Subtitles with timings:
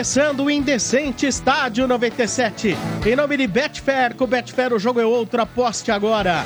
[0.00, 2.74] começando o Indecente Estádio 97.
[3.04, 6.42] Em nome de Betfair, com Betfair o jogo é outro, aposte agora.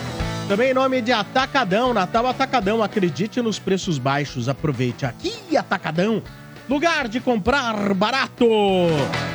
[0.49, 6.21] Também em nome de Atacadão, Natal Atacadão, acredite nos preços baixos, aproveite aqui Atacadão.
[6.69, 8.45] Lugar de comprar barato.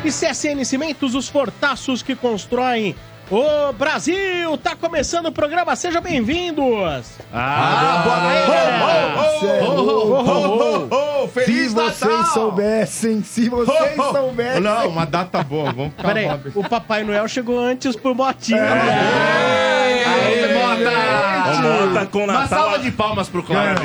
[0.04, 2.98] E CSN Cimentos, os fortaços que constroem
[3.30, 4.58] o Brasil.
[4.58, 7.06] Tá começando o programa, sejam bem-vindos.
[7.34, 8.18] Ah, boa
[11.26, 12.26] Se Feliz vocês Natal!
[12.34, 14.12] soubessem, se vocês Ho, ho.
[14.14, 14.62] soubessem.
[14.62, 18.58] Não, uma data boa, vamos ficar Peraí, o Papai Noel chegou antes pro Motinho.
[18.60, 20.90] Aê, Mota!
[21.62, 22.48] Mota com Uma Natal.
[22.60, 23.84] salva de palmas pro Cláudio.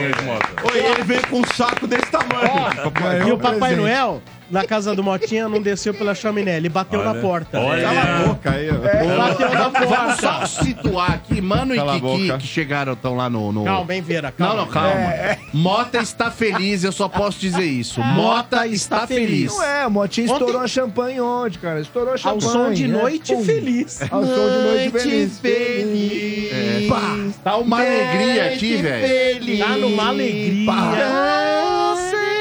[0.72, 2.90] Oi, ele veio com um saco desse tamanho.
[2.92, 3.80] Ganhou E o Papai presente.
[3.80, 7.12] Noel, na casa do Motinha, não desceu pela chaminé, ele bateu Olha.
[7.14, 7.58] na porta.
[7.58, 7.82] Olha.
[7.82, 8.74] Cala a boca aí, ó.
[8.74, 10.46] Bateu na Vamos só porta.
[10.46, 13.52] situar aqui, Mano Cala e Kiki, que chegaram, estão lá no...
[13.52, 13.64] no...
[13.64, 14.62] Calma, hein, Vera, Não, calma.
[14.62, 15.12] não, calma.
[15.52, 18.00] Mota está feliz, eu só posso dizer isso.
[18.02, 19.52] Mota está feliz.
[19.52, 21.80] Não é, o Motinho Ontem- estourou a champanhe ontem, cara.
[21.80, 22.52] Estourou a Ao champanhe.
[22.52, 23.00] som de né?
[23.02, 23.44] noite Pum.
[23.44, 24.00] feliz.
[24.10, 25.38] Ao som de noite feliz.
[25.38, 26.88] feliz.
[26.88, 27.16] Pá.
[27.42, 29.58] Tá uma alegria aqui, velho.
[29.58, 30.72] Tá numa alegria.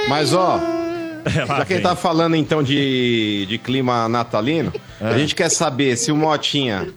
[0.08, 0.60] Mas ó,
[1.48, 5.96] Lá já que ele tá falando então de, de clima natalino, a gente quer saber
[5.98, 6.88] se o Motinha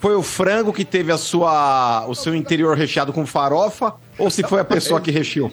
[0.00, 4.42] foi o frango que teve a sua, o seu interior recheado com farofa ou se
[4.42, 5.50] foi a pessoa que recheou.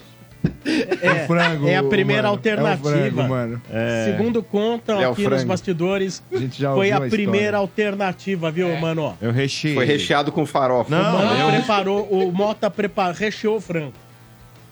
[1.02, 2.36] É, frango, é a primeira mano.
[2.36, 2.90] alternativa.
[2.90, 3.62] É o frango, mano.
[4.06, 5.48] Segundo contam É o aqui nos frango.
[5.48, 9.18] bastidores, A gente já foi a a primeira alternativa, viu, mano?
[9.20, 9.74] Eu recheei.
[9.74, 10.90] Foi recheado com farofa.
[10.90, 11.50] O Não, Mota eu...
[11.50, 13.94] preparou, o Mota preparou, recheou o frango.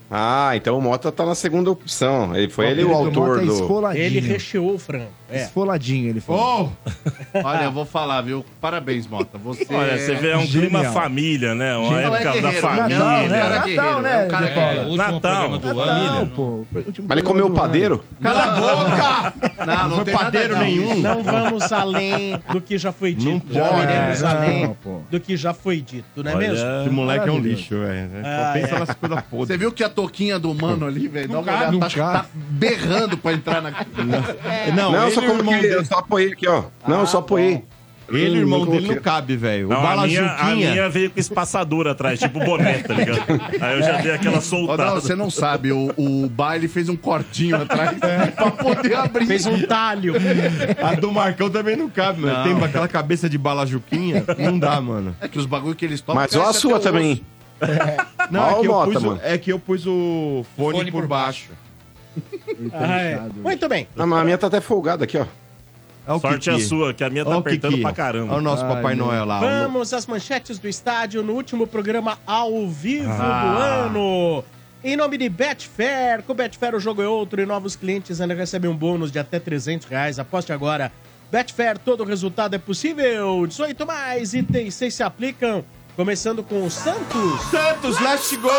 [0.09, 2.35] Ah, então o Mota tá na segunda opção.
[2.35, 3.97] Ele foi ele o autor Mota é do.
[3.97, 5.09] Ele recheou o frango.
[5.29, 5.43] É.
[5.43, 6.71] Esfoladinho, ele falou.
[6.85, 8.45] Oh, Olha, eu vou falar, viu?
[8.61, 9.37] Parabéns, Mota.
[9.39, 10.69] Você Olha, você vê, é um Genial.
[10.69, 11.75] clima família, né?
[11.75, 12.99] Uma Não é época da guerreiro, família.
[12.99, 13.39] Natal, né?
[13.39, 14.69] Cara Natal, guerreiro, né, é um cara Paulo?
[14.69, 14.95] guerreiro.
[14.95, 16.31] Natal, Natal, família.
[16.35, 16.65] pô.
[16.73, 18.03] Mas ele comeu o padeiro?
[18.21, 19.33] cala a boca!
[19.65, 20.61] Não, não tem nada padeiro não.
[20.61, 20.95] nenhum.
[21.01, 23.25] Não vamos além do que já foi dito.
[23.25, 23.81] Não Não pode.
[23.91, 25.01] iremos Não, além pô.
[25.09, 26.67] do que já foi dito, não é Olha, mesmo?
[26.81, 28.09] Esse moleque é um lixo, velho.
[28.23, 28.79] Ah, pensa é.
[28.79, 29.59] nas coisas Você podres.
[29.59, 31.29] viu que a toquinha do mano ali, velho?
[31.29, 33.71] Dá uma olhada, não tá, tá berrando pra entrar na.
[34.75, 36.63] Não, Não, só coloquei, eu dele, só apoiei aqui, ó.
[36.87, 37.63] Não, eu só apoiei.
[38.09, 39.67] ele o irmão dele não cabe, velho.
[39.67, 40.71] O Não, a, minha, a Balajuquinha...
[40.71, 43.23] minha veio com espaçadura atrás, tipo boné, tá ligado?
[43.59, 44.85] Aí eu já dei aquela soltada.
[44.85, 47.97] não, você não sabe, o, o baile fez um cortinho atrás
[48.35, 49.25] pra poder abrir.
[49.25, 50.13] Fez um talho.
[50.83, 52.43] A do Marcão também não cabe, mano.
[52.43, 55.15] Tem aquela cabeça de balajuquinha, não dá, mano.
[55.19, 56.21] É que os bagulho que eles tomam.
[56.21, 57.13] Mas ó a sua também.
[57.13, 57.35] osso.
[58.31, 61.51] Não, é, o que eu Mota, pus é que eu pus o fone, por baixo.
[62.73, 63.21] Ah, é.
[63.35, 63.87] Muito bem.
[63.95, 65.25] Não, mas a minha tá até folgada aqui, ó.
[66.07, 66.63] É o Sorte Kiki.
[66.63, 68.33] a sua, que a minha tá Ó o apertando pra caramba.
[68.33, 69.05] Olha o nosso Ai, Papai meu.
[69.07, 69.39] Noel lá.
[69.39, 73.85] Vamos às manchetes do estádio no último programa ao vivo do Ah.
[73.87, 74.43] ano.
[74.83, 78.69] Em nome de Betfair, com Betfair o jogo é outro e novos clientes ainda recebem
[78.69, 80.19] um bônus de até 300 reais.
[80.19, 80.91] Aposte agora.
[81.31, 83.47] Betfair, todo resultado é possível.
[83.47, 85.65] 18 mais itens 6 se aplicam.
[85.95, 87.41] Começando com o Santos.
[87.49, 88.49] Santos, let's go!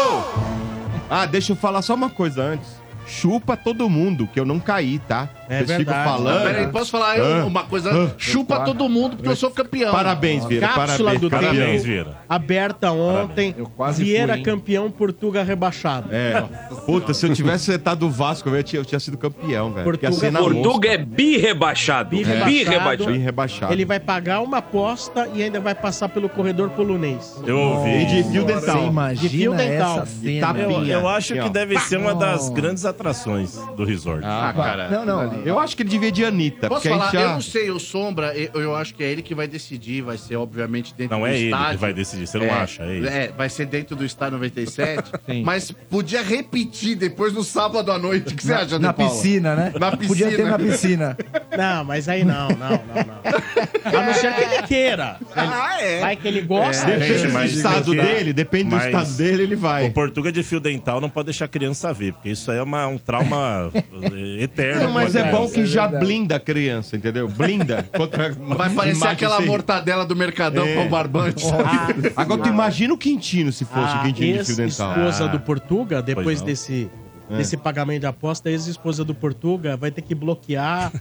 [1.08, 2.68] Ah, deixa eu falar só uma coisa antes.
[3.06, 5.28] Chupa todo mundo, que eu não caí, tá?
[5.48, 6.04] É Vocês ficam verdade.
[6.04, 6.42] falando.
[6.44, 7.44] Pera aí, posso falar Ah.
[7.44, 7.90] uma coisa?
[7.90, 8.10] Ah.
[8.18, 9.92] Chupa todo mundo, porque eu sou campeão.
[9.92, 10.66] Parabéns, Vira.
[10.68, 11.30] Cápsula Parabéns, do.
[11.30, 12.16] Parabéns, Vira.
[12.28, 13.54] Aberta ontem.
[13.56, 16.08] Eu quase Vieira fui, campeão, Portuga rebaixado.
[16.12, 16.42] É.
[16.84, 19.84] Puta, se eu tivesse setado o Vasco, eu tinha, eu tinha sido campeão, velho.
[19.84, 22.10] Porque Portuga- assim na Portuga é bi rebaixado.
[22.10, 22.70] Bi Bi rebaixado.
[22.70, 23.06] rebaixado.
[23.12, 23.72] Bem rebaixado.
[23.72, 27.40] Ele vai pagar uma aposta e ainda vai passar pelo corredor polonês.
[27.46, 27.90] Eu ouvi.
[28.02, 28.76] E de fio Você dental.
[29.14, 29.96] De fio imagina dental.
[29.98, 30.58] essa cena.
[30.58, 34.22] Eu, eu acho que deve ser uma das grandes atrações do resort.
[34.24, 34.88] Ah, cara.
[34.88, 35.35] Não, não.
[35.44, 36.68] Eu acho que ele devia de Anitta.
[36.68, 37.04] Posso porque a falar?
[37.10, 37.34] gente Eu já...
[37.34, 40.36] não sei, o Sombra, eu, eu acho que é ele que vai decidir, vai ser
[40.36, 41.70] obviamente dentro Não do é ele estádio.
[41.72, 42.82] que vai decidir, você não é, acha?
[42.82, 43.08] É ele.
[43.08, 45.42] É, vai ser dentro do estádio 97, Sim.
[45.44, 48.32] mas podia repetir depois no sábado à noite.
[48.32, 49.12] O que você Na, acha, na Paula?
[49.12, 49.72] piscina, né?
[49.78, 50.50] Na Podia ter piscina.
[50.50, 51.16] na piscina.
[51.56, 53.98] Não, mas aí não, não, não, não.
[54.00, 55.16] A não ser que ele queira.
[55.20, 56.00] Ele- Ah, é.
[56.00, 56.90] Vai que ele gosta.
[56.90, 56.98] É.
[56.98, 59.88] Depende Gente, do estado dele, depende do estado dele, ele O vai.
[59.90, 62.86] Portuga de fio dental não pode deixar a criança ver, porque isso aí é uma-
[62.88, 64.82] um trauma eh, eterno.
[64.84, 66.04] Não, mas pra é bom que já verdade.
[66.06, 67.28] blinda a criança, entendeu?
[67.28, 67.86] Blinda.
[67.96, 70.74] contra Vai parecer aquela sem- mortadela do Mercadão É.
[70.74, 71.42] com o barbante.
[71.44, 72.12] sabe?
[72.16, 74.90] Agora tu imagina o Quintino se fosse o A Quintino de fio dental.
[74.92, 75.28] ex-esposa Ah.
[75.28, 76.90] do Portuga, depois desse,
[77.28, 80.92] desse pagamento de aposta, a ex-esposa do Portuga vai ter que bloquear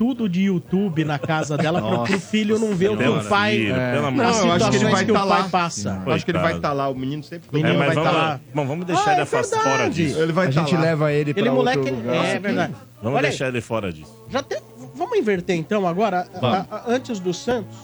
[0.00, 3.68] tudo de YouTube na casa dela para pro filho não ver o que o pai.
[4.14, 5.48] Não, eu acho que ele vai o estar pai lá.
[5.50, 6.02] passa.
[6.06, 7.50] Eu acho que ele vai estar lá, o menino sempre.
[7.52, 8.40] Menino É, vai vamos, tá lá.
[8.54, 9.76] Bom, vamos deixar Ah, ele é afast- verdade.
[9.76, 10.18] fora disso.
[10.18, 10.80] Ele vai A estar gente lá.
[10.80, 11.78] leva ele pra Ele moleque.
[11.80, 12.24] outro lugar.
[12.24, 12.74] É verdade.
[13.02, 14.24] Vamos Olha aí, deixar ele fora disso.
[14.30, 14.58] já tem-
[14.94, 17.76] vamos inverter então agora, a- a- antes do Santos.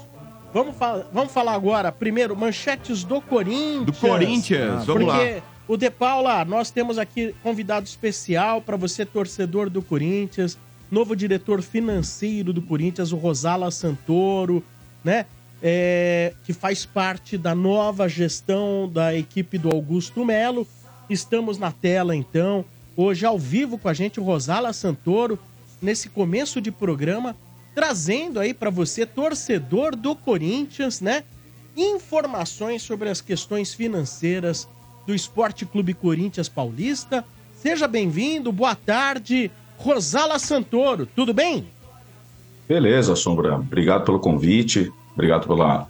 [0.55, 3.85] Vamos, fa- vamos falar agora, primeiro, manchetes do Corinthians.
[3.85, 5.19] Do Corinthians, vamos lá.
[5.19, 10.57] Porque o De Paula, nós temos aqui convidado especial para você, torcedor do Corinthians.
[10.91, 14.63] Novo diretor financeiro do Corinthians, o Rosala Santoro,
[15.05, 15.27] né?
[15.63, 20.67] É, que faz parte da nova gestão da equipe do Augusto Melo.
[21.09, 22.65] Estamos na tela, então,
[22.97, 25.39] hoje ao vivo com a gente, o Rosala Santoro,
[25.81, 27.35] nesse começo de programa,
[27.75, 31.25] trazendo aí para você, torcedor do Corinthians, né?
[31.77, 34.69] Informações sobre as questões financeiras
[35.07, 37.25] do Esporte Clube Corinthians Paulista.
[37.57, 41.67] Seja bem-vindo, boa tarde, Rosala Santoro, tudo bem?
[42.69, 43.57] Beleza, Sombra.
[43.57, 45.87] Obrigado pelo convite, obrigado pela,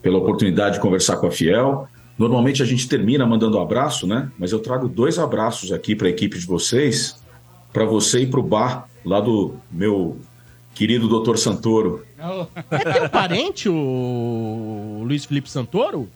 [0.00, 1.88] pela oportunidade de conversar com a Fiel.
[2.16, 4.30] Normalmente a gente termina mandando um abraço, né?
[4.38, 7.16] Mas eu trago dois abraços aqui para a equipe de vocês,
[7.72, 10.18] para você e para o bar lá do meu
[10.74, 11.36] querido Dr.
[11.36, 12.04] Santoro.
[12.70, 16.08] É teu parente, o Luiz Felipe Santoro?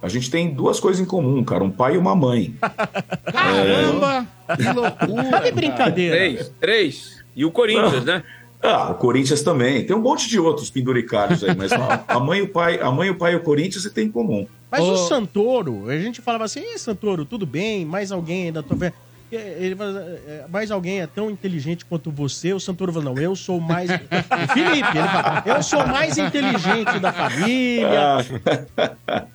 [0.00, 2.54] A gente tem duas coisas em comum, cara, um pai e uma mãe.
[3.32, 4.26] Caramba!
[4.56, 5.30] Que loucura!
[5.30, 6.16] Tá de brincadeira.
[6.16, 7.24] Três, três.
[7.34, 8.22] E o Corinthians, né?
[8.62, 9.84] Ah, o Corinthians também.
[9.84, 12.90] Tem um monte de outros penduricários aí, mas a, a mãe e o pai, a
[12.90, 14.46] mãe e o pai e o Corinthians você tem em comum.
[14.70, 14.92] Mas Ô.
[14.92, 18.94] o Santoro, a gente falava assim, Santoro, tudo bem, mais alguém ainda tô vendo.
[19.30, 22.52] Ele fala, "É, mais alguém é tão inteligente quanto você.
[22.52, 23.90] O Santoro fala, não, eu sou mais.
[23.92, 28.18] o Felipe, ele fala, eu sou mais inteligente da família.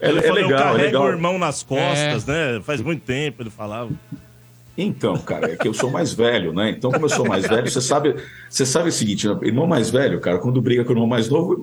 [0.00, 1.02] É, Ele é falou, eu legal, é carrego legal.
[1.04, 2.60] o irmão nas costas, né?
[2.64, 3.90] Faz muito tempo ele falava.
[4.80, 6.70] Então, cara, é que eu sou mais velho, né?
[6.70, 8.14] Então, como eu sou mais velho, você sabe,
[8.48, 9.36] você sabe o seguinte, né?
[9.42, 11.54] irmão mais velho, cara, quando briga com o irmão mais novo, o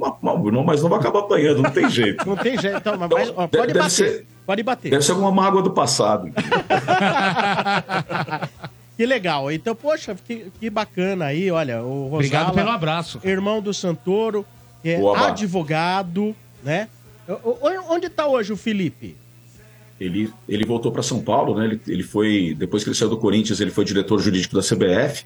[0.50, 2.28] irmão- mais novo acaba apanhando, não tem jeito.
[2.28, 3.90] Não tem jeito, então, mas, mas, ó, pode deve bater.
[3.90, 4.90] ser- Pode bater.
[4.92, 6.30] Deve ser alguma mágoa do passado.
[8.98, 9.52] Que legal.
[9.52, 13.20] Então, poxa, que, que bacana aí, olha, o Rosala, Obrigado pelo abraço.
[13.26, 14.46] irmão do Santoro,
[14.86, 16.34] é Boa, advogado,
[16.64, 16.88] né?
[17.28, 17.34] O-
[17.68, 19.18] o- Onde tá hoje o Felipe?
[20.00, 21.66] Ele, ele voltou para São Paulo, né?
[21.66, 25.24] Ele, ele foi, depois que ele saiu do Corinthians, ele foi diretor jurídico da CBF.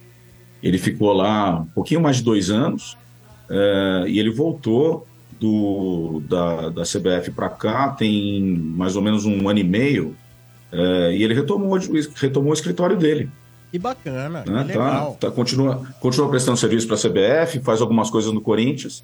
[0.61, 2.95] Ele ficou lá um pouquinho mais de dois anos
[3.49, 5.07] eh, e ele voltou
[5.39, 8.41] do, da, da CBF para cá tem
[8.75, 10.15] mais ou menos um ano e meio
[10.71, 13.29] eh, e ele retomou, o- retomou o escritório dele.
[13.71, 14.63] Que bacana, né?
[14.65, 15.17] que Tá, legal.
[15.19, 19.03] tá, continua, continua prestando serviço para a CBF, faz algumas coisas no Corinthians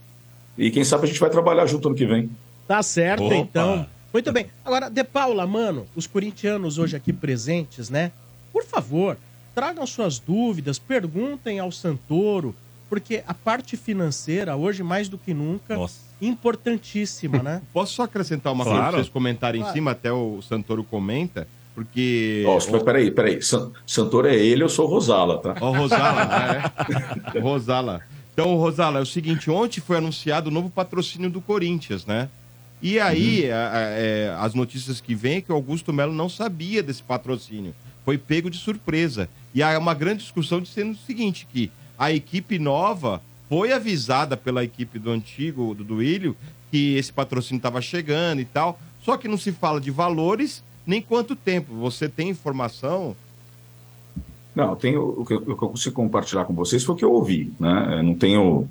[0.58, 2.30] e quem sabe a gente vai trabalhar junto ano que vem.
[2.68, 3.36] Tá certo, Opa.
[3.36, 3.86] então.
[4.16, 4.46] Muito bem.
[4.64, 8.14] Agora, De Paula, mano, os corintianos hoje aqui presentes, né?
[8.54, 9.18] Por favor,
[9.54, 12.56] tragam suas dúvidas, perguntem ao Santoro,
[12.90, 16.00] porque a parte financeira, hoje mais do que nunca, Nossa.
[16.22, 17.62] importantíssima, né?
[17.74, 18.94] Posso só acrescentar uma coisa Claro.
[18.94, 19.74] pra vocês comentarem Claro.
[19.74, 22.46] em cima, até o Santoro comenta, porque...
[22.48, 23.42] Ó, mas peraí, peraí.
[23.42, 25.58] San- Santoro é ele, eu sou Rosala, tá?
[25.60, 26.72] Ó, Rosala,
[27.36, 27.40] é.
[27.42, 28.00] Rosala.
[28.34, 32.30] Então, Rosala, é o seguinte, ontem foi anunciado o novo patrocínio do Corinthians, né?
[32.82, 36.30] E aí, a- a- é, as notícias que vêm é que o Augusto Melo não
[36.30, 37.74] sabia desse patrocínio.
[38.04, 39.28] Foi pego de surpresa.
[39.54, 44.64] E há uma grande discussão dizendo o seguinte, que a equipe nova foi avisada pela
[44.64, 46.36] equipe do antigo, do Duílio,
[46.72, 48.80] que esse patrocínio estava chegando e tal.
[49.04, 51.74] Só que não se fala de valores nem quanto tempo.
[51.76, 53.16] Você tem informação?
[54.56, 56.98] Não, eu tenho, o, que eu, o que eu consigo compartilhar com vocês foi o
[56.98, 57.98] que eu ouvi, né?
[58.00, 58.70] Eu não tenho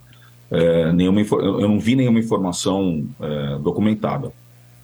[0.50, 4.32] é, nenhuma, eu não vi nenhuma informação é, documentada,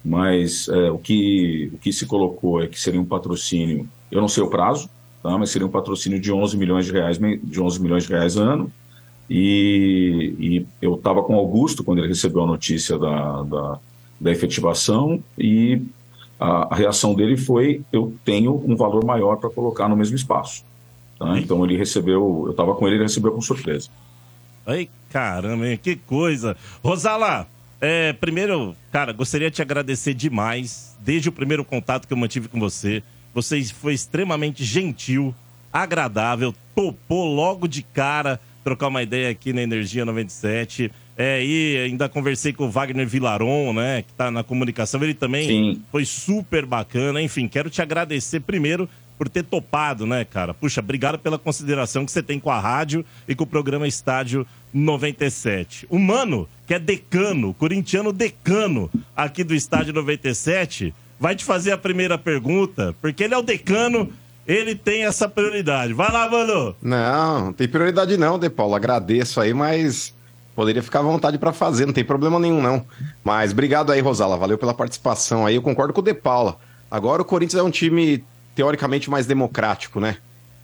[0.03, 4.27] mas é, o, que, o que se colocou é que seria um patrocínio, eu não
[4.27, 4.89] sei o prazo,
[5.21, 5.37] tá?
[5.37, 8.71] Mas seria um patrocínio de 11 milhões de reais, de 11 milhões de reais ano,
[9.29, 13.79] e, e eu estava com Augusto quando ele recebeu a notícia da, da,
[14.19, 15.81] da efetivação e
[16.37, 20.65] a, reação dele foi: eu tenho um valor maior para colocar no mesmo espaço.
[21.17, 21.39] tá?
[21.39, 23.89] Então ele recebeu, eu estava com ele, ele recebeu com surpresa.
[24.65, 25.79] Ai, caramba, hein?
[25.81, 26.55] que coisa.
[26.83, 27.47] Rosala,
[27.79, 30.95] é, primeiro, cara, gostaria de te agradecer demais.
[30.99, 33.01] Desde o primeiro contato que eu mantive com você,
[33.33, 35.33] você foi extremamente gentil,
[35.73, 40.91] agradável, topou logo de cara trocar uma ideia aqui na Energia 97.
[41.17, 45.03] É, e ainda conversei com o Wagner Vilaron, né, que tá na comunicação.
[45.03, 45.81] Ele também Sim.
[45.91, 47.21] foi super bacana.
[47.21, 48.87] Enfim, quero te agradecer primeiro
[49.21, 50.51] por ter topado, né, cara?
[50.51, 54.47] Puxa, obrigado pela consideração que você tem com a rádio e com o programa Estádio
[54.73, 55.85] 97.
[55.91, 61.77] O Mano, que é decano, corintiano decano aqui do Estádio 97, vai te fazer a
[61.77, 64.11] primeira pergunta, porque ele é o decano,
[64.47, 65.93] ele tem essa prioridade.
[65.93, 66.75] Vai lá, Mano!
[66.81, 68.73] Não, não tem prioridade não, De Paulo.
[68.73, 70.15] Agradeço aí, mas
[70.55, 72.83] poderia ficar à vontade para fazer, não tem problema nenhum não.
[73.23, 75.53] Mas obrigado aí, Rosala, valeu pela participação aí.
[75.53, 76.57] Eu concordo com o De Paula.
[76.89, 78.23] Agora o Corinthians é um time
[78.55, 80.17] teoricamente mais democrático, né?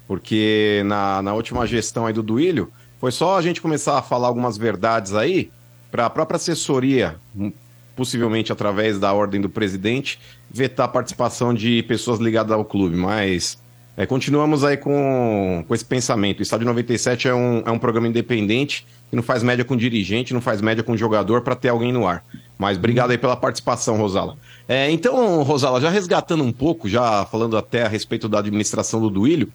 [0.08, 4.28] Porque na, na última gestão aí do Duílio, foi só a gente começar a falar
[4.28, 5.52] algumas verdades aí
[5.92, 7.52] para a própria assessoria, hum,
[7.96, 13.58] possivelmente através da ordem do presidente, vetar a participação de pessoas ligadas ao clube, mas
[14.00, 16.40] É, continuamos aí com, com esse pensamento.
[16.40, 20.36] O Estádio 97 é um, é um programa independente que não faz média com dirigente,
[20.36, 22.24] não faz média com jogador para ter alguém no ar.
[22.60, 24.38] Mas obrigado aí pela participação, Rosala.
[24.68, 29.10] É, então, Rosala, já resgatando um pouco, já falando até a respeito da administração do
[29.10, 29.52] Duílio,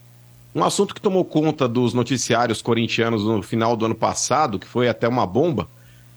[0.55, 4.89] um assunto que tomou conta dos noticiários corintianos no final do ano passado, que foi
[4.89, 5.69] até uma bomba,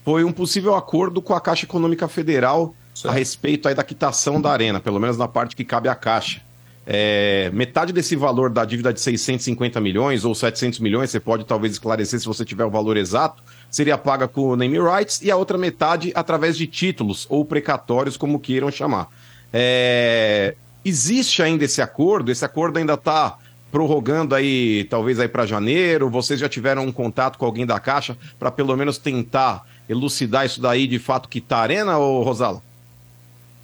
[0.04, 2.74] foi um possível acordo com a Caixa Econômica Federal
[3.04, 6.42] a respeito aí da quitação da arena, pelo menos na parte que cabe à Caixa.
[6.88, 11.74] É, metade desse valor da dívida de 650 milhões ou 700 milhões, você pode talvez
[11.74, 13.42] esclarecer se você tiver o valor exato,
[13.76, 18.40] seria paga com name rights e a outra metade através de títulos ou precatórios, como
[18.40, 19.10] queiram chamar.
[19.52, 20.56] É,
[20.86, 22.32] existe ainda esse acordo?
[22.32, 23.38] Esse acordo ainda está
[23.70, 26.10] prorrogando aí, talvez aí para janeiro?
[26.10, 30.62] Vocês já tiveram um contato com alguém da Caixa para pelo menos tentar elucidar isso
[30.62, 32.64] daí de fato que tá arena, ou Rosala?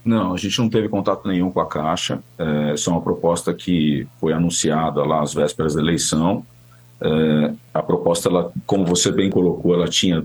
[0.03, 2.21] Não, a gente não teve contato nenhum com a Caixa.
[2.37, 6.45] É, isso é uma proposta que foi anunciada lá às vésperas da eleição.
[7.01, 10.23] É, a proposta, ela, como você bem colocou, ela tinha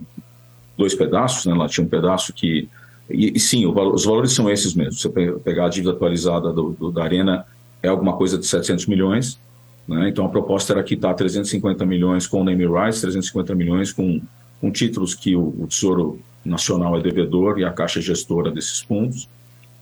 [0.76, 1.52] dois pedaços, né?
[1.52, 2.68] Ela tinha um pedaço que
[3.08, 4.92] e, e sim, os valores são esses mesmo.
[4.92, 5.08] Você
[5.44, 7.46] pegar a dívida atualizada do, do, da Arena
[7.82, 9.38] é alguma coisa de 700 milhões.
[9.86, 10.08] Né?
[10.08, 14.20] Então a proposta era quitar 350 milhões com o name rights, 350 milhões com,
[14.60, 18.80] com títulos que o, o Tesouro Nacional é devedor e a Caixa é gestora desses
[18.80, 19.28] fundos.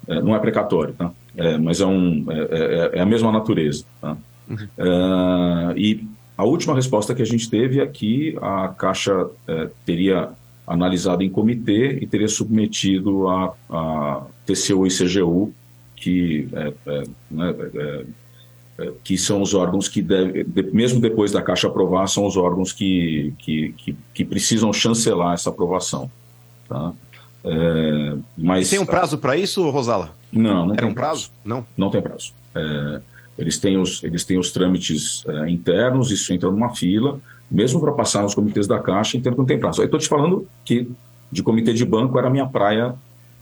[0.07, 1.11] É, não é precatório, tá?
[1.35, 3.85] É, mas é, um, é, é, é, a mesma natureza.
[4.01, 4.17] Tá?
[4.49, 4.69] Uhum.
[5.75, 10.31] E a última resposta que a gente teve é que a Caixa é, teria
[10.67, 15.53] analisado em comitê e teria submetido a, a TCU e CGU,
[15.95, 16.49] que,
[17.31, 17.55] né,
[19.03, 23.33] que são os órgãos que, deve, mesmo depois da Caixa aprovar, são os órgãos que,
[23.39, 26.11] que, que, que precisam chancelar essa aprovação.
[26.69, 26.93] Tá?
[27.45, 30.17] É, mas, tem um prazo para isso, Rosala?
[30.33, 31.29] Não, não tem um prazo?
[31.29, 31.33] prazo?
[31.45, 31.67] Não.
[31.77, 32.33] Não tem prazo.
[32.55, 33.01] É,
[33.39, 37.93] eles, têm os, eles têm os trâmites é, internos, isso entra numa fila, mesmo para
[37.93, 39.81] passar nos comitês da Caixa, então não tem prazo.
[39.81, 40.89] Aí estou te falando que
[41.31, 42.95] de comitê de banco era a minha praia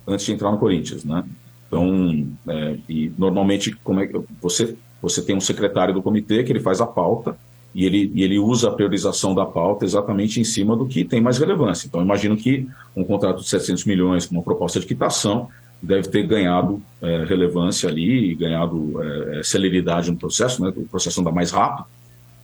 [0.07, 1.25] antes de entrar no Corinthians, né?
[1.67, 6.53] Então, é, e normalmente como é que você você tem um secretário do comitê que
[6.53, 7.37] ele faz a pauta
[7.75, 11.21] e ele, e ele usa a priorização da pauta exatamente em cima do que tem
[11.21, 11.89] mais relevância.
[11.89, 15.49] Então, imagino que um contrato de 700 milhões com uma proposta de quitação
[15.83, 20.73] deve ter ganhado é, relevância ali ganhado é, é celeridade no processo, né?
[20.75, 21.87] o processo anda mais rápido,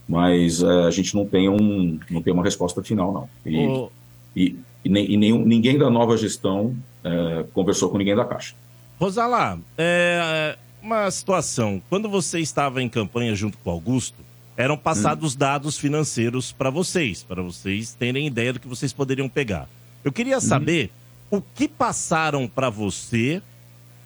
[0.07, 3.29] mas é, a gente não tem, um, não tem uma resposta final, não.
[3.45, 3.89] E, oh.
[4.35, 8.55] e, e, nem, e nenhum, ninguém da nova gestão é, conversou com ninguém da Caixa.
[8.99, 11.81] Rosalá, é uma situação.
[11.89, 14.17] Quando você estava em campanha junto com o Augusto,
[14.57, 15.37] eram passados hum.
[15.37, 19.69] dados financeiros para vocês, para vocês terem ideia do que vocês poderiam pegar.
[20.03, 20.41] Eu queria uhum.
[20.41, 20.98] saber hum.
[21.31, 23.41] O que passaram para você,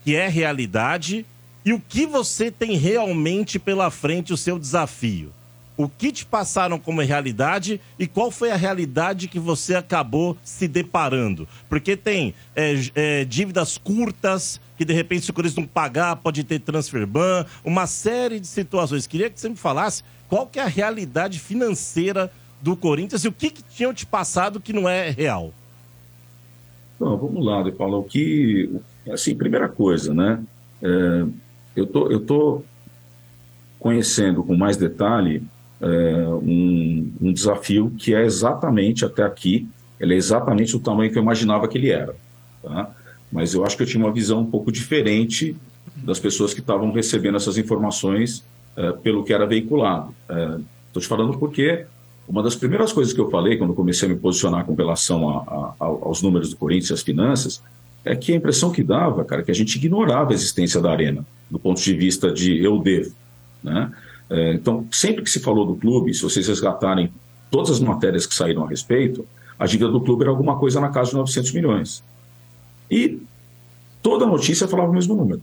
[0.03, 1.25] que é realidade,
[1.65, 5.31] e o que você tem realmente pela frente, o seu desafio.
[5.75, 10.67] O que te passaram como realidade e qual foi a realidade que você acabou se
[10.67, 11.47] deparando?
[11.67, 16.43] Porque tem é, é, dívidas curtas, que de repente, se o Corinthians não pagar, pode
[16.43, 19.07] ter transfer ban, uma série de situações.
[19.07, 23.31] Queria que você me falasse qual que é a realidade financeira do Corinthians e o
[23.31, 25.51] que, que tinham te passado que não é real.
[27.03, 27.99] Não, vamos lá, De Paulo.
[27.99, 28.69] O que,
[29.11, 30.41] assim, primeira coisa, né?
[30.81, 31.25] É,
[31.75, 32.63] eu tô, eu tô
[33.77, 35.43] conhecendo com mais detalhe
[35.81, 35.87] é,
[36.29, 39.67] um, um desafio que é exatamente até aqui,
[39.99, 42.15] ele é exatamente o tamanho que eu imaginava que ele era,
[42.61, 42.89] tá?
[43.29, 45.57] Mas eu acho que eu tinha uma visão um pouco diferente
[45.97, 48.45] das pessoas que estavam recebendo essas informações
[48.77, 50.15] é, pelo que era veiculado.
[50.21, 51.85] Estou é, te falando porque
[52.27, 55.75] uma das primeiras coisas que eu falei quando comecei a me posicionar com relação a,
[55.79, 57.61] a, aos números do Corinthians e as finanças
[58.05, 60.91] é que a impressão que dava, cara, é que a gente ignorava a existência da
[60.91, 63.13] arena do ponto de vista de eu devo,
[63.63, 63.91] né?
[64.29, 67.13] É, então, sempre que se falou do clube, se vocês resgatarem
[67.51, 69.27] todas as matérias que saíram a respeito,
[69.59, 72.03] a dívida do clube era alguma coisa na casa de 900 milhões.
[72.89, 73.21] E
[74.01, 75.41] toda notícia falava o mesmo número.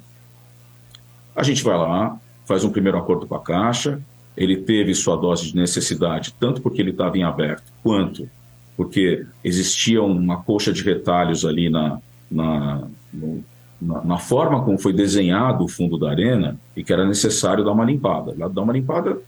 [1.37, 4.01] A gente vai lá, faz um primeiro acordo com a Caixa,
[4.41, 8.27] ele teve sua dose de necessidade, tanto porque ele estava em aberto, quanto
[8.75, 13.45] porque existia uma coxa de retalhos ali na, na, no,
[13.79, 17.73] na, na, forma como foi desenhado o fundo da arena e que era necessário dar
[17.73, 18.35] uma limpada.
[18.49, 19.19] Dar uma limpada,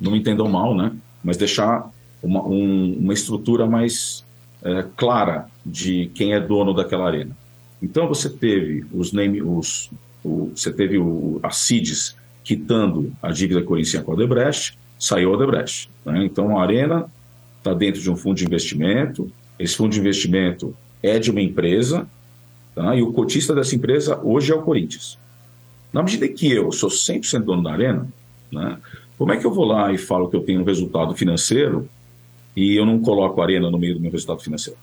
[0.00, 0.92] não me entendam mal, né?
[1.22, 1.90] mas deixar
[2.22, 4.24] uma, um, uma estrutura mais
[4.62, 7.36] é, clara de quem é dono daquela arena.
[7.82, 9.90] Então você teve os, name, os
[10.24, 12.16] o, você teve o, a CIDES
[12.48, 15.90] quitando a dívida corinthians com a Odebrecht, saiu a Odebrecht.
[16.02, 16.24] Né?
[16.24, 17.04] Então a Arena
[17.58, 22.08] está dentro de um fundo de investimento, esse fundo de investimento é de uma empresa,
[22.74, 22.96] tá?
[22.96, 25.18] e o cotista dessa empresa hoje é o Corinthians.
[25.92, 28.08] Na medida que eu sou 100% dono da Arena,
[28.50, 28.78] né?
[29.18, 31.86] Como é que eu vou lá e falo que eu tenho um resultado financeiro
[32.56, 34.78] e eu não coloco a arena no meio do meu resultado financeiro?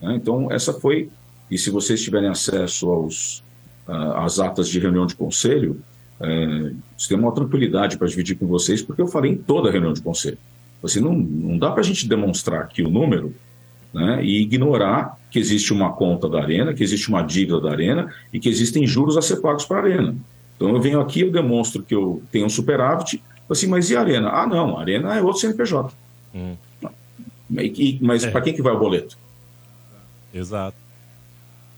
[0.00, 0.14] Né?
[0.14, 1.10] Então, essa foi.
[1.50, 3.44] E se vocês tiverem acesso aos,
[3.86, 5.82] ah, às atas de reunião de conselho,
[6.20, 6.72] é,
[7.08, 10.02] tem uma tranquilidade para dividir com vocês, porque eu falei em toda a reunião de
[10.02, 10.38] conselho.
[10.82, 13.34] Assim, não, não dá para a gente demonstrar aqui o número
[13.92, 18.12] né, e ignorar que existe uma conta da Arena, que existe uma dívida da Arena
[18.32, 20.14] e que existem juros a ser pagos para a Arena.
[20.56, 24.00] Então eu venho aqui, eu demonstro que eu tenho um superávit, assim, mas e a
[24.00, 24.28] Arena?
[24.30, 25.92] Ah, não, a Arena é outro CNPJ.
[26.34, 26.54] Hum.
[27.58, 28.30] E- mas É.
[28.30, 29.18] para quem que vai o boleto?
[30.32, 30.76] Exato.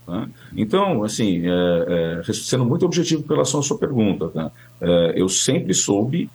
[0.05, 0.27] Tá?
[0.55, 4.51] Então, assim, é, é, sendo muito objetivo com relação à sua pergunta, tá?
[4.81, 6.29] É, eu sempre soube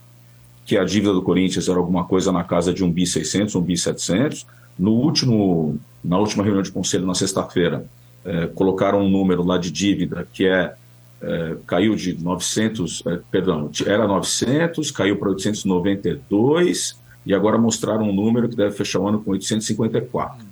[0.64, 3.60] que a dívida do Corinthians era alguma coisa na casa de um bi 600, um
[3.60, 4.46] bi 700.
[4.78, 7.84] No último, na última reunião de conselho, na sexta-feira,
[8.24, 10.74] é, colocaram um número lá de dívida que é,
[11.20, 18.12] é, caiu de 900, é, perdão, era 900, caiu para 892 e agora mostraram um
[18.12, 20.47] número que deve fechar o ano com 854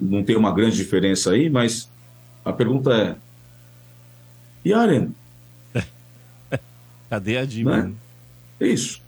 [0.00, 1.88] não tem uma grande diferença aí, mas
[2.44, 3.16] a pergunta é:
[4.64, 5.10] e a Arena?
[7.10, 7.84] Cadê a dívida?
[7.84, 7.92] Né?
[8.60, 9.00] É isso.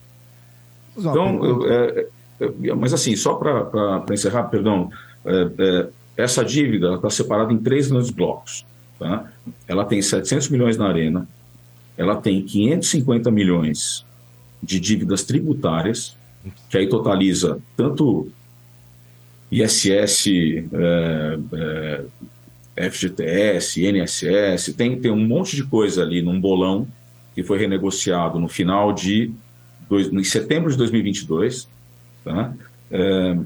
[0.96, 2.06] Então, eu- é,
[2.40, 4.90] é, mas assim, só para encerrar, perdão,
[5.24, 8.64] é, é, essa dívida está separada em três grandes blocos.
[8.98, 9.30] Tá?
[9.66, 11.26] Ela tem 700 milhões na Arena,
[11.96, 14.04] ela tem 550 milhões
[14.62, 16.16] de dívidas tributárias,
[16.68, 18.30] que aí totaliza tanto
[19.50, 20.26] ISS,
[20.72, 21.38] é,
[22.76, 26.86] é, FGTS, INSS, tem, tem um monte de coisa ali num bolão
[27.34, 29.32] que foi renegociado no final de
[29.88, 31.68] dois, em setembro de 2022,
[32.24, 32.52] tá?
[32.90, 33.36] É,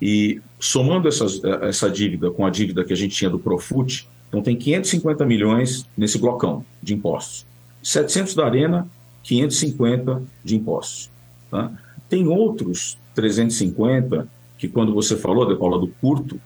[0.00, 4.42] e somando essas, essa dívida com a dívida que a gente tinha do Profut, então
[4.42, 7.46] tem 550 milhões nesse blocão de impostos.
[7.82, 8.86] 700 da Arena,
[9.22, 11.10] 550 de impostos.
[11.50, 11.72] Tá?
[12.08, 14.28] Tem outros 350
[14.58, 16.40] que quando você falou, De Paula, do curto,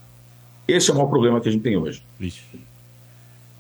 [0.68, 2.02] esse é o maior problema que a gente tem hoje.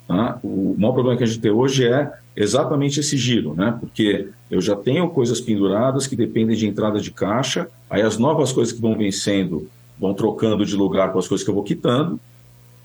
[0.06, 0.38] Tá?
[0.42, 3.76] O maior problema que a gente tem hoje é exatamente esse giro, né?
[3.80, 8.52] Porque eu já tenho coisas penduradas que dependem de entrada de caixa, aí as novas
[8.52, 12.18] coisas que vão vencendo vão trocando de lugar com as coisas que eu vou quitando,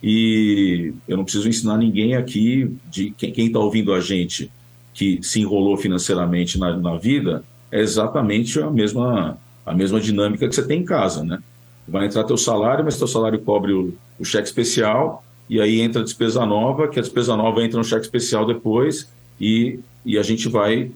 [0.02, 4.52] e eu não preciso ensinar ninguém aqui, de quem está ouvindo a gente,
[4.94, 10.54] que se enrolou financeiramente na, na vida, é exatamente a mesma, a mesma dinâmica que
[10.54, 11.40] você tem em casa, né?
[11.88, 16.02] Vai entrar teu salário, mas teu salário cobre o, o cheque especial, e aí entra
[16.02, 19.08] a despesa nova, que a despesa nova entra no cheque especial depois,
[19.40, 20.92] e, e a gente vai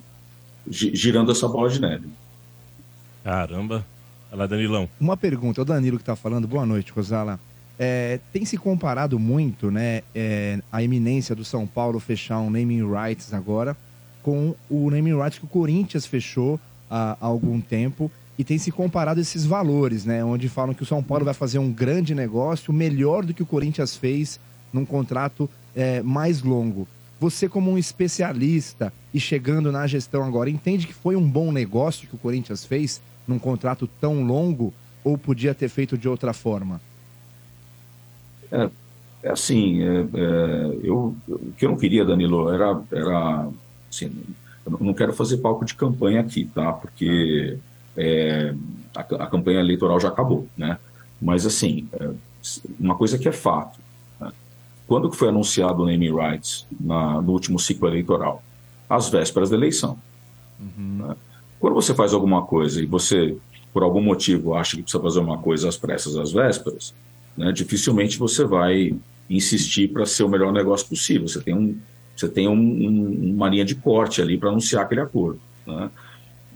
[0.69, 2.07] gi- girando essa bola de neve.
[3.23, 3.85] Caramba.
[4.31, 4.89] Olha lá, Danilão.
[4.99, 7.39] Uma pergunta, o Danilo que está falando, boa noite, Rosala.
[7.79, 12.83] É, tem se comparado muito né, é, a eminência do São Paulo fechar um naming
[12.87, 13.75] rights agora
[14.21, 18.71] com o naming rights que o Corinthians fechou há, há algum tempo e tem se
[18.71, 20.25] comparado esses valores, né?
[20.25, 23.45] Onde falam que o São Paulo vai fazer um grande negócio, melhor do que o
[23.45, 24.39] Corinthians fez
[24.73, 26.87] num contrato é, mais longo.
[27.19, 32.07] Você, como um especialista e chegando na gestão agora, entende que foi um bom negócio
[32.07, 34.73] que o Corinthians fez num contrato tão longo
[35.03, 36.81] ou podia ter feito de outra forma?
[38.51, 38.67] É,
[39.21, 43.49] é assim, é, é, eu, o que eu não queria, Danilo, era, era
[43.87, 44.11] assim,
[44.65, 46.73] eu não quero fazer palco de campanha aqui, tá?
[46.73, 47.59] Porque
[47.97, 48.53] é,
[48.95, 50.77] a, a campanha eleitoral já acabou, né?
[51.21, 52.09] Mas assim, é,
[52.79, 53.79] uma coisa que é fato,
[54.19, 54.31] né?
[54.87, 58.43] quando que foi anunciado o naming rights na, no último ciclo eleitoral?
[58.89, 59.97] Às vésperas da eleição.
[60.59, 61.15] né?
[61.59, 63.37] Quando você faz alguma coisa e você,
[63.71, 66.93] por algum motivo, acha que precisa fazer uma coisa às pressas, às vésperas,
[67.37, 68.95] né, dificilmente você vai
[69.29, 71.27] insistir para ser o melhor negócio possível.
[71.27, 71.77] Você tem, um,
[72.15, 75.39] você tem um, um, uma linha de corte ali para anunciar aquele acordo.
[75.65, 75.89] Né?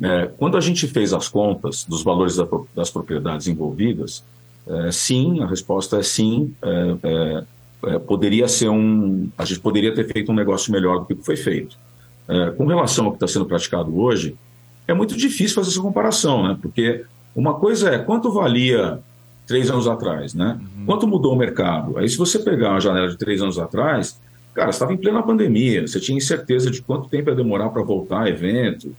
[0.01, 4.23] É, quando a gente fez as contas dos valores da, das propriedades envolvidas,
[4.67, 6.53] é, sim, a resposta é sim.
[6.62, 7.43] É, é,
[7.88, 11.36] é, poderia ser um, a gente poderia ter feito um negócio melhor do que foi
[11.38, 11.77] feito.
[12.27, 14.36] É, com relação ao que está sendo praticado hoje,
[14.88, 16.58] é muito difícil fazer essa comparação, né?
[16.60, 17.05] Porque
[17.36, 18.99] uma coisa é quanto valia
[19.45, 20.60] três anos atrás, né?
[20.86, 21.97] Quanto mudou o mercado?
[21.97, 24.19] Aí, se você pegar uma janela de três anos atrás,
[24.53, 27.84] cara, você estava em plena pandemia, você tinha incerteza de quanto tempo ia demorar para
[27.84, 28.95] voltar evento,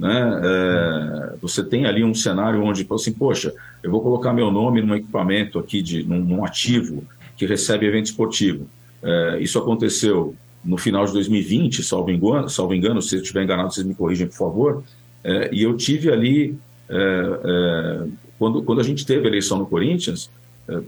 [0.00, 0.40] né?
[0.42, 4.94] É, você tem ali um cenário onde, assim, poxa, eu vou colocar meu nome num
[4.94, 7.04] equipamento aqui, de, num, num ativo
[7.36, 8.66] que recebe evento esportivo.
[9.02, 10.34] É, isso aconteceu
[10.64, 14.26] no final de 2020, salvo engano, salvo engano se eu estiver enganado, vocês me corrigem,
[14.26, 14.84] por favor.
[15.22, 16.56] É, e eu tive ali,
[16.88, 18.06] é, é,
[18.38, 20.30] quando, quando a gente teve a eleição no Corinthians,
[20.66, 20.80] é,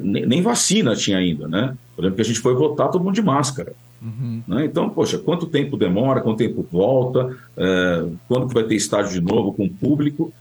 [0.00, 1.76] nem, nem vacina tinha ainda, né?
[1.96, 3.72] Eu que a gente foi votar todo mundo de máscara.
[4.48, 4.64] Né?
[4.64, 9.20] Então, poxa, quanto tempo demora, quanto tempo volta, é, quando que vai ter estádio de
[9.20, 10.32] novo com o público?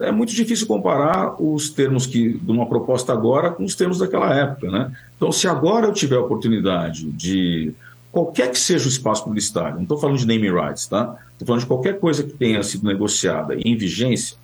[0.00, 4.32] É muito difícil comparar os termos que de uma proposta agora com os termos daquela
[4.32, 4.92] época, né?
[5.16, 7.72] Então, se agora eu tiver a oportunidade de
[8.12, 11.16] qualquer que seja o espaço publicitário, não estou falando de naming rights, tá?
[11.32, 14.36] Estou falando de qualquer coisa que tenha sido negociada em vigência,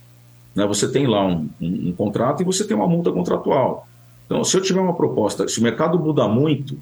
[0.56, 0.66] né?
[0.66, 3.86] Você tem lá um, um- um contrato e você tem uma multa contratual.
[4.26, 6.76] Então, se eu tiver uma proposta, se o mercado muda muito,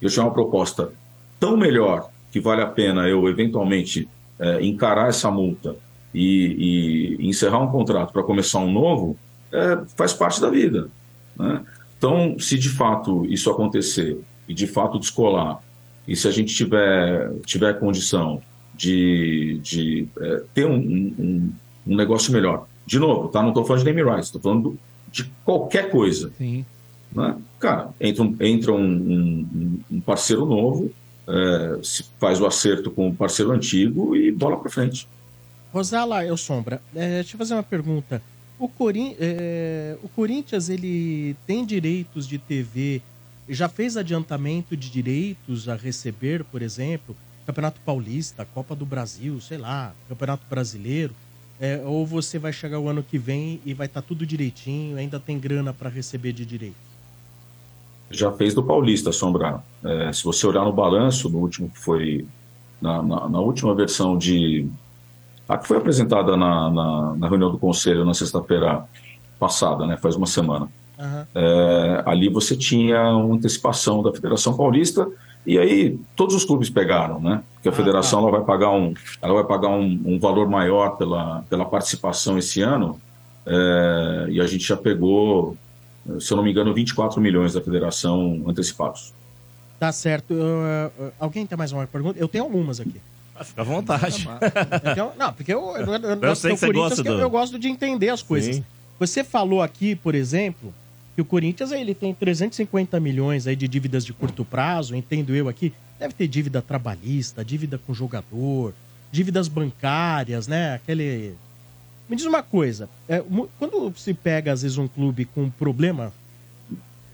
[0.00, 0.92] eu tiver uma proposta
[1.38, 4.08] tão melhor que vale a pena eu eventualmente
[4.38, 5.76] eh, encarar essa multa
[6.14, 9.16] e, e encerrar um contrato para começar um novo,
[9.52, 10.88] eh, faz parte da vida.
[11.36, 11.62] né?
[11.98, 15.60] Então, se de fato isso acontecer e de fato descolar,
[16.08, 18.40] e se a gente tiver, tiver condição
[18.74, 21.52] de, de eh, ter um, um-
[21.86, 23.40] um negócio melhor, de novo, tá?
[23.42, 24.78] não estou falando de name rights, estou falando
[25.12, 26.64] de qualquer coisa Sim.
[27.14, 27.36] Né?
[27.58, 30.92] Cara, entra um, entra um, um- um parceiro novo,
[31.28, 31.78] é,
[32.18, 35.06] faz o acerto com o parceiro antigo e bola pra frente.
[35.72, 38.20] Rosala, eu Sombra, é, deixa eu fazer uma pergunta.
[38.58, 43.00] O, Corin- é, o Corinthians, ele tem direitos de TV,
[43.48, 49.58] já fez adiantamento de direitos a receber, por exemplo, Campeonato Paulista, Copa do Brasil, sei
[49.58, 51.14] lá, Campeonato Brasileiro,
[51.60, 55.18] é, ou você vai chegar o ano que vem e vai estar tudo direitinho, ainda
[55.20, 56.89] tem grana para receber de direito?
[58.10, 59.62] Já fez do Paulista, Sombra.
[59.84, 62.26] É, se você olhar no balanço, no último que foi.
[62.80, 64.66] Na, na- na última versão de.
[65.48, 68.84] A que foi apresentada na, na, na reunião do Conselho na sexta-feira
[69.38, 69.96] passada, né?
[69.96, 70.68] Faz uma semana.
[70.98, 71.26] Aham.
[71.34, 75.08] É, ali você tinha uma antecipação da Federação Paulista
[75.46, 77.42] e aí todos os clubes pegaram, né?
[77.54, 78.92] Porque a federação ela vai pagar um,
[79.22, 83.00] ela vai pagar um, um valor maior pela, pela participação esse ano
[83.46, 85.56] é, e a gente já pegou,
[86.18, 89.12] se eu não me engano, 24 milhões da federação antecipados.
[89.78, 90.32] Tá certo.
[90.34, 92.18] Eu, eu- alguém tem mais uma pergunta?
[92.18, 93.00] Eu tenho algumas aqui.
[93.44, 94.28] Fica à vontade.
[94.84, 97.20] Eu tenho- não, porque eu, eu, eu, Eu sei que você gosta que eu, do-
[97.22, 98.56] eu gosto de entender as coisas.
[98.56, 98.64] Sim.
[98.98, 100.74] Você falou aqui, por exemplo,
[101.14, 105.48] que o Corinthians ele tem 350 milhões aí de dívidas de curto prazo, entendo eu
[105.48, 105.72] aqui.
[105.98, 108.74] Deve ter dívida trabalhista, dívida com jogador,
[109.10, 110.74] dívidas bancárias, né?
[110.74, 111.34] Aquele.
[112.10, 113.22] Me diz uma coisa, é,
[113.56, 116.12] quando se pega, às vezes, um clube com um problema,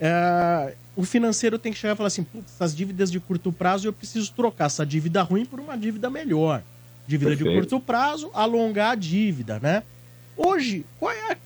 [0.00, 3.86] é, o financeiro tem que chegar e falar assim: Putz, essas dívidas de curto prazo
[3.86, 6.62] eu preciso trocar essa dívida ruim por uma dívida melhor.
[7.06, 7.68] Dívida de Perfeito.
[7.68, 9.82] curto prazo, alongar a dívida, né?
[10.34, 11.36] Hoje, qual é a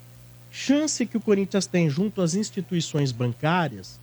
[0.52, 3.98] chance que o Corinthians tem junto às instituições bancárias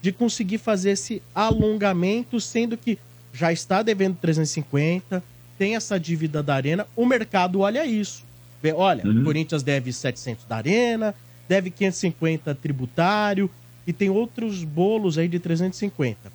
[0.00, 2.98] de conseguir fazer esse alongamento, sendo que
[3.34, 5.22] já está devendo 350,
[5.58, 8.26] tem essa dívida da Arena, o mercado olha isso.
[8.74, 11.14] Olha, o Corinthians deve 700 da Arena,
[11.48, 13.50] deve 550 tributário
[13.86, 16.30] e tem outros bolos aí de 350.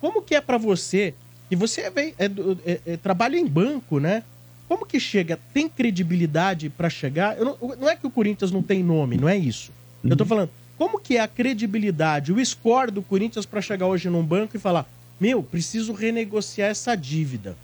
[0.00, 1.14] Como que é pra você,
[1.50, 4.22] e você vem, é do- é- é- trabalha em banco, né?
[4.68, 5.38] Como que chega?
[5.52, 7.36] Tem credibilidade pra chegar?
[7.36, 9.72] Não, não é que o Corinthians não tem nome, não é isso.
[10.02, 14.08] Eu tô falando, como que é a credibilidade, o score do Corinthians pra chegar hoje
[14.08, 14.86] num banco e falar:
[15.20, 17.56] "Meu, preciso renegociar essa dívida".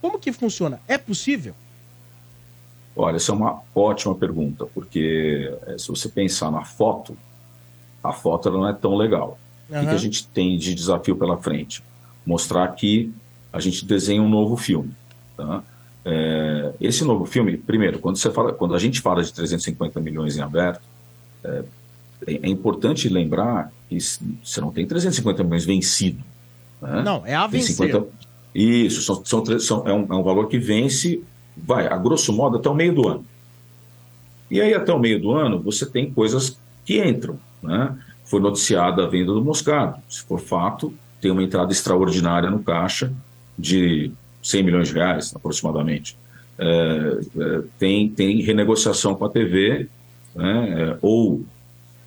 [0.00, 0.80] Como que funciona?
[0.88, 1.54] É possível?
[2.96, 7.16] Olha, essa é uma ótima pergunta, porque eh, se você pensar na foto,
[8.02, 9.38] a foto ela não é tão legal.
[9.68, 11.82] O que a gente tem de desafio pela frente?
[12.26, 13.12] Mostrar que
[13.52, 14.92] a gente desenha um novo filme.
[15.36, 15.62] Tá?
[16.04, 20.36] É, esse novo filme, primeiro, quando, você fala, quando a gente fala de 350 milhões
[20.36, 20.82] em aberto,
[21.44, 21.62] é,
[22.26, 26.22] é importante lembrar que você não tem 350 milhões vencido.
[26.82, 27.02] né?
[27.02, 27.76] Não, é a vencer.
[28.54, 31.22] Isso, são, são, são- é, um, é um valor que vence,
[31.64, 33.24] vai, a grosso modo, até o meio do ano.
[34.50, 37.38] E aí, até o meio do ano, você tem coisas que entram.
[37.62, 37.96] Né?
[38.24, 40.00] Foi noticiada a venda do Moscato.
[40.08, 43.12] Se for fato, tem uma entrada extraordinária no caixa
[43.58, 44.10] de
[44.42, 46.16] 100 milhões de reais, aproximadamente.
[46.58, 49.88] É, é, tem, tem renegociação com a TV,
[50.34, 50.90] né?
[50.92, 51.42] é, ou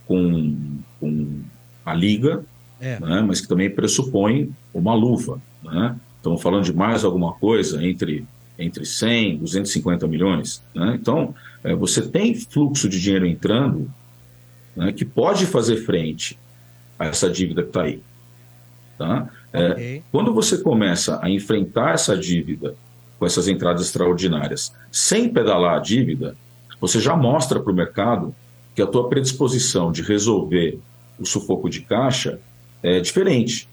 [0.07, 0.55] com,
[0.99, 1.41] com
[1.85, 2.43] a Liga,
[2.79, 2.99] É.
[2.99, 5.41] né, mas que também pressupõe uma luva.
[5.63, 5.95] Né?
[6.17, 8.25] Estamos falando de mais alguma coisa entre,
[8.57, 10.63] entre 100 e 250 milhões.
[10.73, 10.97] Né?
[10.99, 13.91] Então, eh, você tem fluxo de dinheiro entrando
[14.75, 16.37] né, que pode fazer frente
[16.97, 18.01] a essa dívida que está aí.
[18.97, 19.29] Tá?
[19.51, 20.03] Eh, Ok.
[20.11, 22.75] quando você começa a enfrentar essa dívida
[23.19, 26.35] com essas entradas extraordinárias, sem pedalar a dívida,
[26.79, 28.35] você já mostra para o mercado
[28.75, 30.79] que a tua predisposição de resolver
[31.19, 32.39] o sufoco de caixa
[32.81, 33.69] é diferente.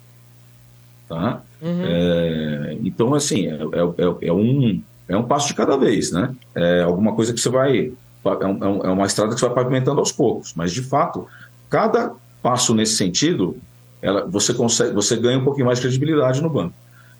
[1.09, 1.43] Tá?
[1.63, 6.35] É, então, assim, é, é- é um, é um passo de cada vez, né?
[6.55, 7.79] É alguma coisa que você vai.
[8.25, 11.27] É, é um- é uma estrada que você vai pavimentando aos poucos, mas de fato
[11.69, 13.57] cada passo nesse sentido,
[14.03, 16.75] ela, você, consegue, você ganha um pouquinho mais de credibilidade no banco.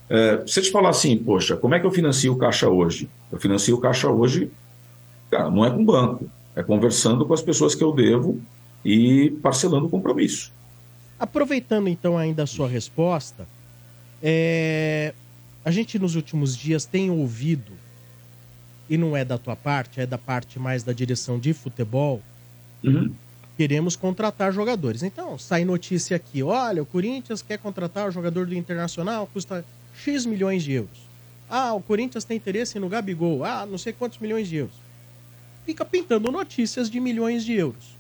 [0.09, 3.09] É, se eu te falar assim, poxa, como é que eu financio o caixa hoje?
[3.31, 4.51] Eu financio o caixa hoje,
[5.31, 8.41] cara, não é com banco, é conversando com as pessoas que eu devo
[8.85, 10.53] e parcelando o compromisso.
[11.19, 13.47] Aproveitando então ainda a sua resposta,
[14.23, 15.15] é,
[15.65, 17.73] a gente nos últimos dias tem ouvido,
[18.89, 22.23] e não é da tua parte, é da parte mais da direção de futebol,
[23.57, 25.03] queremos contratar jogadores.
[25.03, 30.25] Então, sai notícia aqui, olha, o Corinthians quer contratar o jogador do Internacional, custa X
[30.25, 30.99] milhões de euros.
[31.49, 34.75] Ah, o Corinthians tem interesse no Gabigol, ah, não sei quantos milhões de euros.
[35.67, 37.97] Fica pintando notícias de milhões de euros.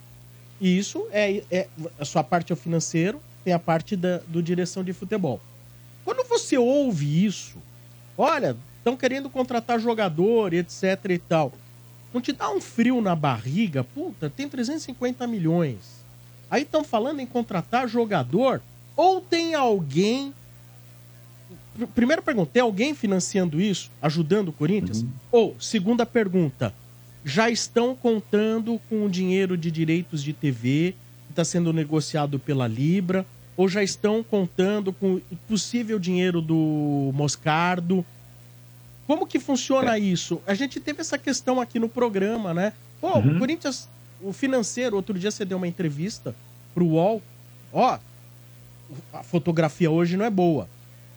[0.60, 4.42] E isso é, é a sua parte é o financeiro, tem a parte da, do
[4.42, 5.40] direção de futebol.
[6.04, 7.56] Quando você ouve isso,
[8.16, 11.52] olha, estão querendo contratar jogador, etc e tal.
[12.12, 13.84] Não te dá um frio na barriga?
[13.84, 16.00] Puta, tem 350 milhões.
[16.50, 18.60] Aí estão falando em contratar jogador?
[18.96, 20.34] Ou tem alguém.
[21.76, 25.04] Pr- Primeira pergunta: tem alguém financiando isso, ajudando o Corinthians?
[25.30, 26.74] Ou, segunda pergunta:
[27.24, 30.94] já estão contando com o dinheiro de direitos de TV
[31.26, 33.24] que está sendo negociado pela Libra?
[33.60, 38.02] Ou já estão contando com o possível dinheiro do Moscardo?
[39.06, 40.40] Como que funciona isso?
[40.46, 42.72] A gente teve essa questão aqui no programa, né?
[43.02, 43.86] Pô, o Corinthians,
[44.22, 46.34] o financeiro, outro dia você deu uma entrevista
[46.72, 47.20] pro UOL.
[47.70, 47.98] Ó,
[49.12, 50.66] a fotografia hoje não é boa.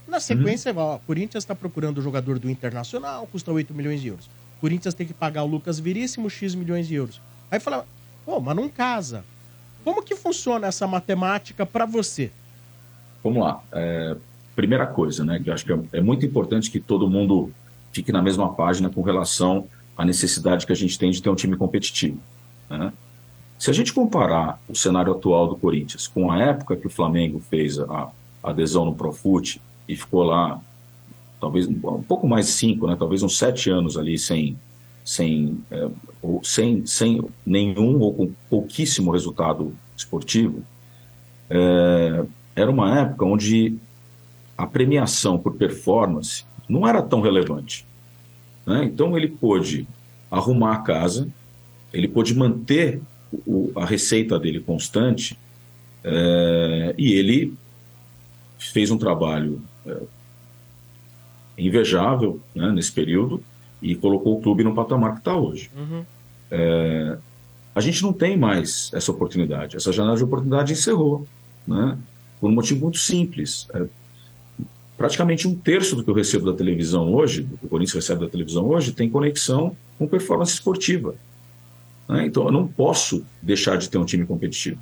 [0.05, 4.09] Na sequência, ó, o Corinthians está procurando o jogador do Internacional, custa 8 milhões de
[4.09, 4.25] euros.
[4.57, 7.21] O Corinthians tem que pagar o Lucas Veríssimo X milhões de euros.
[7.49, 7.87] Aí fala,
[8.25, 9.23] pô, mas não casa.
[9.83, 12.31] Como que funciona essa matemática para você?
[13.23, 13.61] Vamos lá.
[13.71, 14.15] É,
[14.55, 17.51] primeira coisa, né, que eu acho que é, é muito importante que todo mundo
[17.91, 19.67] fique na mesma página com relação
[19.97, 22.19] à necessidade que a gente tem de ter um time competitivo.
[22.69, 22.91] né?
[23.57, 27.39] Se a gente comparar o cenário atual do Corinthians com a época que o Flamengo
[27.39, 28.09] fez a,
[28.43, 30.59] adesão no Profute e ficou lá,
[31.39, 34.57] talvez um pouco mais de cinco, né, talvez uns sete anos ali sem,
[35.03, 35.89] sem, é,
[36.43, 40.63] sem, sem nenhum ou com pouquíssimo resultado esportivo,
[41.49, 42.23] é,
[42.55, 43.75] era uma época onde
[44.57, 47.85] a premiação por performance não era tão relevante.
[48.65, 48.85] né?
[48.85, 49.85] Então ele pôde
[50.31, 51.27] arrumar a casa,
[51.91, 53.01] ele pôde manter
[53.45, 55.37] o- a receita dele constante
[56.03, 57.53] é, e ele
[58.57, 59.97] fez um trabalho é,
[61.57, 63.43] invejável né, nesse período
[63.83, 65.69] e colocou o clube no patamar que está hoje.
[66.49, 67.17] É,
[67.75, 69.75] a gente não tem mais essa oportunidade.
[69.77, 71.27] Essa janela de oportunidade encerrou,
[71.67, 71.97] né?
[72.39, 73.67] Por um motivo muito simples.
[73.73, 73.85] É,
[74.97, 78.21] praticamente um terço do que eu recebo da televisão hoje, do que o Corinthians recebe
[78.21, 81.15] da televisão hoje, tem conexão com performance esportiva.
[82.07, 82.25] né?
[82.25, 84.79] Então eu não posso deixar de ter um time competitivo.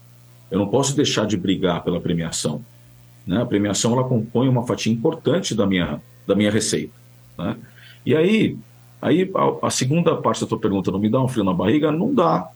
[0.49, 2.63] Eu não posso deixar de brigar pela premiação.
[3.25, 3.41] né?
[3.41, 6.93] A premiação ela compõe uma fatia importante da minha, da minha receita.
[7.37, 7.55] né?
[8.05, 8.57] E aí,
[9.01, 11.91] aí a, a segunda parte da tua pergunta não me dá um frio na barriga?
[11.91, 12.49] Não dá.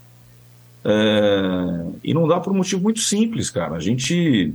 [0.84, 3.76] É, e não dá por um motivo muito simples, cara.
[3.76, 4.54] A gente,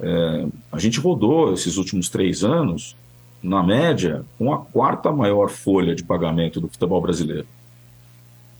[0.00, 2.96] é, a gente rodou esses últimos três anos,
[3.42, 7.46] na média, com a quarta maior folha de pagamento do futebol brasileiro.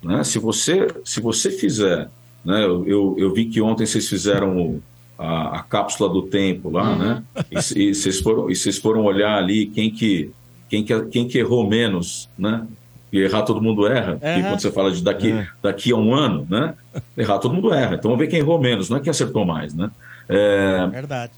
[0.03, 0.23] Né?
[0.23, 2.09] Se, você, se você fizer,
[2.45, 4.83] né, eu, eu, eu vi que ontem vocês fizeram o-
[5.19, 7.25] a, a cápsula do tempo lá, né?
[7.51, 10.31] E, e vocês foram, e vocês foram olhar ali quem que,
[10.69, 12.67] quem que, quem que errou menos, né?
[13.13, 14.19] E errar todo mundo erra.
[14.39, 16.75] E quando você fala de daqui, daqui a um ano, né?
[17.17, 17.95] Errar todo mundo erra.
[17.95, 19.91] Então vamos ver quem errou menos, não é quem acertou mais, né?
[20.29, 21.33] É, Verdade.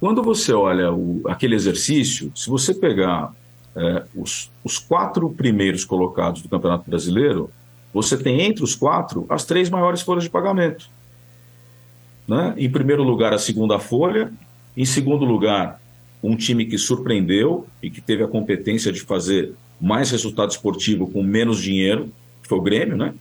[0.00, 3.32] quando você olha o- aquele exercício, se você pegar
[3.76, 7.50] é, os, os quatro primeiros colocados do Campeonato Brasileiro,
[7.92, 10.88] você tem entre os quatro as três maiores folhas de pagamento.
[12.26, 12.54] Né?
[12.56, 14.32] Em primeiro lugar, a segunda folha.
[14.76, 15.77] Em segundo lugar,
[16.22, 21.22] um time que surpreendeu e que teve a competência de fazer mais resultado esportivo com
[21.22, 23.14] menos dinheiro, que foi o Grêmio, né?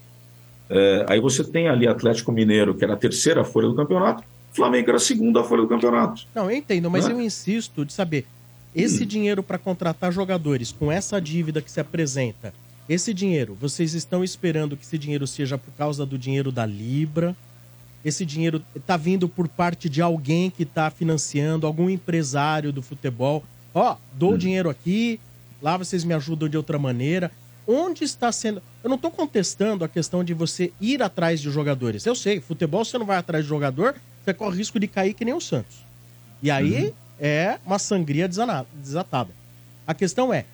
[0.69, 4.89] É, aí você tem ali Atlético Mineiro, que era a terceira folha do campeonato, Flamengo
[4.89, 6.23] era a segunda folha do campeonato.
[6.33, 7.13] Não, eu entendo, mas Né?
[7.13, 8.25] eu insisto de saber.
[8.75, 12.53] Esse dinheiro para contratar jogadores com essa dívida que se apresenta,
[12.89, 17.35] esse dinheiro, vocês estão esperando que esse dinheiro seja por causa do dinheiro da Libra?
[18.07, 23.43] Esse dinheiro tá vindo por parte de alguém que está financiando, algum empresário do futebol?
[23.73, 25.19] Ó, dou o dinheiro aqui,
[25.61, 27.29] lá vocês me ajudam de outra maneira.
[27.67, 28.63] Onde está sendo.
[28.81, 32.05] Eu não estou contestando a questão de você ir atrás de jogadores.
[32.05, 33.93] Eu sei, futebol você não vai atrás de jogador,
[34.23, 35.83] você corre risco de cair que nem o Santos.
[36.41, 39.31] E aí é uma sangria desatada.
[39.85, 40.45] A questão é: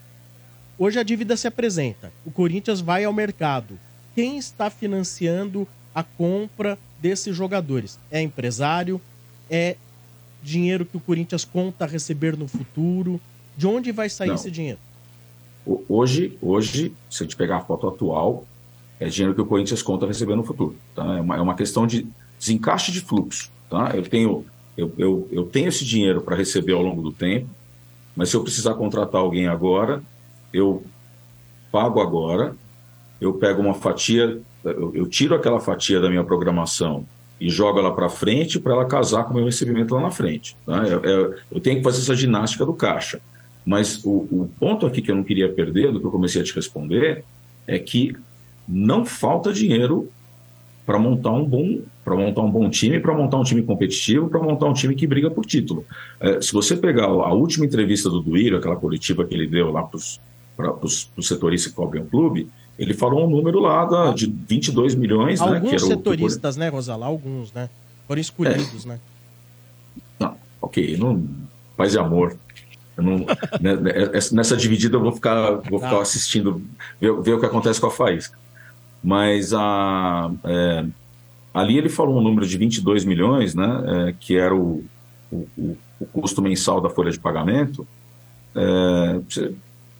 [0.76, 3.78] hoje a dívida se apresenta, o Corinthians vai ao mercado.
[4.12, 7.98] Quem está financiando a compra desses jogadores?
[8.10, 8.98] É empresário?
[9.50, 9.76] É
[10.42, 13.20] dinheiro que o Corinthians conta receber no futuro?
[13.54, 14.36] De onde vai sair Não.
[14.36, 14.78] esse dinheiro?
[15.86, 18.46] Hoje, hoje, se a gente pegar a foto atual,
[18.98, 20.76] é dinheiro que o Corinthians conta receber no futuro.
[20.94, 21.18] Tá?
[21.18, 22.06] É, uma, é uma questão de
[22.38, 23.50] desencaixe de fluxo.
[23.68, 23.90] Tá?
[23.94, 27.50] Eu, tenho, eu, eu, eu tenho esse dinheiro para receber ao longo do tempo,
[28.16, 30.02] mas se eu precisar contratar alguém agora,
[30.54, 30.82] eu
[31.70, 32.56] pago agora,
[33.20, 37.04] eu pego uma fatia, eu, eu tiro aquela fatia da minha programação
[37.40, 40.56] e jogo ela para frente para ela casar com o meu recebimento lá na frente.
[40.64, 40.86] Tá?
[40.86, 43.20] Eu, eu- eu tenho que fazer essa ginástica do caixa.
[43.66, 46.44] Mas o, o ponto aqui que eu não queria perder, do que eu comecei a
[46.44, 47.24] te responder,
[47.66, 48.14] é que
[48.68, 50.08] não falta dinheiro
[50.86, 54.38] para montar um bom para montar um bom time, para montar um time competitivo, para
[54.38, 55.86] montar um time que briga por título.
[56.20, 59.82] É, se você pegar a última entrevista do Duírio, aquela coletiva que ele deu lá
[59.82, 59.96] para
[60.82, 62.46] os setoristas que cobrem o clube,
[62.78, 65.46] ele falou um número lá da, de 22 milhões, né?
[65.46, 67.06] Alguns Que era o, que o setoristas, né, Rosala?
[67.06, 67.68] Alguns, né?
[68.08, 68.98] Foram escolhidos, né?
[70.18, 71.24] Não, ok, não,
[71.76, 72.36] paz e amor.
[72.96, 73.18] Eu não,
[73.60, 73.92] né, né,
[74.32, 76.02] nessa dividida eu vou ficar, vou ficar Tá.
[76.02, 76.62] assistindo,
[77.00, 78.36] ver, ver o que acontece com a Faísca.
[79.02, 80.84] Mas a, é,
[81.52, 84.84] ali ele falou um número de 22 milhões, né, é, que era o,
[85.30, 85.76] o, o-
[86.12, 87.86] custo mensal da folha de pagamento.
[88.54, 89.20] É,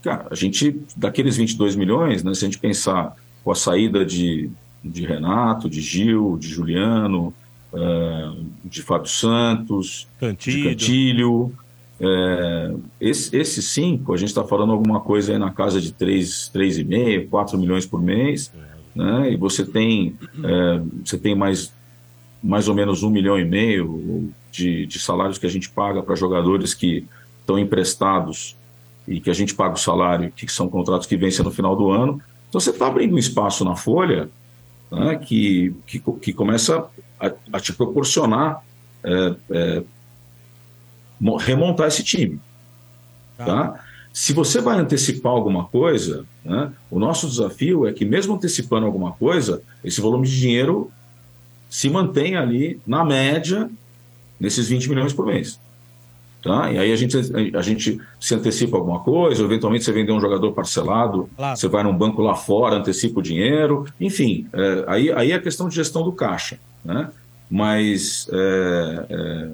[0.05, 4.51] cara, a gente, daqueles 22 milhões, né, se a gente pensar com a saída de,
[4.85, 7.33] de Renato, de Gil, de Juliano,
[7.73, 8.31] é,
[8.65, 10.69] de Fábio Santos, de Cantilho.
[10.71, 11.53] Cantilho.
[12.01, 16.51] É, esse- esses cinco, a gente está falando alguma coisa aí na casa de 3,
[16.53, 18.53] 3,5, 4 milhões por mês,
[18.95, 19.33] né?
[19.33, 21.73] E você tem, é, você tem mais,
[22.43, 26.15] mais ou menos um milhão e meio de, de salários que a gente paga para
[26.17, 27.05] jogadores que
[27.41, 28.57] estão emprestados
[29.07, 31.91] e que a gente paga o salário, que são contratos que vencem no final do
[31.91, 32.21] ano.
[32.49, 34.31] Então você está abrindo um espaço na folha
[34.91, 36.87] né, que, que, que começa
[37.19, 38.63] a, a te proporcionar
[39.03, 39.83] é, é,
[41.21, 42.41] mo- remontar esse time.
[43.37, 43.85] Tá?
[44.13, 49.13] Se você vai antecipar alguma coisa, né, o nosso desafio é que, mesmo antecipando alguma
[49.13, 50.91] coisa, esse volume de dinheiro
[51.69, 53.69] se mantenha ali, na média,
[54.39, 55.59] nesses 20 milhões por mês.
[56.45, 56.71] Tá?
[56.71, 57.17] E aí a gente,
[57.57, 61.57] a gente se antecipa alguma coisa, ou eventualmente você vender um jogador parcelado, Claro.
[61.57, 65.71] você vai num banco lá fora, antecipa o dinheiro, enfim, é, aí, aí é questão
[65.71, 66.59] de gestão do caixa.
[66.85, 67.09] Né?
[67.51, 69.49] Mas é, é,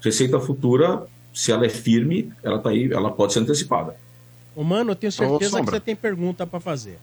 [0.00, 1.02] receita futura,
[1.34, 3.96] se ela é firme, ela tá aí, ela pode ser antecipada.
[4.54, 5.72] Ô, mano, eu tenho certeza que Sombra.
[5.72, 6.98] você tem pergunta pra fazer.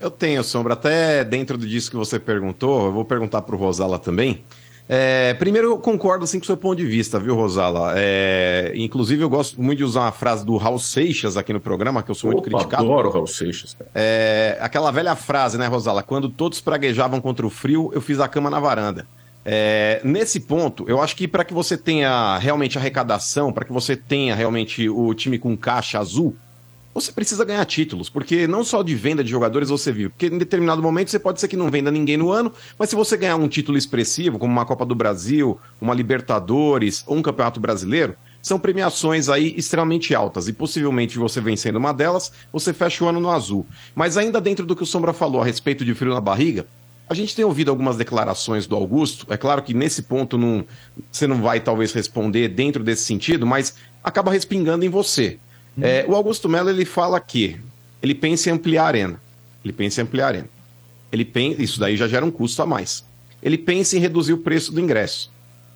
[0.00, 0.74] Eu tenho, Sombra.
[0.74, 4.42] Até dentro disso que você perguntou, eu vou perguntar pro Rosala também.
[4.88, 7.94] É, primeiro, eu concordo sim com o seu ponto de vista, viu, Rosala?
[7.96, 12.02] É, inclusive, eu gosto muito de usar uma frase do Raul Seixas aqui no programa,
[12.02, 12.84] que eu sou muito Opa, criticado.
[12.84, 13.74] adoro o Raul Seixas.
[13.74, 13.90] cara.
[13.94, 16.02] É, aquela velha frase, né, Rosala?
[16.02, 19.06] Quando todos praguejavam contra o frio, eu fiz a cama na varanda.
[19.44, 23.96] É, nesse ponto, eu acho que para que você tenha realmente arrecadação, para que você
[23.96, 26.36] tenha realmente o time com caixa azul,
[27.00, 30.38] você precisa ganhar títulos, porque não só de venda de jogadores você viu, porque em
[30.38, 33.36] determinado momento você pode ser que não venda ninguém no ano, mas se você ganhar
[33.36, 38.58] um título expressivo, como uma Copa do Brasil, uma Libertadores ou um Campeonato Brasileiro, são
[38.58, 43.30] premiações aí extremamente altas e possivelmente você vencendo uma delas, você fecha o ano no
[43.30, 43.66] azul.
[43.94, 46.66] Mas ainda dentro do que o Sombra falou a respeito de frio na barriga,
[47.10, 49.26] a gente tem ouvido algumas declarações do Augusto.
[49.28, 50.64] É claro que nesse ponto não,
[51.12, 55.38] você não vai talvez responder dentro desse sentido, mas acaba respingando em você.
[55.80, 57.56] É, o Augusto Melo ele fala que
[58.02, 59.20] ele pensa em ampliar a arena.
[59.64, 60.48] Ele pensa em ampliar a arena.
[61.12, 63.04] Ele pensa, isso daí já gera um custo a mais.
[63.42, 65.30] Ele pensa em reduzir o preço do ingresso.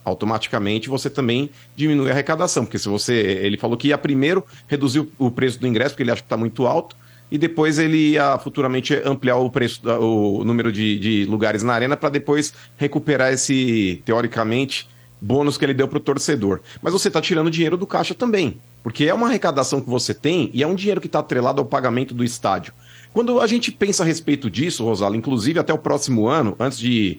[0.04, 5.06] Automaticamente você também diminui a arrecadação, porque se você, ele falou que ia primeiro reduzir
[5.18, 6.96] o preço do ingresso porque ele acha que está muito alto
[7.30, 11.96] e depois ele ia futuramente ampliar o preço, o número de, de lugares na arena
[11.96, 14.88] para depois recuperar esse teoricamente
[15.20, 16.60] bônus que ele deu para o torcedor.
[16.80, 20.50] Mas você está tirando dinheiro do caixa também, porque é uma arrecadação que você tem
[20.54, 22.72] e é um dinheiro que está atrelado ao pagamento do estádio.
[23.12, 27.18] Quando a gente pensa a respeito disso, Rosala, inclusive até o próximo ano, antes de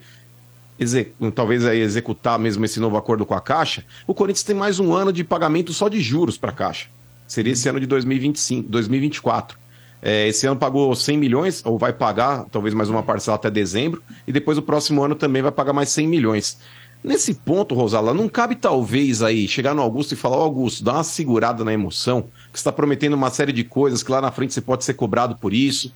[1.36, 4.94] talvez aí executar mesmo esse novo acordo com a Caixa, o Corinthians tem mais um
[4.94, 6.88] ano de pagamento só de juros para a Caixa.
[7.28, 9.60] Seria esse ano de 2025, 2024.
[10.02, 14.02] É, esse ano pagou 100 milhões, ou vai pagar talvez mais uma parcela até dezembro,
[14.26, 16.58] e depois o próximo ano também vai pagar mais 100 milhões.
[17.04, 20.94] Nesse ponto, Rosala, não cabe talvez aí chegar no Augusto e falar: Ô Augusto, dá
[20.94, 24.54] uma segurada na emoção, que está prometendo uma série de coisas que lá na frente
[24.54, 25.92] você pode ser cobrado por isso.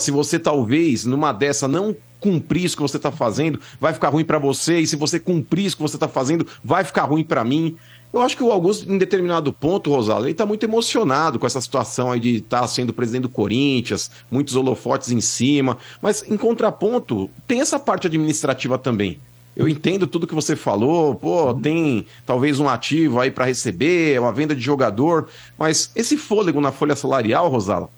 [0.00, 4.24] Se você talvez numa dessa não cumprir isso que você está fazendo, vai ficar ruim
[4.24, 7.44] para você, e se você cumprir isso que você está fazendo, vai ficar ruim para
[7.44, 7.76] mim.
[8.12, 11.60] Eu acho que o Augusto, em determinado ponto, Rosala, ele está muito emocionado com essa
[11.60, 17.30] situação aí de estar sendo presidente do Corinthians, muitos holofotes em cima, mas em contraponto,
[17.46, 19.20] tem essa parte administrativa também.
[19.58, 24.32] Eu entendo tudo que você falou, pô, tem talvez um ativo aí para receber, uma
[24.32, 25.28] venda de jogador,
[25.58, 27.90] mas esse fôlego na folha salarial, Rosala,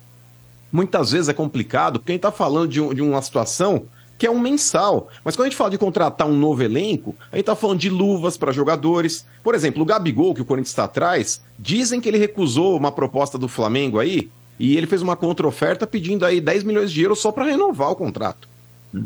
[0.71, 3.83] muitas vezes é complicado, porque a gente tá falando de, um- de uma situação
[4.17, 5.07] que é um mensal.
[5.23, 7.89] Mas quando a gente fala de contratar um novo elenco, a gente tá falando de
[7.89, 9.23] luvas para jogadores.
[9.43, 13.37] Por exemplo, o Gabigol, que o Corinthians está atrás, dizem que ele recusou uma proposta
[13.37, 17.31] do Flamengo aí, e ele fez uma contra-oferta pedindo aí 10 milhões de euros só
[17.31, 18.47] para renovar o contrato.
[18.91, 18.97] Pô,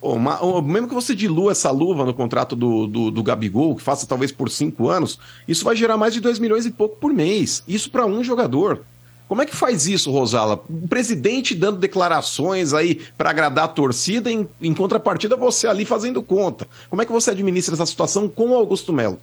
[0.00, 3.82] uma- o- mesmo que você dilua essa luva no contrato do, do, do Gabigol, que
[3.82, 5.18] faça talvez por cinco anos,
[5.48, 7.62] isso vai gerar mais de 2 milhões e pouco por mês.
[7.66, 8.82] Isso para um jogador.
[9.28, 10.62] Como é que faz isso, Rosala?
[10.70, 16.22] O presidente dando declarações aí para agradar a torcida, em, em contrapartida você ali fazendo
[16.22, 16.68] conta.
[16.88, 19.18] Como é que você administra essa situação com o Augusto Melo?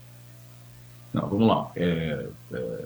[1.13, 1.71] Não, vamos lá.
[1.77, 2.85] É, é,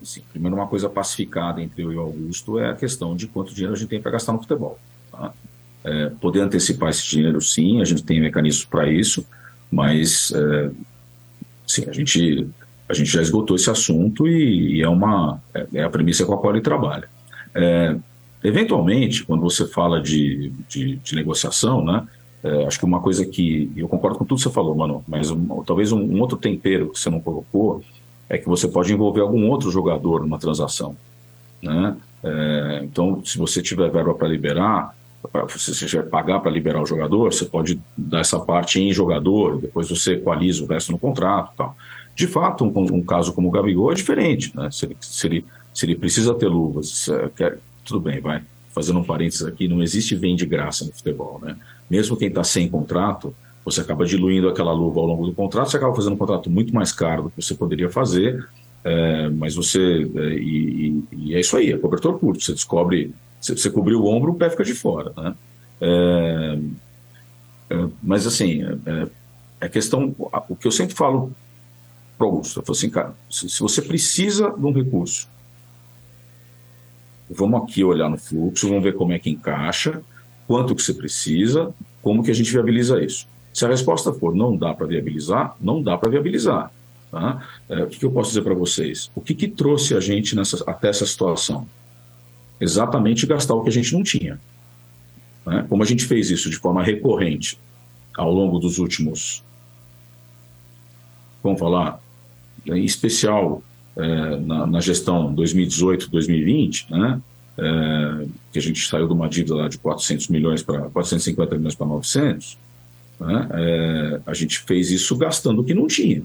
[0.00, 3.52] assim, primeiro, uma coisa pacificada entre eu e o Augusto é a questão de quanto
[3.52, 4.78] dinheiro a gente tem para gastar no futebol.
[5.84, 9.26] É, poder antecipar esse dinheiro, sim, a gente tem mecanismos para isso,
[9.70, 10.70] mas é,
[11.66, 12.46] sim, a gente,
[12.88, 16.34] a gente já esgotou esse assunto e, e é, uma, é, é a premissa com
[16.34, 17.08] a qual ele trabalha.
[17.54, 17.96] É,
[18.44, 22.06] eventualmente, quando você fala de, de, de negociação, né,
[22.44, 23.70] é, acho que uma coisa que.
[23.76, 26.90] Eu concordo com tudo que você falou, mano, mas um- talvez um, um outro tempero
[26.90, 27.82] que você não colocou
[28.28, 30.96] é que você pode envolver algum outro jogador numa transação.
[31.62, 31.96] Né?
[32.24, 34.96] É, então, se você tiver verba para liberar,
[35.48, 39.88] você tiver pagar para liberar o jogador, você pode dar essa parte em jogador, depois
[39.88, 41.76] você equaliza o resto no contrato tal.
[42.14, 44.54] De fato, um, um caso como o Gabigol é diferente.
[44.56, 44.70] Né?
[44.70, 48.42] Se, ele, se, ele, se ele precisa ter luvas, é, quer- tudo bem, vai.
[48.74, 51.38] Fazendo um parênteses aqui, não existe vem de graça no futebol.
[51.42, 51.56] Né?
[51.90, 55.76] Mesmo quem está sem contrato, você acaba diluindo aquela luva ao longo do contrato, você
[55.76, 58.44] acaba fazendo um contrato muito mais caro do que você poderia fazer,
[58.84, 60.10] é, mas você.
[60.16, 62.42] é, e- e é isso aí, é cobertor curto.
[62.42, 65.12] Você descobre, se você cobriu o ombro, o pé fica de fora.
[65.16, 65.34] Né?
[65.80, 66.58] É,
[67.70, 69.08] é, mas assim, é, é,
[69.62, 70.14] é questão.
[70.48, 71.32] O que eu sempre falo
[72.16, 75.28] para o Augusto, eu falo assim, cara, se, se você precisa de um recurso,
[77.28, 80.00] vamos aqui olhar no fluxo, vamos ver como é que encaixa,
[80.46, 83.26] quanto que você precisa, como que a gente viabiliza isso.
[83.52, 86.70] Se a resposta for não dá para viabilizar, não dá para viabilizar.
[87.10, 87.46] Tá?
[87.68, 89.10] É, o que, que eu posso dizer para vocês?
[89.16, 91.66] O que, que trouxe a gente nessa, até essa situação?
[92.62, 94.38] Exatamente gastar o que a gente não tinha.
[95.44, 95.66] né?
[95.68, 97.58] Como a gente fez isso de forma recorrente
[98.16, 99.42] ao longo dos últimos,
[101.42, 102.00] vamos falar,
[102.64, 103.62] em especial
[103.96, 107.20] é, na, na gestão 2018-2020, né?
[107.58, 111.74] É, que a gente saiu de uma dívida lá de 400 milhões para 450 milhões
[111.74, 112.56] para 900,
[113.20, 113.48] né?
[113.52, 116.22] É, a gente fez isso gastando o que não tinha.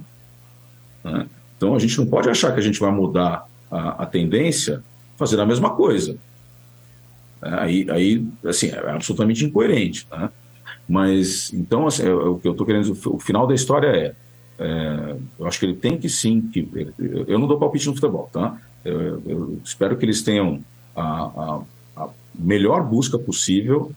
[1.03, 1.27] né?
[1.57, 4.83] Então a gente não pode achar que a gente vai mudar a, a tendência
[5.17, 6.17] fazendo a mesma coisa.
[7.43, 10.07] É, Aí, aí assim, é absolutamente incoerente.
[10.11, 10.29] Né?
[10.87, 14.15] Mas, então, assim, é- é o que eu estou querendo o final da história é,
[14.59, 16.67] é, eu acho que ele tem que sim, que,
[16.99, 18.57] eu- não dou palpite no futebol, tá?
[18.83, 20.61] Eu, eu espero que eles tenham
[20.95, 21.61] a, a-
[22.05, 23.91] a melhor busca possível,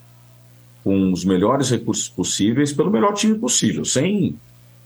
[0.84, 4.36] com os melhores recursos possíveis, pelo melhor time possível, sem,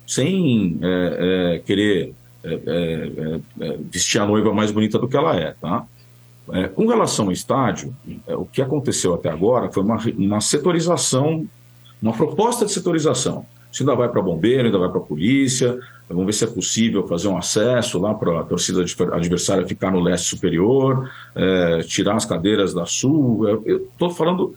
[0.07, 2.15] sem é, é, querer
[3.91, 5.87] vestir a noiva mais bonita do que ela é, tá?
[6.53, 7.95] É, com relação ao estádio,
[8.27, 11.47] é, o que aconteceu até agora foi uma, uma setorização,
[12.03, 13.47] uma proposta de setorização.
[13.73, 15.79] Isso ainda vai para bombeiro, ainda vai para polícia.
[16.09, 19.91] Vamos ver se é possível fazer um acesso lá para a torcida adver- adversária ficar
[19.91, 23.49] no leste superior, é, tirar as cadeiras da sul.
[23.49, 24.55] Eu- Eu estou falando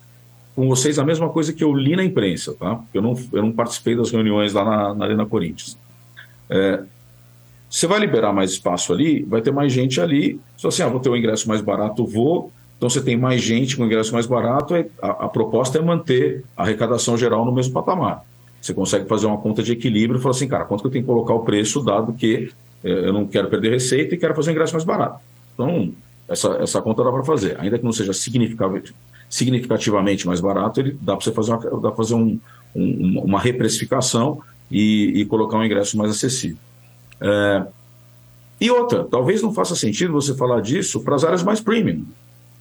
[0.56, 2.80] com vocês a mesma coisa que eu li na imprensa, tá?
[2.94, 5.78] Eu não, eu não participei das reuniões lá na, na Arena Corinthians.
[6.50, 6.84] É,
[7.70, 10.40] você vai liberar mais espaço ali, vai ter mais gente ali.
[10.56, 12.52] Só assim, ah, vou ter um ingresso mais barato, vou.
[12.78, 14.74] Então você tem mais gente com ingresso mais barato.
[14.76, 18.24] aí A, a proposta é manter a arrecadação geral no mesmo patamar.
[18.62, 21.04] Você consegue fazer uma conta de equilíbrio e falar assim, cara, quanto que eu tenho
[21.04, 22.50] que colocar o preço, dado que
[22.84, 25.20] eh, eu não quero perder receita e quero fazer um ingresso mais barato.
[25.54, 25.92] Então,
[26.28, 27.58] essa, essa conta dá para fazer.
[27.60, 28.14] Ainda que não seja
[29.30, 32.40] significativamente, mais barato, ele dá para você fazer, uma, dá fazer um,
[32.76, 34.40] um- uma reprecificação
[34.70, 36.58] e, e colocar um ingresso mais acessível.
[37.22, 37.66] É,
[38.60, 42.06] e outra, talvez não faça sentido você falar disso para as áreas mais premium.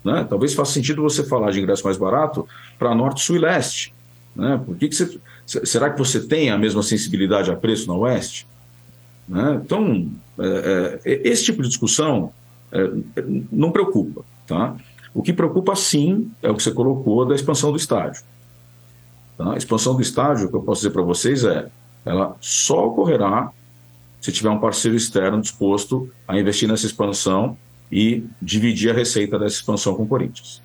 [0.04, 0.26] Né?
[0.28, 2.46] Talvez faça sentido você falar de ingresso mais barato
[2.78, 3.92] para norte, sul e leste.
[4.34, 4.60] Né?
[4.64, 7.94] Por que que você, se- será que você tem a mesma sensibilidade a preço na
[7.94, 8.46] oeste?
[9.26, 9.60] Né?
[9.64, 12.30] Então, é, é, esse tipo de discussão
[12.70, 12.90] é,
[13.50, 14.22] não preocupa.
[14.46, 14.76] Tá?
[15.14, 18.22] O que preocupa, sim, é o que você colocou da expansão do estádio.
[19.36, 19.54] Tá?
[19.54, 21.66] A expansão do estádio, o que eu posso dizer para vocês é,
[22.04, 23.50] ela só ocorrerá
[24.26, 27.56] se tiver um parceiro externo disposto a investir nessa expansão
[27.92, 30.60] e dividir a receita dessa expansão com o Corinthians.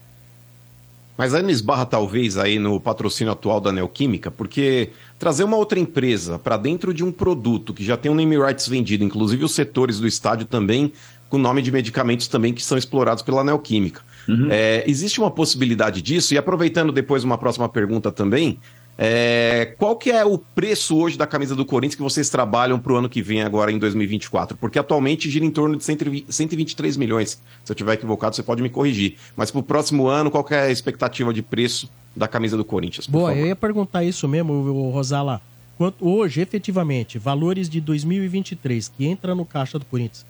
[1.16, 4.90] Mas aí não esbarra talvez aí no patrocínio atual da Neoquímica, porque
[5.20, 8.68] trazer uma outra empresa para dentro de um produto que já tem um name rights
[8.68, 10.92] vendido, inclusive os setores do estádio também,
[11.30, 14.02] com nome de medicamentos também que são explorados pela Neoquímica.
[14.50, 16.34] É, existe uma possibilidade disso?
[16.34, 18.58] E aproveitando depois uma próxima pergunta também,
[18.98, 22.94] é, qual que é o preço hoje da camisa do Corinthians que vocês trabalham para
[22.94, 24.58] o ano que vem agora em 2024?
[24.58, 27.42] Porque atualmente gira em torno de 120 123 milhões.
[27.64, 29.18] Se eu estiver equivocado, você pode me corrigir.
[29.36, 32.66] Mas para o próximo ano, qual que é a expectativa de preço da camisa do
[32.66, 33.08] Corinthians?
[33.08, 33.42] Boa, favor?
[33.42, 35.42] eu ia perguntar isso mesmo, Rosala.
[35.78, 40.26] Quanto, hoje, efetivamente, valores de 2023 que entra no caixa do Corinthians,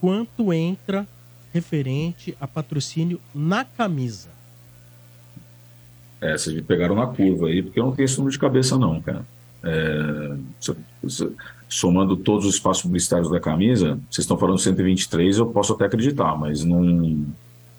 [0.00, 1.06] quanto entra
[1.52, 4.35] referente a patrocínio na camisa?
[6.20, 8.78] É, vocês me pegaram na curva aí, porque eu não tenho esse número de cabeça,
[8.78, 9.24] não, cara.
[9.62, 10.36] É,
[11.68, 16.36] somando todos os espaços publicitários da camisa, vocês estão falando 123, eu posso até acreditar,
[16.36, 17.26] mas não.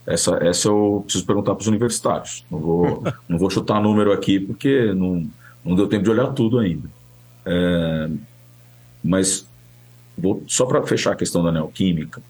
[0.05, 2.45] Essa, essa eu preciso perguntar para os universitários.
[2.49, 5.29] Não vou, não vou chutar número aqui, porque não,
[5.63, 6.89] não deu tempo de olhar tudo ainda.
[7.45, 8.09] É,
[9.03, 9.47] mas
[10.17, 12.21] vou, só para fechar a questão da neoquímica,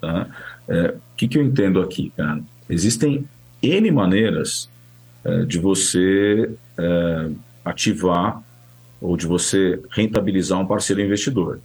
[0.00, 0.26] tá?
[0.68, 2.42] É, o que, que eu entendo aqui, cara?
[2.68, 3.28] Existem
[3.60, 4.68] N maneiras
[5.46, 7.30] de você é,
[7.64, 8.42] ativar
[9.00, 11.60] ou de você rentabilizar um parceiro investidor.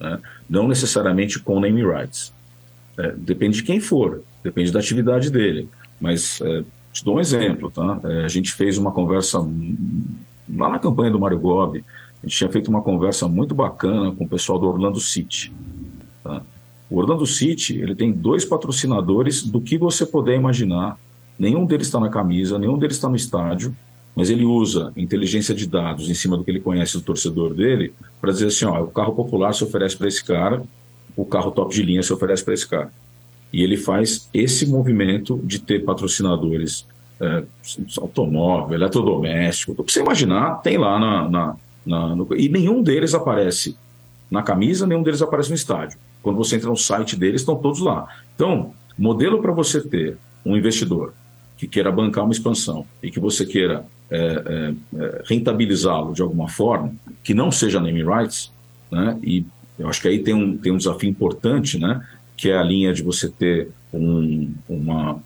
[0.00, 0.18] né?
[0.48, 2.32] Não necessariamente com name rights.
[2.96, 5.68] É, depende de quem for, depende da atividade dele.
[6.00, 7.98] Mas é, te dou um exemplo, tá?
[8.04, 11.84] É, a gente fez uma conversa lá na campanha do Mário Gobi,
[12.22, 15.52] a gente tinha feito uma conversa muito bacana com o pessoal do Orlando City.
[16.22, 16.42] tá?
[16.88, 20.98] O Orlando City ele tem dois patrocinadores do que você puder imaginar.
[21.38, 23.74] Nenhum deles está na camisa, nenhum deles está no estádio,
[24.14, 27.92] mas ele usa inteligência de dados em cima do que ele conhece do torcedor dele
[28.20, 30.62] para dizer assim: ó, o carro popular se oferece para esse cara,
[31.16, 32.92] o carro top de linha se oferece para esse cara.
[33.52, 36.86] E ele faz esse movimento de ter patrocinadores
[37.20, 37.44] é,
[38.00, 41.28] automóvel, eletrodoméstico, o que você imaginar, tem lá na.
[41.28, 41.56] na,
[41.86, 43.76] na- no- e nenhum deles aparece
[44.30, 45.98] na camisa, nenhum deles aparece no estádio.
[46.22, 48.06] Quando você entra no site deles, estão todos lá.
[48.34, 51.12] Então, modelo para você ter um investidor
[51.56, 56.48] que queira bancar uma expansão e que você queira é, é, é, rentabilizá-lo de alguma
[56.48, 58.52] forma, que não seja name rights,
[58.90, 59.18] né?
[59.22, 59.44] E
[59.78, 62.06] eu acho que aí tem um, tem um desafio importante, né?
[62.36, 65.22] Que é a linha de você ter um, uma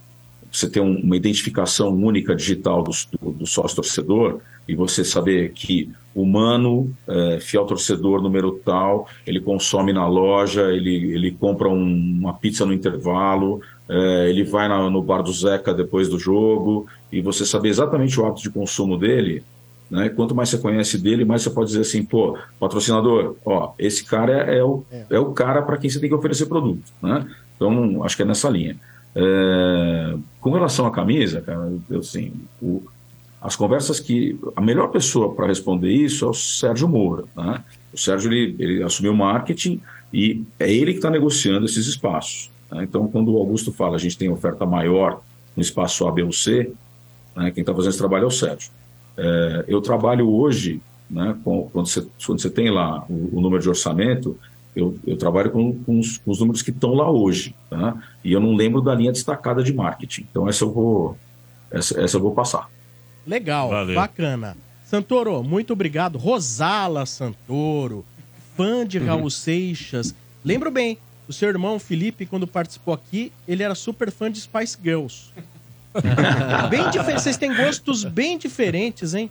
[0.50, 5.50] você ter um- uma identificação única digital do, do, do sócio torcedor e você saber
[5.52, 11.68] que o Mano, é, fiel torcedor número tal, ele consome na loja, ele, ele compra
[11.68, 16.18] um- uma pizza no intervalo, é, ele vai na- no bar do Zeca depois do
[16.18, 19.42] jogo, e você saber exatamente o hábito de consumo dele,
[19.90, 20.08] né?
[20.10, 24.50] Quanto mais você conhece dele, mais você pode dizer assim, pô, patrocinador, ó, esse cara
[24.52, 27.26] é, é o, é o cara para quem você tem que oferecer produto, né?
[27.56, 28.76] Então, acho que é nessa linha.
[29.14, 32.82] É, com relação à camisa, cara, eu, assim, o-
[33.40, 37.62] as conversas que a melhor pessoa para responder isso é o Sérgio Moura, né?
[37.92, 39.80] O Sérgio ele, ele assumiu marketing
[40.12, 42.50] e é ele que está negociando esses espaços.
[42.70, 42.82] né?
[42.82, 45.20] Então, quando o Augusto fala a gente tem oferta maior
[45.56, 46.72] no espaço A, B ou C,
[47.36, 47.50] né?
[47.50, 48.70] quem está fazendo esse trabalho é o Sérgio.
[49.16, 50.80] É, eu trabalho hoje,
[51.10, 54.36] né, com- quando, você, quando você tem lá o, o número de orçamento,
[54.76, 57.96] eu, eu trabalho com, com os, com os números que estão lá hoje, tá?
[58.22, 60.26] e eu não lembro da linha destacada de marketing.
[60.30, 61.16] Então essa eu vou,
[61.70, 62.68] essa, essa eu vou passar.
[63.28, 63.94] Legal, Valeu.
[63.94, 64.56] bacana.
[64.86, 66.16] Santoro, muito obrigado.
[66.16, 68.04] Rosala Santoro,
[68.56, 70.14] fã de Raul Seixas.
[70.42, 70.96] Lembro bem,
[71.28, 75.26] o seu irmão Felipe, quando participou aqui, ele era super fã de Spice Girls.
[76.70, 79.30] bem diferente, vocês têm gostos bem diferentes, hein?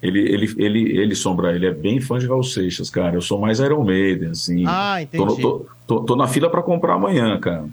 [0.00, 3.14] Ele, ele, ele, ele, Sombra, ele é bem fã de Raul Seixas, cara.
[3.16, 4.64] Eu sou mais Iron Maiden, assim.
[4.66, 5.42] Ah, Tô, entendi.
[5.42, 7.66] tô, tô, tô na fila para comprar amanhã, cara.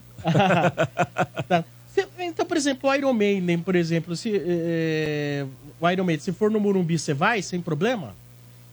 [1.47, 1.63] Tá.
[2.29, 5.45] Então, por exemplo, o Iron Maiden, por exemplo, se, eh,
[5.79, 8.13] o Iron Maiden, se for no Morumbi, você vai sem problema?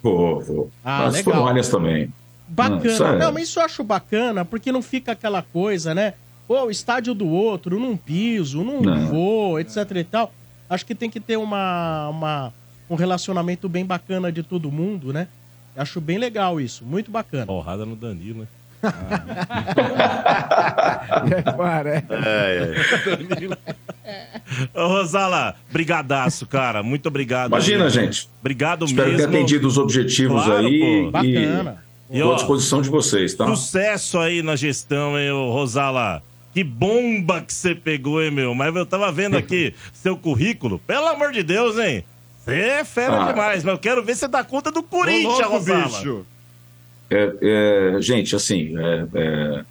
[0.03, 0.71] Vou, vou.
[0.85, 1.63] Ah, Mas legal.
[1.71, 2.13] também.
[2.49, 2.77] Bacana.
[2.85, 6.15] Não, isso é- Não, mas isso eu acho bacana, porque não fica aquela coisa, né?
[6.47, 9.07] Pô, o estádio do outro, não piso, não, Não.
[9.09, 10.33] vou, etc e tal.
[10.71, 12.53] Acho que tem que ter uma, uma-
[12.89, 15.27] um relacionamento bem bacana de todo mundo, né?
[15.77, 17.47] Acho bem legal isso, muito bacana.
[17.47, 18.47] Porrada no Danilo, né?
[21.57, 22.03] Para,
[24.75, 26.83] Ô, Rosala, brigadaço, cara.
[26.83, 27.49] Muito obrigado.
[27.49, 28.01] Imagina, mesmo.
[28.01, 28.29] gente.
[28.41, 29.19] Obrigado Espero mesmo.
[29.31, 30.81] ter atendido os objetivos Claro, aí.
[30.81, 30.87] pô.
[30.87, 31.85] E Bacana.
[32.11, 33.47] E, Estou à disposição de vocês, tá?
[33.47, 36.23] Sucesso aí na gestão, hein, ô, Rosala.
[36.55, 38.55] Que bomba que você pegou, hein, meu?
[38.55, 40.79] Mas eu tava vendo aqui seu currículo.
[40.79, 42.03] Pelo amor de Deus, hein?
[42.45, 43.33] Você é fera Ah.
[43.33, 45.85] demais, mas eu quero ver você dar conta do Corinthians, louco, Rosala.
[45.85, 46.25] bicho.
[47.11, 49.65] É, é, gente, assim, é, é,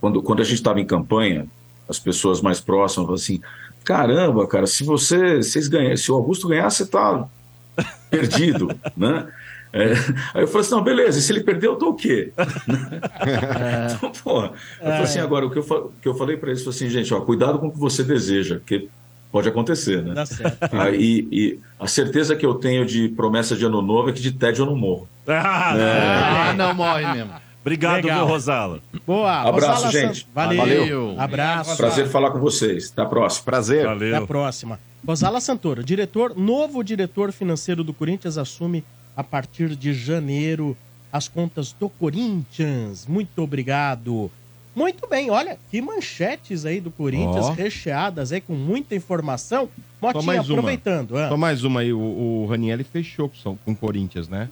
[0.00, 1.46] quando, quando a gente estava em campanha,
[1.88, 3.40] as pessoas mais próximas falavam assim:
[3.84, 7.26] caramba, cara, se você, vocês ganham, se o Augusto ganhar, você tá
[8.10, 9.26] perdido, né?
[9.72, 9.92] É,
[10.32, 12.32] aí eu falei assim, não, beleza, e se ele perder, eu dou o quê?
[13.96, 16.62] então, pô, eu falei assim, agora, o que eu, o que eu falei para eles
[16.62, 18.88] foi assim, gente, ó, cuidado com o que você deseja, porque
[19.30, 20.14] pode acontecer, né?
[20.14, 20.58] Dá certo.
[20.94, 24.32] E, e a certeza que eu tenho de promessa de ano novo é que de
[24.32, 25.06] tédio eu não morro.
[25.32, 27.32] Ah, Ah, não morre mesmo.
[27.60, 28.24] Obrigado, Legal.
[28.24, 28.80] viu, Rosala?
[29.06, 29.40] Boa.
[29.42, 30.20] Abraço, Rosala gente.
[30.20, 30.56] San- Valeu.
[30.58, 31.14] Valeu.
[31.20, 31.76] Abraço.
[31.76, 32.90] Prazer falar com vocês.
[32.90, 33.44] Até a próxima.
[33.44, 33.80] Prazer.
[33.80, 34.26] Até a Valeu.
[34.26, 34.80] próxima.
[35.06, 38.82] Rosala Santoro, diretor, novo diretor financeiro do Corinthians, assume
[39.16, 40.76] a partir de janeiro
[41.12, 43.06] as contas do Corinthians.
[43.06, 44.30] Muito obrigado.
[44.74, 47.50] Muito bem, olha, que manchetes aí do Corinthians, Ó.
[47.52, 49.68] recheadas aí com muita informação.
[50.00, 50.58] Motinha, mais uma.
[50.58, 51.16] aproveitando.
[51.18, 51.28] ah.
[51.28, 51.92] Só mais uma aí.
[51.92, 54.48] O, o Ranielli fechou com o Corinthians, né?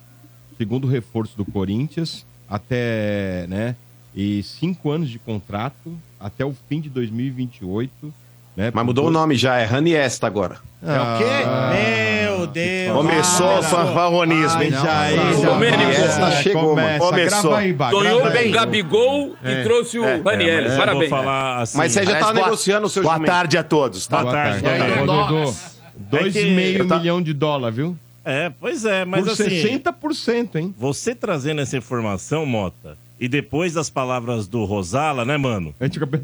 [0.59, 3.77] Segundo reforço do Corinthians, até, né?
[4.15, 8.13] E cinco anos de contrato, até o fim de 2028.
[8.57, 8.71] Né?
[8.73, 10.57] Mas mudou o nome já, é Raniesta agora.
[10.83, 12.35] É o quê?
[12.39, 12.97] Meu Deus.
[12.97, 14.71] Começou Ah, o fanfarronismo, hein?
[14.71, 14.81] Já
[15.13, 15.83] já Domênico.
[15.91, 16.99] Essa chegou, mano.
[16.99, 17.43] Começa, Começou.
[17.51, 18.49] grava aí, Bá, Sonhou grava com aí.
[18.49, 20.63] o Gabigol e trouxe o é, Raniel.
[20.63, 21.11] mas eu Parabéns.
[21.11, 23.31] Vou falar assim, Mas você já Parece tá boa- negociando o seu Boa jumento.
[23.31, 24.07] tarde a todos.
[24.07, 24.23] Tá?
[24.23, 25.05] Boa tarde, boa Ô, tarde.
[25.07, 25.55] Dodô,
[25.99, 27.97] Dois É que- e meio tá- milhão de dólar, viu?
[28.29, 29.45] É, pois é, mas Por assim...
[29.45, 30.75] 60%, hein?
[30.77, 35.75] Você trazendo essa informação, Mota, e depois das palavras do Rosala, né, mano?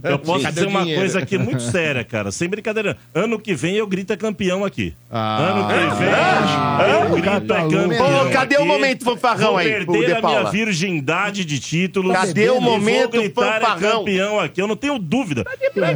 [0.04, 1.00] Eu posso dizer o uma dinheiro?
[1.00, 2.30] coisa aqui muito séria, cara.
[2.30, 2.96] Sem brincadeira.
[3.14, 4.94] Ano que vem eu grito é campeão aqui.
[5.10, 5.38] Ah.
[5.38, 8.26] ano que vem eu grito é campeão.
[8.26, 8.68] Ô, cadê o aqui.
[8.68, 12.12] momento fanfarrão Vou aí, perder o De a minha virgindade de títulos.
[12.12, 13.98] Cadê o momento vou gritar é fanfarrão?
[13.98, 14.60] campeão aqui.
[14.60, 15.44] Eu não tenho dúvida.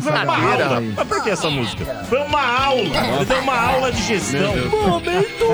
[0.00, 0.78] Foi uma aula.
[0.78, 0.92] aí.
[0.96, 1.84] Mas por que essa música?
[2.08, 2.80] Foi uma aula.
[3.16, 4.54] Ele deu uma aula de gestão.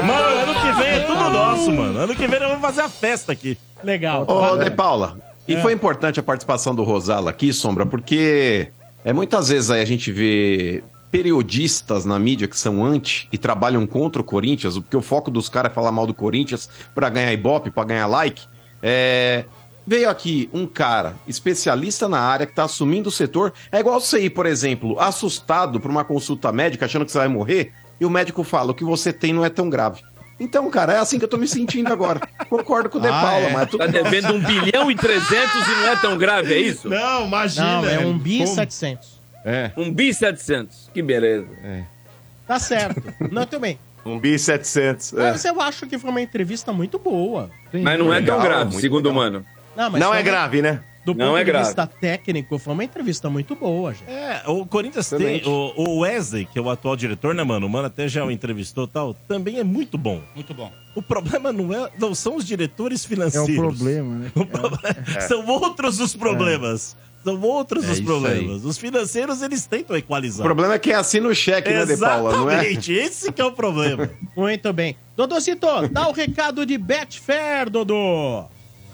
[0.06, 1.98] Mano, ano que vem é tudo nosso, mano.
[1.98, 3.58] Ano que vem nós vamos fazer a festa aqui.
[3.82, 4.24] Legal.
[4.28, 5.16] Ô, De Paula,
[5.46, 8.68] e foi importante a participação do Rosala aqui, Sombra, porque
[9.04, 13.86] é muitas vezes aí a gente vê periodistas na mídia que são anti e trabalham
[13.86, 17.32] contra o Corinthians, porque o foco dos caras é falar mal do Corinthians pra ganhar
[17.32, 18.42] ibope, pra ganhar like.
[18.82, 19.44] É,
[19.86, 23.52] Veio aqui um cara especialista na área que tá assumindo o setor.
[23.70, 27.28] É igual você ir, por exemplo, assustado por uma consulta médica achando que você vai
[27.28, 30.00] morrer e o médico fala: o que você tem não é tão grave.
[30.40, 32.20] Então, cara, é assim que eu tô me sentindo agora.
[32.48, 33.52] Concordo com o De Ah, Paula, é?
[33.52, 36.58] mas é tudo Tá devendo 1 bilhão e 300 e não é tão grave, é
[36.58, 36.88] isso?
[36.88, 37.80] Não, imagina.
[37.82, 38.54] Não, é um bi Como?
[38.54, 39.20] 700.
[39.44, 39.70] É.
[39.76, 40.90] 1 bi 700.
[40.92, 41.46] Que beleza.
[42.46, 43.02] Tá certo.
[43.30, 43.78] Não, também.
[44.04, 45.12] Um bi 700.
[45.12, 45.30] é.
[45.30, 47.50] Mas eu acho que foi uma entrevista muito boa.
[47.72, 49.44] Mas não é tão grave, segundo o mano.
[49.76, 50.80] Não, mas Não é grave, né?
[51.04, 51.64] Do Não ponto é de grave.
[51.66, 54.08] vista técnico, foi uma entrevista muito boa, gente.
[54.08, 55.42] É, o Corinthians tem.
[55.44, 57.66] O, o Wesley, que é o atual diretor, né, mano?
[57.66, 59.14] O mano até já o entrevistou e tal.
[59.26, 60.20] Também é muito bom.
[60.34, 60.70] Muito bom.
[60.94, 63.48] O problema não, é, não são os diretores financeiros.
[63.48, 64.30] É o problema, né?
[64.34, 66.96] O problema- São outros os problemas.
[67.24, 68.64] São outros É os problemas.
[68.64, 70.44] Os financeiros, eles tentam O equalizar.
[70.44, 72.32] problema é quem assina o cheque, né, De Paula?
[72.32, 72.54] Não é?
[72.54, 74.10] Exatamente, esse que é o problema.
[74.36, 74.96] Muito bem.
[75.16, 78.44] Dodocito, dá o recado de Betfair, Dodô.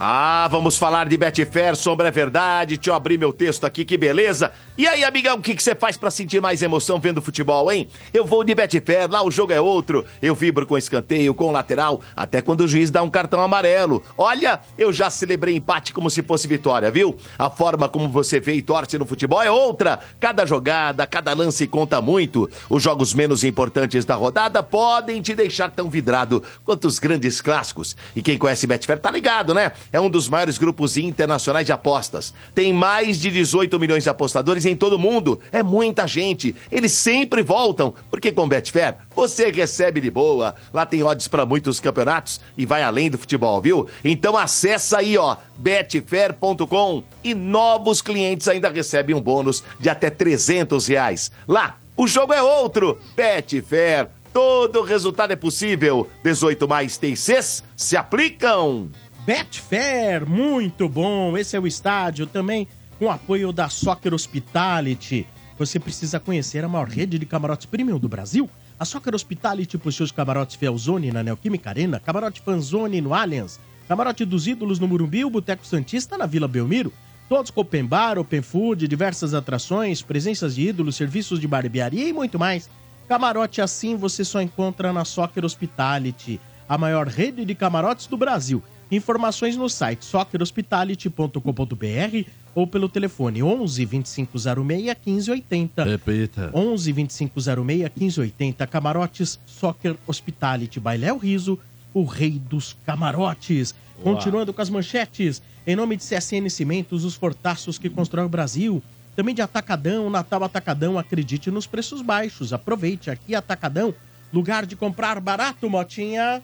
[0.01, 2.77] Ah, vamos falar de Betfair, sombra é verdade.
[2.77, 4.53] Deixa eu abrir meu texto aqui, que beleza.
[4.77, 7.89] E aí, amigão, o que você faz pra sentir mais emoção vendo futebol, hein?
[8.15, 10.05] Eu vou de Betfair, lá o jogo é outro.
[10.23, 14.01] Eu vibro com escanteio, com lateral, até quando o juiz dá um cartão amarelo.
[14.17, 17.17] Olha, eu já celebrei empate como se fosse vitória, viu?
[17.37, 19.99] A forma como você vê e torce no futebol é outra.
[20.21, 22.49] Cada jogada, cada lance conta muito.
[22.71, 27.97] Os jogos menos importantes da rodada podem te deixar tão vidrado quanto os grandes clássicos.
[28.15, 29.73] E quem conhece Betfair tá ligado, né?
[29.93, 32.35] É um dos maiores grupos internacionais de apostas.
[32.55, 35.41] Tem mais de 18 milhões de apostadores em todo o mundo.
[35.51, 36.55] É muita gente.
[36.71, 40.55] Eles sempre voltam, porque com Betfair você recebe de boa.
[40.73, 43.89] Lá tem odds para muitos campeonatos e vai além do futebol, viu?
[44.05, 50.87] Então acessa aí, ó, betfair.com e novos clientes ainda recebem um bônus de até 300
[50.87, 51.33] reais.
[51.49, 52.99] Lá, o jogo é outro.
[53.17, 54.09] Betfair.
[54.33, 56.09] Todo resultado é possível.
[56.23, 58.89] 18 mais TCs se aplicam.
[59.29, 61.37] Betfair, muito bom.
[61.37, 62.67] Esse é o estádio também
[62.99, 65.27] com apoio da Soccer Hospitality.
[65.59, 68.49] Você precisa conhecer a maior rede de camarotes premium do Brasil.
[68.81, 74.25] A Soccer Hospitality possui os camarotes Felzone na Neoquímica Arena, camarote Fanzone no Allianz, camarote
[74.25, 76.91] dos Ídolos no Murumbi, o Boteco Santista na Vila Belmiro.
[77.29, 82.15] Todos com open bar, open food, diversas atrações, presenças de ídolos, serviços de barbearia e
[82.15, 82.71] muito mais.
[83.07, 88.63] Camarote assim você só encontra na Soccer Hospitality, a maior rede de camarotes do Brasil.
[88.91, 95.85] Informações no site soccerhospitality.com.br ou pelo telefone 11 2506 1580.
[95.85, 96.51] Repita.
[96.55, 98.67] 11 2506 1580.
[98.67, 101.59] Camarotes Soccer Hospitality Bailéu Riso,
[101.93, 103.75] o rei dos camarotes.
[104.03, 105.43] Continuando com as manchetes.
[105.67, 108.83] Em nome de CSN Cimentos, os fortaços que constroem o Brasil.
[109.15, 112.53] Também de Atacadão, Natal Atacadão, acredite nos preços baixos.
[112.53, 113.93] Aproveite aqui, Atacadão,
[114.33, 116.41] lugar de comprar barato, Motinha.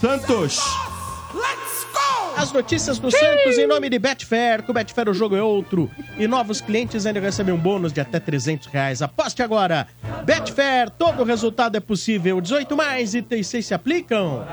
[0.00, 0.58] Santos!
[2.44, 4.62] As notícias do Santos em nome de Betfair.
[4.64, 5.90] Com Betfair o jogo é outro.
[6.18, 9.00] E novos clientes ainda recebem um bônus de até 300 reais.
[9.00, 9.88] Aposte agora.
[10.26, 12.42] Betfair, todo resultado é possível.
[12.42, 14.46] 18 mais e 6 se aplicam.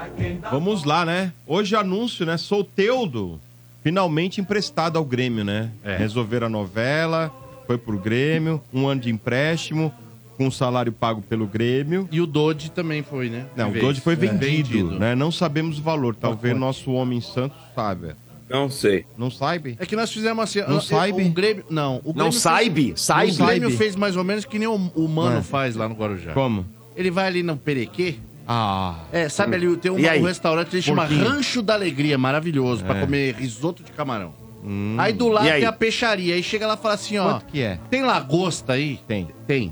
[0.50, 1.34] Vamos lá, né?
[1.46, 2.38] Hoje anúncio, né?
[2.38, 3.42] Solteudo,
[3.84, 5.70] finalmente emprestado ao Grêmio, né?
[5.84, 5.98] É.
[5.98, 7.30] Resolveram a novela,
[7.68, 9.94] foi pro Grêmio, um ano de empréstimo,
[10.38, 12.08] com salário pago pelo Grêmio.
[12.12, 13.46] E o Dodge também foi, né?
[13.56, 13.74] Não, o.
[13.80, 14.16] Dodge foi É.
[14.16, 15.14] vendido, né?
[15.16, 16.16] Não sabemos o valor.
[16.16, 18.16] Talvez nosso homem santo saiba.
[18.50, 19.06] Não sei.
[19.18, 19.78] Não sabe?
[19.80, 20.60] É que nós fizemos assim.
[20.68, 21.24] Não saibe?
[21.24, 21.64] O Grêmio.
[21.70, 22.92] Não, o Grêmio Não fez- saibe?
[22.92, 23.38] O Saibe?
[23.38, 25.42] Grêmio fez mais ou menos que nem o, o Mano É.
[25.42, 26.34] faz lá no Guarujá.
[26.34, 26.66] Como?
[26.96, 28.16] Ele vai ali no Perequê.
[28.46, 28.96] Ah.
[29.14, 30.20] É, sabe ali, tem um, E aí?
[30.22, 31.26] um restaurante que chama Porquinho.
[31.30, 34.34] Rancho da Alegria, maravilhoso, pra comer risoto de camarão.
[34.64, 34.96] Hum.
[34.98, 35.60] Aí do lado E aí?
[35.62, 36.36] tem a peixaria.
[36.36, 37.30] Aí chega lá e fala assim, ó.
[37.36, 37.80] Quanto que é?
[37.90, 39.00] Tem lagosta aí?
[39.08, 39.30] Tem.
[39.48, 39.72] Tem.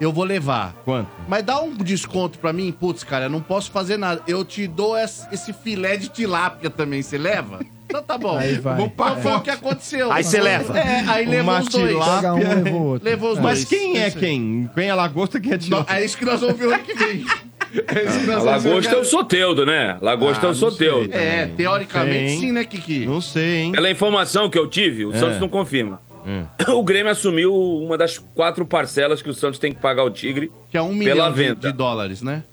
[0.00, 0.74] Eu vou levar.
[0.84, 1.08] Quanto?
[1.28, 2.72] Mas dá um desconto pra mim?
[2.72, 4.22] Putz, cara, eu não posso fazer nada.
[4.26, 7.60] Eu te dou esse, filé de tilápia também, você leva?
[7.84, 8.38] Então tá bom.
[8.38, 8.76] Aí vai.
[8.76, 9.20] Vou pagar.
[9.20, 10.10] Foi o que aconteceu.
[10.12, 10.78] Aí você leva.
[10.78, 11.88] É, aí levou os dois.
[11.90, 12.32] tilápia.
[12.32, 13.04] Um, levou outro.
[13.08, 13.58] Levou os dois.
[13.58, 14.70] Mas quem é quem?
[14.74, 15.94] Quem é lagosta, quem é Não, tilápia?
[15.96, 17.24] é isso que nós vamos ver o ano que vem.
[17.86, 19.96] É isso que nós A vamos ver lagosta é o Soteudo, né?
[20.02, 21.14] Lagosta é o Ah, Soteudo.
[21.14, 22.50] É, teoricamente Sim.
[22.50, 23.06] né, Kiki?
[23.06, 23.70] Não sei, hein?
[23.72, 26.00] Pela informação que eu tive, o Santos não confirma.
[26.74, 30.50] O Grêmio assumiu uma das quatro parcelas que o Santos tem que pagar ao Tigre.
[30.70, 31.68] Que é um milhão de, venda.
[31.70, 32.44] de dólares, né?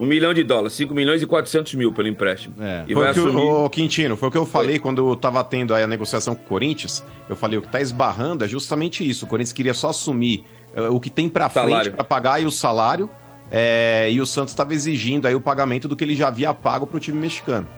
[0.00, 2.56] Um milhão de dólares, 5 milhões e 400 mil pelo empréstimo.
[2.60, 2.82] É.
[2.88, 3.40] E Foi vai o que assumir.
[3.42, 6.34] o, ô, Quintino, foi o que eu falei quando eu tava tendo aí a negociação
[6.34, 7.04] com o Corinthians.
[7.28, 9.26] Eu falei, o que tá esbarrando é justamente isso.
[9.26, 10.44] O Corinthians queria só assumir
[10.74, 13.08] eh, o que tem pra frente pra pagar aí o salário.
[13.50, 16.84] eh, e o Santos estava exigindo aí o pagamento do que ele já havia pago
[16.86, 17.68] pro time mexicano.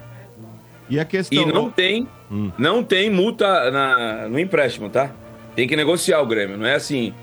[0.89, 1.37] E a questão.
[1.43, 2.49] E não tem, Hum.
[2.57, 5.11] não tem multa na- no empréstimo, tá?
[5.55, 7.13] Tem que negociar o Grêmio, não é assim.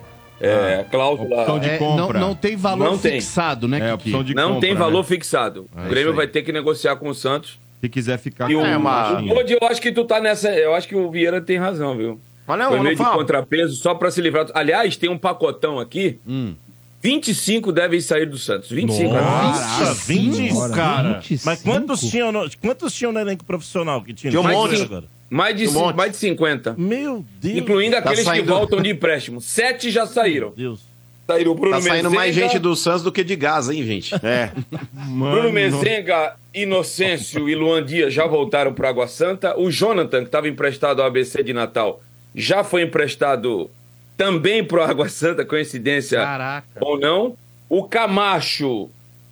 [0.41, 1.41] É, cláusula.
[1.43, 2.19] opção de É, compra.
[2.19, 3.21] Não, não tem valor Não tem.
[3.21, 4.09] fixado, né, É, Kiki?
[4.09, 5.05] opção de não compra, tem valor né?
[5.05, 5.67] fixado.
[5.77, 7.59] É o Grêmio vai ter que negociar com o Santos.
[7.81, 10.49] Se quiser ficar E o, É uma- o Bode, eu acho que tu tá nessa.
[10.51, 12.21] Eu acho que o Vieira tem razão, viu?
[12.47, 13.17] Mas não, Foi não meio de fala.
[13.17, 14.47] contrapeso só pra se livrar.
[14.55, 16.19] Aliás, tem um pacotão aqui.
[16.27, 16.55] Hum.
[17.01, 18.71] 25 devem sair do Santos.
[18.71, 21.13] 25 Nossa, 25, Ora, cara.
[21.15, 21.43] 25?
[21.45, 24.31] Mas quantos tinham, no, quantos tinham no elenco profissional que tinha?
[24.31, 24.77] Tinha um monte.
[24.77, 25.05] de agora.
[25.35, 26.75] Mais de, Um mais de 50.
[26.77, 27.57] Meu Deus.
[27.57, 29.41] Incluindo aqueles que saindo- voltam de empréstimo.
[29.41, 30.53] Sete já saíram.
[30.55, 30.81] Deus.
[31.27, 33.83] Saíram o Bruno Tá saindo mais Mezenga, gente do Santos do que de Gaza, hein,
[33.83, 34.13] gente?
[34.23, 34.51] É.
[34.93, 39.59] Bruno Mezenga, Inocêncio e Luan Dias já voltaram para Água Santa.
[39.59, 42.03] O Jonathan, que estava emprestado ao ABC de Natal,
[42.35, 43.71] já foi emprestado
[44.19, 46.67] também para Água Santa, coincidência Caraca.
[46.79, 47.35] ou não.
[47.71, 48.91] O Camacho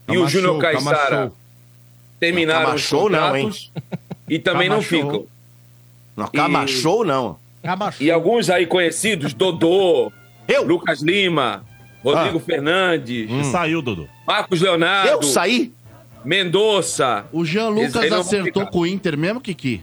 [0.08, 1.32] e o Camacho, Júnior Caixara Camacho.
[2.18, 3.42] terminaram os Camacho não, hein?
[3.44, 3.70] contratos
[4.26, 4.88] e também não Camacho.
[4.88, 5.26] ficam.
[6.16, 7.36] Não, Cama show não.
[7.62, 8.06] Abaixou.
[8.06, 10.10] E alguns aí conhecidos, Dodô,
[10.48, 10.64] Eu?
[10.66, 11.64] Lucas Lima,
[12.02, 12.40] Rodrigo Ah.
[12.40, 14.08] Fernandes, E Saiu, Dudu.
[14.26, 15.72] Marcos Leonardo, Eu saí?
[16.24, 17.24] Mendonça.
[17.32, 19.82] O Jean Lucas vai acertou com o Inter mesmo, Kiki?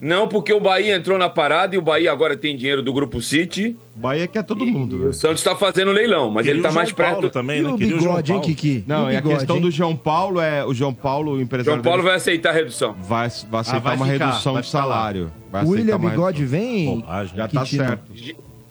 [0.00, 3.20] Não, porque o Bahia entrou na parada e o Bahia agora tem dinheiro do Grupo
[3.22, 3.76] City.
[3.94, 4.96] Bahia que é todo mundo.
[4.96, 5.12] O velho.
[5.12, 7.32] Santos tá fazendo leilão, mas Queria ele tá o mais João Paulo perto.
[7.32, 7.68] também, E né?
[7.70, 8.40] o Queria o João bigode, hein.
[8.40, 8.84] Kiki?
[8.86, 9.62] Não, E e o a bigode, questão hein?
[9.62, 10.64] do João Paulo é.
[10.64, 11.74] O João Paulo, o empresário.
[11.74, 12.94] João Paulo dele, vai aceitar a redução.
[13.00, 15.32] vai, vai aceitar vai uma ficar, redução vai de salário.
[15.50, 17.04] Vai O William Bigode vem.
[17.34, 17.84] Já tá Quintino.
[17.86, 18.02] certo.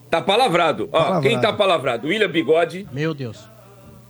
[0.09, 0.89] Tá palavrado.
[0.91, 1.21] Ó, Palavrado.
[1.27, 2.07] quem tá palavrado?
[2.07, 3.47] William Bigode, Meu Deus.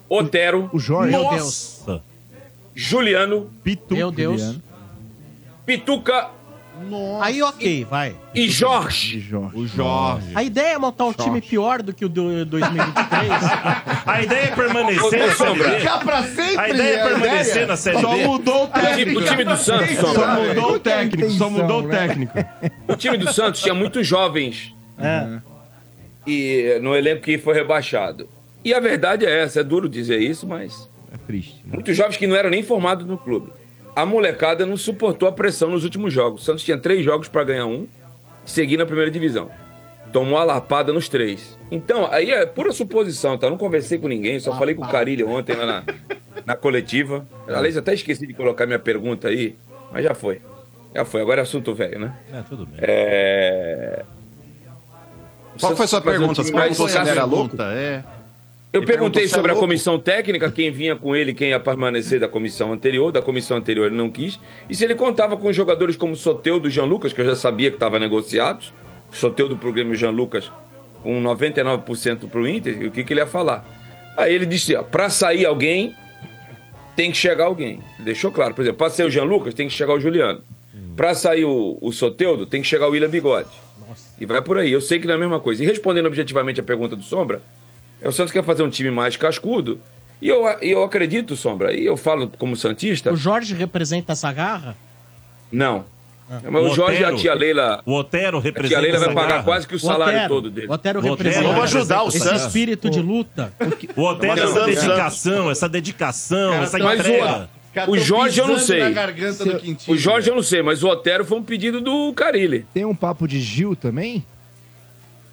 [0.10, 1.12] Otero, O Jorge.
[1.12, 1.84] Meu Deus.
[1.86, 2.04] Nossa.
[2.74, 3.96] Juliano, Pitu.
[3.96, 4.42] Meu Deus.
[4.42, 4.62] Juliano.
[6.90, 8.16] Pituca Aí ok, vai.
[8.34, 9.20] e Jorge.
[9.20, 9.58] Jorge.
[9.58, 10.28] O Jorge.
[10.36, 13.32] A ideia é montar um time pior do que o do 2023.
[14.06, 15.70] A ideia é permanecer na Série Sombra.
[15.70, 16.06] B.
[16.06, 16.58] pra sempre!
[16.58, 18.26] A ideia é permanecer na Série Só B.
[18.28, 19.20] mudou o técnico.
[19.20, 21.30] o time do Santos, Só mudou o técnico.
[21.32, 21.98] Só mudou o né?
[22.08, 22.34] técnico.
[22.88, 25.40] O time do Santos tinha muitos jovens É.
[26.26, 28.28] e no elenco que foi rebaixado.
[28.64, 31.56] E a verdade é essa, é duro dizer isso, mas É triste.
[31.66, 31.72] né?
[31.74, 33.52] muitos jovens que não eram nem formados no clube.
[33.96, 36.42] A molecada não suportou a pressão nos últimos jogos.
[36.42, 37.88] O Santos tinha três jogos para ganhar um
[38.46, 39.50] seguir na primeira divisão.
[40.14, 41.58] Tomou a lapada nos três.
[41.70, 43.48] Então, aí é pura suposição, tá?
[43.48, 45.84] Eu não conversei com ninguém, só falei com o Carilho ontem lá na,
[46.46, 47.26] na coletiva.
[47.48, 49.56] Aliás, até esqueci de colocar minha pergunta aí,
[49.92, 50.42] mas já foi.
[50.94, 52.14] Já foi, agora é assunto velho, né?
[52.34, 52.80] É, tudo bem.
[52.82, 54.04] É...
[55.60, 56.44] Qual foi a sua pergunta?
[56.44, 57.62] Você perguntou se era louco?
[57.62, 58.04] É.
[58.74, 62.28] Eu perguntei é sobre a comissão técnica, quem vinha com ele, quem ia permanecer da
[62.28, 63.12] comissão anterior.
[63.12, 64.40] Da comissão anterior ele não quis.
[64.70, 67.70] E se ele contava com jogadores como Soteudo e Jean Lucas, que eu já sabia
[67.70, 68.74] que estava negociados.
[69.12, 70.50] Soteudo pro Grêmio e Jean Lucas
[71.04, 72.82] com 99% pro Inter.
[72.82, 73.66] E o que, que ele ia falar?
[74.18, 75.94] Aí ele disse, ó, pra sair alguém,
[76.96, 77.82] tem que chegar alguém.
[78.00, 78.54] Deixou claro.
[78.54, 80.42] Por exemplo, pra sair o Jean Lucas, tem que chegar o Juliano.
[80.96, 83.50] Pra sair o, o Soteudo, tem que chegar o William Bigode.
[84.20, 84.72] E vai por aí.
[84.72, 85.62] Eu sei que não é a mesma coisa.
[85.62, 87.42] E respondendo objetivamente a pergunta do Sombra,
[88.08, 89.80] o Santos quer fazer um time mais cascudo.
[90.22, 93.12] E eu, e eu acredito, Sombra, e eu falo como Santista.
[93.12, 94.76] O Jorge representa essa garra?
[95.52, 95.84] Não.
[96.50, 97.82] Mas o, Jorge e a tia Leila.
[97.86, 98.70] O Otero A representa.
[98.70, 99.44] tia Leila vai pagar garra.
[99.44, 100.30] quase que o salário Otero.
[100.34, 100.68] todo dele.
[100.68, 101.48] O Otero O Otero representa.
[101.48, 102.42] Vamos ajudar o esse Santos.
[102.46, 103.52] espírito de luta.
[103.98, 107.50] O Otero, Vamos essa o dedicação, essa dedicação, essa Mas entrega.
[107.88, 108.82] o, o Jorge eu não sei.
[109.90, 112.66] O Jorge eu não sei, mas o Otero foi um pedido do Carilli.
[112.74, 114.24] Tem um papo de Gil também?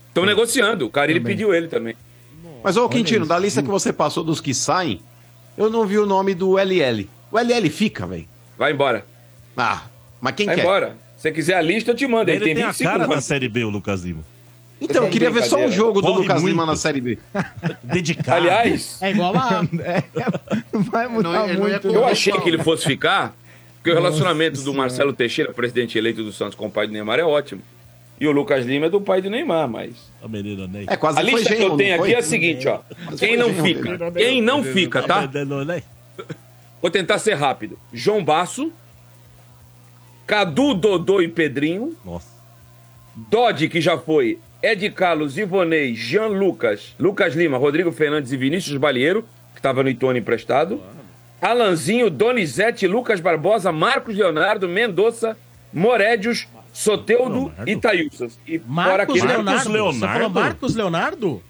[0.08, 0.86] Estão negociando.
[0.86, 1.36] O Carilli Também.
[1.36, 1.94] pediu ele também.
[2.62, 5.00] Mas, ô Quintino, da lista que você passou dos que saem,
[5.56, 7.08] eu não vi o nome do LL.
[7.30, 8.26] O LL fica, velho.
[8.56, 9.04] Vai embora.
[9.56, 9.82] Ah,
[10.20, 10.62] mas quem Vai quer?
[10.62, 10.96] embora.
[11.16, 12.30] Se você quiser a lista, eu te mando.
[12.30, 13.20] Ele Ele, tem, a cara da.
[13.20, 14.22] Série B, o Lucas Lima.
[14.80, 16.52] Então, eu queria ver só um jogo do Lucas muito.
[16.52, 17.18] Lima na Série B.
[17.82, 18.36] Dedicado.
[18.42, 19.62] Aliás, É igual a.
[20.72, 21.88] Não vai mudar Não, muito.
[21.88, 23.34] eu achei que ele fosse ficar,
[23.76, 27.18] porque o relacionamento do Marcelo Teixeira, presidente eleito do Santos, com o pai do Neymar
[27.18, 27.60] é ótimo.
[28.20, 29.94] E o Lucas Lima é do pai do Neymar, mas.
[30.22, 30.86] A menina Ney.
[30.88, 32.12] É, quase A foi lista que eu tenho não aqui foi?
[32.14, 32.80] é a seguinte, ó.
[33.18, 34.10] Quem não fica?
[34.12, 35.28] Quem não fica, tá?
[36.82, 37.78] Vou tentar ser rápido.
[37.92, 38.72] João Basso,
[40.26, 42.28] Cadu, Dodô e Pedrinho, Nossa.
[43.14, 48.76] Dodge, que já foi, Ed Carlos, Ivonei, Jean Lucas, Lucas Lima, Rodrigo Fernandes e Vinícius
[48.76, 49.22] Balieiro,
[49.54, 50.80] que estava no Itone emprestado.
[51.40, 55.36] Alanzinho, Donizete, Lucas Barbosa, Marcos Leonardo, Mendonça,
[55.72, 56.48] Morédios,
[56.82, 57.70] Soteudo Leonardo?
[57.70, 58.28] e Thailson.
[58.46, 59.32] E fora Marcos aquele...
[59.32, 59.72] Leonardo.
[59.72, 59.98] Leonardo?
[59.98, 61.42] Você falou Marcos Leonardo?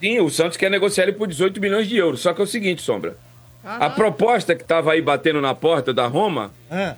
[0.00, 2.20] Sim, o Santos quer negociar ele por 18 milhões de euros.
[2.20, 3.16] Só que é o seguinte, Sombra.
[3.62, 6.50] A proposta que estava aí batendo na porta da Roma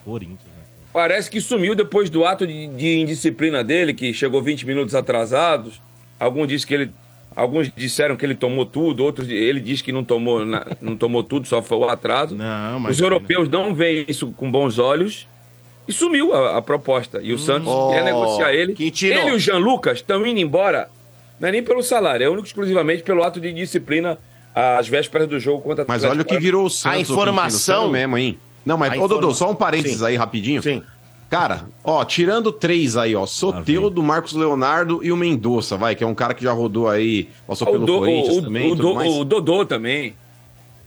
[0.04, 0.38] Corinthians.
[0.44, 0.62] né?
[0.92, 5.82] parece que sumiu depois do ato de, de indisciplina dele, que chegou 20 minutos atrasados.
[6.20, 6.90] Alguns disse que ele,
[7.34, 11.24] alguns disseram que ele tomou tudo, outros ele diz que não tomou, na- não tomou
[11.24, 12.36] tudo, só foi o atraso.
[12.36, 12.92] Não, mas.
[12.94, 15.26] Os europeus não veem isso com bons olhos.
[15.86, 17.20] E sumiu a, a proposta.
[17.22, 18.74] E o Santos Oh, quer negociar ele.
[18.74, 19.14] Quintino.
[19.20, 20.88] Ele e o Jean Lucas estão indo embora,
[21.40, 24.18] não é nem pelo salário, é único e exclusivamente pelo ato de disciplina
[24.54, 27.10] às vésperas do jogo contra Mas olha o que virou o Santos.
[27.10, 28.38] ô informação- Quintino, mesmo, hein?
[28.64, 30.06] Não, mas, A ô Dodô, só um parênteses Sim.
[30.06, 30.62] aí rapidinho.
[30.62, 30.82] Sim.
[31.28, 36.06] Cara, ó, tirando três aí, ó, Soteudo, Marcos Leonardo e o Mendonça, vai, que é
[36.06, 38.82] um cara que já rodou aí, passou o, pelo Do- Corinthians o- também o tudo
[38.88, 39.12] Do- mais.
[39.14, 40.14] o Dodô também.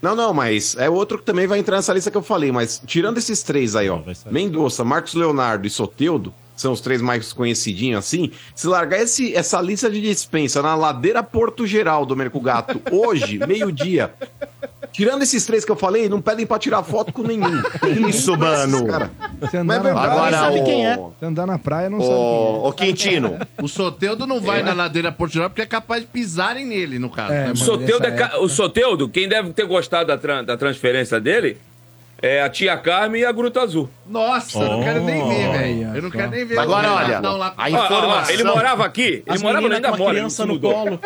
[0.06, 2.80] Não, não, mas é outro que também vai entrar nessa lista que eu falei, mas
[2.86, 4.02] tirando esses três aí, ó.
[4.30, 9.60] Mendonça, Marcos Leonardo e Soteudo, são os três mais conhecidinhos assim, se largar esse, essa
[9.62, 14.14] lista de dispensa na ladeira Porto Geral, Domênico Gato, hoje, meio-dia,
[14.92, 17.62] tirando esses três que eu falei, não pedem pra tirar foto com nenhum.
[18.08, 18.86] Isso, mano.
[18.88, 20.64] Cara, Você mas andar, é na praia, Agora, sabe o...
[20.64, 20.96] quem é.
[20.96, 22.68] você andar na praia não sabe quem é.
[22.68, 26.98] Ô, Quintino, O Soteudo não vai na ladeira Portugal porque é capaz de pisarem nele,
[27.00, 27.34] no caso.
[27.34, 27.48] É, né?
[27.50, 31.20] mas- Soteudo é nessa ca- O Soteudo, quem deve ter gostado da, tran- da transferência
[31.20, 31.58] dele
[32.28, 33.90] é a tia Carmen e a Gruta Azul.
[34.08, 35.96] Nossa, eu não quero nem ver, velho.
[35.96, 36.58] Eu não quero nem ver.
[36.60, 38.34] Agora, olha, Renatão lá a informação...
[38.34, 41.00] ele morava aqui, ele as morava ainda mora, ele criança se no colo.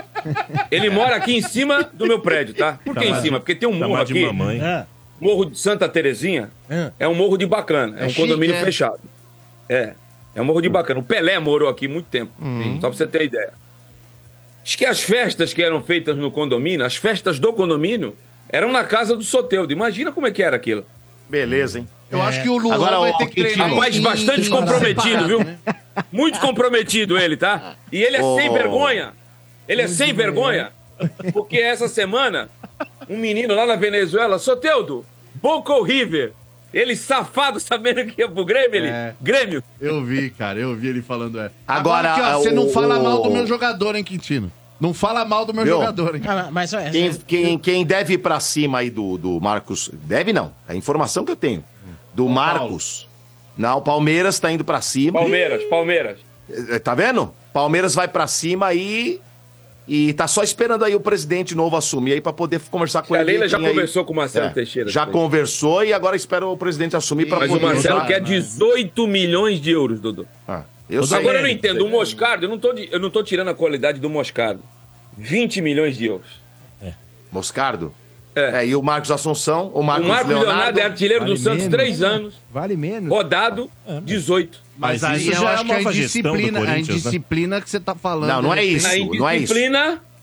[0.72, 2.80] Ele mora aqui em cima do meu prédio, tá?
[2.86, 3.40] Por que em Chamar- cima?
[3.40, 4.62] Porque tem um morro Chamar de aqui, mamãe.
[4.62, 4.86] É.
[5.20, 6.92] morro de Santa Terezinha, É.
[7.00, 8.64] é um morro de bacana, é, É um chique, condomínio é?
[8.64, 9.00] fechado.
[9.68, 9.94] É,
[10.34, 11.00] é um morro de bacana.
[11.00, 12.32] O Pelé morou aqui muito tempo,
[12.80, 13.52] só pra você ter ideia.
[14.64, 18.16] Diz que as festas que eram feitas no condomínio, as festas do condomínio,
[18.50, 19.72] eram na casa do Soteudo.
[19.74, 20.86] Imagina como é que era aquilo.
[21.30, 21.88] Beleza, hein?
[22.12, 23.70] Eu acho que o Luan Agora, vai ter que treinar.
[23.70, 25.40] Rapaz bastante comprometido, viu?
[26.12, 27.76] Muito comprometido ele, tá?
[27.92, 28.36] E ele é Ô.
[28.36, 29.14] sem vergonha.
[29.68, 30.72] Ele é sem vergonha.
[31.32, 32.50] Porque essa semana,
[33.08, 35.06] um menino lá na Venezuela, Soteudo,
[35.36, 36.34] Boca River.
[36.74, 38.88] Ele safado sabendo que ia pro Grêmio, ele.
[38.88, 39.14] É.
[39.22, 39.64] Grêmio.
[39.82, 41.50] Eu vi, cara, eu vi ele falando é.
[41.68, 44.52] Agora, aqui, ó, é, você não o- fala mal do o- meu jogador, hein, Quintino?
[44.80, 45.76] Não fala mal do meu Viu?
[45.76, 46.22] jogador, hein?
[46.26, 49.90] Ah, mas é, Quem, quem, quem deve ir pra cima aí do, do Marcos.
[49.94, 50.54] Deve não.
[50.68, 51.64] É a informação que eu tenho.
[52.14, 53.08] Do Marcos.
[53.58, 55.20] Não, o Palmeiras tá indo pra cima.
[55.20, 56.20] Palmeiras, Palmeiras.
[56.50, 57.34] Eh, Tá vendo?
[57.54, 59.20] Palmeiras vai pra cima aí.
[59.92, 63.18] E tá só esperando aí o presidente novo assumir aí pra poder conversar com A
[63.22, 63.32] ele.
[63.32, 64.88] Leila já aí- conversou com o Marcelo É, Teixeira.
[64.90, 65.20] Já também.
[65.20, 67.66] conversou e agora espera o presidente assumir pra Mas o poder.
[67.66, 68.06] Marcelo usar.
[68.08, 70.26] quer 18 milhões de euros, Dodô.
[70.48, 71.18] Ah, eu sei.
[71.18, 71.86] Agora eu não entendo.
[71.86, 74.62] O Moscardo, eu não, tô, eu não tô tirando a qualidade do Moscardo.
[75.18, 76.28] 20 milhões de euros.
[77.32, 77.94] Moscardo?
[78.36, 78.62] É.
[78.62, 81.64] É, e o Marcos Assunção, o Marcos, o Marcos Leonardo, é artilheiro Vale do Santos
[81.64, 82.08] menos, três né?
[82.08, 82.36] anos.
[82.52, 83.10] Vale menos.
[83.10, 83.70] Rodado,
[84.04, 84.60] 18.
[84.78, 86.62] Mas Mas, aí isso eu já é acho que é a gestão do indisciplina, a
[86.62, 86.94] Corinthians, né?
[86.94, 88.30] indisciplina que você tá falando.
[88.30, 88.88] Não, não é isso.
[89.16, 89.54] Não é isso.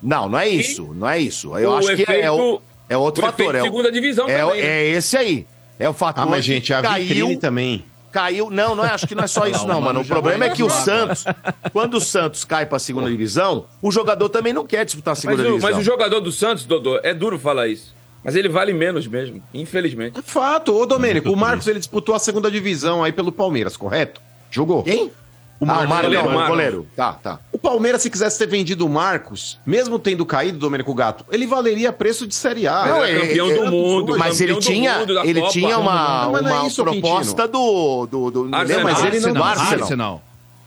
[0.03, 0.95] Não, não é isso.
[0.95, 1.59] Não é isso.
[1.59, 3.55] Eu acho que é, é, o- efeito- é outro o fator.
[3.55, 4.67] É, o- segunda divisão é, também, né?
[4.69, 5.47] é esse aí.
[5.79, 6.23] É o fator.
[6.23, 7.85] Ah, mas gente, a que vitrine também.
[8.17, 8.49] Caiu.
[8.51, 10.01] Não, não é, acho que não é só isso, não, mano.
[10.01, 10.71] O problema é que o.
[10.71, 11.25] Santos,
[11.71, 15.21] quando o Santos cai pra segunda divisão, o jogador também não quer disputar a mas
[15.21, 15.71] segunda o, divisão.
[15.71, 17.95] mas o jogador do Santos, Dodô, é duro falar isso.
[18.25, 20.19] Mas ele vale menos mesmo, infelizmente.
[20.19, 20.75] É fato.
[20.75, 24.21] Ô, Domênico, o Marcos ele disputou a segunda divisão aí pelo Palmeiras, correto?
[24.51, 24.83] Jogou.
[24.83, 25.13] Quem?
[25.59, 26.49] O Ah, o Marcos, goleiro, não, o Marcos.
[26.51, 26.87] goleiro.
[26.95, 27.39] Tá, tá.
[27.51, 31.93] O Palmeiras, se quisesse ter vendido o Marcos, mesmo tendo caído, Domênico Gato, ele valeria
[31.93, 32.87] preço de Série A.
[32.87, 35.53] Não, Ele é campeão do mundo, Mas ele tinha, mundo, ele Copa.
[35.53, 38.83] tinha uma, Não, não é uma isso, proposta do, do, do Arsenal.
[38.85, 40.23] mas ele não Arsenal, Arsenal.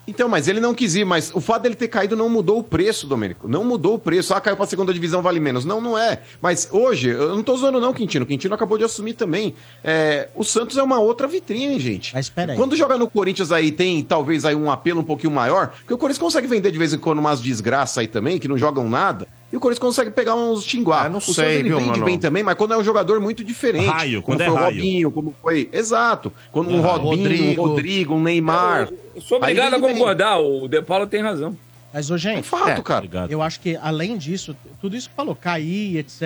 [0.10, 2.64] Então, mas ele não quis ir, mas o fato dele ter caído não mudou o
[2.64, 3.48] preço, Domênico.
[3.48, 4.34] Não mudou o preço.
[4.34, 5.66] Ah, caiu pra segunda divisão, vale menos.
[5.66, 6.22] Não, não é.
[6.42, 8.26] Mas hoje, eu não tô zoando não, Quintino.
[8.26, 9.54] Quintino acabou de assumir também.
[9.84, 12.12] É, o Santos é uma outra vitrine, gente.
[12.12, 12.58] Mas espera aí.
[12.58, 15.98] Quando joga no Corinthians aí, tem talvez aí um apelo um pouquinho maior, porque o
[15.98, 19.28] Corinthians consegue vender de vez em quando umas desgraças aí também, que não jogam nada.
[19.52, 21.06] E o Corinthians consegue pegar uns tinguá.
[21.06, 22.06] Ah, não o sei, Santos, ele viu, vende mano?
[22.06, 23.88] bem também, mas quando é um jogador muito diferente.
[23.88, 24.76] Raio, como quando é foi o raio.
[24.76, 25.70] Robinho, como foi...
[25.74, 26.32] Exato.
[26.52, 27.62] Quando um Ah, Robinho, Rodrigo.
[27.62, 28.90] um Rodrigo, um Neymar.
[29.16, 29.92] Eu sou obrigado a bem.
[29.94, 31.58] concordar, o De Paulo tem razão.
[31.92, 33.00] Mas, ô, É gente, fato, cara.
[33.00, 33.32] Obrigado.
[33.32, 36.22] eu acho que além disso, tudo isso que falou, cair, etc.,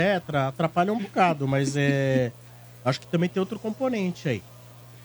[0.50, 2.32] atrapalha um bocado, mas é.
[2.84, 4.42] acho que também tem outro componente aí.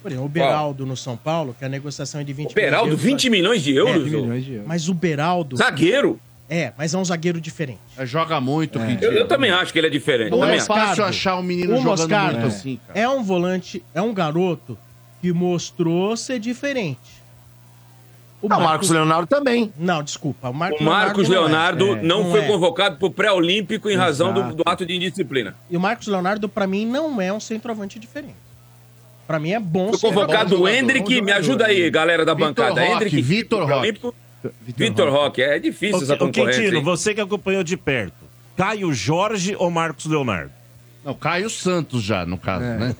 [0.01, 2.85] Por exemplo, o Beraldo no São Paulo, que a negociação é de 20 O Beraldo,
[2.87, 4.11] milhões de 20 milhões de euros?
[4.11, 4.21] É, ô?
[4.23, 4.67] Milhões de euros.
[4.67, 5.55] Mas o Beraldo.
[5.57, 6.19] Zagueiro.
[6.49, 7.79] É, mas é um zagueiro diferente.
[7.95, 9.11] É, Joga muito, Eu, Quintino.
[9.11, 10.31] eu também acho que ele é diferente.
[10.31, 12.99] Não é fácil achar um menino O jogando Moscardo muito assim, cara.
[12.99, 14.77] é um volante, é um garoto
[15.21, 17.19] que mostrou ser diferente.
[18.41, 19.71] O Ah, o Marcos Leonardo também.
[19.77, 20.49] Não, desculpa.
[20.49, 22.01] O Marcos, O Marcos Leonardo não, é.
[22.01, 22.47] não, Não foi é.
[22.47, 24.55] convocado pro pré-olímpico em razão do, Exato.
[24.55, 25.53] do ato de indisciplina.
[25.69, 28.35] E o Marcos Leonardo, pra mim, não é um centroavante diferente.
[29.27, 32.81] Pra mim é bom Foi convocado o Hendrick, me ajuda aí, galera da Vitor bancada.
[32.81, 34.01] Roque, Hendrick, Vitor Roque.
[34.61, 35.41] Vitor Roque.
[35.41, 36.61] É difícil essa Ô, ô, concorrência.
[36.61, 36.83] Quintino, hein?
[36.83, 38.13] você que acompanhou de perto,
[38.55, 40.51] Caio Jorge ou Marcos Leonardo?
[41.03, 42.93] Não, Caio Santos já, no caso, né?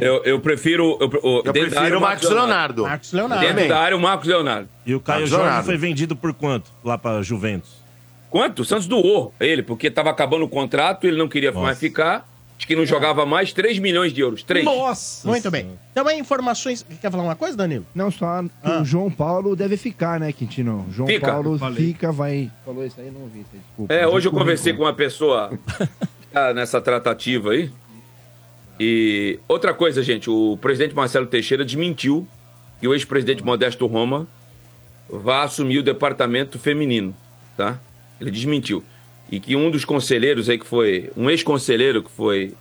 [0.00, 0.96] Eu, eu prefiro.
[1.00, 2.82] Eu, eu, Eu prefiro o Marcos Leonardo.
[2.84, 3.44] Marcos Leonardo.
[3.46, 4.68] Dentro da área, o Marcos Leonardo.
[4.86, 5.66] E o Caio Marcos Jorge Leonardo.
[5.66, 7.80] foi vendido por quanto lá pra Juventus?
[8.30, 8.62] Quanto?
[8.62, 12.26] O Santos doou ele, porque tava acabando o contrato, ele não queria mais ficar.
[12.60, 14.42] Acho que não jogava mais 3 milhões de euros.
[14.42, 14.66] 3.
[14.66, 15.26] Nossa!
[15.26, 15.78] Muito bem.
[15.94, 16.84] Também informações.
[17.00, 17.86] Quer falar uma coisa, Danilo?
[17.94, 18.82] Não, só que Ah.
[18.82, 20.86] o João Paulo deve ficar, né, Quintino?
[20.92, 21.26] João Fica.
[21.26, 21.86] Paulo Falei.
[21.86, 22.50] fica, vai.
[22.62, 23.46] Falou isso aí, não vi.
[23.50, 23.94] Desculpa.
[23.94, 25.48] É, hoje eu conversei com uma pessoa
[25.78, 27.70] que tá nessa tratativa aí.
[28.78, 32.28] E outra coisa, gente, o presidente Marcelo Teixeira desmentiu
[32.78, 34.28] que o ex-presidente Modesto Roma
[35.08, 37.16] vai assumir o departamento feminino,
[37.56, 37.78] tá?
[38.20, 38.84] Ele desmentiu.
[39.30, 42.54] E que um dos conselheiros aí que foi, um ex-conselheiro que foi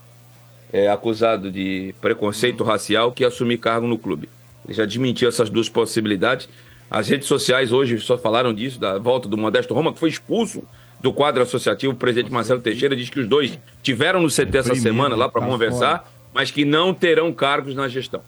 [0.71, 4.29] é, acusado de preconceito racial que ia assumir cargo no clube.
[4.65, 6.47] Ele já desmentiu essas duas possibilidades.
[6.89, 10.63] As redes sociais hoje só falaram disso, da volta do Modesto Roma, que foi expulso
[10.99, 11.93] do quadro associativo.
[11.93, 15.29] O presidente Marcelo Teixeira diz que os dois tiveram no CT essa Primeiro, semana lá
[15.29, 18.21] para tá conversar, mas que não terão cargos na gestão.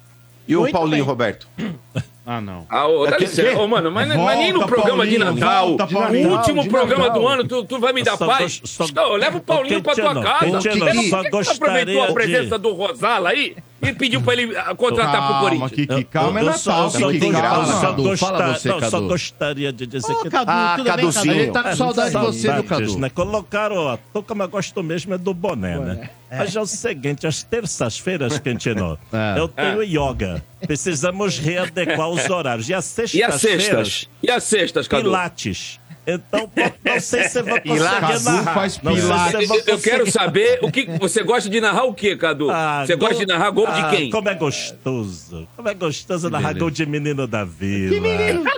[0.47, 1.05] E o Muito Paulinho bem.
[1.05, 1.47] Roberto?
[2.25, 2.67] Ah, não.
[2.69, 3.57] Ah, ô, dá que- licença.
[3.57, 6.69] Ô, mano, mas, mas nem no Volta, programa de Paulinho, Natal, volta, o último De
[6.69, 7.19] programa Natal.
[7.21, 8.61] do ano, tu, tu vai me dar Só paz?
[8.63, 10.39] só- Não, leva o Paulinho pra tua casa.
[10.39, 14.75] Que só gostaria aproveitou a de- presença do Rosala aí e pediu pra ele ah,
[14.75, 15.71] contratar pro Calma, Corinthians?
[15.71, 16.59] Kiki, calma, é Eu Natal.
[16.91, 17.65] só, Kiki, só, calma.
[17.65, 19.07] só, Cadu, gostar- fala você, não, só Cadu.
[19.07, 21.25] gostaria de dizer Ô, que Cadu, Ah, tudo bem, Caduzinho.
[21.25, 21.39] Cadu?
[21.39, 22.97] Ele tá com saudade de você, do Cadu.
[22.99, 23.09] né?
[23.09, 26.09] Colocaram, tô como eu gosto mesmo é do boné, né?
[26.29, 29.37] Mas é o seguinte, às terças-feiras, Quintino, É.
[29.39, 30.41] eu tenho yoga.
[30.65, 32.69] Precisamos readequar os horários.
[32.69, 34.09] E às E as sextas-feiras, cestas?
[34.23, 35.03] E as cestas, Cadu?
[35.03, 35.80] pilates.
[36.05, 36.49] Então,
[36.83, 38.23] não sei se eu vou conseguir Pilates.
[38.25, 38.53] narrar.
[38.55, 39.07] Faz Não sei se
[39.47, 39.67] pilates.
[39.67, 42.49] eu quero saber o que você gosta de narrar o quê, Cadu?
[42.49, 44.09] Ah, você gosta gol- de narrar gol Ah, de quem?
[44.09, 45.47] Como é gostoso.
[45.55, 46.59] Como é gostoso narrar beleza.
[46.59, 47.95] gol de menino da vila.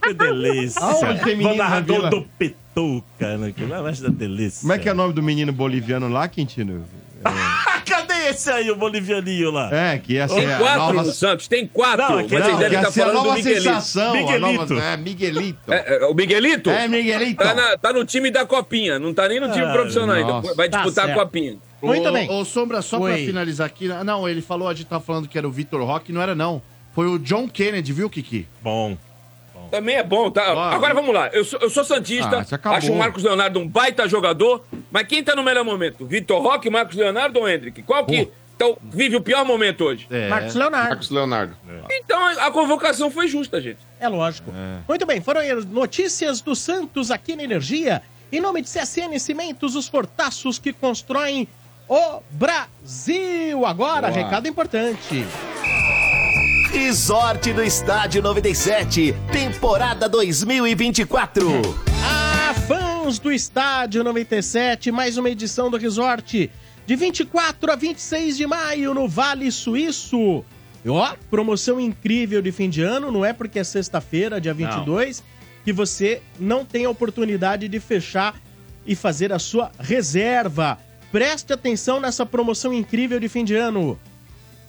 [0.01, 0.81] Que, delícia.
[0.81, 3.53] Aonde tem menino Vou narrar gol do Pituca, né?
[3.55, 4.61] Que mais da delícia.
[4.61, 6.85] Como é que é o nome do menino boliviano lá, Quintino?
[7.25, 7.52] Ah,
[8.23, 9.69] cadê esse aí, o bolivianinho lá?
[9.73, 10.93] É, que ser Tem a quatro nova...
[11.03, 11.97] no Santos, tem quatro.
[12.09, 13.61] Não, aquele- vocês Não, estar ser a falando do nova Miguelito.
[13.63, 14.09] sensação.
[14.09, 14.73] a Miguelito.
[14.73, 15.73] nova- É, Miguelito.
[15.73, 16.69] É, é, o Miguelito?
[16.69, 17.43] É, Miguelito.
[17.43, 20.31] Tá, na- tá no time da Copinha, não tá nem no time Ah, profissional ainda.
[20.33, 20.53] nossa.
[20.55, 21.19] Vai Tá disputar a certo.
[21.19, 21.57] Copinha.
[21.81, 22.29] Muito bem.
[22.31, 23.25] Ô, Sombra, só pra Oi.
[23.25, 23.87] finalizar aqui.
[23.87, 26.61] Não, ele falou, a gente tava falando que era o Vitor Roque, não era não.
[26.95, 28.47] Foi o John Kennedy, viu, Kiki?
[28.61, 28.97] Bom.
[29.71, 30.51] Também é bom, tá?
[30.51, 30.75] Claro.
[30.75, 31.29] Agora vamos lá.
[31.33, 34.63] Eu sou, eu sou Santista, Ah, acho o Marcos Leonardo um baita jogador,
[34.93, 36.05] mas quem tá no melhor momento?
[36.05, 37.81] Vitor Roque, Marcos Leonardo ou Hendrick?
[37.81, 40.05] Qual que então, vive o pior momento hoje?
[40.11, 40.29] É.
[40.29, 40.89] Marcos Leonardo.
[40.89, 41.57] Marcos Leonardo.
[41.89, 43.79] Então a, a convocação foi justa, gente.
[43.99, 44.53] É lógico.
[44.87, 48.03] Muito bem, foram notícias do Santos aqui na Energia.
[48.31, 51.47] Em nome de CSN Cimentos, os fortaços que constroem
[51.89, 53.65] o Brasil.
[53.65, 55.25] Agora, recado importante.
[56.71, 61.92] Resort do Estádio 97, temporada 2024.
[63.03, 66.49] Fãs do Estádio 97, mais uma edição do Resort.
[66.85, 70.45] De 24 a 26 de maio no Vale Suíço.
[70.85, 75.21] E ó, promoção incrível de fim de ano, não é porque é sexta-feira, dia 22,
[75.65, 78.39] que você não tem a oportunidade de fechar
[78.85, 80.77] e fazer a sua reserva.
[81.11, 83.99] Preste atenção nessa promoção incrível de fim de ano.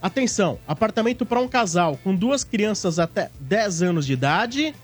[0.03, 4.75] Atenção, apartamento para um casal com duas crianças até 10 anos de idade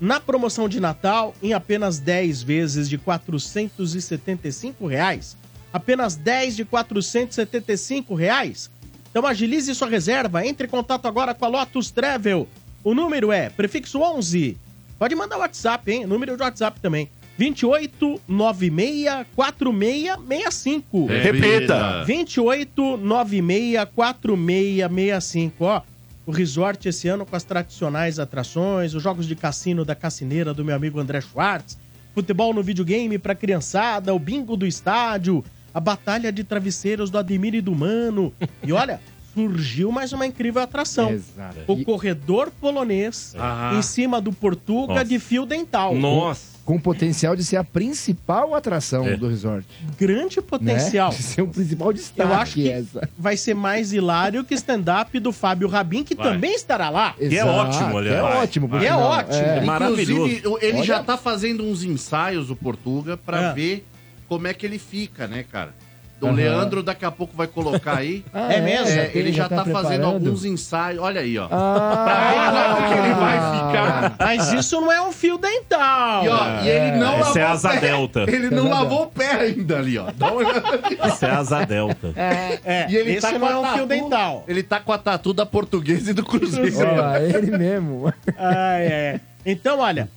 [0.00, 5.36] na promoção de Natal em apenas 10 vezes de 475 reais.
[5.72, 8.70] Apenas 10 de 475 reais.
[9.10, 12.48] Então agilize sua reserva, entre em contato agora com a Lotus Travel.
[12.84, 14.56] O número é prefixo 11.
[14.98, 16.06] Pode mandar o WhatsApp, hein?
[16.06, 17.08] Número de WhatsApp também.
[17.36, 21.06] 28 96 4665.
[21.06, 22.04] Repita.
[22.04, 25.64] 28 96 4665.
[25.64, 25.82] Ó,
[26.28, 30.62] o resort esse ano com as tradicionais atrações, os jogos de cassino da cassineira do
[30.62, 31.78] meu amigo André Schwartz,
[32.14, 37.54] futebol no videogame pra criançada, o bingo do estádio, a batalha de travesseiros do Ademir
[37.54, 38.30] e do Mano.
[38.62, 39.00] E olha,
[39.32, 41.12] surgiu mais uma incrível atração.
[41.12, 41.60] Exato.
[41.66, 43.72] O corredor polonês Ah.
[43.78, 45.04] em cima do Portuga Nossa.
[45.06, 45.94] de fio dental.
[45.94, 46.57] Nossa.
[46.68, 49.16] Com potencial de ser a principal atração É.
[49.16, 49.66] do resort.
[49.98, 51.10] Grande potencial.
[51.10, 51.16] Né?
[51.16, 53.08] De ser o principal destaque Eu acho que essa.
[53.16, 56.30] vai ser mais hilário que stand-up do Fábio Rabin, que Vai.
[56.30, 57.14] também estará lá.
[57.18, 58.18] E é ótimo, aliás.
[58.18, 58.68] É ótimo.
[58.68, 58.86] por vai.
[58.86, 59.00] sinal.
[59.00, 59.34] É ótimo.
[59.38, 59.60] É.
[59.62, 60.12] Maravilhoso.
[60.30, 60.84] Inclusive, ele Olha.
[60.86, 63.52] já tá fazendo uns ensaios, o Portuga, pra Ah.
[63.54, 63.86] ver
[64.28, 65.72] como é que ele fica, né, cara?
[66.20, 66.34] O Aham.
[66.34, 68.24] Leandro daqui a pouco vai colocar aí.
[68.34, 68.88] Ah, É mesmo?
[68.88, 70.04] É, tem- ele já, tá, fazendo preparando?
[70.04, 71.00] alguns ensaios.
[71.02, 71.48] Olha aí, ó.
[71.50, 74.16] Ah, Como que ele vai ficar?
[74.18, 76.24] Mas isso não é um fio dental.
[76.24, 77.80] E, ó, e ele não Essa é lavou asa o pé.
[77.80, 78.20] delta.
[78.30, 80.06] Ele não Asa lavou o pé ainda ali, ó.
[80.16, 80.98] Dá uma olhada ali.
[81.12, 82.12] Isso é asa delta.
[82.16, 84.44] É, E ele esse tá com não é um fio dental.
[84.48, 86.78] Ele tá com a tatu da portuguesa e do Cruzeiro.
[86.80, 88.12] Olha lá, ele mesmo.
[88.36, 89.20] Ah, é.
[89.46, 90.08] Então, olha,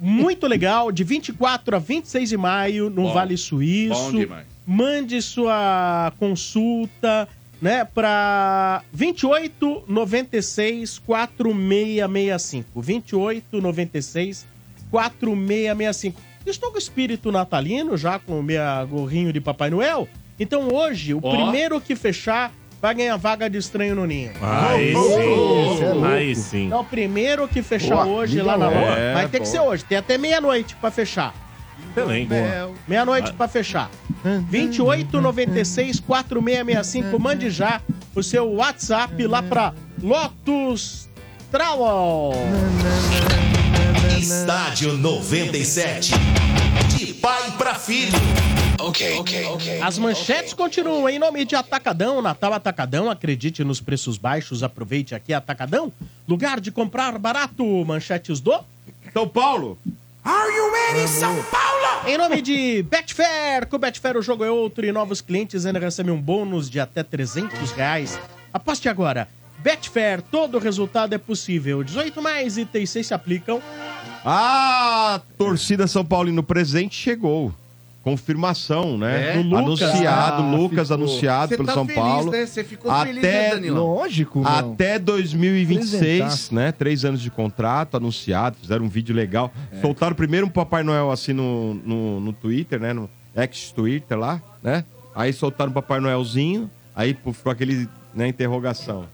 [0.00, 3.12] muito legal, de 24 a 26 de maio, no Bom.
[3.14, 3.94] Vale Suíço.
[3.94, 4.53] Bom demais.
[4.66, 7.28] Mande sua consulta,
[7.60, 12.80] né, para 28 96 4665.
[12.80, 14.46] 28 96
[14.90, 16.20] 4665.
[16.46, 20.08] Estou com o espírito natalino, já com o meu gorrinho de Papai Noel.
[20.38, 21.30] Então hoje, o Ó.
[21.30, 22.52] primeiro que fechar
[22.82, 24.32] vai ganhar vaga de estranho no ninho.
[24.42, 25.08] Aí Ô, sim.
[25.08, 26.06] você é.
[26.06, 26.66] Aí sim.
[26.66, 28.98] Então, o primeiro que fechar hoje lá na loja.
[28.98, 31.34] É, Mas tem que ser hoje, tem até meia-noite pra fechar.
[31.96, 32.30] Excelente.
[32.88, 33.90] Meia-noite pra fechar.
[34.48, 37.18] 28 96 4665.
[37.18, 37.80] Mande já
[38.14, 39.72] o seu WhatsApp lá pra
[40.02, 41.08] Lotus
[41.50, 42.32] Travel.
[44.18, 46.12] Estádio 97.
[46.96, 48.12] De pai pra filho.
[48.80, 49.80] Ok, ok, ok.
[49.80, 53.08] As manchetes continuam em nome de Atacadão, Natal Atacadão.
[53.10, 55.92] Acredite nos preços baixos, aproveite aqui Atacadão.
[56.28, 57.64] Lugar de comprar barato.
[57.84, 58.58] Manchetes do
[59.12, 59.78] São Paulo.
[62.06, 65.78] Em nome de Betfair, com o Betfair o jogo é outro e novos clientes ainda
[65.78, 68.18] recebem um bônus de até 300 reais.
[68.52, 69.28] Aposte agora.
[69.58, 71.82] Betfair, todo resultado é possível.
[71.82, 73.62] 18 mais itens 6 se aplicam.
[74.24, 77.52] A torcida São Paulino presente chegou.
[78.04, 79.30] Confirmação, né?
[79.30, 79.42] É?
[79.42, 79.82] Do Lucas.
[79.82, 80.94] Anunciado, Ah, Lucas ficou.
[80.94, 82.30] anunciado Você pelo tá São feliz, Paulo.
[82.30, 82.46] né?
[82.46, 83.86] Você ficou feliz, Até né, Danilão?
[83.94, 84.50] Lógico, não.
[84.72, 86.54] Até 2026, Presentaço.
[86.54, 86.70] né?
[86.70, 89.50] Três anos de contrato anunciado, fizeram um vídeo legal.
[89.80, 92.92] Soltaram primeiro um Papai Noel assim no, no, no Twitter, né?
[92.92, 94.84] No ex-Twitter lá, né?
[95.14, 99.06] Aí soltaram um Papai Noelzinho, aí ficou aquele, né, interrogação.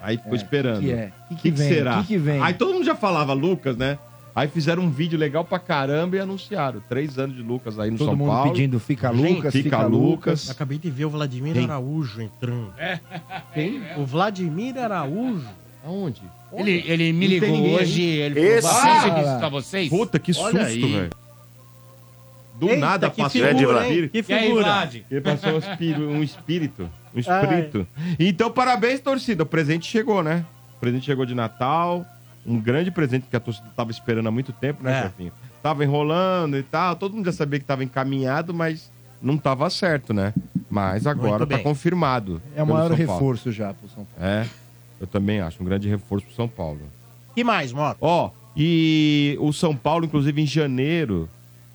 [0.00, 0.80] Aí ficou esperando.
[0.80, 1.12] que é?
[1.28, 1.68] Que O que vem?
[1.68, 1.98] será?
[2.00, 2.40] Que que vem?
[2.42, 3.98] Aí todo mundo já falava Lucas, né?
[4.34, 6.80] Aí fizeram um vídeo legal pra caramba e anunciaram.
[6.88, 8.50] Três anos de Lucas aí no Todo São mundo Paulo.
[8.52, 10.00] pedindo fica Gente, Lucas, fica fica, Lucas.
[10.10, 10.50] Lucas.
[10.50, 11.64] Acabei de ver o Vladimir Quem?
[11.64, 12.72] Araújo entrando.
[13.54, 13.80] Quem?
[13.96, 15.46] O Vladimir Araújo.
[15.86, 16.22] Aonde?
[16.52, 19.38] Ele, ele me Não tem ligou ninguém hoje, ele Esse- falou, "Vai, Ah, serviço lá.
[19.38, 19.88] pra vocês.
[19.88, 20.80] Puta, que susto, Olha aí.
[20.80, 21.10] velho.
[22.58, 24.08] Do Eita, nada que passou figura, hein?
[24.08, 24.64] Que E aí, figura.
[24.64, 24.94] Vlad?
[25.10, 26.90] Ele passou um espírito, um espírito.
[27.14, 27.86] Um espírito.
[28.18, 29.42] Então, parabéns, torcida.
[29.42, 30.44] O presente chegou, né?
[30.76, 32.06] O presente chegou de Natal.
[32.46, 35.02] Um grande presente que a torcida tava esperando há muito tempo, né, É.
[35.04, 35.32] Chefinho?
[35.62, 36.94] Tava enrolando e tal.
[36.96, 38.90] Todo mundo já sabia que tava encaminhado, mas
[39.22, 40.34] não tava certo, né?
[40.68, 41.62] Mas agora tá bem.
[41.64, 42.42] confirmado.
[42.54, 43.12] É o maior São Paulo.
[43.12, 44.30] reforço já pro São Paulo.
[44.30, 44.46] É,
[45.00, 45.62] eu também acho.
[45.62, 46.80] Um grande reforço pro São Paulo.
[47.34, 47.96] que mais, Mota?
[48.00, 51.28] Ó, e o São Paulo, inclusive em janeiro,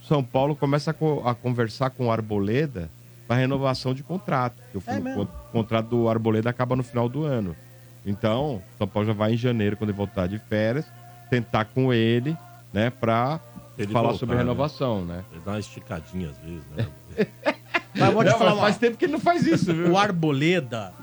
[0.08, 2.90] São Paulo começa a, co- a conversar com o Arboleda
[3.28, 4.56] para renovação de contrato.
[4.72, 5.24] porque O, É mesmo?
[5.24, 7.56] o contrato do Arboleda acaba no final do ano.
[8.06, 10.86] Então, São Paulo já vai em janeiro, quando ele voltar de férias,
[11.30, 12.36] tentar com ele,
[12.74, 13.40] né, pra
[13.78, 14.42] Ele falar voltar, sobre né?
[14.42, 15.24] renovação, né?
[15.32, 16.88] Ele dá uma esticadinha às vezes, né?
[17.96, 19.92] Mas vou te Não, falar, faz tempo que ele não faz isso, viu?
[19.92, 20.94] o Arboleda,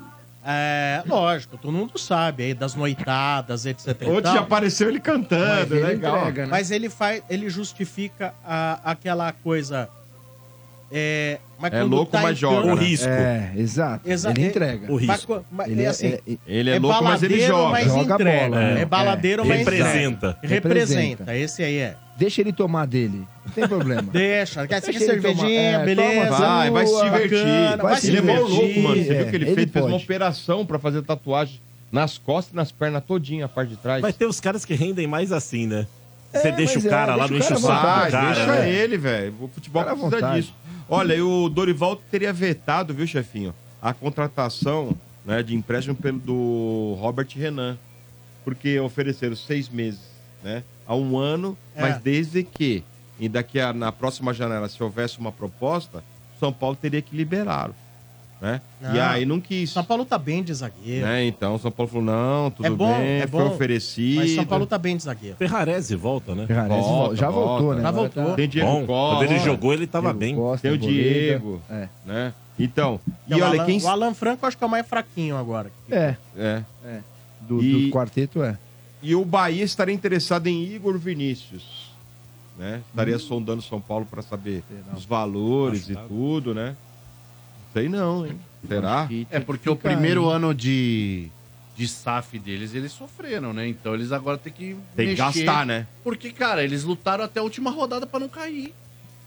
[0.44, 3.88] é, lógico, todo mundo sabe aí das noitadas, etc.
[4.08, 6.18] Ontem já apareceu ele cantando, Mas ele legal.
[6.20, 6.48] entrega, né?
[6.50, 9.88] Mas ele faz, ele justifica a- aquela coisa.
[10.90, 12.82] É, mas É louco, tá mas joga, campo- O né?
[12.84, 13.08] risco.
[13.08, 14.08] É, exato.
[14.10, 14.92] Exa- ele é- entrega.
[14.92, 15.26] O risco.
[15.26, 17.70] co- mas, Ele é é- assim, é- Ele é, louco, mas ele joga.
[17.70, 18.48] mas Joga entrega.
[18.48, 18.84] bola, É, né?
[18.84, 19.86] baladeiro, mas Representa.
[19.92, 20.38] entrega.
[20.42, 20.54] Representa.
[21.24, 21.36] Representa.
[21.36, 21.96] Esse aí é.
[22.18, 23.26] Deixa ele tomar dele.
[23.44, 24.02] Não tem problema.
[24.12, 24.66] Deixa.
[24.66, 26.26] Quer Deixa tomar- cervejinha, é, beleza.
[26.26, 27.44] toma, Vai, vai se divertir.
[27.44, 28.54] vai Vai se ele é mó divertir.
[28.56, 29.04] louco, mano.
[29.04, 31.60] Você é, viu que ele, ele fez, fez uma operação pra fazer tatuagem
[31.92, 34.00] nas costas e nas pernas todinha, a parte de trás.
[34.02, 35.86] Vai ter os caras que rendem mais assim, né?
[36.32, 38.32] Você É, deixa o é, cara lá, não deixa enche o saco cara.
[38.32, 38.70] deixa né?
[38.70, 39.34] ele, velho.
[39.40, 40.40] O futebol precisa vontade.
[40.40, 40.54] disso.
[40.88, 46.96] Olha, e o Dorival teria vetado, viu, chefinho, a contratação né, de empréstimo pelo do
[47.00, 47.76] Robert Renan.
[48.44, 50.00] Porque ofereceram seis meses,
[50.42, 50.62] né?
[50.86, 51.80] A um ano, É.
[51.82, 52.84] mas desde que,
[53.18, 56.04] e daqui a, na próxima janela, se houvesse uma proposta,
[56.38, 57.74] São Paulo teria que liberá-lo.
[58.40, 58.60] Né?
[58.82, 59.02] E Não.
[59.02, 59.70] aí não quis.
[59.70, 61.06] São Paulo tá bem de zagueiro.
[61.06, 61.24] Né?
[61.24, 63.50] Então, São Paulo falou: não, tudo É bom, bem, é foi bom.
[63.54, 64.16] oferecido.
[64.16, 65.36] Mas São Paulo tá bem de zagueiro.
[65.38, 66.46] Ferrarese volta, né?
[66.46, 67.48] Ferrarese Volta, já volta.
[67.48, 67.82] voltou, né?
[67.82, 68.34] Já voltou.
[68.34, 69.16] Tem Diego Bom, Costa.
[69.16, 70.34] quando ele jogou, ele tava Diego bem.
[70.36, 70.78] Costa, Tem o.
[70.78, 71.60] Diego.
[71.70, 71.88] É.
[72.04, 72.34] Né?
[72.58, 73.80] Então, e o, olha, Alan, quem.
[73.82, 75.70] o Alan Franco acho que é o mais fraquinho agora.
[75.90, 76.62] É, É.
[77.40, 78.58] do, E- do quarteto é.
[79.02, 81.90] E o Bahia estaria interessado em Igor Vinícius.
[82.58, 82.80] Né?
[82.90, 84.62] Estaria sondando São Paulo para saber
[84.96, 86.74] os valores e tudo, né?
[87.76, 88.40] Sei não, hein?
[88.66, 89.06] Será?
[89.30, 91.28] É porque o primeiro ano de,
[91.76, 93.68] de SAF deles, eles sofreram, né?
[93.68, 95.86] Então eles agora têm que Tem que mexer, gastar, né?
[96.02, 98.72] Porque, cara, eles lutaram até a última rodada pra não cair.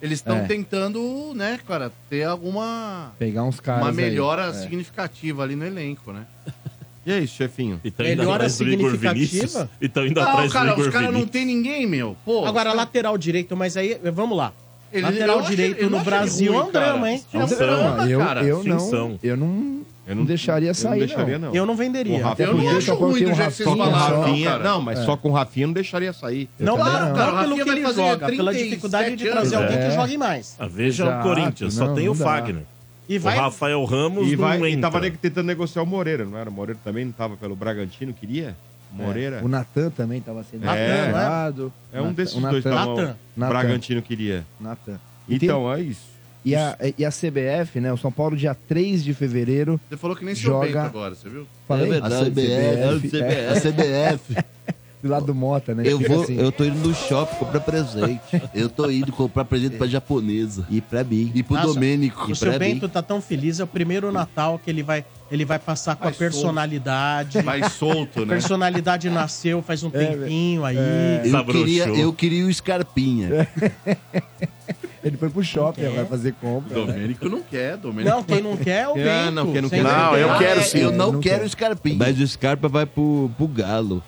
[0.02, 0.46] Eles estão É.
[0.46, 3.84] tentando, né, cara, ter alguma Pegar uns caras.
[3.84, 3.96] uma aí.
[3.96, 4.54] melhora É.
[4.54, 6.26] significativa ali no elenco, né?
[7.06, 7.80] E é isso, chefinho.
[7.84, 9.38] E tão indo Melhora atrás do Igor significativa?
[9.40, 9.68] Vinícius.
[9.80, 11.32] E tão indo Não, atrás cara, do Igor os caras não Vinícius.
[11.32, 12.16] tem ninguém, meu.
[12.26, 14.52] Pô, Agora, lateral direito, mas aí, vamos lá.
[14.92, 17.24] Ele- lateral eu direito eu no Brasil ele é ruim, um drama, hein?
[17.34, 18.44] É um Sim, drama, eu, cara.
[18.44, 19.20] eu Sim, não, são.
[19.22, 21.48] eu não, Eu não deixaria eu sair, não deixaria, não.
[21.50, 21.56] não.
[21.56, 22.24] Eu não venderia.
[22.24, 24.60] Rafa- Eu não acho ruim do jeito que vocês Só com o falaram, não.
[24.60, 25.04] Não, mas É.
[25.06, 26.50] só com o Rafinha não deixaria sair.
[26.60, 27.42] Não, claro, não.
[27.44, 29.70] pelo que ele joga, pela 37 dificuldade de trazer anos.
[29.70, 29.90] alguém É.
[29.90, 30.56] que jogue mais.
[30.58, 32.16] Ah, Veja o Corinthians, só tem o.
[32.16, 32.64] Fagner.
[33.08, 33.38] E vai.
[33.38, 34.90] O Rafael Ramos E, vai, não e entra.
[34.90, 36.50] tava ne- tentando negociar o Moreira, não era?
[36.50, 38.56] O Moreira também não tava pelo Bragantino, queria?
[38.92, 39.42] Moreira?
[39.44, 41.74] O Natan também estava sendo Natan, negociado.
[41.94, 42.96] É um Natan- desses dois Natan- tava, o
[43.38, 43.50] Natan.
[43.50, 44.46] Bragantino queria.
[44.60, 45.00] Natan.
[45.28, 46.10] Tem- Então, é isso.
[46.44, 47.92] E a, e a CBF, né?
[47.92, 49.80] O São Paulo, dia 3 de fevereiro.
[49.90, 51.46] Você falou que nem se Joga- Bento agora, você viu?
[51.68, 52.00] Falei?
[52.00, 54.36] A CBF, é, a CBF.
[55.04, 55.84] do lado do Mota, né?
[55.86, 56.38] Eu Fica vou, assim.
[56.38, 58.22] eu tô indo no shopping comprar presente.
[58.54, 60.66] Eu tô indo comprar presente pra japonesa.
[60.70, 61.32] E pra mim.
[61.36, 62.32] E pro Nossa, Domênico.
[62.32, 65.60] O seu Bento tá tão feliz, é o primeiro Natal que ele vai, ele vai
[65.60, 66.32] passar com a Mais solto.
[66.32, 67.42] personalidade.
[67.44, 68.34] Mais solto, A né?
[68.34, 70.78] personalidade nasceu faz um É, tempinho aí.
[71.26, 73.48] Eu queria, eu queria o Scarpinha.
[75.04, 76.78] Ele foi pro shopping agora fazer compra.
[76.78, 76.86] né?
[76.86, 78.16] Domênico não quer, Domênico.
[78.16, 79.32] Não, quem não quer é o Ah, Bento.
[79.32, 80.20] não, quem não quer- Não, dúvida.
[80.20, 80.78] eu quero sim.
[80.80, 81.96] Eu não não quero o Scarpinha.
[81.98, 84.04] Mas o Scarpa vai pro, pro Galo.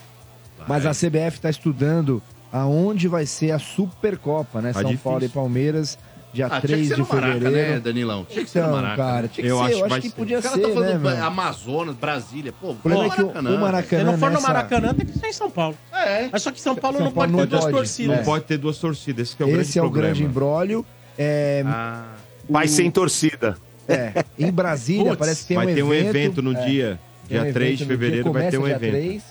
[0.68, 2.22] Mas a CBF está estudando
[2.52, 4.74] aonde vai ser a Supercopa, né?
[4.74, 5.10] Tá São difícil.
[5.12, 5.98] Paulo e Palmeiras,
[6.34, 7.72] dia Ah, tinha que 3 ser de no Maraca, fevereiro.
[7.74, 8.26] né, Danilão?
[8.30, 8.96] Tinha que ser no Então, Maraca.
[8.98, 9.64] cara, tinha que Eu ser.
[9.64, 10.16] acho eu que acho vai que ser.
[10.16, 11.24] podia O cara ser, tá né, falando velho?
[11.24, 12.54] Amazonas, Brasília.
[12.60, 15.06] Pô, O problema é que o, o Se Maracanã não for no nessa- Maracanã, tem
[15.06, 15.78] que ser em São Paulo.
[15.94, 16.30] É.
[16.32, 18.18] Mas só que São Paulo São não pode não ter duas torcidas.
[18.18, 20.08] Não pode ter duas torcidas, esse que é o grande Esse é o problema.
[20.08, 20.86] grande imbróglio.
[21.18, 22.06] É, Ah,
[22.50, 23.58] Vai o- sem torcida.
[23.88, 26.08] é, em Brasília Putz, parece que tem vai um ter um evento.
[26.16, 28.92] evento no é, dia, um dia 3 de evento no fevereiro vai ter um evento.
[28.92, 29.24] 3,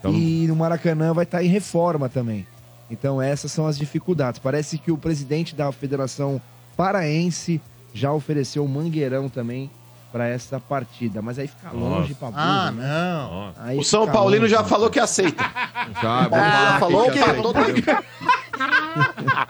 [0.00, 2.46] Então- e no Maracanã vai estar em reforma também.
[2.90, 4.38] Então essas são as dificuldades.
[4.38, 6.40] Parece que o presidente da Federação
[6.76, 7.60] Paraense
[7.92, 9.70] já ofereceu um mangueirão também
[10.12, 12.86] para essa partida, mas aí fica longe pra burro, Ah, né?
[12.86, 13.52] não.
[13.58, 14.68] Aí O São Paulino longe, já né?
[14.68, 15.42] falou que aceita.
[16.00, 17.58] Já, Ah, falar falou que que já todo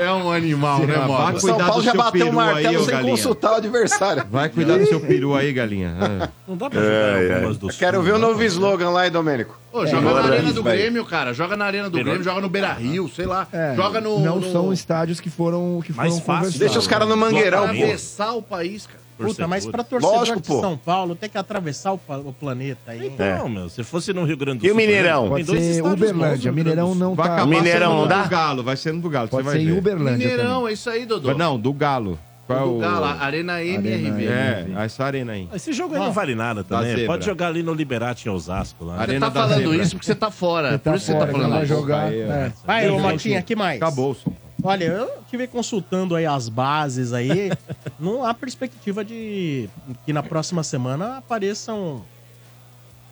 [0.00, 1.36] é um animal, né, Vai Mota?
[1.36, 3.10] O São cuidar Paulo do já seu bateu o peru aí, martelo ô sem galinha.
[3.10, 4.24] consultar o adversário.
[4.30, 5.94] Vai cuidar do seu peru aí, galinha.
[6.00, 6.28] Ah.
[6.46, 9.58] Não dá pra jogar algumas do Quero ver o novo slogan lá, hein, Domênico?
[9.72, 10.76] Pô, joga É, na Arena do vai.
[10.76, 11.32] Grêmio, cara.
[11.34, 11.98] Joga na Arena do.
[11.98, 13.46] Grêmio, joga no Beira Rio, sei lá.
[13.52, 14.20] É, joga no.
[14.20, 14.52] não no...
[14.52, 16.34] são estádios que foram que Mais foram fácil.
[16.36, 16.58] conversados.
[16.58, 17.72] Deixa os caras no mangueirão, pô.
[17.72, 19.03] atravessar o país, cara.
[19.16, 20.60] Puta, mas pra torcedor Lógico, de pô.
[20.60, 23.06] São Paulo tem que atravessar o, pa- o planeta aí.
[23.06, 23.12] hein?
[23.18, 25.20] Não, meu, se fosse no Rio Grande do E o Sul, Mineirão?
[25.22, 26.24] tem Pode dois ser estádios bons Uberlândia.
[26.24, 27.00] no Rio Grande Mineirão do Sul.
[27.00, 27.34] não Vai tá.
[27.34, 28.22] acabar Mineirão sendo não dá?
[28.22, 29.78] do Galo, vai ser no do Galo, Pode você ser vai em ver.
[29.78, 31.28] Uberlândia Mineirão, é isso aí, Dodô.
[31.28, 32.18] Mas Não, do Galo.
[32.46, 34.26] Qual é O do Galo, Arena MRV.
[34.26, 35.48] É, essa arena aí.
[35.54, 36.90] Esse jogo aí não vale nada também.
[36.90, 37.06] zebra.
[37.06, 38.84] Pode jogar ali no Liberati em Osasco.
[38.84, 38.96] Lá.
[38.96, 39.76] Você Arena tá falando Zebra.
[39.82, 40.72] isso porque você tá fora.
[40.72, 42.62] Você tá Por isso que você tá falando vai isso.
[42.66, 43.80] Vai, ô Dois Motinha, que mais?
[43.80, 44.43] Acabou o São Paulo.
[44.64, 47.52] Olha, eu estive consultando aí as bases aí.
[48.00, 49.68] não há perspectiva de
[50.06, 52.02] que na próxima semana apareçam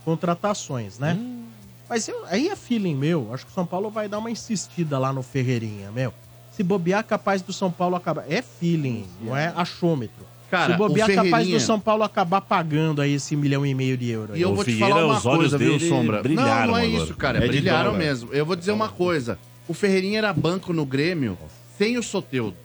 [0.05, 1.19] contratações, né?
[1.89, 3.29] Mas eu- aí é feeling meu.
[3.33, 6.13] Acho que o São Paulo vai dar uma insistida lá no Ferreirinha, meu.
[6.51, 8.25] Se bobear, capaz do São Paulo acabar.
[8.31, 10.25] É feeling, não é achômetro.
[10.51, 13.97] Cara, Se bobear, o capaz do São Paulo acabar pagando aí esse milhão e meio
[13.97, 14.37] de euros.
[14.37, 16.17] E eu O vou te Vieira, falar uma os olhos coisa, viu, dele Sombra?
[16.17, 17.03] Não, brilharam não é agora.
[17.05, 17.39] isso, cara.
[17.43, 17.99] É brilharam dólar.
[17.99, 18.33] mesmo.
[18.35, 19.39] Eu vou dizer uma coisa.
[19.69, 21.39] O Ferreirinha era banco no Grêmio
[21.79, 22.57] sem o Soteudo.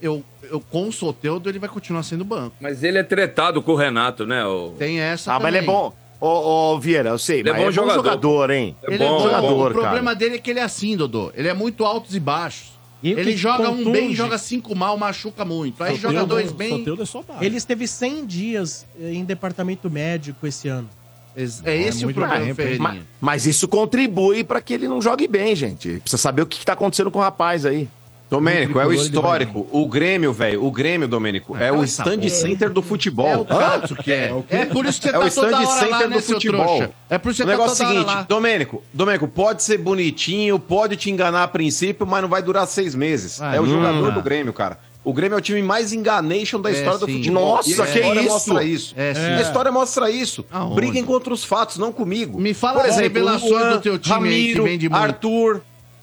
[0.00, 2.56] Eu, eu, com o Soteudo, ele vai continuar sendo banco.
[2.60, 4.44] Mas ele é tretado com o Renato, né?
[4.46, 4.70] O...
[4.78, 5.74] Tem essa Ah, mas ele é também.
[5.74, 5.94] bom.
[6.20, 8.02] Ô, ô, Vieira, eu sei, Ele é mas bom é bom jogador.
[8.04, 8.76] jogador, hein?
[8.82, 9.22] É Ele é bom, bom.
[9.24, 10.14] jogador, o problema cara.
[10.16, 11.32] dele é que ele é assim, Dodô.
[11.34, 12.72] Ele é muito altos e baixos.
[13.02, 15.82] E ele joga um contunde- bem, joga cinco mal, machuca muito.
[15.82, 16.78] Aí joga Soteudo- dois bem.
[16.78, 17.42] Soteudo é só base.
[17.44, 20.88] Ele esteve 100 dias eh, em departamento médico esse ano.
[21.36, 22.54] É esse o muito problema?
[22.54, 22.82] Ferreirinha.
[22.82, 26.00] Mas, mas isso contribui pra que ele não jogue bem, gente.
[26.00, 27.88] Precisa saber o que, que tá acontecendo com o rapaz aí.
[28.30, 29.66] Domênico, é o histórico.
[29.72, 33.26] O Grêmio, velho, o Grêmio, Domênico, é o cala essa stand center do futebol.
[33.26, 34.32] É o que é.
[34.48, 36.22] É por isso que você é o tá stand toda hora center lá, né, do
[36.22, 36.94] futebol.
[37.10, 38.22] É por isso que o você tá negócio toda hora seguinte, lá.
[38.22, 42.94] Domênico, Domênico, pode ser bonitinho, pode te enganar a princípio, mas não vai durar seis
[42.94, 43.42] meses.
[43.42, 44.14] Ah, é o jogador não.
[44.14, 44.78] do Grêmio, cara.
[45.02, 47.56] O Grêmio é o time mais enganation da É, história do futebol.
[47.56, 48.28] Nossa, E a que história isso?
[48.30, 48.94] mostra isso.
[48.96, 49.20] É, sim.
[49.20, 50.44] A história mostra isso.
[50.50, 50.74] Aonde?
[50.74, 52.38] Briguem contra os fatos, não comigo.
[52.38, 55.02] Me fala as revelações do teu time aí que Ramiro, vende muito.
[55.02, 55.62] Arthur.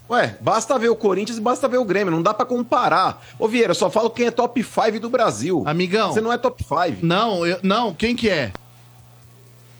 [0.10, 3.22] Ué, basta ver o Corinthians e basta ver o Grêmio, não dá pra comparar.
[3.38, 5.64] Ô Vieira, eu só falo quem é top 5 do Brasil.
[5.65, 6.14] Amigão.
[6.14, 7.06] Você não é top 5.
[7.06, 8.52] Não, eu, não, quem que é?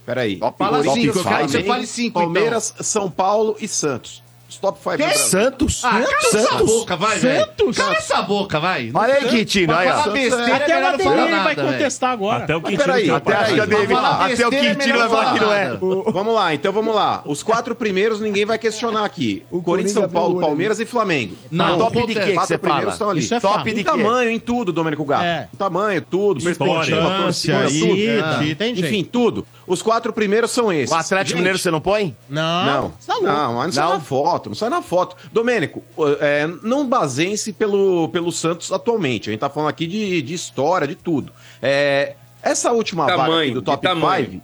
[0.06, 0.38] Peraí.
[0.58, 4.24] Fala Top cinco, eu quero que você five, fale cinco, Palmeiras, São Paulo e Santos.
[4.50, 5.08] Os top 5 do Quem?
[5.08, 5.28] Brasil.
[5.28, 5.82] Santos?
[5.84, 6.68] Ah, cala essa Santos?
[6.68, 7.40] boca, vai, velho.
[7.46, 7.78] Santos?
[7.78, 8.92] Cala essa boca, vai.
[8.94, 9.92] Olha aí, Quintino, aí, ó.
[9.98, 11.68] falar besteira, Até é o melhor não falar Adelino nada, vai velho.
[11.68, 12.44] contestar agora.
[12.46, 14.10] Até o Mas Quintino peraí, tem um até, Até acho que aí, a David- falar
[14.12, 15.64] até o besteira é Quintino melhor vai falar que não é.
[15.66, 15.80] nada.
[16.14, 17.22] Vamos lá, então vamos lá.
[17.26, 19.44] Os quatro primeiros ninguém vai questionar aqui.
[19.52, 21.36] O Corinthians, São Paulo, Palmeiras e Flamengo.
[21.52, 22.94] Não, top de quê que Quatro você primeiros fala?
[22.94, 23.20] estão ali.
[23.20, 23.66] Isso é Top fato.
[23.66, 23.84] de Em quê?
[23.84, 25.24] tamanho, em tudo, Domênico Gato.
[25.26, 25.50] É.
[25.58, 28.22] Tamanho, tudo, perspectiva, Importância, torcida, tudo.
[28.48, 28.80] Não, tem jeito.
[28.88, 29.46] Enfim, tudo.
[29.68, 30.92] Os quatro primeiros são esses.
[30.92, 32.16] O Atlético Gente, Mineiro você não põe?
[32.30, 32.98] Não, Não, louco.
[33.24, 33.94] não, mas não sai Não?
[33.96, 35.18] na foto, não sai na foto.
[35.32, 35.84] Domênico,
[36.22, 39.30] é, não baseie-se pelo, pelo Santos atualmente.
[39.30, 41.34] A gente tá falando aqui de, de história, de tudo.
[41.62, 44.32] É, essa última vaga Tamanho, aqui do top tamanho.
[44.32, 44.44] 5,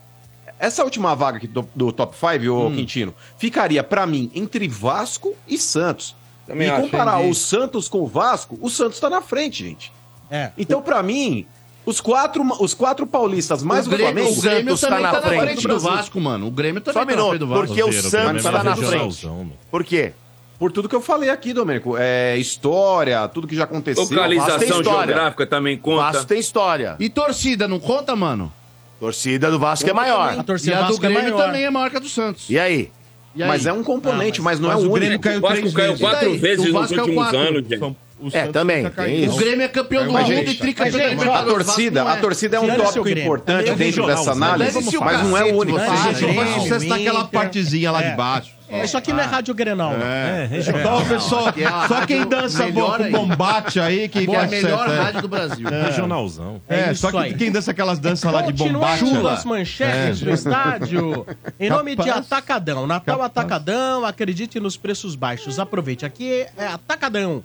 [0.60, 2.76] essa última vaga aqui do, do top 5, ô Hum.
[2.76, 6.16] Quintino, ficaria pra mim entre Vasco e Santos.
[6.46, 7.32] Também e comparar entendi.
[7.32, 9.94] o Santos com o Vasco, o Santos tá na frente, gente.
[10.30, 10.52] É.
[10.58, 11.46] Então, pra mim,
[11.86, 15.12] os quatro, os quatro paulistas mais o o, Grêmio, Flamengo, o Grêmio Santos também tá
[15.12, 15.80] tá na na frente frente do.
[15.80, 16.48] Vasco, mano.
[16.48, 17.68] O Grêmio Só também um tá na frente minuto, do Vasco.
[17.68, 19.30] porque o Santos Grêmio tá tá na frente.
[19.70, 20.14] Por quê?
[20.60, 21.98] por tudo que eu falei aqui, Domênico.
[21.98, 24.04] É história, tudo que já aconteceu.
[24.04, 26.04] Localização geográfica também O conta.
[26.04, 26.96] Vasco tem história.
[27.00, 28.50] E torcida, não conta, mano?
[28.98, 30.40] Torcida do Vasco é maior.
[30.40, 31.46] A torcida E a do Vasco é Grêmio maior.
[31.48, 32.50] também é maior que a do Santos.
[32.50, 32.90] E aí?
[33.36, 33.50] E aí?
[33.50, 35.24] Mas é um componente, Ah, mas, não é mas o o Grêmio único.
[35.24, 36.02] caiu O Vasco três caiu vezes.
[36.02, 37.96] quatro vezes nos é últimos anos, gente.
[38.24, 39.26] O É, Santos também, tá tem caindo.
[39.26, 39.36] isso.
[39.36, 42.58] O Grêmio é campeão do mundo gente, e tricampeão da A torcida, não a torcida
[42.58, 45.78] é um tópico importante dentro dessa análise, mas não é o único.
[45.78, 47.32] você, Ah, A gente só vai Grêmio, sucessar aquela Inter.
[47.32, 48.10] partezinha lá É.
[48.12, 48.52] de baixo.
[48.84, 50.04] Isso aqui não é Rádio Grenal, não.
[50.04, 51.06] É, Então, regional.
[51.06, 53.12] pessoal, é só quem dança melhor com aí.
[53.12, 55.06] bombate aí que É a melhor acertar.
[55.06, 55.68] rádio do Brasil.
[55.70, 56.60] Regionalzão.
[56.68, 57.34] É, É só que aí.
[57.36, 59.00] quem dança aquelas danças lá de bombate.
[59.02, 59.34] Continuando lá.
[59.34, 61.24] as manchetes do estádio.
[61.60, 62.10] Em nome de.
[62.10, 62.88] Atacadão.
[62.88, 65.60] Natal Atacadão, acredite nos preços baixos.
[65.60, 66.04] Aproveite.
[66.06, 67.44] Aqui é Atacadão.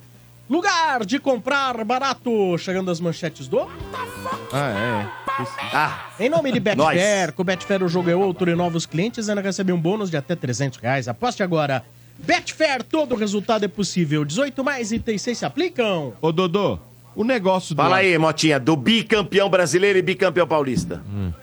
[0.48, 2.56] Lugar de comprar barato.
[2.58, 3.68] Chegando as manchetes do...
[4.52, 5.10] Ah,
[5.72, 6.58] Ah, Em nome de.
[6.60, 10.16] Betfair, com Betfair o jogo é outro e novos clientes ainda recebem um bônus de
[10.16, 11.06] até 300 reais.
[11.06, 11.84] Aposte agora.
[12.18, 14.24] Betfair, todo resultado é possível.
[14.24, 16.12] 18 mais itens 6 se aplicam.
[16.20, 16.26] é.
[16.26, 16.78] Ô, Dodô,
[17.14, 17.82] o negócio do...
[17.82, 21.02] fala aí, Motinha, do bicampeão brasileiro e bicampeão paulista.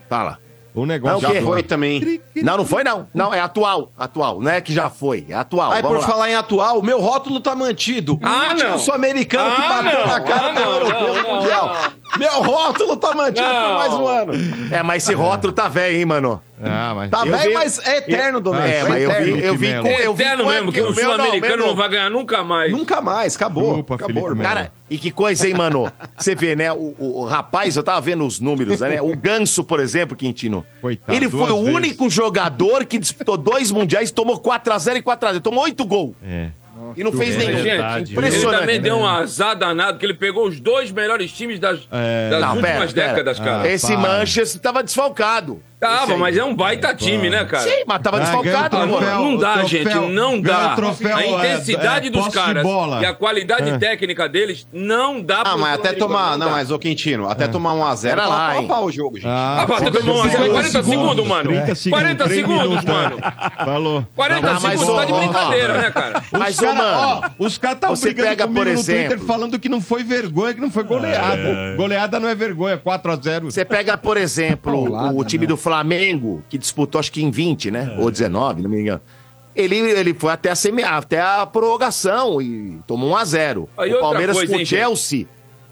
[0.10, 0.40] Fala.
[0.76, 2.22] O negócio Não, o Já foi também.
[2.35, 3.07] Não, não foi não.
[3.14, 3.91] Não, é atual.
[3.97, 4.41] Atual.
[4.41, 5.26] Não é que já foi.
[5.30, 5.72] É atual.
[5.72, 6.14] Aí, Vamos por lá.
[6.14, 8.19] falar em atual, meu rótulo tá mantido.
[8.22, 8.77] Ah, o não.
[8.80, 10.07] sul-americano que Ah, bateu não.
[10.07, 11.76] na cara Ah, do europeu não, no não, Mundial.
[12.18, 13.68] Meu rótulo tá mantido Não.
[13.69, 14.34] por mais um ano.
[14.72, 16.41] É, mas esse rótulo tá velho, hein, mano?
[16.64, 17.10] Ah, mas...
[17.11, 18.69] Tá Eu velho, vi- mas é eterno, Domênico.
[18.69, 19.26] É, mas eu eterno.
[19.36, 19.88] vi, eu vi com.
[19.88, 22.10] É Eu vi eterno com mesmo, que o meu não, sul-americano meu não vai ganhar
[22.10, 22.72] nunca mais.
[22.72, 23.64] Nunca mais, acabou.
[23.65, 24.36] Desculpa, acabou, Felipe.
[24.41, 24.44] Melo.
[24.56, 25.91] Cara, e que coisa, hein, mano?
[26.18, 26.72] Você vê, né?
[26.72, 29.02] O, o- o rapaz, eu tava vendo os números, né?
[29.02, 30.65] O Ganso, por exemplo, Quintino.
[30.82, 31.76] Coitado, ele foi o vezes.
[31.76, 35.41] único jogador que disputou dois mundiais, tomou 4x0 e 4x0.
[35.41, 36.15] Tomou 8 gols.
[36.23, 36.49] É.
[36.98, 37.57] E não fez É, nenhum.
[37.64, 38.60] gente, ele Impressionante.
[38.60, 42.30] também deu um azar danado, que ele pegou os dois melhores times das, É.
[42.30, 43.07] das Não, últimas pera, pera.
[43.10, 43.68] décadas, cara.
[43.69, 43.99] Esse para.
[43.99, 45.61] Manchester tava desfalcado.
[45.80, 47.64] Tava, mas é um baita time, né, cara?
[47.64, 48.88] Sim, mas tava Ah, desfalcado, pô.
[48.97, 49.19] troféu.
[49.19, 50.76] Não dá, o gente, troféu- não dá.
[50.76, 53.02] troféu, a é, intensidade é, dos caras bola.
[53.02, 53.77] e a qualidade É.
[53.77, 56.38] técnica deles não dá Ah, pro mas até tomar.
[56.38, 56.52] Não, dá.
[56.53, 58.15] mas, ô Quintino, até tomar um a zero.
[58.15, 59.27] Pera lá, pau pau o jogo, gente.
[59.27, 61.49] Ah, mas até tomou um a zero, 40 segundos, mano.
[61.49, 61.99] 30 segundos.
[62.03, 63.18] 40 três segundos, minutos, mano.
[63.65, 64.07] Falou.
[64.15, 66.23] 40 Não, mas, segundos, ó, tá de ó, brincadeira, né, cara?
[66.31, 69.06] Mas, os ô, cara, mano, ó, os caras você brigando pega, comigo por no Twitter
[69.07, 71.41] exemplo- falando que não foi vergonha, que não foi goleada.
[71.41, 71.76] É.
[71.76, 73.52] Goleada não é vergonha, 4x0.
[73.52, 77.96] Você pega, por exemplo, o time do Flamengo, que disputou acho que em 20, né?
[78.00, 79.02] Ou 19, não me engano.
[79.56, 83.94] Ele, ele foi até a, semi, até a prorrogação e tomou 1 a 0 Aí
[83.94, 84.66] O Palmeiras coisa, com o?
[84.66, 85.26] Chelsea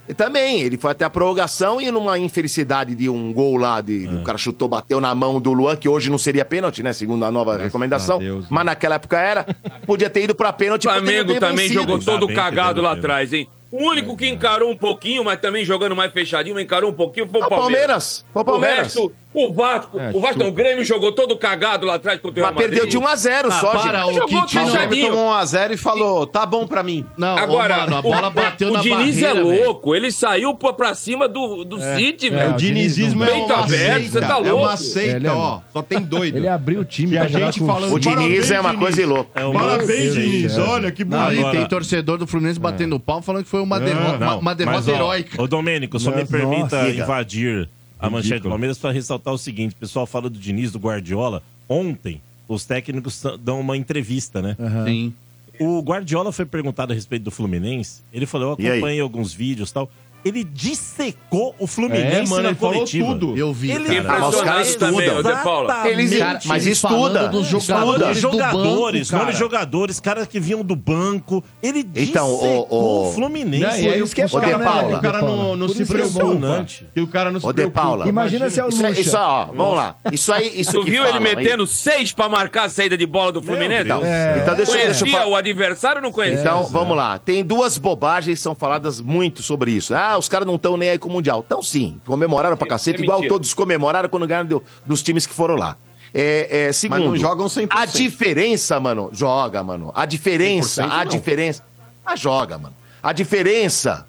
[0.09, 4.05] e também, ele foi até a prorrogação e numa infelicidade de um gol lá, de,
[4.05, 4.09] É.
[4.09, 6.91] o cara chutou, bateu na mão do Luan, que hoje não seria pênalti, né?
[6.91, 8.17] Segundo a nova recomendação.
[8.17, 9.45] a Deus, mas naquela época era.
[9.85, 10.87] Podia ter ido pra pênalti.
[10.87, 11.81] O Flamengo também vencido.
[11.81, 13.47] jogou todo que cagado lá atrás, hein?
[13.71, 14.15] O único É.
[14.17, 17.45] que encarou um pouquinho, mas também jogando mais fechadinho, mas encarou um pouquinho, foi o
[17.45, 17.63] o Palmeiras.
[17.63, 18.25] Palmeiras.
[18.33, 18.77] Foi o O Palmeiras.
[18.93, 20.61] resto, O Vasco, É, o Vasco, não, o chupa.
[20.63, 22.91] Grêmio jogou todo cagado lá atrás contra o Real Mas perdeu Madrid.
[22.91, 24.09] de 1 a 0 Ah, só, para, gente.
[24.11, 27.05] o Jogou Quintino- O Grêmio tomou 1x0 e falou, tá bom pra mim.
[27.17, 29.63] Não, Agora, ô, mano, a bola bateu o na Diniz barreira, é velho.
[29.65, 29.95] louco.
[29.95, 32.53] Ele saiu pra, pra cima do, do City, velho.
[32.53, 34.09] O dinizismo é uma aberto, seita.
[34.11, 34.63] você tá É louco.
[34.65, 35.59] uma seita, Ele é- ó.
[35.73, 36.37] Só tem doido.
[36.37, 39.31] Ele abriu o time E a gente falando- O Diniz é uma coisa louca.
[39.41, 40.57] É o Parabéns, Diniz.
[40.59, 41.51] Olha que bonito.
[41.51, 45.41] tem torcedor do Fluminense batendo pau falando que foi uma, derrota, heróica.
[45.41, 47.67] Ô, Domênico, só me permita invadir
[48.03, 51.41] a manchete do Palmeiras para ressaltar o seguinte: o pessoal fala do Diniz, do Guardiola.
[51.67, 54.57] Ontem, os técnicos dão uma entrevista, né?
[54.85, 55.13] Sim.
[55.59, 58.01] O Guardiola foi perguntado a respeito do Fluminense.
[58.11, 59.89] Ele falou: eu acompanhei alguns vídeos e tal.
[60.25, 63.07] Ele dissecou o Fluminense É, mano, na ele falou coletiva.
[63.07, 63.37] tudo.
[63.37, 64.19] Eu vi, Ele cara.
[64.19, 65.19] Mas os caras também, estudam.
[65.31, 65.87] ô, De Paula.
[65.89, 67.27] Eles, Cara, mas ele estuda.
[67.27, 67.61] dos Estuda.
[67.63, 71.43] jogadores do jogadores, banco, nome jogadores, caras que vinham do banco.
[71.61, 73.65] Ele Então, dissecou o- o- o Fluminense.
[73.65, 74.97] Não, e é isso que é foda, né, Paula.
[74.97, 76.65] O cara não, não se é preocupa.
[76.93, 77.81] Que o cara não se Ô, De preocupa.
[77.81, 78.07] Paula.
[78.07, 78.99] Imagina se é o Isso, Lucha.
[79.01, 79.95] isso, ó, vamos lá.
[80.11, 83.41] Isso aí, isso Tu viu ele metendo seis pra marcar a saída de bola do
[83.41, 83.83] Fluminense?
[83.83, 84.39] Então, É.
[84.41, 86.39] então deixa, deixa eu Conhecia o adversário ou não conhecia?
[86.39, 87.17] Então, vamos lá.
[87.19, 89.93] Tem duas bobagens que são faladas muito sobre isso.
[89.93, 91.43] Ah, os caras não estão nem aí com o Mundial.
[91.45, 91.99] Então, sim.
[92.05, 93.33] Comemoraram pra cacete, é igual mentira.
[93.35, 95.75] todos comemoraram quando ganharam do- dos times que foram lá.
[96.13, 97.67] É, é, segundo, não jogam 100%.
[97.71, 99.91] A diferença, mano, joga, mano.
[99.95, 101.05] A diferença, 100% a não.
[101.05, 101.63] diferença...
[102.05, 102.75] Ah, joga, mano.
[103.01, 104.05] A diferença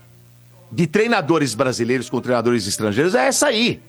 [0.70, 3.80] de treinadores brasileiros com treinadores estrangeiros é essa aí.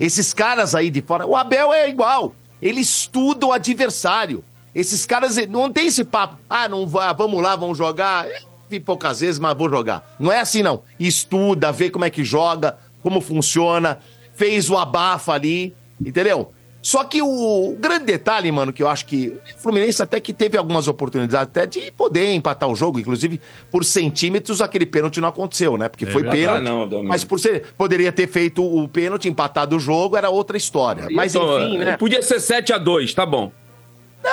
[0.00, 1.26] Esses caras aí de fora.
[1.26, 2.34] O Abel é igual.
[2.62, 4.44] Ele estuda o adversário.
[4.74, 6.38] Esses caras não tem esse papo.
[6.48, 8.26] Ah, não vai, vamos lá, vamos jogar.
[8.68, 10.14] Vi poucas vezes, mas vou jogar.
[10.18, 10.82] Não é assim, não.
[10.98, 13.98] Estuda, vê como é que joga, como funciona,
[14.34, 15.74] fez o abafa ali,
[16.04, 16.52] entendeu?
[16.80, 20.56] Só que o, grande detalhe, mano, que eu acho que o Fluminense até que teve
[20.56, 23.40] algumas oportunidades até de poder empatar o jogo, inclusive
[23.70, 25.88] por centímetros aquele pênalti não aconteceu, né?
[25.88, 26.38] Porque foi verdade.
[26.38, 26.60] pênalti.
[26.60, 30.56] Ah, não, mas por ser, poderia ter feito o pênalti, empatado o jogo, era outra
[30.56, 31.08] história.
[31.10, 31.96] Mas Então, enfim, né?
[31.96, 33.52] Podia ser 7x2, tá bom.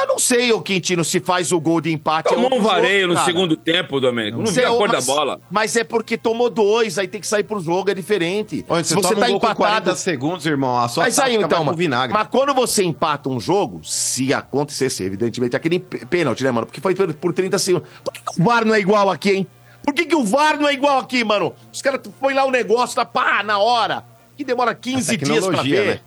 [0.01, 2.31] Eu não sei, o Quintino, se faz o gol de empate.
[2.31, 3.26] é Tomou um vareio no cara.
[3.26, 4.38] segundo tempo, Domênico.
[4.39, 5.39] Não Cê- viu a cor da mas- bola.
[5.49, 8.65] Mas é porque tomou dois, aí tem que sair pro jogo, é diferente.
[8.69, 9.57] Onde se você você toma tá um gol com empatado.
[9.84, 12.13] 40 segundos, irmão, a sua Mas aí, então, vai vinagre.
[12.13, 16.65] Mas quando você empata um jogo, se acontecesse, evidentemente, aquele pê- pênalti, né, mano?
[16.67, 17.88] Porque foi por por 30 segundos.
[18.03, 19.47] Por que, o VAR não é igual aqui, hein?
[19.84, 21.53] Por que, que o VAR não é igual aqui, mano?
[21.72, 24.03] Os caras põem lá o negócio, tá, pá, na hora.
[24.35, 25.85] Que demora 15 dias pra ver.
[25.85, 25.99] né?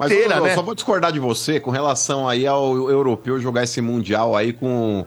[0.00, 0.54] Mas Inteira, eu, né?
[0.54, 5.04] só vou discordar de você com relação aí ao europeu jogar esse mundial aí com,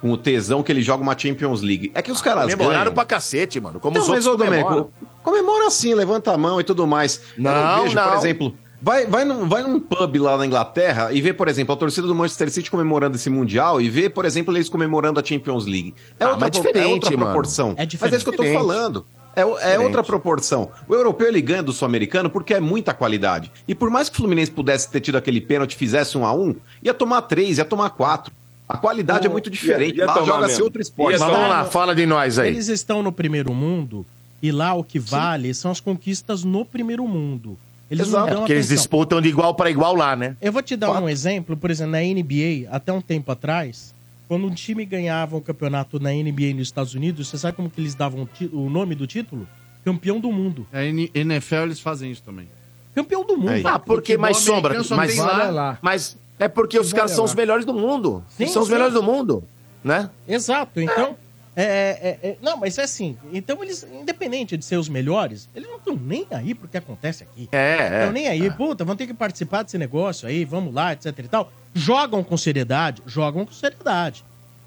[0.00, 1.90] com o tesão que ele joga uma Champions League.
[1.94, 2.94] É que os caras Comemoraram ganham.
[2.94, 3.80] pra cacete, mano.
[3.80, 4.90] Como Então, os outros comemoram.
[5.24, 7.20] Comemora assim, levanta a mão e tudo mais.
[7.36, 8.08] Eu Não, vejo, não.
[8.10, 11.74] por exemplo, vai, vai, num, vai num pub lá na Inglaterra e vê, por exemplo,
[11.74, 15.24] a torcida do Manchester City comemorando esse Mundial e vê, por exemplo, eles comemorando a
[15.24, 15.94] Champions League.
[16.18, 17.24] É, Ah, outra, mas é pro- é diferente, outra mano.
[17.32, 17.74] proporção.
[17.76, 18.56] É Mas é isso que eu tô diferente.
[18.56, 19.04] falando.
[19.40, 20.70] É, o- é outra proporção.
[20.88, 23.50] O europeu ele ganha do sul-americano porque é muita qualidade.
[23.66, 26.32] E por mais que o Fluminense pudesse ter tido aquele pênalti e fizesse um a
[26.34, 28.32] um, ia tomar três, ia tomar quatro.
[28.68, 29.96] A qualidade é muito diferente.
[29.96, 31.12] ia Lá tomar joga-se outro esporte.
[31.14, 32.48] Ia Mas vamos lá, fala de nós aí.
[32.50, 34.04] Eles estão no primeiro mundo
[34.42, 37.56] e lá o que vale são as conquistas no primeiro mundo.
[37.90, 40.36] Eles não É porque eles disputam de igual para igual lá, né?
[40.42, 43.94] Eu vou te dar um exemplo, por exemplo, na NBA, até um tempo atrás,
[44.28, 47.80] quando um time ganhava um campeonato na NBA nos Estados Unidos, você sabe como que
[47.80, 49.48] eles davam o nome do título?
[49.84, 50.66] Campeão do mundo.
[50.72, 52.46] A N- NFL eles fazem isso também.
[52.94, 53.66] Campeão do mundo.
[53.66, 54.74] Ah, porque mais sombra.
[54.90, 55.50] Mas, lá.
[55.50, 55.78] lá.
[55.80, 57.30] mas é porque os caras são lá.
[57.30, 58.22] os melhores do mundo.
[58.28, 58.74] Sim, são os sim.
[58.74, 59.42] melhores do mundo,
[59.82, 60.10] né?
[60.26, 60.78] Exato.
[60.80, 61.27] Então, é,
[61.62, 63.16] é, é- não, mas é assim.
[63.32, 67.24] Então eles, independente de ser os melhores, eles não estão nem aí pro que acontece
[67.24, 67.48] aqui.
[67.52, 67.98] É, Não é.
[67.98, 68.50] estão nem aí.
[68.50, 71.50] Puta, vão ter que participar desse negócio aí, vamos lá, etc e tal.
[71.74, 74.24] Jogam com seriedade, jogam com seriedade.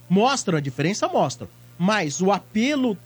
[0.10, 1.48] Mostram a diferença, mostram.
[1.80, 2.98] Mas o apelo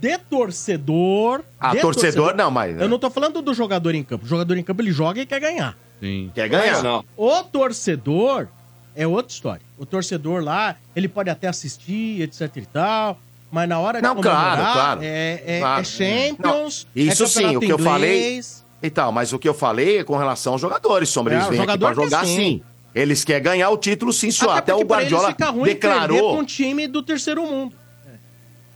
[0.00, 1.42] de torcedor.
[1.58, 4.24] Ah, de torcedor não, mas- Eu não tô falando do jogador em campo.
[4.24, 5.76] O jogador em campo ele joga e quer ganhar.
[6.00, 6.30] Sim.
[6.34, 6.82] Quer ganhar?
[6.82, 7.04] Não.
[7.16, 8.46] O torcedor
[8.94, 9.62] é outra história.
[9.78, 13.18] O torcedor lá, ele pode até assistir, etc e tal,
[13.50, 15.00] mas na hora de Não, claro, claro.
[15.02, 15.80] é, é, Claro.
[15.80, 18.16] é Champions, Não, isso é sim, o que eu falei.
[18.28, 18.64] inglês.
[18.82, 21.34] Então, mas o que eu falei é com relação aos jogadores, Sombra.
[21.34, 22.36] É, Eles o vêm aqui pra jogar sim.
[22.36, 22.62] sim.
[22.94, 24.50] Eles querem ganhar o título sim, senhor.
[24.52, 26.34] Até, o pra eles Guardiola declarou.
[26.36, 27.74] com um time do terceiro mundo.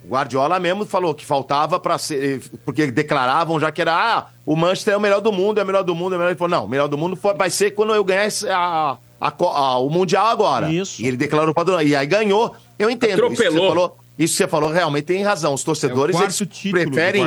[0.05, 2.41] O Guardiola mesmo falou que faltava para ser.
[2.65, 3.93] Porque declaravam já que era.
[3.93, 6.19] Ah, o Manchester é o melhor do mundo, é o melhor do mundo, é o
[6.21, 6.31] melhor.
[6.31, 9.29] Ele falou: não, o melhor do mundo foi- vai ser quando eu ganhar a, a
[9.29, 10.71] a- o Mundial agora.
[10.71, 11.01] Isso.
[11.03, 12.55] E ele declarou para E aí ganhou.
[12.79, 13.11] Eu entendo.
[13.19, 13.69] Isso que, você Atropelou.
[13.69, 15.55] falou, isso que você falou realmente tem razão.
[15.55, 17.25] Os torcedores É do preferem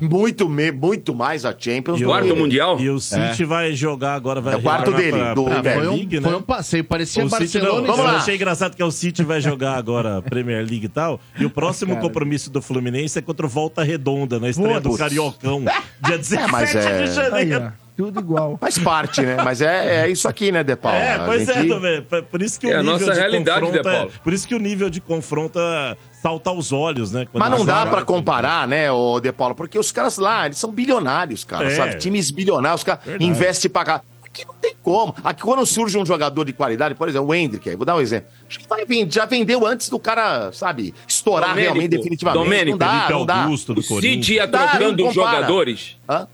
[0.00, 2.78] muito, me- muito mais a Champions E do o- Quarto Mundial?
[2.78, 5.88] E o City vai jogar agora, vai É o quarto dele, do- Premier é, Foi
[5.88, 6.36] um, League, foi né?
[6.36, 8.16] um passeio, parecia O Barcelona não, Vamos eu lá.
[8.18, 11.18] achei engraçado que o City vai jogar agora a Premier League e tal.
[11.38, 14.98] E o próximo compromisso do Fluminense é contra o Volta Redonda, na estreia do Putz.
[15.00, 15.64] Cariocão,
[16.04, 17.62] dia 17 mas é- de janeiro.
[17.64, 17.81] Aí.
[17.96, 18.56] Tudo igual.
[18.60, 19.36] Faz parte, né?
[19.44, 20.98] Mas é, é isso aqui, né, De Paulo?
[20.98, 22.02] É, A pois é, gente- também.
[22.30, 24.12] Por isso que É o a nível nossa de realidade, confronto Zé é- Paulo.
[24.24, 27.26] Por isso que o nível de confronto é- salta aos olhos, né?
[27.32, 29.54] Mas não dá pra com- comparar, né, o De Paulo?
[29.54, 31.74] Porque os caras lá, eles são bilionários, cara, É.
[31.76, 31.96] sabe?
[31.96, 34.00] Times bilionários, os caras investem pra cá.
[34.24, 35.14] Aqui não tem como.
[35.22, 38.00] Aqui quando surge um jogador de qualidade, por exemplo, o Hendrick, aí, vou dar um
[38.00, 38.30] exemplo.
[38.48, 42.42] Acho que vai vir, já vendeu antes do cara, sabe, estourar Domênico, realmente definitivamente.
[42.42, 43.42] Domênico, não dá, Felipe não dá.
[43.42, 44.50] Augusto do O City Corinthians.
[44.50, 45.96] não trocando jogadores.
[46.08, 46.26] Hã?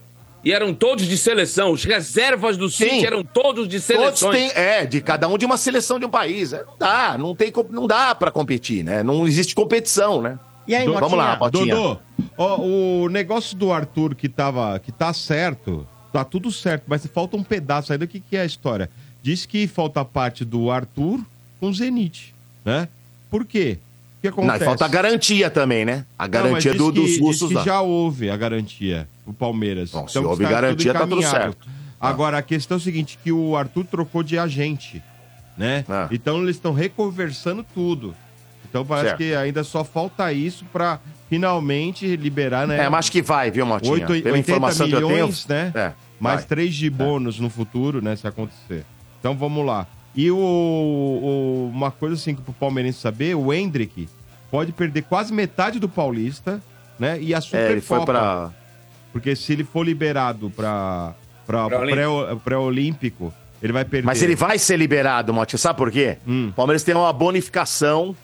[0.45, 1.73] E eram todos de seleção.
[1.73, 3.07] Os reservas do City Sim.
[3.07, 4.53] eram todos de Todos seleções.
[4.53, 6.53] têm, é, de cada um de uma seleção de um país.
[6.53, 9.03] É, não dá, não tem, não dá pra competir, né?
[9.03, 10.39] Não existe competição, né?
[10.67, 11.75] E aí, Vamos lá, Botinha.
[11.75, 11.99] Dodô,
[12.37, 17.37] ó, o negócio do Arthur que tava, que tá certo, tá tudo certo, mas falta
[17.37, 18.91] um pedaço aí do que, que é a história.
[19.23, 21.21] Diz que falta a parte do Arthur
[21.59, 22.35] com o Zenit,
[22.65, 22.87] né?
[23.31, 23.79] Por quê?
[24.21, 24.63] Que Não, acontece?
[24.63, 26.05] e falta a garantia também, né?
[26.19, 27.63] A Não, garantia mas do- que- dos russos lá.
[27.63, 29.91] já houve a garantia, o Palmeiras.
[29.93, 31.69] Bom, se que houve tá garantia, tá tudo certo.
[32.01, 35.03] Agora, a questão é o seguinte, que o Arthur trocou de agente,
[35.57, 35.85] né?
[35.89, 36.09] Ah.
[36.11, 38.15] Então eles estão reconversando tudo.
[38.69, 39.19] Então parece Certo.
[39.19, 40.99] que ainda só falta isso pra
[41.31, 42.79] finalmente liberar, né?
[42.85, 43.93] É, mas acho que vai, viu, Motinha?
[43.95, 45.13] Oito- Pela 80 informação que eu tenho.
[45.13, 45.73] milhões, né?
[45.75, 46.49] É, Mais vai.
[46.49, 48.17] três de bônus no futuro, né?
[48.17, 48.85] Se acontecer.
[49.21, 49.87] Então vamos lá.
[50.21, 54.09] E o, o- uma coisa assim que pro palmeirense saber, o Hendrick
[54.51, 56.61] pode perder quase metade do Paulista,
[56.99, 57.19] né?
[57.21, 57.69] E a Supercopa.
[57.69, 58.51] É, ele foi pra.
[59.13, 61.15] Porque se ele for liberado para
[61.47, 63.31] para Pré-olímpico.
[63.33, 64.07] pré- ele vai perder.
[64.07, 65.59] Mas ele vai ser liberado, Motinha.
[65.59, 66.19] Sabe por quê?
[66.27, 66.49] Hum.
[66.51, 68.15] O Palmeiras tem uma bonificação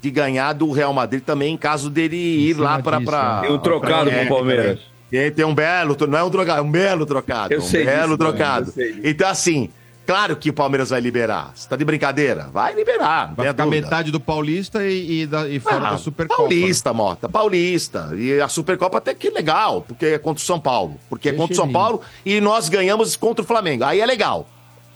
[0.00, 2.98] de ganhar do Real Madrid também, em caso dele ir lá pra.
[2.98, 3.40] disso, pra né?
[3.48, 4.80] Tem um trocado pra- com o Palmeiras.
[5.10, 7.52] Tem, tem um belo, não é um trocado, é um belo trocado.
[7.52, 8.72] Eu um sei belo disso, trocado.
[8.78, 8.96] eu.
[9.04, 9.68] Então, assim,
[10.12, 11.52] claro que o Palmeiras vai liberar.
[11.54, 12.48] Você tá de brincadeira?
[12.52, 13.32] Vai liberar.
[13.34, 13.82] Vai ficar dúvida.
[13.84, 16.40] metade do Paulista e, e, da, e fora Ah, da Supercopa.
[16.42, 18.10] Paulista, Mota, Paulista.
[18.16, 20.96] E a Supercopa até que legal, porque é contra o São Paulo.
[21.08, 21.70] Porque é contra o São.
[21.72, 23.84] Paulo e nós ganhamos contra o Flamengo.
[23.84, 24.46] Aí é legal.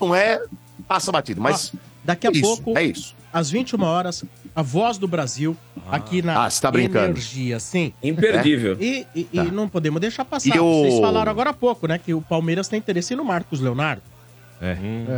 [0.00, 0.40] Não é,
[0.86, 1.40] passa batido.
[1.40, 1.72] Mas
[2.04, 3.14] Daqui a isso, pouco, é isso.
[3.32, 4.22] às 21 horas,
[4.54, 5.56] a voz do Brasil,
[5.90, 7.10] aqui na Ah, você tá brincando.
[7.12, 7.92] Energia, sim.
[8.02, 8.76] Imperdível.
[8.80, 9.44] E, e- e Tá.
[9.44, 10.54] não podemos deixar passar.
[10.54, 11.98] E o- Vocês falaram agora há pouco, né?
[11.98, 14.02] Que o Palmeiras tem interesse no Marcos Leonardo.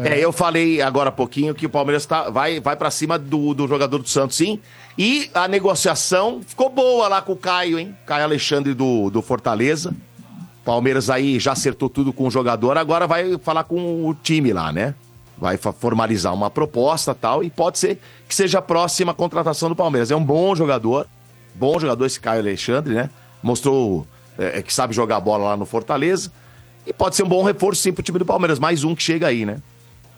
[0.04, 3.54] É, eu falei agora há pouquinho que o Palmeiras tá, vai, vai para cima do,
[3.54, 4.60] do jogador do Santos, sim.
[4.96, 7.96] E a negociação ficou boa lá com o Caio, hein?
[8.04, 9.94] Caio Alexandre do, do Fortaleza.
[10.64, 14.72] Palmeiras aí já acertou tudo com o jogador, agora vai falar com o time lá,
[14.72, 14.94] né?
[15.38, 20.10] Vai formalizar uma proposta tal, e pode ser que seja a próxima contratação do Palmeiras.
[20.10, 21.06] É um bom jogador,
[21.54, 23.08] bom jogador esse Caio Alexandre, né?
[23.42, 24.06] Mostrou
[24.36, 26.30] é, que sabe jogar bola lá no Fortaleza.
[26.86, 28.58] E pode ser um bom reforço sim pro time do Palmeiras.
[28.58, 29.58] Mais um que chega aí, né?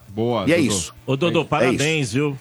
[0.09, 0.45] Boa.
[0.49, 0.69] E é Dodô.
[0.69, 0.95] isso.
[1.07, 2.37] Ô, Dodô, É parabéns, viu?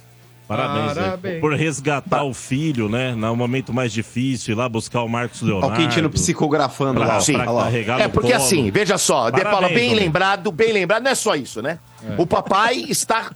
[0.48, 1.04] Parabéns, né?
[1.04, 1.42] Parabéns.
[1.42, 3.14] por resgatar o filho, né?
[3.14, 5.68] No momento mais difícil, ir lá buscar o Marcos Leonardo.
[5.68, 7.20] Olha o Quintino psicografando Pra- lá.
[7.22, 7.34] Sim.
[7.34, 7.70] pra lá.
[8.00, 10.04] É porque assim, veja só, De Paula, Parabéns, bem homem.
[10.06, 11.78] lembrado, bem lembrado, não é só isso, né?
[12.18, 13.32] O papai está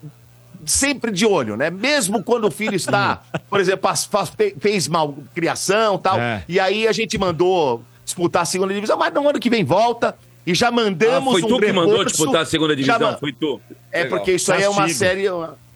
[0.66, 1.70] sempre de olho, né?
[1.70, 6.44] Mesmo quando o filho está, por exemplo, faz- faz- fe- fez mal criação tal, É.
[6.50, 10.16] e aí a gente mandou disputar a segunda divisão, mas no ano que vem volta
[10.46, 13.18] e já Ah, mandamos foi um tu que mandou disputar a segunda divisão?
[13.20, 13.60] Foi tu.
[13.92, 14.18] É Legal.
[14.18, 15.00] porque isso aí é uma Castigo.
[15.00, 15.26] série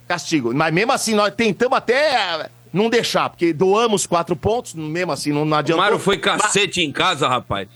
[0.08, 0.54] castigo.
[0.54, 5.32] Mas mesmo assim, nós tentamos até uh, não deixar, porque doamos quatro pontos, mesmo assim
[5.32, 5.84] não, não O adiantou.
[5.84, 7.68] Mário foi cacete em casa, rapaz.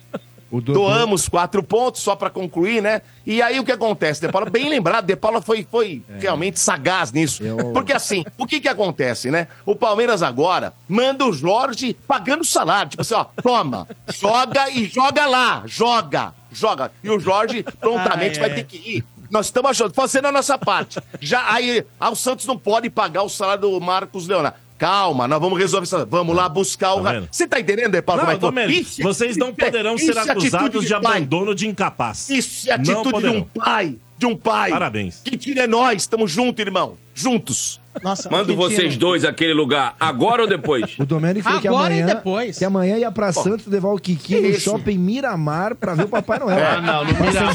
[0.49, 3.01] O Doamos quatro pontos só pra concluir, né?
[3.26, 4.19] E aí o que acontece?
[4.19, 7.41] De Paula, bem lembrado, De Paula foi, foi realmente sagaz nisso.
[7.41, 9.47] Eu- Porque assim, o que que acontece, né?
[9.65, 12.89] O Palmeiras agora manda o Jorge pagando salário.
[12.89, 16.91] Tipo assim, ó, toma, joga e joga lá, joga, joga.
[17.03, 18.56] E o Jorge prontamente Ai, vai ai.
[18.56, 19.03] ter que ir.
[19.30, 20.99] Nós estamos ajudando, fazendo a nossa parte.
[21.22, 24.57] Já aí, ah, o Santos não pode pagar o salário do Marcos Leonardo.
[24.78, 26.06] Calma, nós vamos resolver isso.
[26.07, 27.03] Vamos lá buscar o.
[27.03, 27.22] Tá?
[27.32, 28.23] Você tá entendendo, De Paula?
[28.23, 30.98] Não, como é que- é- vocês não poderão isso ser é acusados de pai.
[31.18, 32.30] abandono de incapaz.
[32.32, 33.95] Isso é atitude de um pai.
[34.18, 34.72] De um pai.
[34.72, 35.22] Parabéns.
[35.23, 36.02] Que time é nós?
[36.02, 36.98] Estamos juntos, irmão.
[37.22, 37.80] Juntos.
[38.02, 40.95] Nossa, Mando vocês dois àquele lugar, agora ou depois?
[40.98, 42.57] O Domênico falou que Agora e amanhã, depois.
[42.57, 44.61] que amanhã ia pra Santos levar o Kiki no isso?
[44.61, 46.57] shopping Miramar pra ver o Papai Noel.
[46.57, 46.76] É.
[46.77, 47.53] Ah, não, no Miramar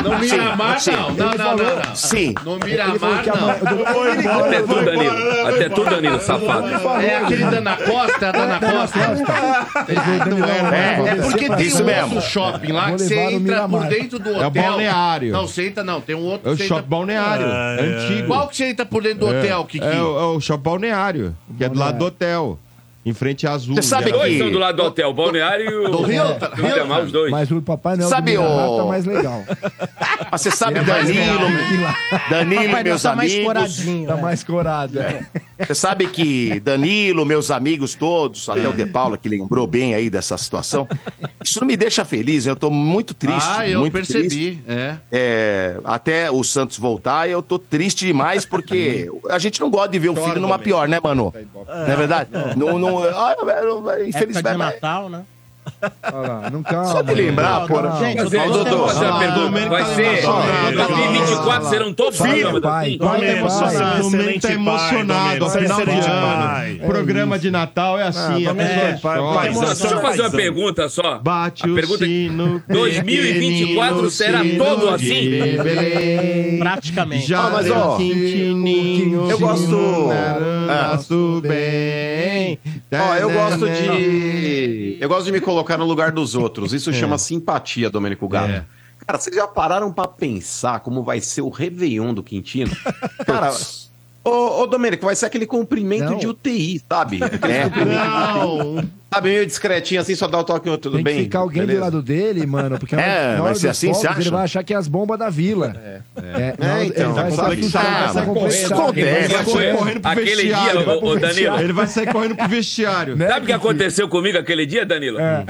[0.00, 0.12] não.
[0.12, 0.92] No Miramar sim.
[0.92, 1.10] não.
[1.12, 1.94] Não, não, não, não.
[1.94, 2.34] Sim.
[2.42, 3.56] No Ele falou Miramar que amanhã...
[4.24, 4.44] não.
[4.46, 5.46] Até tu, Danilo.
[5.46, 6.68] Até tu, Danilo, safado.
[7.02, 8.98] É aquele Dana Costa, é a Dana Costa.
[10.74, 12.14] É, é porque tem Isso um mesmo.
[12.14, 13.88] outro shopping lá Vou que você levar no entra por Miramar.
[13.88, 14.62] dentro do É o hotel.
[14.62, 15.32] balneário.
[15.32, 17.46] Não, você entra não, tem um outro É o shopping balneário.
[17.46, 17.84] Ah, é é.
[18.04, 18.26] antigo.
[18.28, 19.84] Qual que você entra por dentro do hotel, Kiki?
[19.84, 22.58] É, o, é o shopping balneário, que é do lado do hotel.
[23.06, 23.74] Em frente à Azul.
[23.74, 25.88] Você sabe Já- que- Dois estão do lado do hotel, o balneário e o...
[25.88, 26.24] Do Rio?
[26.54, 27.30] Do Miramar, os dois.
[27.30, 29.44] Mas o Papai Noel Sabe do Miramar o- tá mais legal.
[30.30, 31.38] Mas você sabe, É mais Danilo,
[32.28, 34.08] Danilo, Papai meus tá mais coradinho.
[34.08, 34.20] Tá né?
[34.22, 34.98] mais corado.
[35.00, 35.24] é.
[35.58, 40.08] Você sabe que Danilo, meus amigos todos, até o De Paula que lembrou bem aí
[40.08, 40.88] dessa situação.
[41.42, 43.48] isso não me deixa feliz, eu tô muito triste.
[43.48, 44.62] Ah, eu muito percebi, triste.
[44.68, 44.96] é.
[45.10, 49.98] É, até o Santos voltar, eu tô triste demais, porque a gente não gosta de
[49.98, 51.32] ver o filho numa pior, né, mano?
[51.66, 52.30] Não é verdade?
[52.56, 54.56] Não, não, ah, Época de infelizmente.
[54.56, 55.24] Natal, né?
[56.12, 56.84] Olha lá, não calma.
[56.86, 57.76] Só de lembrar, pô.
[57.98, 59.68] Gente, Mas, eu deixa eu tô- fazer uma Ah, pergunta.
[59.68, 60.02] Vai tá ser.
[60.02, 60.76] emocionado.
[60.76, 64.46] 2024 serão todos programas pai, é tá pai, emocionado, Domênico,
[65.50, 66.46] final de ano.
[66.48, 66.80] pai.
[66.86, 68.46] Programa de Natal é assim.
[68.46, 71.18] Ah, é pai, pai, Paizão, só fazer uma pergunta só.
[71.18, 72.62] Bate A o pergunta é- sino.
[72.68, 76.58] 2024 pequenino será todo assim?
[76.58, 77.26] Praticamente.
[77.26, 80.12] Já Ah, mas, ó, eu gosto-.
[82.92, 84.96] Ó, eu gosto de.
[85.00, 86.72] Eu gosto de me colocar no lugar dos outros.
[86.72, 88.50] Isso chama simpatia, Domênico Gato.
[88.50, 88.64] É.
[89.06, 92.70] Cara, vocês já pararam pra pensar como vai ser o Réveillon do Quintino?
[93.24, 93.52] Cara,
[94.28, 96.18] ô, ô Domênico, vai ser aquele cumprimento Não.
[96.18, 97.18] de UTI, sabe?
[97.42, 97.84] É.
[97.84, 98.88] Não.
[99.12, 101.16] Sabe, meio discretinho assim, só dá o toque, tudo Tem bem?
[101.16, 101.78] que ficar alguém beleza?
[101.78, 104.20] do lado dele, mano, porque É, na hora vai ser assim, fogos, acha?
[104.20, 105.74] Ele vai achar que é as bombas da vila.
[106.16, 108.78] É, na hora- então, ele vai vai estar complexar, vai vai estar complexar.
[108.78, 108.82] complexado.
[108.82, 109.24] Acontece.
[109.24, 110.84] Ele vai sair correndo pro Aquele vestiário.
[110.84, 111.60] dia, ô, Danilo.
[111.60, 113.16] Ele vai sair correndo pro vestiário.
[113.16, 113.28] Né?
[113.28, 115.18] Sabe o que aconteceu comigo aquele dia, Danilo?
[115.18, 115.44] É.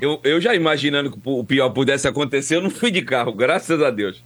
[0.00, 3.80] Eu, eu já imaginando que o pior pudesse acontecer, eu não fui de carro, graças
[3.82, 4.22] a Deus.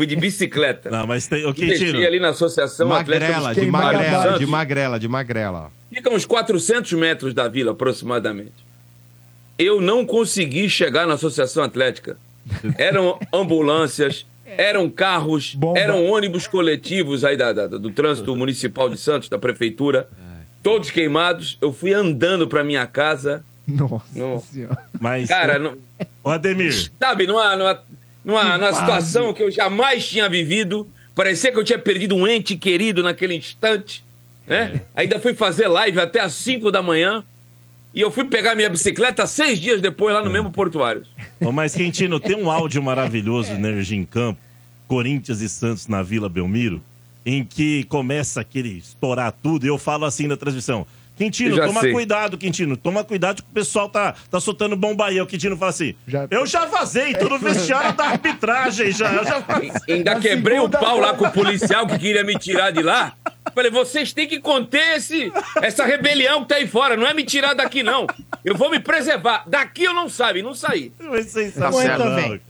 [0.00, 0.88] Fui de bicicleta.
[0.88, 1.44] Não, mas tem.
[1.44, 2.06] O E deixei Quintino.
[2.06, 5.72] ali na Associação Atlética Magrela, dos de magrela, de magrela, de magrela.
[5.92, 8.54] Fica uns 400 metros da vila, aproximadamente.
[9.58, 12.16] Eu não consegui chegar na Associação Atlética.
[12.78, 15.78] Eram ambulâncias, eram carros, Bomba.
[15.78, 20.08] eram ônibus coletivos aí da, da- do trânsito municipal de Santos, da prefeitura,
[20.62, 21.58] todos queimados.
[21.60, 23.44] Eu fui andando para minha casa.
[23.68, 24.40] Nossa Não.
[24.40, 24.78] senhora.
[24.98, 25.28] Mas.
[25.28, 25.76] Cara, não,
[26.24, 26.90] Ô, Ademir.
[26.98, 27.78] sabe, numa, numa,
[28.24, 30.86] numa, numa situação que eu jamais tinha vivido.
[31.14, 34.04] Parecia que eu tinha perdido um ente querido naquele instante.
[34.46, 34.80] Né?
[34.94, 37.24] Ainda fui fazer live até às 5 da manhã.
[37.92, 41.04] E eu fui pegar minha bicicleta seis dias depois lá no mesmo Portuário.
[41.40, 44.38] Ô, mas, Quintino, tem um áudio maravilhoso, Energia em Campo,
[44.86, 46.80] Corinthians e Santos na Vila Belmiro,
[47.26, 50.86] em que começa aquele estourar tudo, e eu falo assim na transmissão.
[51.20, 51.92] Quintino, já toma sei.
[51.92, 52.76] cuidado, Quintino.
[52.78, 55.20] Toma cuidado que o pessoal tá, tá soltando bomba aí.
[55.20, 59.12] O Quintino fala assim: Já- Eu já vazei, tô no vestiário da arbitragem já.
[59.12, 59.96] Eu já vazei.
[59.96, 63.12] Ainda Na quebrei o pau lá com o policial que queria me tirar de lá.
[63.54, 65.30] Falei, vocês têm que conter esse,
[65.60, 66.96] essa rebelião que tá aí fora.
[66.96, 68.06] Não é me tirar daqui, não.
[68.42, 69.44] Eu vou me preservar.
[69.46, 70.90] Daqui eu não saio, não saí.
[70.98, 72.14] Foi sensacional.
[72.16, 72.40] Bem.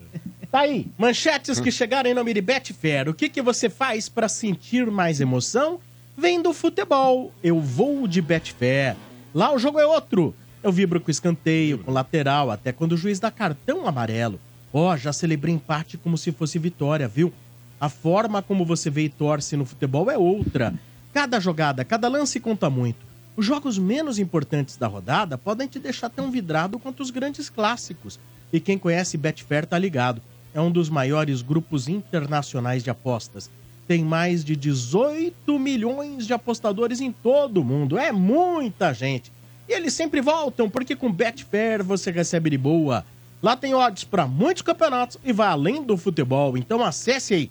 [0.51, 3.09] Tá aí, manchetes que chegaram em nome de Betfair.
[3.09, 5.81] O que, que você faz pra sentir mais emoção?
[6.21, 7.33] Vem do futebol.
[7.43, 8.95] Eu vou de Betfair.
[9.35, 10.35] Lá o jogo é outro.
[10.63, 14.39] Eu vibro com escanteio, com lateral, até quando o juiz dá cartão amarelo.
[14.71, 17.33] Ó, já celebrei empate como se fosse vitória, viu?
[17.81, 20.75] A forma como você vê e torce no futebol é outra.
[21.15, 23.07] Cada jogada, cada lance conta muito.
[23.35, 28.21] Os jogos menos importantes da rodada podem te deixar tão vidrado quanto os grandes clássicos.
[28.53, 30.21] E quem conhece Betfair tá ligado.
[30.53, 33.51] É um dos maiores grupos internacionais de apostas.
[33.91, 37.99] Tem mais de 18 milhões de apostadores em todo o mundo.
[37.99, 39.33] É muita gente.
[39.69, 43.05] E eles sempre voltam, porque com Betfair você recebe de boa.
[43.43, 46.57] Lá tem odds para muitos campeonatos e vai além do futebol.
[46.57, 47.51] Então acesse aí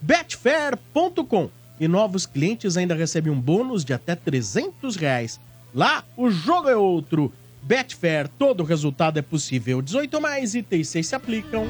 [0.00, 5.40] betfair.com e novos clientes ainda recebem um bônus de até 300 reais.
[5.74, 7.32] Lá, o jogo é outro.
[7.60, 9.82] Betfair, todo resultado é possível.
[9.82, 11.66] 18 mais itens 6 se aplicam.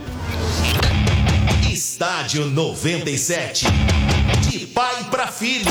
[1.72, 3.66] Estádio 97.
[4.50, 5.70] De pai pra filho.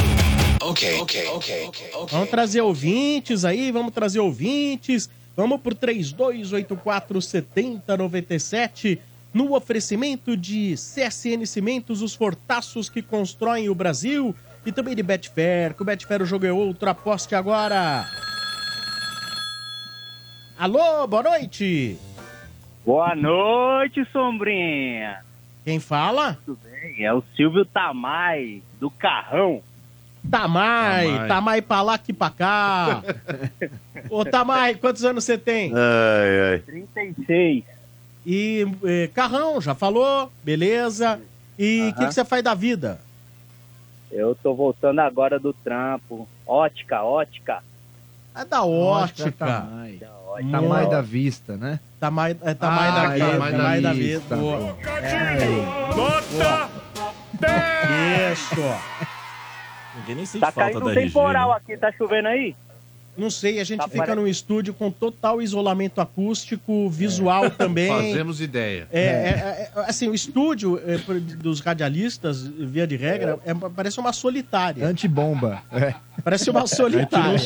[0.61, 1.91] Ok, ok, ok, ok.
[2.11, 5.09] Vamos trazer ouvintes aí, vamos trazer ouvintes.
[5.35, 9.01] Vamos pro 3284 7097
[9.33, 15.73] no oferecimento de CSN Cimentos, os fortaços que constroem o Brasil e também de Betfair.
[15.73, 18.05] Com o Betfair o jogo é outro, aposte agora.
[20.57, 21.97] Alô, boa noite.
[22.85, 25.23] Boa noite, Sombrinha.
[25.63, 26.37] Quem fala?
[26.45, 27.05] Tudo bem?
[27.05, 29.61] É o Silvio Tamai, do Carrão.
[30.29, 31.27] Tamai, Tamai.
[31.27, 33.03] Tamai pra lá que pra cá.
[34.09, 35.71] Ô, Tamai, quantos anos você tem?
[35.73, 36.59] Ai, ai.
[36.59, 37.63] 36.
[38.25, 41.21] E eh, carrão, já falou, beleza.
[41.59, 42.99] E o que, você faz da vida?
[44.11, 46.27] Eu tô voltando agora do trampo.
[46.47, 47.61] Ótica, ótica.
[48.35, 49.31] É da ótica.
[49.31, 49.93] Tamai.
[49.93, 50.22] Da ótica.
[50.51, 51.79] Tamai da vista, né?
[51.99, 53.25] Tamai, é tamai Ah, da vida.
[53.31, 54.35] tamai da Tamai da vista.
[54.35, 54.35] vida.
[54.37, 54.77] Boa.
[55.01, 55.37] É.
[58.33, 58.55] Isso.
[59.99, 61.55] Ninguém nem sente Tá falta caindo da um RG, temporal né?
[61.57, 62.55] aqui, tá chovendo aí?
[63.15, 67.87] Não sei, a gente Tá fica pare- num estúdio com total isolamento acústico, visual também.
[67.87, 68.87] Fazemos ideia.
[68.91, 70.97] É, é, é, assim, o estúdio é,
[71.37, 74.85] dos radialistas, via de regra, é, parece uma solitária.
[74.87, 75.61] Antibomba.
[75.71, 75.93] É.
[76.23, 77.37] Parece uma solitária.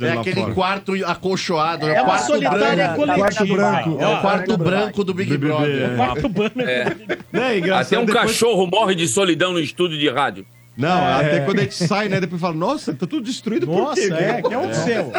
[0.00, 1.88] É aquele quarto acolchoado.
[1.88, 2.96] É o uma quarto solitária branco.
[2.96, 3.18] coletiva.
[3.18, 4.02] Quarto branco.
[4.02, 5.92] É o quarto branco do Big Brother.
[5.92, 6.60] O quarto branco.
[6.60, 7.70] É.
[7.78, 10.46] Até um cachorro morre de solidão no estúdio de rádio.
[10.78, 12.20] Não, até quando a gente sai, né?
[12.20, 14.14] Depois fala, nossa, tá tudo destruído por Nossa, quê?
[14.14, 15.10] é, que é um seu.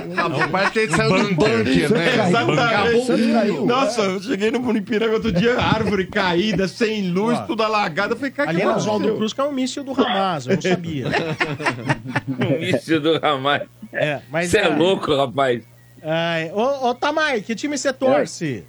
[0.50, 2.28] Parece que ele saiu de um bunker, né?
[2.30, 3.66] Exatamente.
[3.66, 7.42] Nossa, eu cheguei no Ipiranga outro dia, árvore caída, sem luz, Ó.
[7.42, 8.14] tudo alagado.
[8.14, 9.18] Eu falei, cara, Ali que é Oswaldo aconteceu?
[9.18, 11.08] Cruz, que é um míssil do Hamas, eu não sabia.
[12.62, 13.64] Isso do rapaz.
[13.92, 15.64] É, mas Você é ah, louco, rapaz.
[16.02, 18.64] ai, Ô, ô Tamai, que time você torce?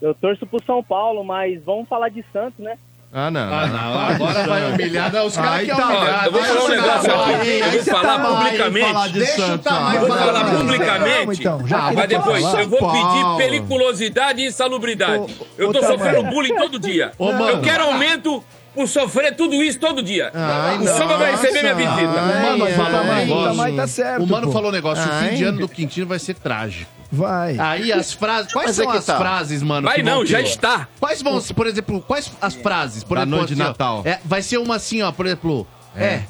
[0.00, 2.76] Eu torço pro São Paulo, mas vamos falar de Santos, né?
[3.14, 3.52] Ah, não.
[3.52, 5.12] Ah, não, agora vai humilhar.
[5.12, 6.24] Não, os caras querem tá, humilhar.
[6.24, 7.40] eu vou falar um Deixa negócio aqui.
[7.40, 8.86] aí Eu vou falar tá publicamente.
[8.92, 9.98] falar de Deixa o.
[10.00, 12.62] Vou falar publicamente, então, já que mas depois falar.
[12.62, 15.36] eu vou pedir periculosidade e insalubridade.
[15.58, 17.12] eu tô sofrendo bullying todo dia.
[17.18, 18.42] Eu quero aumento
[18.74, 20.30] por sofrer tudo isso todo dia.
[20.32, 22.18] Ai, o Samba vai receber minha visita.
[22.18, 24.04] Ai, Mano, o falou um o negócio.
[24.20, 25.04] O mano falou um negócio.
[25.04, 27.01] O fim de ano do Quintino vai ser trágico.
[27.12, 27.58] Vai.
[27.58, 28.52] Aí as frases.
[28.52, 29.18] Quais Mas são é que as tá.
[29.18, 29.86] frases, mano?
[29.86, 30.44] Vai que vão não, já ter?
[30.44, 30.88] está.
[30.98, 33.04] Quais vão, por exemplo, quais as frases?
[33.04, 34.02] Por Da exemplo, noite de assim, ó, Natal.
[34.06, 35.66] é, vai ser uma assim, ó, por exemplo.
[35.94, 36.22] É.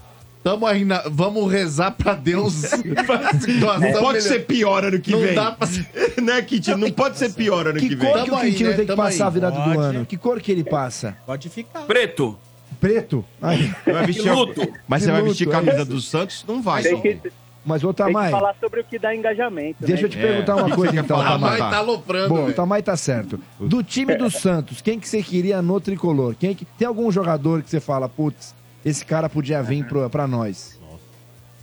[0.43, 2.63] Tamo aí na- vamos rezar pra Deus.
[2.83, 4.21] Não pode melhor.
[4.21, 5.35] ser pior ano que Não vem.
[5.37, 5.87] dá pra ser.
[6.21, 6.75] né, Kit?
[6.75, 8.11] Não pode ser pior ano que, Que vem.
[8.13, 8.75] cor que o Quintino né?
[8.77, 9.29] tem que Tamo passar aí.
[9.29, 10.05] a virada do ano?
[10.05, 11.17] Que cor que ele passa?
[11.25, 11.83] Pode ficar.
[11.83, 12.37] Preto,
[12.81, 13.25] Preto?
[13.41, 13.73] Aí.
[13.87, 14.67] Vai vestir luto.
[14.89, 15.61] Mas você vai vestir Luto, é.
[15.65, 16.45] camisa do Santos?
[16.49, 16.83] Não vai.
[16.83, 17.21] Tem que,
[17.65, 19.77] Mas, ô tem que Tamai, falar sobre o que dá engajamento.
[19.81, 20.07] deixa né?
[20.07, 21.71] eu te perguntar uma coisa então, A mãe Tamai.
[21.71, 22.29] tá aloprando.
[22.29, 22.53] Bom, o.
[22.53, 23.39] Tamai tá certo.
[23.61, 26.35] Do time do Santos, quem que você queria no tricolor?
[26.35, 26.65] Quem que...
[26.65, 30.81] Tem algum jogador que você fala, putz, esse cara podia vir pro, pra nós?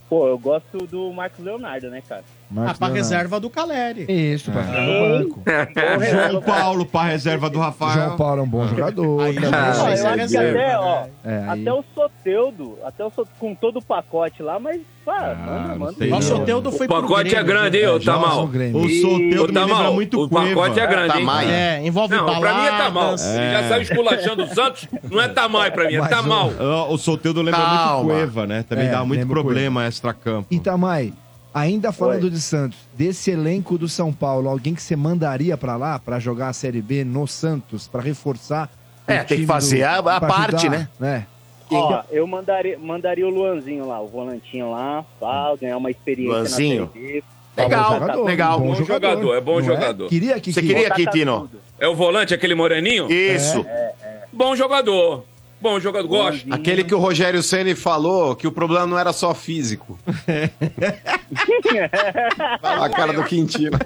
[0.09, 2.23] Pô, eu gosto do Marcos Leonardo, né, cara?
[2.51, 3.09] Ah, Marcos pra Leonardo.
[3.09, 4.05] reserva do Caleri.
[4.09, 5.41] Isso, pra ficar no banco.
[6.31, 7.93] João Paulo pra reserva do Rafael.
[7.93, 9.21] João Paulo é um bom jogador.
[9.21, 9.49] Aí também.
[9.51, 9.91] Ó, sei eu é
[10.23, 11.09] acho que até, ó, né?
[11.25, 15.35] É, aí- até o Soteudo, até o Soteudo, com todo o pacote lá, mas, pá,
[15.35, 15.95] manda, manda.
[16.11, 16.21] Ó, O.
[16.23, 18.47] Soteudo foi pro pacote é Grêmio, grande, hein, ô Tamal?
[18.47, 18.81] Grêmio.
[18.81, 21.25] O Soteudo lembra Tamal, muito o pacote é grande, hein?
[21.25, 21.49] Tamanho.
[21.51, 22.91] É, envolve Não, pra mim é Tamal.
[22.93, 23.21] baladas.
[23.21, 26.51] Você já saiu esculachando o Santos, não é Tamal pra mim, é Mas Tamal.
[26.59, 27.93] Ó, O Soteudo lembra Calma.
[28.03, 28.65] muito Cueva, né?
[28.67, 30.47] Também É, dá muito problema extra-campo.
[30.51, 31.13] Itamai,
[31.53, 35.97] ainda falando de Santos, desse elenco do São Paulo, alguém que você mandaria pra lá
[35.99, 38.69] pra jogar a Série B no Santos, pra reforçar?
[39.07, 40.87] o É, tem que fazer a- a pra parte, né?
[41.71, 46.85] Ó, eu mandaria, mandaria o Luanzinho lá, o volantinho lá, pra ganhar uma experiência Luanzinho?
[46.85, 47.23] na Série B.
[47.57, 48.59] Legal, jogador, legal.
[48.59, 50.07] Bom jogador, é bom Não jogador.
[50.09, 51.41] Queria que Você que- queria, Quintino?
[51.41, 51.59] tudo.
[51.77, 53.11] É o volante, aquele moreninho?
[53.11, 53.65] Isso.
[54.31, 55.25] Bom jogador.
[55.61, 56.53] Bom jogador, gosto.
[56.53, 59.99] Aquele que o Rogério Ceni falou que o problema não era só físico.
[62.63, 63.77] a cara do Quintino.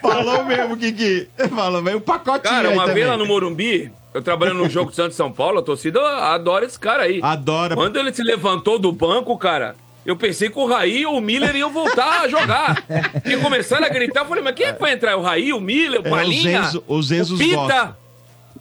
[0.00, 1.28] Falou mesmo, Kiki.
[1.54, 5.16] Falou, veio o pacotinho Cara, uma vez lá no Morumbi, eu trabalhando no jogo Santos
[5.16, 7.20] São Paulo, a torcida adora esse cara aí.
[7.22, 7.74] Adora.
[7.74, 9.74] Quando ele se levantou do banco, cara,
[10.04, 12.84] eu pensei que o Raí ou o Miller iam voltar a jogar.
[13.24, 15.16] E começaram a gritar, eu falei, mas quem é que vai entrar?
[15.16, 16.60] O Raí, o Miller, o É, Palinha?
[16.62, 17.56] os Enzo- os Enzos o Pita?
[17.56, 18.05] gostam.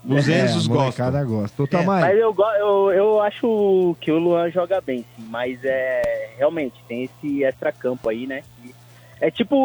[0.07, 1.25] Os Enzos é, a gostam.
[1.25, 1.63] gosta.
[1.63, 5.25] Ô, Tamai, Mas eu, eu, eu acho que o Luan joga bem, sim.
[5.29, 8.43] Mas é realmente tem esse extra-campo aí, né?
[8.61, 8.75] que-
[9.19, 9.55] É tipo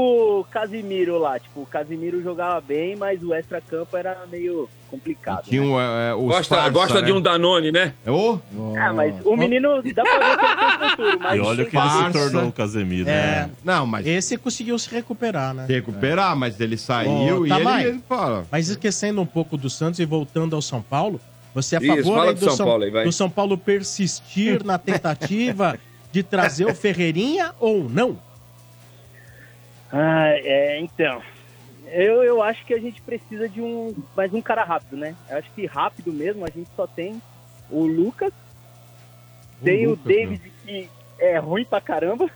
[0.41, 1.39] o Casimiro lá.
[1.39, 5.45] Tipo, o Casimiro jogava bem, mas o extra-campo era meio complicado.
[5.45, 5.67] Tinha né?
[5.67, 7.07] um, é, os Gosta, gosta né?
[7.07, 7.95] de um Danone, né?
[8.07, 8.39] Ô,
[8.79, 11.67] Ah, mas o menino dá pra ver que ele tem futuro, mas E olha o
[11.67, 13.09] que ele se tornou o Casemiro.
[13.09, 13.51] É, né?
[13.65, 15.67] Não, mas esse conseguiu se recuperar, né?
[15.69, 17.83] recuperar, mas ele saiu Ô, e Tamai.
[17.83, 18.47] ele, ele fala.
[18.51, 21.21] Mas esquecendo um pouco do Santos e voltando ao São Paulo,
[21.55, 24.79] você é a Isso, favor do São São, Paulo aí, do São Paulo persistir na
[24.79, 25.79] tentativa
[26.13, 28.19] de trazer o Ferreirinha ou não?
[29.93, 31.21] Ah, é, então.
[31.93, 35.17] Eu, eu acho que a gente precisa de um mais um cara rápido, né?
[35.29, 37.21] Eu acho que rápido mesmo, a gente só tem
[37.69, 38.33] o Lucas,
[39.63, 40.89] tem Lucas, o David que
[41.19, 42.31] é ruim pra caramba.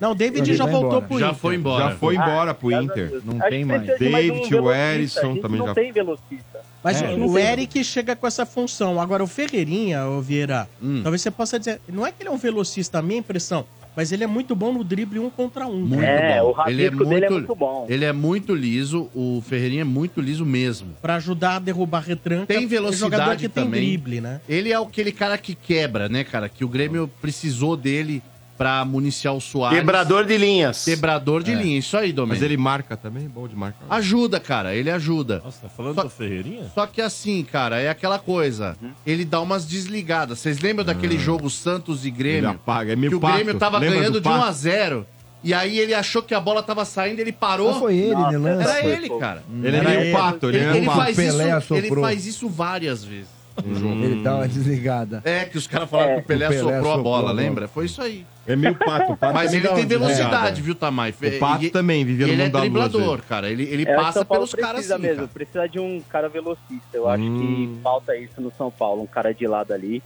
[0.00, 1.06] Não, o David já voltou embora.
[1.06, 1.38] pro Já Inter.
[1.38, 1.84] foi embora.
[1.90, 3.20] Já foi Ah, embora pro graças a Inter.
[3.24, 3.82] Não Acho tem mais.
[3.86, 4.72] David, um o.
[4.72, 6.60] Erisson também não já- tem velocista.
[6.82, 7.38] Mas É, o- não o.
[7.38, 9.00] Eric chega com essa função.
[9.00, 11.02] Agora, o Ferreirinha, ô Vieira, Hum.
[11.04, 11.80] talvez você possa dizer.
[11.88, 13.64] Não é que ele é um velocista, a minha impressão,
[13.96, 15.80] mas ele é muito bom no drible um contra um.
[15.80, 16.48] Muito É, bom.
[16.48, 17.86] o rabisco dele é muito bom.
[17.88, 20.88] Ele é muito liso, o Ferreirinha é muito liso mesmo.
[21.00, 22.46] Pra ajudar a derrubar retranca.
[22.46, 23.80] Tem é jogador velocidade que tem também.
[23.80, 24.40] drible, né?
[24.48, 26.48] Ele é aquele cara que quebra, né, cara?
[26.48, 28.22] Que o Grêmio precisou dele
[28.62, 29.76] pra municiar o Soares.
[29.80, 30.84] Quebrador de linhas.
[30.84, 32.34] Quebrador de linha, isso aí, Domênico.
[32.40, 33.84] Mas ele marca também, bom de marcar.
[33.90, 35.42] Ajuda, cara, ele ajuda.
[35.44, 36.70] Nossa, tá falando Só- do Ferreirinha?
[36.72, 38.76] Só que assim, cara, é aquela coisa.
[39.04, 40.38] Ele dá umas desligadas.
[40.38, 42.50] Vocês lembram daquele jogo Santos e Ele Grêmio?
[42.50, 43.34] apaga, é meio que o pato.
[43.34, 44.44] Grêmio tava Lembra ganhando do de 1 pato?
[44.44, 45.06] a 0
[45.42, 47.70] E aí ele achou que a bola tava saindo, ele parou.
[47.70, 48.60] Ah, foi ele, Nossa, Nelan?
[48.62, 49.42] Era Foi, ele, cara.
[49.60, 50.98] Ele é Era meio pato, ele é um pato.
[50.98, 53.41] faz isso, ele faz isso várias vezes.
[53.64, 54.02] No jogo.
[54.04, 55.20] Ele dá uma desligada.
[55.24, 57.22] É, que os caras falaram que o Pelé, O Pelé soprou a soprou bola, a
[57.22, 57.32] bola.
[57.32, 57.68] lembra?
[57.68, 58.24] Foi isso aí.
[58.46, 59.12] É meio pato.
[59.12, 60.60] o pato Mas também ele dá tem uma velocidade, desligada.
[60.62, 61.10] viu, Tamay?
[61.10, 63.50] O pato E- também vivia no Ele é mundo da luz driblador, cara.
[63.50, 65.28] Ele, ele É, o passa São Paulo pelos caras precisa assim, mesmo, cara.
[65.32, 66.80] precisa de um cara velocista.
[66.94, 67.74] Eu acho Hum.
[67.76, 70.02] que falta isso no São Paulo, um cara de lado ali,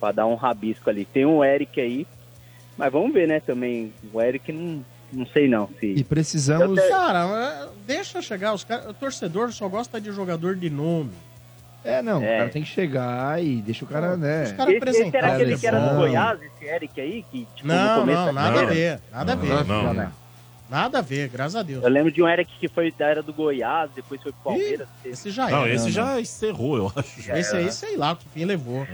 [0.00, 1.04] pra dar um rabisco ali.
[1.04, 2.06] Tem um Eric aí,
[2.76, 3.92] mas vamos ver, né, também.
[4.12, 5.68] O Eric não, não sei não.
[5.78, 5.86] Se...
[5.86, 6.80] E precisamos.
[6.88, 8.52] Cara, é, deixa chegar.
[8.52, 11.10] Os cara, o torcedor só gosta de jogador de nome.
[11.86, 12.34] É, não, É.
[12.34, 14.44] o cara tem que chegar e deixa o cara, né?
[14.44, 15.96] Os caras Esse, esse era aquele que era do Não.
[15.96, 19.00] Goiás, esse Eric aí, que tipo, no Não, começo não, da nada a carreira- ver.
[19.12, 19.64] Nada a ver.
[19.64, 20.26] Não, não.
[20.68, 21.84] Nada a ver, graças a Deus.
[21.84, 24.88] Eu lembro de um Eric que foi da era do Goiás, depois foi pro Palmeiras.
[25.04, 25.72] Esse já Não, era.
[25.72, 26.18] esse Não, já não.
[26.18, 27.30] encerrou, eu acho.
[27.32, 28.84] Esse aí, sei lá, que fim levou.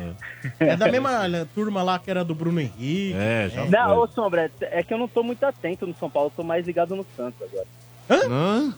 [0.61, 1.23] É, da mesma
[1.55, 3.15] turma lá que era do Bruno Henrique.
[3.17, 6.29] É, já Não, ô Sombra, é que eu não tô muito atento no São Paulo,
[6.29, 7.67] eu tô mais ligado no Santos agora.
[8.11, 8.75] Hã?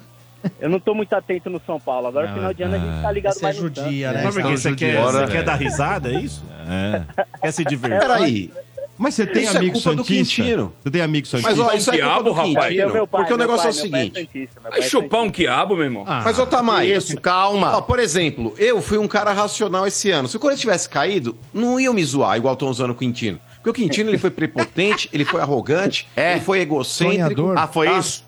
[0.60, 2.06] Eu não tô muito atento no São Paulo.
[2.06, 4.34] Agora, Não, final de ano, a gente tá ah, ligado é mais no judia, Santos.
[4.36, 4.42] né?
[4.42, 4.56] Mas quê?
[4.56, 5.42] Você quer, Ora, você quer é.
[5.42, 6.44] dar risada, é isso?
[6.68, 7.02] É.
[7.40, 8.00] Quer se divertir?
[8.00, 8.50] Peraí.
[8.96, 10.12] Mas você tem Isso é amigo do Santista?
[10.14, 10.72] Quintino.
[10.82, 11.50] Você tem amigo Santista?
[11.50, 12.68] Mas ó, isso é culpa do Quiabo, rapaz.
[12.68, 12.92] Quintino.
[12.92, 14.20] Meu pai, Porque o meu negócio é o pai, é seguinte.
[14.20, 16.04] santista, meu Vai pai é chupar um quiabo, meu irmão.
[16.06, 17.76] Mas, ô Tamay, Isso, calma.
[17.76, 20.28] Ó, por exemplo, eu fui um cara racional esse ano.
[20.28, 23.40] Se o Corinthians tivesse caído, não iam me zoar, igual estão usando o Quintino.
[23.56, 27.40] Porque o Quintino ele foi prepotente, ele foi arrogante, ele foi egocêntrico.
[27.42, 27.58] Sonhador.
[27.58, 27.98] Ah, foi tá?
[27.98, 28.24] isso?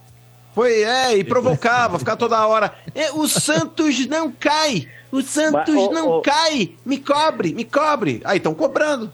[0.56, 2.72] Foi, é, e provocava, ficava toda hora.
[2.94, 4.88] "É, o Santos não cai!
[5.12, 6.72] O Santos Mas, não cai!
[6.82, 8.22] Me cobre, me cobre!
[8.24, 9.12] Aí estão cobrando.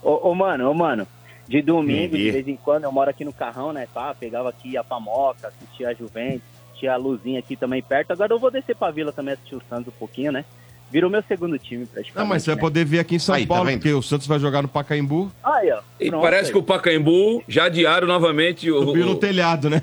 [0.00, 1.04] Ô, mano, ô, mano.
[1.48, 3.88] De domingo, de vez em quando, eu moro aqui no Carrão, né?
[3.92, 6.42] Pá, pegava aqui a Pamoca, assistia a Juventus,
[6.74, 8.12] tinha a Luzinha aqui também perto.
[8.12, 10.44] Agora eu vou descer pra Vila também assistir o Santos um pouquinho, né?
[10.90, 12.16] Virou meu segundo time, praticamente.
[12.16, 12.60] Não, mas você vai né?
[12.60, 13.78] poder ver aqui em São Aí, tá Paulo, vendo?
[13.80, 15.30] porque o Santos vai jogar no Pacaembu.
[15.42, 15.80] Aí, ó.
[15.98, 16.52] E Pronto, parece aí.
[16.52, 18.84] que o Pacaembu já adiaram novamente o.
[18.84, 19.80] Subiu no telhado, né?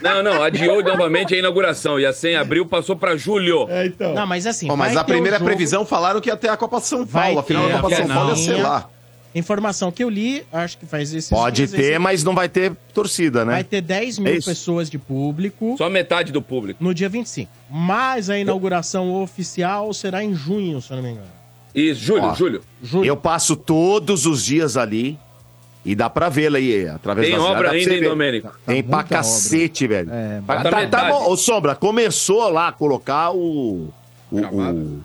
[0.00, 1.98] Não, não, adiou novamente a inauguração.
[1.98, 3.66] E a 100 abril passou pra julho.
[3.68, 4.14] É, então.
[4.14, 4.68] Não, mas assim.
[4.68, 7.38] Mas vai a primeira jogo- previsão falaram que ia ter a Copa São Vai Paulo.
[7.40, 8.88] A final ter, da Copa a São Paulo ia ser lá.
[9.38, 12.48] Informação que eu li, acho que faz esses Pode dias, ter, esse- mas não vai
[12.48, 13.62] ter torcida, Vai né?
[13.62, 16.82] ter 10 mil É pessoas de público Só metade do público.
[16.82, 17.50] no dia 25.
[17.70, 21.26] Mas a inauguração oficial será em junho, se eu não me engano.
[21.74, 22.62] Isso, julho, Ó, julho.
[22.82, 23.04] Julho.
[23.06, 25.18] Eu passo todos os dias ali
[25.84, 28.02] e dá pra vê-la aí, através Tem da cidade, obra ainda, hein.
[28.02, 28.50] Domênico?
[28.64, 30.08] Tem pra cacete, velho.
[30.10, 31.12] É, Tá, tá, metade.
[31.12, 31.30] bom.
[31.30, 33.92] Ô, Sombra, começou lá a colocar o.
[34.32, 35.00] o- o-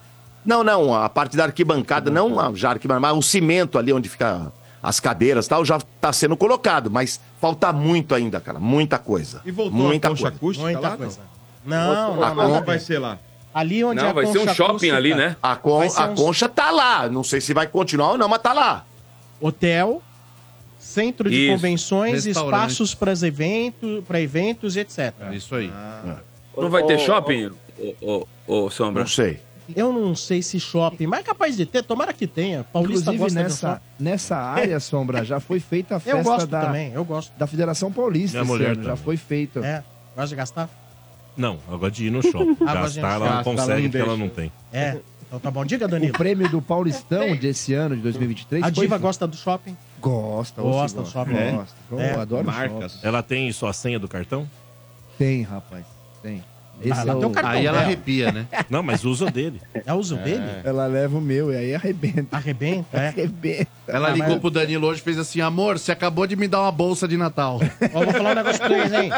[0.45, 4.09] Não, não, a parte da arquibancada, não a já arquibancada, mas o cimento ali onde
[4.09, 4.51] fica
[4.81, 8.59] as cadeiras e tal, já tá sendo colocado, mas falta muito ainda, cara.
[8.59, 9.41] Muita coisa.
[9.45, 10.35] E voltou muita a concha coisa.
[10.37, 10.97] acústica Muita lá?
[10.97, 11.19] coisa.
[11.63, 11.93] Não.
[11.93, 13.19] Não, não, concha Como vai ser lá?
[13.53, 15.35] Ali onde Não, a vai ser um concha shopping acústica- ali, né?
[15.43, 17.07] A, con- a uns- concha tá lá.
[17.09, 18.85] Não sei se vai continuar ou não, mas tá lá.
[19.39, 20.01] Hotel,
[20.79, 21.53] centro de Isso.
[21.53, 25.13] convenções, espaços para eventos, para eventos, etc.
[25.33, 25.71] Isso aí.
[26.57, 27.51] Não vai ter Ô, shopping,
[28.01, 29.03] ô, ô, ô, Sombra?
[29.03, 29.39] Não sei.
[29.75, 32.63] Eu não sei se shopping, mas é capaz de ter, tomara que tenha.
[32.63, 36.91] Paulista Inclusive, nessa, nessa área, Sombra, já foi feita a festa Eu gosto da, também,
[36.93, 37.31] eu gosto.
[37.37, 39.63] da Federação Paulista mulher ano, já foi feito.
[39.63, 39.83] É,
[40.15, 40.69] gosta de gastar?
[41.37, 42.57] Não, agora de ir no shopping.
[42.61, 44.51] Ah, Gastar ela não Gastar, ela consegue não porque ela não tem.
[44.73, 44.97] É.
[45.27, 45.63] Então tá bom.
[45.65, 46.11] Diga, O Danilo.
[46.11, 49.77] prêmio do Paulistão desse ano, de 2023, A foi diva fe- gosta do shopping?
[50.01, 51.31] Gosta, Gosta do shopping.
[51.31, 51.45] gosta.
[51.47, 51.51] É.
[51.53, 51.75] Gosta.
[51.89, 52.13] Eu É.
[52.19, 52.91] adoro Marcas.
[52.93, 53.07] shopping.
[53.07, 54.45] Ela tem sua senha do cartão?
[55.17, 55.85] Tem, rapaz,
[56.21, 56.43] tem.
[56.83, 58.45] Esse Ah, é o- o Aí ela arrepia, né?
[58.69, 59.61] Não, mas usa o dele.
[59.85, 60.43] É uso dele?
[60.63, 62.37] Ela leva o meu e aí arrebenta.
[62.37, 63.07] Arrebenta, é.
[63.09, 63.67] Arrebenta.
[63.87, 66.47] Ela Ah, ligou mas- pro Danilo hoje e fez assim: amor, você acabou de me
[66.47, 67.59] dar uma bolsa de Natal.
[67.93, 69.11] Ó, vou falar um negócio pra vocês, hein?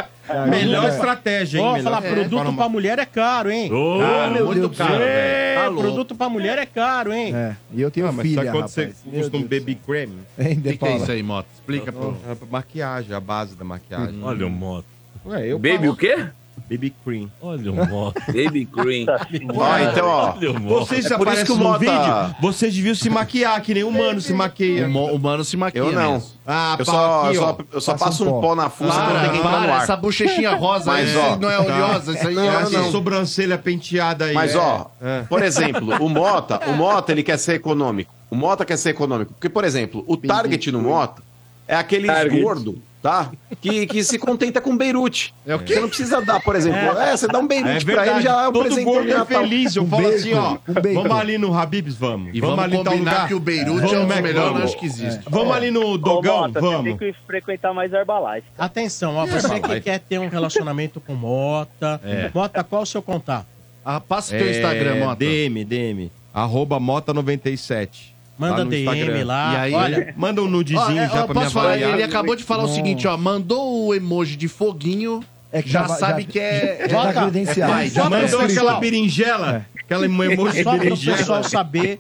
[0.49, 0.89] Melhor É.
[0.89, 1.63] estratégia, hein?
[1.63, 2.11] Vou melhor- falar, É.
[2.11, 3.71] produto Fala- pra mulher é caro, hein?
[3.71, 5.59] Ô, Ah, meu muito Deus do caro, velho.
[5.59, 7.33] Tá É, produto pra mulher é caro, hein?
[7.35, 8.71] É, e eu tenho Ah, mas filha, sabe quanto rapaz.
[8.71, 10.09] você custa um baby cream?
[10.37, 11.47] O que, que é isso aí, Moto?
[11.53, 11.91] Explica.
[11.93, 14.19] A maquiagem, a base da maquiagem.
[14.23, 14.85] Olha o moto.
[15.25, 16.25] Ué, eu Baby o quê?
[16.69, 17.29] Baby cream.
[17.41, 18.19] Olha o moto.
[18.27, 19.05] Baby Green.
[19.53, 20.33] Ó, então, ó.
[20.37, 20.85] Olha o moto.
[20.87, 24.19] Vocês É por isso que o Mota- vídeo, vocês deviam se maquiar, que nem humano
[24.21, 24.87] se maquia.
[24.87, 25.81] O, mo- o mano se maquia.
[25.81, 26.13] Eu não.
[26.13, 26.29] mesmo.
[26.47, 28.41] Ah, Eu só, aqui, só, eu só passo um um pó.
[28.41, 29.83] pó na fuça pra Para, para, ar.
[29.83, 32.91] essa bochechinha rosa Mas, aí ó, não é oleosa, isso aí Não, é Essa assim.
[32.91, 34.33] sobrancelha penteada aí.
[34.33, 34.57] Mas, é.
[34.57, 35.21] ó, É.
[35.23, 38.13] por exemplo, o Mota, o Mota, ele quer ser econômico.
[38.29, 39.33] O Mota quer ser econômico.
[39.33, 41.21] Porque, por exemplo, o target no Mota
[41.67, 42.07] é aquele
[42.41, 43.29] gordo, tá?
[43.61, 45.35] Que, que se contenta com Beirute.
[45.45, 45.73] É o quê?
[45.75, 48.43] Você não precisa dar, por exemplo, é, você dá um É Beirute pra ele, já
[48.43, 49.75] é um todo presente gordo é feliz.
[49.75, 52.31] Eu Um falo bacon, assim, ó, um vamos ali no Habib's, vamos.
[52.33, 53.27] E vamos, ali em tal combinar lugar.
[53.27, 54.59] que o Beirute Vamos é no dos melhores McDonald's.
[54.61, 55.23] lanches que existe.
[55.29, 56.83] Vamos ali no Ô, Dogão, Mota, você vamos.
[56.83, 58.47] tem que frequentar mais Herbalife.
[58.57, 61.99] Atenção, ó, você que quer ter um relacionamento com Mota.
[62.03, 62.31] É.
[62.33, 63.45] Mota, qual o seu contato?
[63.85, 65.15] Ah, passa o teu É, Instagram, Mota.
[65.17, 66.11] DM, DM.
[66.33, 68.12] Arroba Mota97.
[68.49, 69.25] Manda Lá no DM Instagram.
[69.25, 69.53] lá.
[69.53, 71.77] E aí, Olha, Manda um nudezinho Ó, é, já ó, pra me posso falar?
[71.77, 73.15] Ele acabou de falar o seguinte, ó.
[73.17, 76.87] Mandou o emoji de foguinho, É que já, já- sabe já- que é...
[76.89, 77.73] já tá é- credenciado.
[77.73, 77.87] é.
[77.87, 79.65] Já mandou aquela berinjela?
[79.79, 81.99] Aquela emoji só para o pessoal saber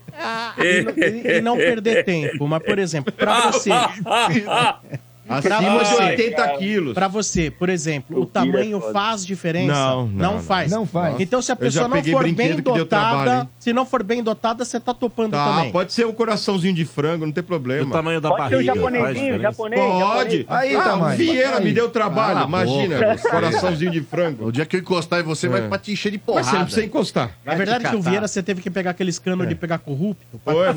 [0.57, 2.47] e, não- e- e não perder tempo.
[2.47, 3.69] Mas, por exemplo, pra você,
[5.27, 6.03] Acima de você.
[6.03, 6.93] 80 quilos.
[6.93, 8.93] pra você, por exemplo, o O é tamanho foda.
[8.93, 9.73] faz diferença?
[9.73, 10.39] Não, não, não.
[10.41, 10.71] faz.
[10.71, 11.15] Não faz.
[11.19, 13.49] Então, se a pessoa não for bem trabalho, dotada, hein?
[13.59, 15.71] se não for bem dotada, você tá topando Tá, também.
[15.71, 17.91] pode ser um coraçãozinho de frango, não tem O problema.
[17.91, 18.73] tamanho da Pode ser o barriga.
[18.73, 20.37] faz japonesinho, japonês, Pode.
[20.39, 20.45] japonês.
[20.49, 21.13] Aí, ah, tamanho.
[21.13, 21.63] o Vieira Aí.
[21.63, 22.95] me deu trabalho, Cala a imagina.
[22.99, 23.29] boca.
[23.29, 24.45] Coraçãozinho de frango.
[24.47, 26.43] O dia que eu encostar em você, vai pra te encher de Mas você não
[26.43, 26.65] porrada.
[26.65, 27.31] precisa encostar.
[27.45, 28.01] Na verdade, que o.
[28.01, 30.39] Vieira você teve que pegar aqueles canos de pegar corrupto.
[30.43, 30.67] Foi.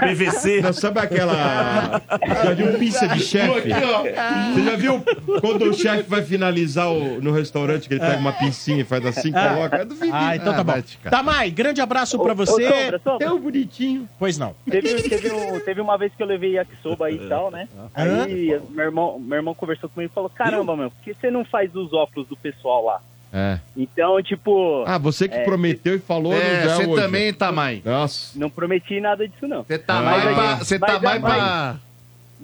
[0.00, 0.60] PVC.
[0.64, 2.02] Não, sabe aquela.
[2.44, 3.53] Já viu pizza de chefe?
[3.62, 5.04] Você já viu
[5.40, 9.04] quando o chefe vai finalizar o- no restaurante que ele pega uma pincinha e faz
[9.06, 9.76] assim, coloca?
[9.76, 10.10] É do Vivi.
[10.12, 11.10] Ah, então tá Ah, bom.
[11.10, 12.68] Tamai, grande abraço pra você.
[12.68, 14.08] Sombra, Sombra, Tão bonitinho.
[14.18, 14.54] Pois não.
[14.68, 17.68] Teve, teve, um- teve uma vez que eu levei yakisoba aí e tal, né?
[17.94, 21.44] Aí meu irmão, meu irmão conversou comigo e falou: Caramba, meu, por que você não
[21.44, 23.00] faz os óculos do pessoal lá?
[23.36, 23.58] É.
[23.76, 25.42] Então, tipo, Ah, você que É.
[25.44, 27.82] prometeu e falou É, você também tá mais.
[27.84, 28.38] Nossa.
[28.38, 29.64] não prometi nada disso, não.
[29.64, 30.02] Você tá Ah.
[30.02, 30.54] mais pra...
[30.56, 31.76] Você tá mais pra...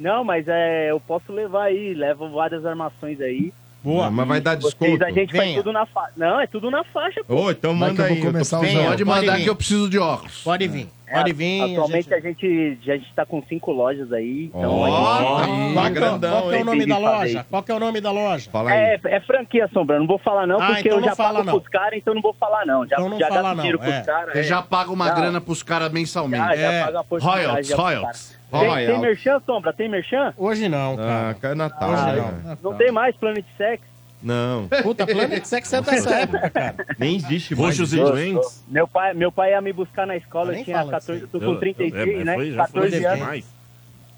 [0.01, 3.53] Não, mas é, eu posso levar aí, levo várias armações aí.
[3.83, 4.11] Boa.
[4.11, 5.05] Mas vai dar Vocês, desconto.
[5.05, 5.43] a gente Venha.
[5.45, 6.13] faz tudo na faixa.
[6.15, 7.35] Não, é tudo na faixa, pô.
[7.35, 8.15] Ô, então manda que eu aí.
[8.21, 8.67] vou começar a tô-.
[8.67, 8.89] Venha.
[8.91, 9.45] Pode mandar vir.
[9.45, 10.43] que eu preciso de óculos.
[10.43, 10.87] Pode vir.
[11.07, 11.63] É, Pode vir.
[11.63, 14.51] Atualmente a a gente, a gente tá com cinco lojas aí.
[14.55, 17.47] Então Ó, a gente- tá é- grandão, qual que é o nome da loja?
[17.51, 18.51] Qual que é o nome da loja?
[18.51, 18.77] Fala aí.
[18.79, 19.99] É, é franquia, Sombra.
[19.99, 21.59] Não vou falar não, Ah, porque então eu já fala pago não.
[21.59, 22.87] pros caras, então não vou falar não.
[22.87, 23.91] Já, Então não já fala gasto não, dinheiro é.
[23.93, 24.33] pros caras.
[24.35, 24.43] Você é.
[24.43, 26.45] já paga uma grana pros caras mensalmente.
[26.49, 26.85] Já, já É.
[26.85, 28.40] paga a porcentagem Royalties, royalties.
[28.51, 28.75] Caras.
[28.75, 29.73] Tem, tem merchan, Sombra?
[29.73, 30.35] Tem merchan?
[30.37, 31.35] Hoje não, Ah, cara.
[31.35, 31.91] cara, é Natal.
[31.91, 32.57] Hoje né?
[32.63, 32.71] não.
[32.73, 33.83] Não tem mais Planet Sex.
[34.23, 34.69] Não.
[34.83, 36.87] Puta, Planet Sex é dessa época, cara.
[36.99, 37.79] Nem existe mais.
[37.79, 38.63] Roxos e doentes.
[38.69, 41.41] Meu pai, meu pai ia me buscar na escola, eu tinha fala 14, disso eu
[41.41, 42.35] tô com 33, É, né?
[42.35, 43.19] foi- já foi 14 anos.
[43.19, 43.45] demais.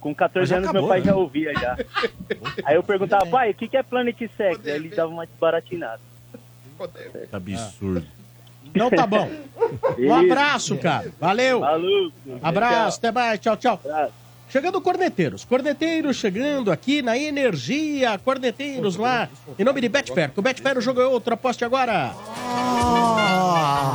[0.01, 1.05] Com 14 Mas já anos acabou, meu pai né?
[1.07, 1.79] já ouvia já.
[2.65, 4.67] Aí eu perguntava, pai, o que, que é Planet Sex?
[4.67, 6.01] Aí ele dava uma desbaratinada.
[7.33, 8.05] Absurdo.
[8.67, 9.29] Então tá bom.
[9.99, 11.11] Um abraço, cara.
[11.21, 11.61] Valeu.
[11.61, 12.13] Falou.
[12.43, 13.39] Abraço, até mais.
[13.41, 13.81] Tchau, tchau.
[13.85, 14.13] Abraço.
[14.53, 15.47] Chegando corneteiros.
[15.47, 18.19] Corneteiros chegando aqui na Energia.
[18.19, 19.31] Corneteiros lá.
[19.59, 20.31] Em nome de Betfair.
[20.31, 21.33] Com o Betfair o jogo é outro.
[21.33, 22.15] Aposte agora.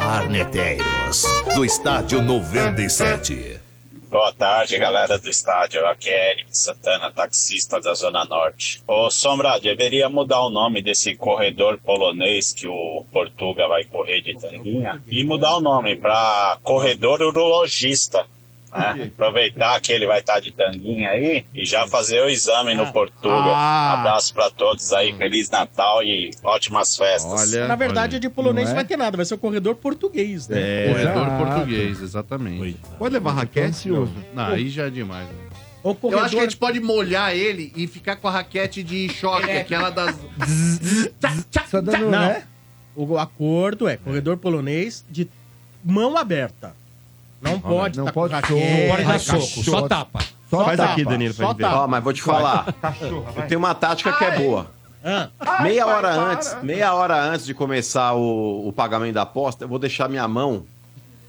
[0.02, 1.24] Arneteiros,
[1.54, 3.62] do Estádio 97.
[4.10, 5.86] Boa tarde, galera do estádio.
[5.86, 8.82] Aqui é Eric Santana, taxista da Zona Norte.
[8.88, 14.36] Ô, Sombra, deveria mudar o nome desse corredor polonês que o Portuga vai correr de
[14.40, 18.26] tanguinha e mudar o nome para corredor urologista.
[18.72, 19.12] Né?
[19.14, 23.34] Aproveitar que ele vai estar de tanguinha aí e já fazer o exame no Portuga.
[23.36, 23.94] Ah.
[24.00, 27.54] Abraço para todos aí, Feliz Natal e ótimas festas.
[27.54, 27.68] Olha.
[27.68, 28.84] Na verdade, de polonês Não não é?
[28.84, 29.16] vai ter nada.
[29.18, 30.60] Vai ser o corredor português, né?
[30.60, 30.88] É.
[30.92, 31.44] Corredor Exato.
[31.46, 32.78] português, exatamente.
[32.98, 33.90] Pode levar raquete?
[33.90, 34.06] Não.
[34.34, 35.28] Não, aí já é demais.
[35.28, 35.34] né?
[35.84, 36.26] O Eu corredor...
[36.26, 39.90] acho que a gente pode molhar ele e ficar com a raquete de choque, aquela
[39.90, 40.16] das...
[41.70, 42.10] Só dando, Não.
[42.12, 42.44] né?
[42.96, 45.28] O acordo é corredor polonês de
[45.84, 46.76] mão aberta.
[47.42, 48.48] Não pode Não tá pode soco.
[48.90, 49.42] Pode dar cachorro.
[49.42, 50.20] soco, só tapa.
[50.50, 50.92] Só Faz tapa.
[50.94, 51.64] aqui, Danilo, pra Só gente ver.
[51.66, 51.84] tapa.
[51.84, 52.74] Ó, mas vou te falar.
[53.36, 54.72] Eu tenho uma tática que é boa.
[55.04, 55.30] Ah,
[55.62, 59.80] Meia hora antes, meia hora antes de começar o, o pagamento da aposta, eu vou
[59.80, 60.66] deixar minha mão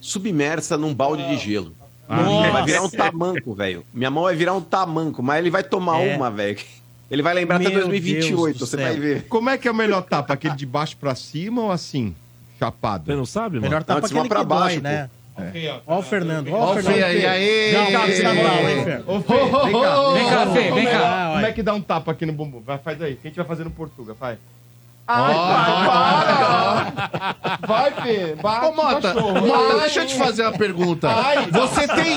[0.01, 1.73] submersa num balde de gelo.
[2.09, 2.51] Nossa.
[2.51, 3.85] Vai virar um tamanco, velho.
[3.93, 6.17] Minha mão vai virar um tamanco, mas ele vai tomar É.
[6.17, 6.59] uma, velho.
[7.11, 8.87] Ele vai lembrar até Meu 2028, Deus do você céu.
[8.87, 9.27] vai ver.
[9.29, 10.35] Como é que é o melhor tapa?
[10.35, 12.15] Aquele de baixo pra cima ou assim?
[12.59, 13.05] Chapado?
[13.07, 13.63] Você não sabe, mano?
[13.69, 15.11] melhor tapa de cima aquele pra que dói, baixo, né?
[15.87, 16.53] Ó o Fernando.
[16.53, 17.03] Ó o Fernando.
[17.05, 17.25] Aí,
[17.71, 17.85] hein?
[19.07, 20.13] Ô, Fê, vem cá.
[20.13, 21.31] Vem cá, Fê, vem Como é- cá.
[21.35, 22.61] Como é que dá um tapa aqui no bumbum?
[22.61, 23.15] Vai, faz aí.
[23.15, 23.65] Quem a gente vai fazer
[25.09, 25.89] Portuga?
[25.89, 27.59] Vai.
[27.67, 28.35] Vai, Fê.
[28.41, 31.09] Bate Ô, Mota, Mota, deixa eu te fazer uma pergunta.
[31.51, 32.17] Você tem,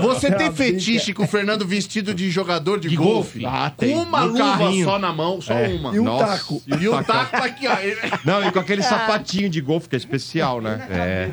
[0.00, 3.44] você tem fetiche com o Fernando vestido de jogador de, golfe?
[3.44, 3.94] Ah, Com tem.
[3.96, 4.84] uma No luva carrinho.
[4.84, 5.68] só na mão, só É.
[5.68, 5.94] uma.
[5.94, 6.62] E um Nossa, taco.
[6.66, 7.74] E o taco tá aqui, ó.
[8.24, 10.86] Não, e com aquele sapatinho de golfe que é especial, né?
[10.90, 11.30] É.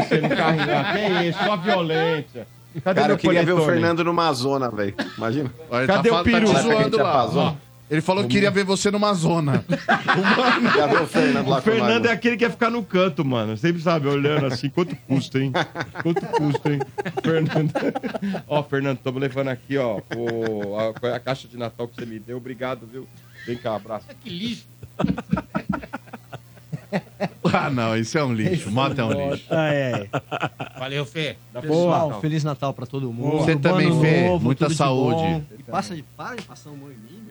[0.00, 0.62] Esse no carrinho.
[0.76, 2.46] Ah, que isso, só violência.
[2.82, 3.80] Cadê Cara, meu eu queria ver o panetone?
[3.80, 4.94] Fernando numa zona, velho.
[5.18, 5.52] Imagina.
[5.70, 6.50] Olha, Cadê tá, o peru?
[6.50, 7.54] Tá te zoando lá.
[7.92, 9.62] Ele falou que queria ver você numa zona.
[11.02, 13.56] O Fernando lá O com nós, Fernando é aquele que quer ficar no canto, mano.
[13.56, 15.52] Sempre sabe, olhando assim, quanto custa, hein?
[16.02, 16.80] Quanto custa, hein?
[17.22, 17.70] Fernando.
[18.48, 22.18] ó, Fernando, estamos levando aqui, ó, o, a, a caixa de Natal que você me
[22.18, 22.38] deu.
[22.38, 23.06] Obrigado, viu?
[23.46, 24.06] Vem cá, abraço.
[24.22, 24.66] Que lixo.
[27.52, 28.70] ah, não, isso é um lixo.
[28.70, 29.44] Mota é um lixo.
[29.50, 30.08] Ah, é.
[30.78, 31.36] Valeu, Fê.
[31.60, 32.20] Pessoal, Natal.
[32.20, 33.38] Feliz Natal pra todo mundo.
[33.38, 34.28] Você Bom também, ano Fê.
[34.28, 35.44] novo, Muita tudo de saúde.
[35.58, 37.21] E passa de, para de passar amor em mim.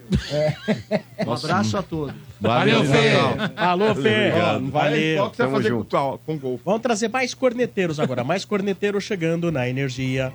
[1.25, 2.13] Um abraço a todos.
[2.39, 3.11] Valeu, Fê.
[3.55, 4.31] Alô, Fê.
[4.71, 5.17] Valeu.
[5.17, 5.95] qual que você vai Tamo fazer junto.
[5.97, 6.63] com, com golfe.
[6.65, 8.23] Vamos trazer mais corneteiros agora.
[8.23, 10.31] Mais corneteiros chegando na energia.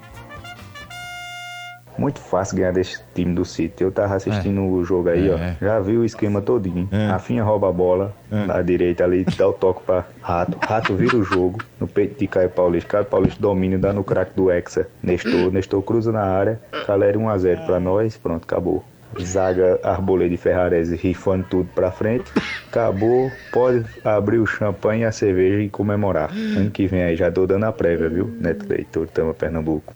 [1.99, 3.83] Muito fácil ganhar desse time do City.
[3.83, 5.57] Eu tava assistindo o jogo aí, É.
[5.61, 5.65] ó.
[5.65, 6.87] Já vi o esquema todinho.
[7.09, 10.59] Rafinha rouba a bola na direita ali, dá o toque pra Rato.
[10.61, 12.91] Rato vira o jogo no peito de Caio Paulista.
[12.91, 14.87] Caio Paulista domina, dá no craque do Hexa.
[15.03, 16.61] Nestor, Nestor cruza na área.
[16.87, 18.15] Caleri 1x0 pra nós.
[18.19, 18.85] Pronto, acabou.
[19.23, 22.31] Zaga Arboleda e Ferrarese rifando tudo pra frente.
[22.69, 23.31] Acabou.
[23.53, 26.31] Pode abrir o champanhe, a cerveja e comemorar.
[26.31, 28.35] Ano que vem aí, já tô dando a prévia, viu?
[28.41, 29.95] Neto Leitor, Tama, Pernambuco.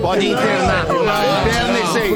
[0.00, 0.84] Pode internar.
[0.84, 2.12] Interna esse aí.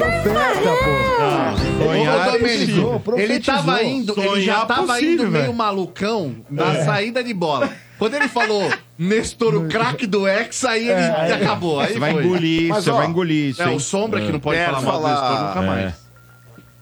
[1.77, 7.23] Ô, Domênico, é ele tava indo, ele já tava possível, indo meio malucão na saída
[7.23, 7.69] de bola.
[7.99, 11.81] Quando ele falou Nestor, o craque do Hexa, aí ele acabou.
[11.81, 12.25] Aí Você vai foi.
[12.25, 13.63] engolir, Mas, você ó, vai engolir isso.
[13.63, 13.77] É, hein?
[13.77, 15.67] o Sombra que não pode É, falar mal do falar- Nestor nunca É.
[15.67, 15.95] mais.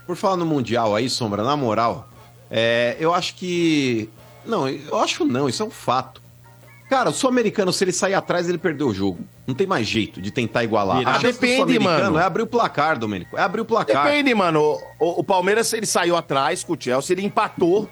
[0.06, 2.08] Por falar no Mundial aí, Sombra, na moral,
[2.50, 4.10] é, eu acho que.
[4.44, 6.20] Não, eu acho não, isso é um fato.
[6.90, 9.20] Cara, o sul-americano, se ele sair atrás, ele perdeu o jogo.
[9.46, 10.98] Não tem mais jeito de tentar igualar.
[10.98, 11.12] Virar.
[11.12, 12.18] A chance do Depende, sul-americano mano.
[12.18, 13.38] É abrir o placar, Domênico.
[13.38, 14.04] É abrir o placar.
[14.04, 14.60] Depende, mano.
[14.60, 17.88] O, o- o Palmeiras, ele saiu atrás com o Chelsea, ele empatou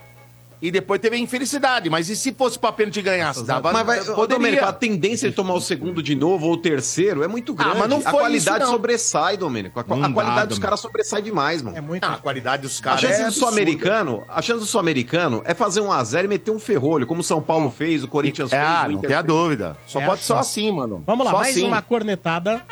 [0.63, 1.89] e depois teve a infelicidade.
[1.91, 3.45] Mas e se fosse pra pênalti ganhasse?
[3.45, 4.27] Dava, Mas vai.
[4.27, 7.73] Domênico, a tendência de tomar o segundo de novo ou o terceiro é muito grande.
[7.73, 8.73] Ah, mas não a foi qualidade isso, não.
[8.73, 9.81] sobressai, Domênico.
[9.81, 11.77] A, Não a dá, qualidade dos caras sobressai demais, mano.
[11.77, 12.05] É muito.
[12.05, 15.55] Ah, a qualidade dos A caras chance é do sul-americano, a chance do sul-americano é
[15.55, 18.53] fazer um a 0 e meter um ferrolho, como o São Paulo fez, o Corinthians
[18.53, 18.69] É, fez.
[18.71, 19.27] ah, o não tem a fez.
[19.27, 19.77] dúvida.
[19.87, 20.39] Só É pode ser só.
[20.39, 21.03] assim, mano.
[21.07, 21.67] Vamos lá, Só mais assim.
[21.67, 22.63] uma cornetada.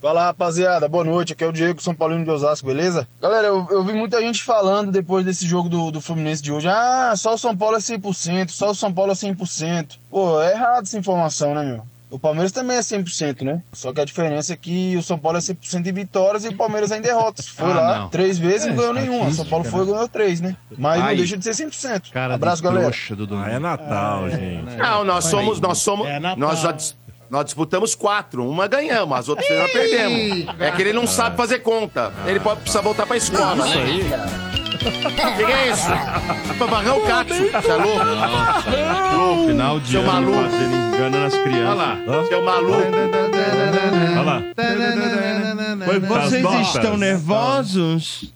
[0.00, 1.32] Fala rapaziada, boa noite.
[1.32, 3.08] Aqui é o Diego São Paulino de Osasco, beleza?
[3.20, 6.68] Galera, eu, eu vi muita gente falando depois desse jogo do, do Fluminense de hoje:
[6.68, 9.96] ah, só o São Paulo é 100%, só o São Paulo é 100%.
[10.10, 11.82] Pô, é errado essa informação, né, meu?
[12.08, 13.62] O Palmeiras também é 100%, né?
[13.72, 16.56] Só que a diferença é que o São Paulo é 100% de vitórias e o
[16.56, 17.48] Palmeiras é em derrotas.
[17.50, 18.08] Foi Ah, lá não.
[18.10, 19.26] três vezes e É, não ganhou nenhuma.
[19.28, 20.56] O São Paulo foi e ganhou três, né?
[20.78, 21.16] Mas não Aí.
[21.16, 22.12] deixa de ser 100%.
[22.12, 22.90] Cara Abraço, galera.
[22.90, 24.76] trouxa do Ah, é Natal, gente.
[24.76, 26.38] Não, nós somos, nós somos, É Natal.
[26.38, 26.76] nós já
[27.30, 30.46] nós disputamos quatro, uma ganhamos, as outras três nós perdemos.
[30.60, 32.12] É que ele não sabe fazer conta.
[32.26, 33.76] Ele pode precisar voltar pra escola, né?
[34.76, 35.88] O que, que é isso?
[36.58, 38.04] Pra varrer o Katsu, você é louco?
[39.16, 39.46] Louco.
[39.48, 40.54] Final de Seu ano, maluco.
[40.94, 41.68] enganando as crianças.
[41.68, 42.24] Olha lá.
[42.28, 42.82] Seu maluco.
[44.12, 44.42] Olha lá.
[46.06, 48.32] Pras Vocês estão nervosos?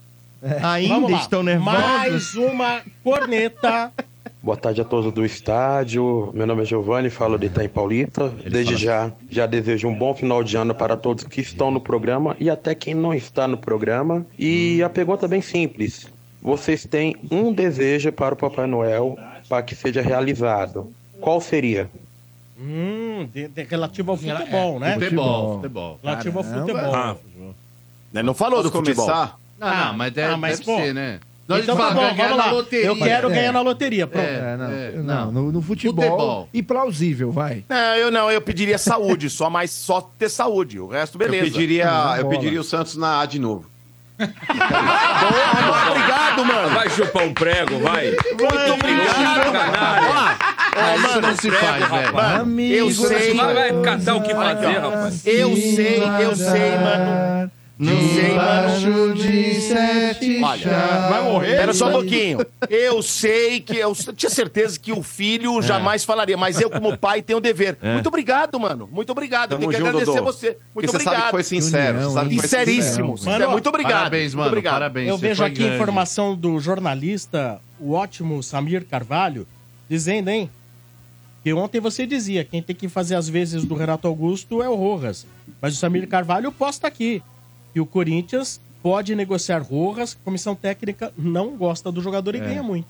[0.63, 1.81] Ainda estão nervosos?
[1.81, 3.91] Mais uma corneta.
[4.43, 6.31] Boa tarde a todos do estádio.
[6.33, 8.29] Meu nome é Giovanni, falo de Itaim Paulista.
[8.29, 12.35] Desde já, já desejo um bom final de ano para todos que estão no programa
[12.39, 14.25] e até quem não está no programa.
[14.39, 16.07] E a pergunta é bem simples.
[16.41, 19.15] Vocês têm um desejo para o Papai Noel
[19.47, 20.91] para que seja realizado.
[21.19, 21.87] Qual seria?
[22.59, 24.93] Hum, de- de- relativo ao futebol, né?
[24.95, 25.99] Futebol, futebol.
[26.03, 26.95] Relativo ao futebol.
[26.95, 27.15] Ah,
[28.13, 29.05] Ele não falou do Posso futebol.
[29.05, 29.37] começar?
[29.59, 31.19] Não, não, mas, é, Ah, mas, deve pô, ser, né?
[31.51, 32.53] Nós Então tá bom, vamos lá.
[32.71, 33.33] Eu quero É.
[33.33, 34.25] ganhar na loteria, pronto.
[34.25, 34.53] É.
[34.53, 35.31] É, não, É, não, não.
[35.31, 36.49] No, no futebol, Futebol.
[36.53, 37.63] E plausível, vai.
[37.67, 40.79] Não, eu não, eu pediria saúde, só mais só ter saúde.
[40.79, 41.45] O resto, beleza.
[41.45, 41.85] Eu pediria,
[42.17, 42.35] eu bola.
[42.35, 43.69] pediria o Santos na A de novo.
[44.17, 46.69] Boa, obrigado, mano.
[46.75, 48.11] Vai chupar um prego, vai.
[48.11, 50.37] Muito obrigado, mano.
[50.73, 52.13] Ah, isso não se faz, velho.
[52.13, 53.33] Mano, eu sei.
[53.33, 55.25] Vai catar o que fazer, rapaz.
[55.25, 57.51] Eu sei, eu sei, mano.
[57.81, 59.13] Mano.
[59.15, 60.67] de sete Olha,
[61.09, 61.55] vai morrer?
[61.57, 62.39] Pera só um pouquinho.
[62.69, 63.77] Eu sei que.
[63.77, 67.77] Eu tinha certeza que o filho jamais falaria, mas eu, como pai, tenho o dever.
[67.81, 68.87] Muito obrigado, mano.
[68.91, 69.53] Muito obrigado.
[69.53, 70.31] Eu Tamo tenho que junto, agradecer Dodô.
[70.31, 70.47] você.
[70.47, 71.13] Muito Porque você obrigado.
[71.15, 71.97] sabe que foi sincero.
[71.97, 73.17] União, você sabe que foi Sinceríssimo.
[73.17, 73.39] sincero.
[73.39, 73.93] Mano, muito obrigado.
[73.97, 74.47] Parabéns, muito mano.
[74.49, 74.73] obrigado.
[74.73, 75.07] Parabéns.
[75.09, 75.75] Eu você vejo foi aqui a grande.
[75.75, 79.47] informação do jornalista, o ótimo Samir Carvalho,
[79.89, 80.49] dizendo, hein?
[81.43, 84.75] Que ontem você dizia, quem tem que fazer as vezes do Renato Augusto é o
[84.75, 85.25] Rojas.
[85.59, 87.23] Mas o Samir Carvalho posta aqui.
[87.73, 92.63] E o Corinthians pode negociar Rojas, a comissão técnica não gosta do jogador e ganha
[92.63, 92.87] muito.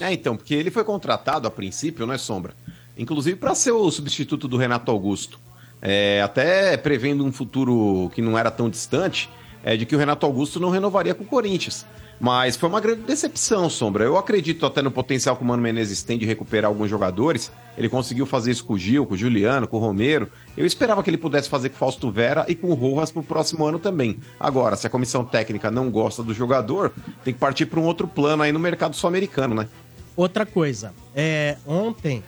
[0.00, 2.54] É, então, porque ele foi contratado a princípio, não é Sombra?
[2.96, 5.38] Inclusive para ser o substituto do Renato Augusto.
[5.80, 9.30] É, até prevendo um futuro que não era tão distante,
[9.62, 11.86] é, de que o Renato Augusto não renovaria com o Corinthians.
[12.20, 14.04] Mas foi uma grande decepção, Sombra.
[14.04, 17.52] Eu acredito até no potencial que o Mano Menezes tem de recuperar alguns jogadores.
[17.76, 20.28] Ele conseguiu fazer isso com o Gil, com o Juliano, com o Romero.
[20.56, 23.22] Eu esperava que ele pudesse fazer com o Fausto Vera e com o Rojas pro
[23.22, 24.18] próximo ano também.
[24.40, 26.92] Agora, se a comissão técnica não gosta do jogador,
[27.22, 29.68] tem que partir para um outro plano aí no mercado sul-americano, né?
[30.16, 32.24] Outra coisa, é, ontem,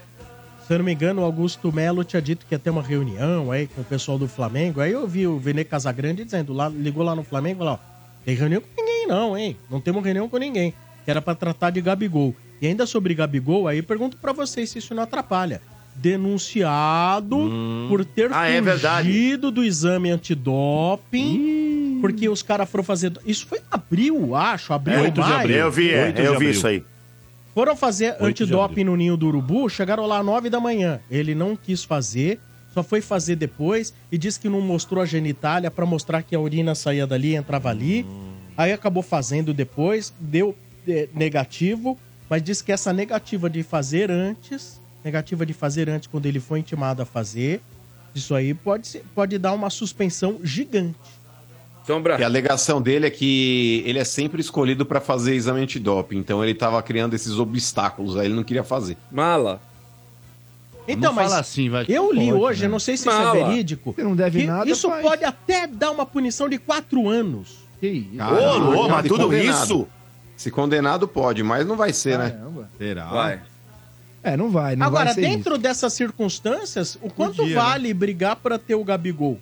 [0.64, 3.50] se eu não me engano, o Augusto Melo tinha dito que ia ter uma reunião
[3.50, 4.80] aí com o pessoal do Flamengo.
[4.80, 7.89] Aí eu vi o Vene Casagrande dizendo, lá, ligou lá no Flamengo e falou, ó,
[8.24, 9.56] tem reunião com ninguém não, hein?
[9.70, 10.72] Não temos reunião com ninguém.
[11.04, 12.34] Que era pra tratar de Gabigol.
[12.60, 15.60] E ainda sobre Gabigol, aí eu pergunto pra vocês se isso não atrapalha.
[15.96, 17.36] Denunciado
[17.88, 23.12] por ter Ah, é fugido do exame antidoping, porque os caras foram fazer...
[23.26, 25.34] Isso foi abril, acho, abril, É, 8 de maio.
[25.34, 25.56] abril.
[25.56, 26.84] Eu vi, é, 8 de eu vi isso aí.
[27.54, 31.00] Foram fazer 8 de antidoping no ninho do urubu, chegaram lá às 9 da manhã.
[31.10, 32.38] Ele não quis fazer
[32.72, 36.40] só foi fazer depois e disse que não mostrou a genitália pra mostrar que a
[36.40, 38.06] urina saía dali e entrava ali.
[38.56, 40.54] Aí acabou fazendo depois, deu
[40.86, 41.98] é, negativo,
[42.28, 46.60] mas disse que essa negativa de fazer antes, negativa de fazer antes quando ele foi
[46.60, 47.60] intimado a fazer,
[48.14, 50.96] isso aí pode, ser- pode dar uma suspensão gigante.
[51.86, 52.20] Sombra.
[52.20, 56.42] E a alegação dele é que ele é sempre escolhido pra fazer exame antidoping, então
[56.44, 58.96] ele tava criando esses obstáculos, aí ele não queria fazer.
[59.10, 59.60] Mala.
[60.92, 62.66] Então, mas assim, eu li Pode, hoje, né?
[62.66, 63.36] eu não sei se Mala.
[63.36, 63.92] isso é verídico.
[63.92, 65.02] Você não deve que nada, Isso faz.
[65.02, 67.58] pode até dar uma punição de quatro anos.
[67.80, 68.16] Que isso?
[68.16, 69.88] Caramba, se condenado.
[70.36, 72.38] Se condenado pode, mas não vai ser, né?
[72.78, 73.04] Será?
[73.06, 73.40] Vai.
[74.22, 78.36] É, não vai, não Agora, vai ser dentro dessas circunstâncias, o quanto Podia, vale brigar
[78.36, 79.38] pra ter o Gabigol?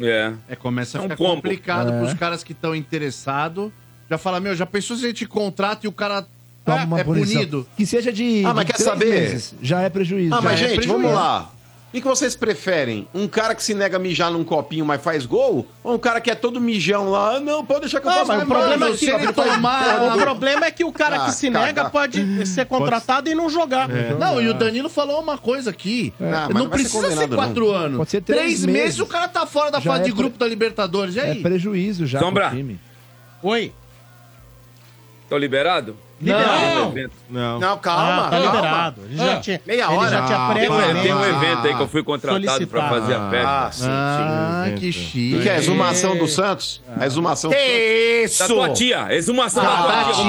[0.00, 0.32] É.
[0.48, 1.36] É, começa a É um ficar combo.
[1.36, 1.98] complicado É.
[1.98, 3.70] pros caras que estão interessados.
[4.10, 6.26] Já fala, meu, já pensou se a gente contrata e o cara
[6.64, 7.34] Toma é, uma é punição.
[7.34, 7.66] punido?
[7.76, 8.44] Que seja de.
[8.46, 9.10] Ah, mas de quer três saber?
[9.10, 9.54] meses.
[9.60, 10.34] Já é prejuízo.
[10.34, 10.92] Ah, mas é gente, prejuízo.
[11.02, 11.50] vamos lá.
[11.88, 13.06] O que vocês preferem?
[13.12, 15.66] Um cara que se nega a mijar num copinho, mas faz gol?
[15.84, 17.34] Ou um cara que é todo mijão lá?
[17.36, 18.32] Ah, não, pode deixar que eu Ah, faça.
[18.32, 20.02] mas o problema, é que, tomar...
[20.16, 21.66] o problema é que o cara Ah, que se caga.
[21.66, 23.90] nega pode ser contratado e não jogar.
[24.18, 26.14] Não, e o Danilo falou uma coisa aqui.
[26.18, 26.30] É.
[26.54, 27.74] não, ser precisa ser, condenado, quatro não.
[27.74, 27.98] anos.
[27.98, 28.66] Pode ser três meses.
[28.66, 28.98] meses.
[29.00, 31.14] o cara tá fora da Já fase é de pre- grupo da Libertadores.
[31.16, 31.42] E É aí?
[31.42, 32.48] prejuízo já Sombra.
[32.48, 32.80] pro time.
[33.42, 33.70] Oi.
[35.28, 35.94] Tô liberado?
[36.22, 37.12] Um evento.
[37.28, 37.58] Não.
[37.58, 38.02] Não, calma.
[38.02, 38.46] Ah, tá calma.
[38.46, 39.00] liberado.
[39.08, 40.10] Ele já Ah, tinha, meia ele hora.
[40.10, 40.74] já tinha Ah, Tem um,
[41.18, 42.88] um evento aí que eu fui contratado pra Solicitado.
[43.00, 43.48] fazer a festa.
[43.48, 44.74] Ah, sim, Ah, sim.
[44.76, 45.36] que chique.
[45.36, 45.56] O que é?
[45.58, 46.82] Exumação do Santos?
[46.98, 47.68] A exumação do Santos?
[47.68, 48.46] Que Da isso?
[48.46, 50.22] tua tia, exumação da Ah, tua tia.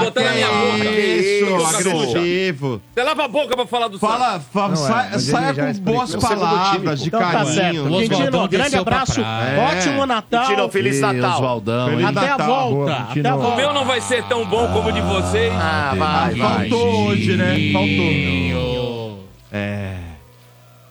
[0.00, 0.84] E botar na minha boca.
[0.90, 2.82] Isso, agressivo.
[2.94, 6.14] Você lava a boca pra falar do Fala, fa- Não, é, saia já com boas
[6.14, 7.56] É palavras, de Então tá certo.
[7.56, 7.84] carinho.
[7.84, 9.20] Quintino, Oswaldão grande abraço.
[9.20, 10.46] Ótimo Natal.
[10.46, 11.58] Quintino, Feliz Natal.
[12.06, 12.46] Até a Natal.
[12.70, 12.92] volta.
[12.92, 13.34] Até a Quintino.
[13.36, 13.56] O volta.
[13.56, 15.52] meu não vai ser tão bom como o de vocês.
[15.54, 16.70] Ah, vai, vai.
[16.70, 17.70] Faltou hoje, né?
[17.70, 19.24] Faltou.
[19.52, 19.98] É.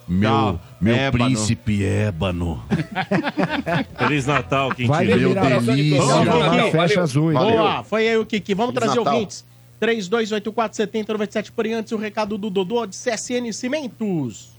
[0.08, 1.26] Meu, meu Ébano.
[1.26, 2.64] príncipe ébano.
[3.98, 4.90] Feliz Natal, Quintino.
[4.90, 6.02] Vai Meu virar delícia.
[6.02, 6.72] Vamos.
[6.72, 7.40] Fecha oito.
[7.40, 8.54] Boa, foi aí o Kiki.
[8.54, 9.14] Vamos Feliz trazer Natal.
[9.16, 9.46] ouvintes.
[9.82, 14.52] 3284-7097 por aí antes o recado do Dodô de CSN Cimentos.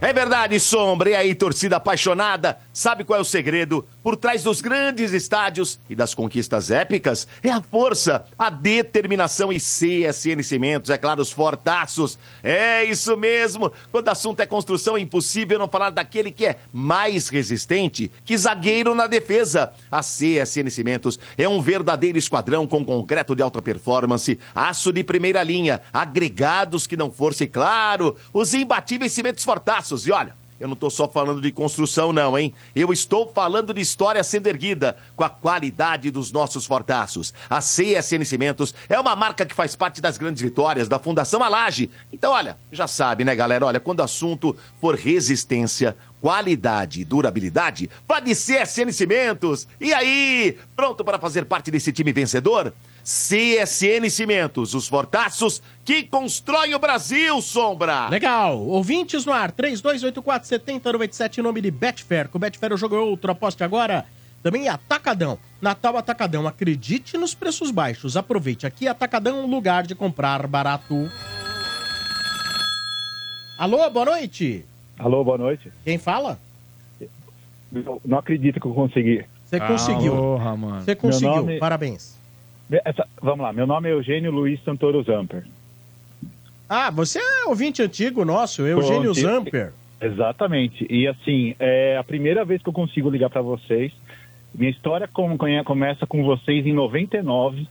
[0.00, 1.10] É verdade, Sombra.
[1.10, 2.58] E aí, torcida apaixonada?
[2.72, 3.86] Sabe qual é o segredo?
[4.06, 9.56] Por trás dos grandes estádios e das conquistas épicas é a força, a determinação e
[9.56, 12.16] CSN Cimentos, é claro, os fortaços.
[12.40, 13.72] É isso mesmo.
[13.90, 18.38] Quando o assunto é construção, é impossível não falar daquele que é mais resistente que
[18.38, 19.72] zagueiro na defesa.
[19.90, 25.42] A CSN Cimentos é um verdadeiro esquadrão com concreto de alta performance, aço de primeira
[25.42, 30.06] linha, agregados que não força e, claro, os imbatíveis cimentos fortaços.
[30.06, 32.54] E olha, eu não tô só falando de construção, não, hein?
[32.74, 37.34] Eu estou falando de história sendo erguida com a qualidade dos nossos fortaços.
[37.48, 41.90] A CSN Cimentos é uma marca que faz parte das grandes vitórias da Fundação Alage.
[42.12, 43.66] Então, olha, já sabe, né, galera?
[43.66, 49.68] Olha, quando o assunto for resistência, qualidade e durabilidade, vá de CSN Cimentos.
[49.80, 52.72] E aí, pronto para fazer parte desse time vencedor?
[53.06, 58.08] CSN Cimentos, os fortaços que constroem o Brasil, Sombra!
[58.08, 58.58] Legal.
[58.58, 62.28] Ouvintes no ar, 3284-7097, em nome de Betfair.
[62.28, 64.04] Com o Betfair o jogo é outro, aposte agora.
[64.42, 65.38] Também Atacadão.
[65.62, 68.16] Natal Atacadão, acredite nos preços baixos.
[68.16, 71.08] Aproveite aqui, Atacadão, lugar de comprar barato.
[73.56, 74.64] Alô, boa noite.
[74.98, 75.70] Alô, boa noite.
[75.84, 76.40] Quem fala?
[77.72, 79.24] Eu não acredito que eu consegui.
[79.44, 80.12] Você conseguiu.
[80.16, 80.80] Porra, mano.
[80.82, 82.15] Você conseguiu, nome- parabéns.
[82.70, 85.44] Essa- vamos lá, meu nome é Eugênio Luiz Santoro Zamper.
[86.68, 89.28] Ah, você é ouvinte antigo nosso, Eugênio antigo.
[89.28, 89.72] Zamper.
[90.00, 90.86] Exatamente.
[90.90, 93.92] E assim, é a primeira vez que eu consigo ligar para vocês.
[94.54, 97.68] Minha história com- começa com vocês em 99,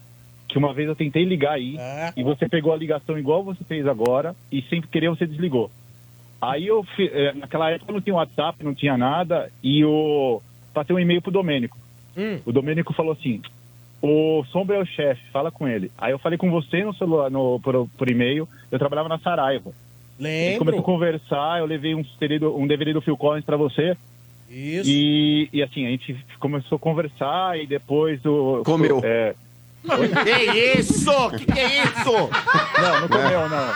[0.48, 1.76] que uma vez eu tentei ligar aí
[2.16, 5.70] e você pegou a ligação igual você fez agora e sem querer você desligou.
[6.40, 10.42] Aí eu, eh, naquela época não tinha WhatsApp, não tinha nada e eu
[10.72, 11.76] passei um e-mail pro Domênico.
[12.16, 12.38] Hum.
[12.46, 13.40] O Domênico falou assim:
[14.02, 15.90] o Sombra é o chefe, fala com ele.
[15.98, 19.70] Aí eu falei com você no celular, no, por, por e-mail, eu trabalhava na Saraiva.
[20.18, 20.82] A gente começou a Lembro.
[20.82, 23.96] conversar, eu levei um, CD do- um DVD do Phil Collins pra você.
[24.48, 24.88] Isso.
[24.88, 28.62] E, e assim, a gente começou a conversar e depois o.
[28.64, 29.00] Comeu.
[29.04, 29.34] É,
[30.24, 31.30] Que isso?
[31.30, 32.12] Que que é isso?
[32.12, 33.70] não, não comeu, não.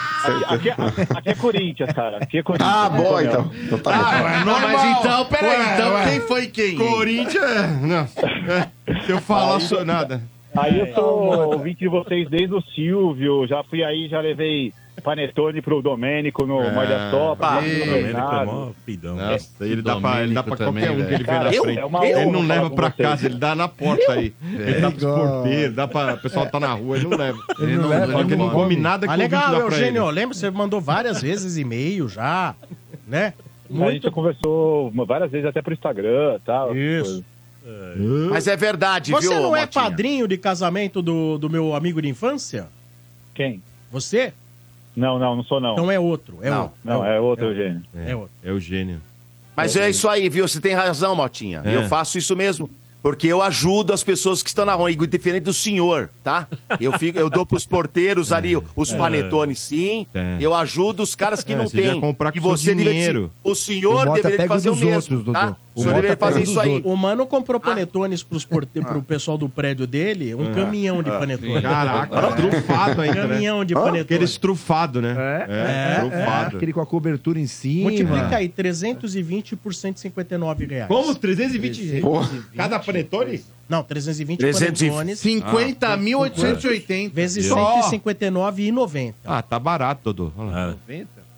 [0.48, 2.16] Aqui, aqui- aqui é Corinthians, cara.
[2.18, 2.72] Aqui é Corinthians.
[2.72, 3.20] Ah, bom, comeu.
[3.26, 3.50] então.
[3.64, 4.04] Então tá bom.
[4.04, 6.04] Ah, não, mas então, peraí, Ué, então ué.
[6.10, 6.76] quem foi quem?
[6.76, 7.80] Corinthians.
[7.82, 8.08] Não.
[9.00, 10.22] É, Se eu falar só nada.
[10.56, 14.72] Aí eu sou ouvinte de vocês desde o Silvio, já fui aí, já levei
[15.04, 16.72] panetone pro Domênico no É.
[16.74, 18.52] Molha Sopa, Ah, pro Domênico é Bernardo.
[18.52, 19.16] mó pidão.
[19.16, 21.50] Nossa, ele dá pra, ele dá pra Domênico qualquer um que ele vê Cara, na
[21.52, 21.78] frente.
[21.78, 23.08] é Ele não leva pra vocês.
[23.08, 24.34] casa, ele dá na porta aí.
[24.42, 25.18] Ele dá pros igual.
[25.42, 26.14] porteiros, dá pra.
[26.14, 27.38] O pessoal tá na rua, ele não leva.
[27.60, 30.10] Ele não leva, Só que ele não come nada que Ah, legal, Eugênio.
[30.10, 30.34] Lembra?
[30.34, 32.54] Você mandou várias vezes e-mail já.
[33.06, 33.32] né?
[33.72, 36.76] A gente já conversou várias vezes até pro Instagram e tal.
[36.76, 37.24] Isso.
[38.30, 39.84] Mas é verdade, Você viu, não é Motinha?
[39.84, 42.68] padrinho de casamento do, do meu amigo de infância?
[43.34, 43.62] Quem?
[43.90, 44.32] Você?
[44.96, 45.72] Não, não, não sou não.
[45.72, 46.38] Então é outro.
[46.42, 46.62] É Não.
[46.62, 46.76] outro.
[46.84, 47.82] Não, é outro, Eugênio.
[47.94, 48.30] É outro.
[48.42, 49.00] É o gênio.
[49.56, 50.46] Mas é isso aí, viu?
[50.48, 51.62] Você tem razão, Motinha.
[51.64, 51.76] É.
[51.76, 52.68] Eu faço isso mesmo.
[53.02, 56.46] Porque eu ajudo as pessoas que estão na rua, diferente do senhor, tá?
[56.78, 58.96] Eu, fico, eu dou pros porteiros ali os É.
[58.98, 60.06] panetones, sim.
[60.12, 60.36] É.
[60.38, 61.98] Eu ajudo os caras que É, não você têm.
[61.98, 63.30] comprar com E seu você deveria- dinheiro.
[63.42, 65.56] O senhor Mota deveria pega fazer o dos mesmo, outros, tá?
[65.80, 66.80] O senhor deveria fazer isso aí.
[66.84, 68.80] O mano comprou panetones pros porte...
[68.80, 70.54] pro pessoal do prédio dele, um Ah.
[70.54, 71.18] caminhão de Ah.
[71.18, 71.62] panetones.
[71.62, 73.34] Caraca, trufado ainda, né?
[73.34, 74.02] Caminhão de Ah, panetones.
[74.02, 75.16] Aqueles trufados, né?
[75.48, 76.56] É, trufado.
[76.56, 77.90] Aquele com a cobertura em cima.
[77.90, 80.88] Multiplica aí, 320 por 159 reais.
[80.88, 81.14] Como?
[81.14, 82.02] 320?
[82.56, 83.42] Cada panetone?
[83.68, 85.20] Não, 320 300 e- panetones.
[85.20, 87.12] 50.880.
[87.14, 87.82] Vezes Só.
[87.82, 89.14] 159,90.
[89.24, 90.32] Ah, tá barato, Dodô.
[90.36, 90.74] Olha lá.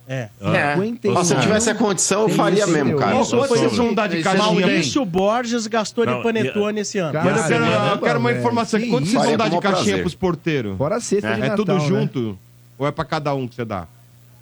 [0.09, 0.29] É.
[0.41, 0.77] É.
[1.11, 3.21] Nossa, se eu tivesse a condição, eu faria mesmo, cara.
[3.21, 4.45] Isso foi dar de caixinha.
[4.45, 7.19] Maurício Borges gastou Não, de panetone esse ano.
[7.23, 8.89] Mas eu quero, eu quero uma informação aqui.
[8.91, 9.13] Quanto isso?
[9.13, 10.01] vocês vão dar de caixinha prazer.
[10.01, 10.77] pros porteiros?
[10.77, 12.01] Fora a cesta é, de É tudo Natal, né?
[12.01, 12.39] junto?
[12.79, 13.87] Ou é pra cada um que você dá?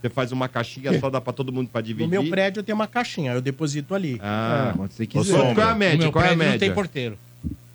[0.00, 2.08] Você faz uma caixinha só, dá pra todo mundo pra No dividir?
[2.08, 4.18] meu prédio tem uma caixinha, eu deposito ali.
[4.22, 6.10] Ah, quando você Sombra, Qual é a média?
[6.12, 6.72] Qual é a média?
[6.74, 7.18] porteiro.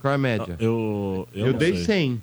[0.01, 0.55] Qual é a média?
[0.59, 1.85] Eu, eu, Eu não dei sei.
[1.85, 2.21] 100.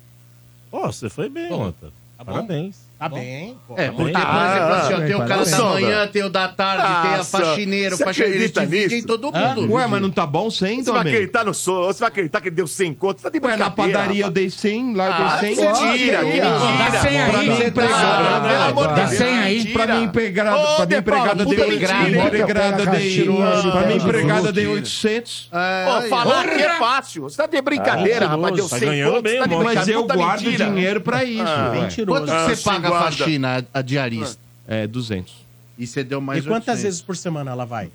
[0.72, 1.88] Ó, você foi bem, Pô, tá
[2.24, 2.32] bom.
[2.32, 2.76] Parabéns.
[3.02, 3.56] Tá bem.
[3.66, 3.74] pô.
[3.76, 5.68] É, porque, por exemplo, assim, ó, tem o cara da Sombra.
[5.80, 8.68] manhã, tem o da tarde, tem a Nossa, faxineiro, você faxineiro.
[8.92, 9.06] Nisso?
[9.06, 9.72] todo Ah, mundo.
[9.72, 11.86] Ué, mas não tá bom 100, Você vai acreditar no sou?
[11.86, 13.20] Você vai acreditar que ele deu 100 conto?
[13.20, 13.98] Você tá de Ué, na brincadeira.
[13.98, 15.64] padaria eu dei 100, lá eu Ah, dei 100.
[15.66, 16.48] mentira, que mentira.
[16.92, 17.66] Dá 100 aí.
[17.66, 19.66] Empregada, pelo amor de dá Deus, 100 aí.
[19.72, 22.04] Pra minha empregada, pra minha empregada dei mentira, 800.
[22.04, 22.10] hein?
[22.12, 24.76] Minha empregada dei, caixinha, pra minha empregada dei junto.
[24.76, 25.50] 800.
[25.52, 27.22] Ô, falar que é fácil.
[27.22, 28.54] Você tá de brincadeira, Ah, rapaz.
[28.54, 29.46] Deu tá 100 ganhando conto, tá.
[29.48, 30.00] Mas brincadeira.
[30.00, 31.42] eu guardo dinheiro pra isso.
[31.44, 31.80] Ah, ué.
[31.80, 32.20] Mentiroso.
[32.20, 33.16] Quanto que Ah, você paga a guarda.
[33.16, 34.38] faxina, a diarista?
[34.66, 35.34] É, 200.
[35.78, 36.82] E você deu E mais quantas 800.
[36.82, 37.90] vezes por semana ela vai?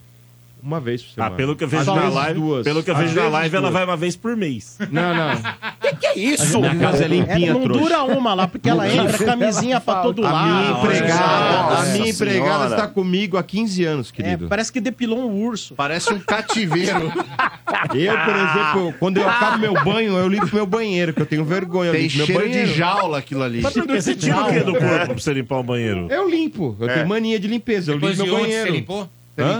[0.62, 1.36] Uma vez por Ah, semana.
[1.36, 2.64] pelo que eu vejo Às na vezes live, duas.
[2.64, 3.74] pelo que eu Às vejo na vezes live, ela duas.
[3.74, 4.78] vai uma vez por mês.
[4.92, 5.36] Não, não.
[5.80, 6.60] Que que é isso?
[6.60, 7.82] Minha casa é limpinha, É, não trouxa.
[7.82, 10.48] dura uma lá, porque ela entra camisinha pra todo A lado.
[10.48, 12.70] minha empregada, a Nossa minha empregada Senhora.
[12.76, 14.48] está comigo há 15 anos, É, querido.
[14.48, 15.76] parece que depilou um urso.
[15.76, 17.12] Parece um cativeiro.
[17.94, 21.44] Eu, por exemplo, quando eu acabo meu banho, eu limpo meu banheiro, que eu tenho
[21.46, 21.90] vergonha.
[21.90, 22.74] Eu Tem limpo meu cheiro de banheiro.
[22.74, 23.62] jaula aquilo ali.
[23.62, 26.08] Mas por que você tira o que do corpo pra você limpar o banheiro?
[26.10, 26.76] Eu limpo.
[26.80, 26.94] Eu É.
[26.96, 27.92] tenho mania de limpeza.
[27.92, 28.72] Eu Depois limpo de meu ontem, banheiro.
[28.72, 29.10] você limpou?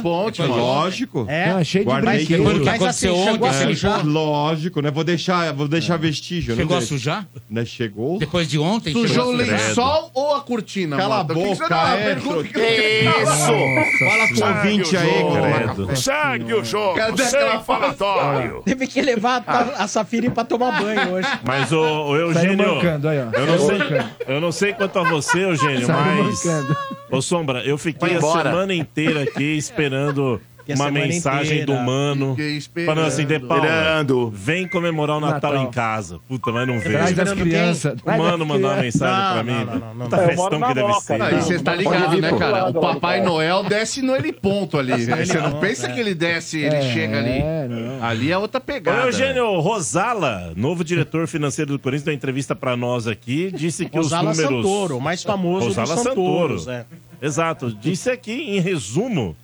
[0.04, 0.62] Ontem, É mano?
[0.62, 1.26] Lógico.
[1.30, 2.38] É, Ah, cheio de Guardei brinquedo.
[2.38, 3.76] Depois do que Mas aconteceu assim, ontem, chegou você a limpou?
[3.76, 4.06] sujar?
[4.06, 4.92] Lógico, né?
[4.92, 6.56] Vou deixar, vou deixar vestígio.
[6.56, 7.28] não Chegou a sujar?
[7.50, 7.66] Né?
[7.66, 8.18] Chegou.
[8.20, 8.92] Depois de ontem?
[8.94, 11.40] Sujou o lençol ou a cortina, Cala a mano?
[11.40, 11.90] O que boca, dá?
[11.98, 13.26] é, Pergunta que Que isso?
[14.00, 15.14] Fala com o ouvinte aí.
[15.76, 15.96] Credo.
[15.96, 18.62] Segue o jogo, Cadê sem aquela falatório.
[18.66, 21.28] Teve que levar a, a Safiri pra tomar banho hoje.
[21.44, 22.76] Mas o, Eugênio.
[22.76, 23.38] mancando, aí, ó.
[23.38, 23.78] Eu não, sei,
[24.28, 26.44] eu não sei quanto a você, Eugênio, mas.
[27.10, 30.42] Ô, Sombra, eu fiquei a semana inteira aqui esperando
[30.76, 31.80] uma mensagem inteira.
[31.80, 32.32] do mano.
[32.32, 32.88] Fiquei esperando.
[32.88, 34.30] Falando assim, De Paula, Esperando.
[34.36, 35.68] vem comemorar o Natal, Natal.
[35.68, 36.20] em casa.
[36.28, 36.92] Puta, mas não veio.
[36.98, 38.00] Traz das esperando crianças.
[38.04, 39.66] O mano mandou uma mensagem Não, pra mim.
[39.66, 40.24] não, não, não, Puta não.
[40.24, 41.18] Eu festão na que deve Moca, ser.
[41.20, 41.26] né?
[41.26, 42.70] Aí você tá ligado, vir, né, cara?
[42.70, 45.06] O Papai Noel desce no ele ponto ali.
[45.06, 45.94] Você não pensa é.
[45.94, 47.40] que ele desce, ele chega ali.
[47.40, 48.04] É, não.
[48.04, 49.08] Ali é outra Ô, pegada.
[49.08, 54.32] Eugênio Rosala, novo diretor financeiro do Corinthians, deu entrevista pra nós aqui, disse que Rosala
[54.32, 54.66] os números...
[54.66, 56.04] Santoro, o mais famoso Rosala dos.
[56.04, 56.70] Santoro.
[56.70, 56.86] É.
[57.22, 57.72] Exato.
[57.72, 59.36] Disse aqui, em resumo,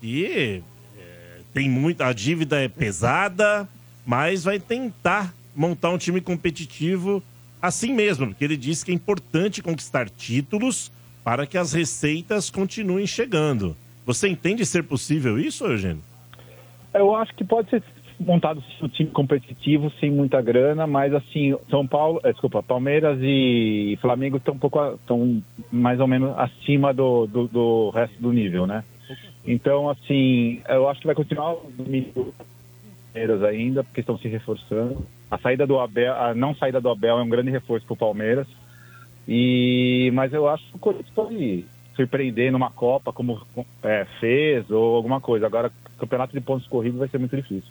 [0.00, 0.62] que
[0.96, 2.06] é, tem muita...
[2.06, 3.68] A dívida é pesada,
[4.06, 7.22] mas vai tentar montar um time competitivo
[7.60, 10.90] assim mesmo, porque ele disse que é importante conquistar títulos
[11.22, 13.76] para que as receitas continuem chegando.
[14.06, 16.02] Você entende ser possível isso, Eugênio?
[16.94, 17.82] Eu acho que pode ser
[18.18, 23.98] montado um time competitivo, sem muita grana, mas assim, São Paulo, eh, desculpa, Palmeiras e
[24.00, 28.66] Flamengo estão um pouco, estão mais ou menos acima do, do, do resto do nível,
[28.66, 28.84] né?
[29.46, 32.34] Então, assim, eu acho que vai continuar o
[33.12, 35.04] Palmeiras ainda, porque estão se reforçando.
[35.30, 37.96] A saída do Abel, a não saída do Abel é um grande reforço para o
[37.96, 38.46] Palmeiras.
[39.26, 41.64] E, mas eu acho que o Corinthians pode
[41.94, 43.40] surpreender numa Copa, como
[43.82, 45.46] é, fez, ou alguma coisa.
[45.46, 47.70] Agora, campeonato de pontos corridos vai ser muito difícil.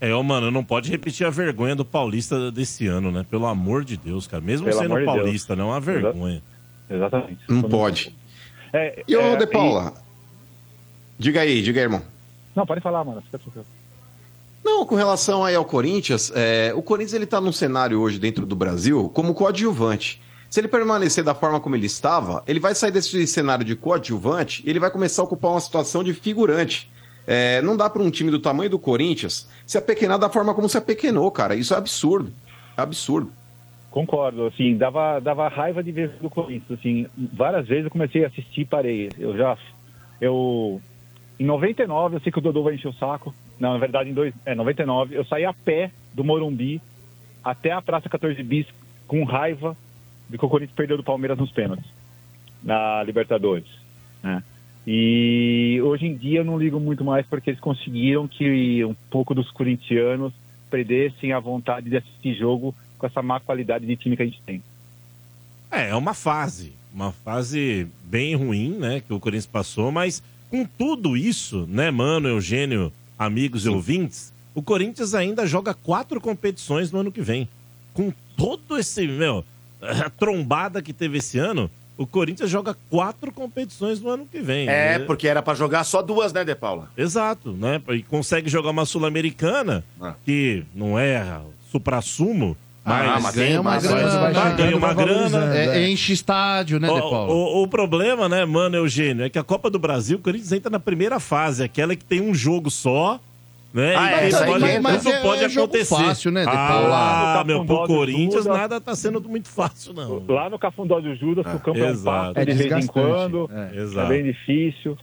[0.00, 3.24] É, ô, mano, não pode repetir a vergonha do Paulista desse ano, né?
[3.30, 4.42] Pelo amor de Deus, cara.
[4.42, 6.42] Mesmo Pelo sendo de paulista, não é uma vergonha.
[6.88, 7.38] Exatamente.
[7.48, 8.14] Não pode.
[8.72, 9.94] É, E ô, é, De Paula?
[11.18, 12.02] Diga aí, diga aí, irmão.
[12.54, 13.22] Não, pode falar, mano.
[13.22, 13.66] Fica tranquilo.
[14.64, 18.44] Não, com relação aí ao Corinthians, é, o Corinthians ele tá num cenário hoje dentro
[18.44, 20.20] do Brasil como coadjuvante.
[20.50, 24.62] Se ele permanecer da forma como ele estava, ele vai sair desse cenário de coadjuvante
[24.66, 26.90] e ele vai começar a ocupar uma situação de figurante.
[27.26, 30.68] É, não dá para um time do tamanho do Corinthians se apequenar da forma como
[30.68, 31.54] se apequenou, cara.
[31.54, 32.32] Isso é absurdo.
[32.76, 33.30] É absurdo.
[33.90, 38.28] Concordo, assim, dava, dava raiva de ver do Corinthians, assim, várias vezes eu comecei a
[38.28, 39.10] assistir e parei.
[39.18, 39.56] Eu já,
[40.20, 40.80] eu
[41.38, 43.34] Em 99, eu sei que o Dodô vai encher o saco.
[43.58, 46.80] Não, na verdade, em dois, é, 99, eu saí a pé do Morumbi
[47.44, 48.66] até a Praça 14 Bis
[49.06, 49.76] com raiva
[50.28, 51.86] de que o Corinthians perdeu do Palmeiras nos pênaltis,
[52.62, 53.68] na Libertadores.
[54.22, 54.42] né?
[54.86, 59.34] E hoje em dia eu não ligo muito mais porque eles conseguiram que um pouco
[59.34, 60.32] dos corintianos
[60.70, 64.40] perdessem a vontade de assistir jogo com essa má qualidade de time que a gente
[64.42, 64.62] tem.
[65.70, 66.72] É, é uma fase.
[66.94, 69.00] Uma fase bem ruim, né?
[69.00, 70.22] Que o Corinthians passou, mas
[70.56, 76.90] com tudo isso, né, mano, Eugênio, amigos e ouvintes, o Corinthians ainda joga quatro competições
[76.90, 77.46] no ano que vem.
[77.92, 79.44] Com todo esse, meu,
[79.82, 84.66] a trombada que teve esse ano, o Corinthians joga quatro competições no ano que vem.
[84.66, 86.90] É, porque era pra jogar só duas, né, De Paula?
[86.96, 87.80] Exato, né?
[87.90, 89.84] E consegue jogar uma Sul-Americana,
[90.24, 92.56] que não é supra-sumo,
[92.86, 95.56] mas, Ah, mas ganha uma grana, chegando, ganha uma grana.
[95.56, 97.32] É, enche estádio, né, o, De Paula?
[97.32, 100.70] O, o problema, né, mano, Eugênio, é que a Copa do Brasil, o Corinthians entra
[100.70, 103.18] na primeira fase, aquela que tem um jogo só.
[103.74, 103.94] Né?
[103.94, 105.94] Ah, e é, que essa aí, pode, mas- é- pode é acontecer.
[105.94, 106.50] fácil, né, De?
[106.50, 108.58] Ah, No meu, pro Corinthians Judas.
[108.58, 110.22] nada tá sendo muito fácil, não.
[110.26, 112.40] Lá no Cafundó do Judas, que o campo é um exato.
[112.40, 113.50] É de vez em quando.
[113.52, 114.08] É, É, exato.
[114.08, 114.96] bem difícil.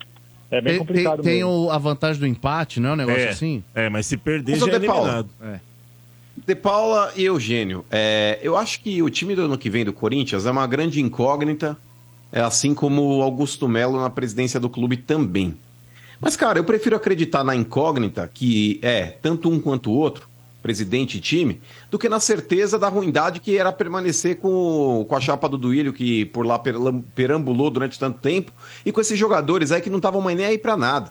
[0.49, 3.21] É bem Tem, complicado tem, tem o- a vantagem do empate, não é um negócio
[3.21, 3.63] É, assim?
[3.75, 5.29] É, mas se perder Mas, já é eliminado.
[6.45, 9.93] De Paula e Eugênio, é, eu acho que o time do ano que vem do
[9.93, 11.77] Corinthians é uma grande incógnita,
[12.33, 15.57] é assim como o Augusto Melo na presidência do clube também.
[16.19, 20.27] Mas, cara, eu prefiro acreditar na incógnita, que é tanto um quanto o outro,
[20.61, 25.21] presidente e time, do que na certeza da ruindade que era permanecer com, com a
[25.21, 26.61] chapa do Duílio, que por lá
[27.15, 28.51] perambulou durante tanto tempo,
[28.85, 31.09] e com esses jogadores aí que não estavam mais nem aí pra nada.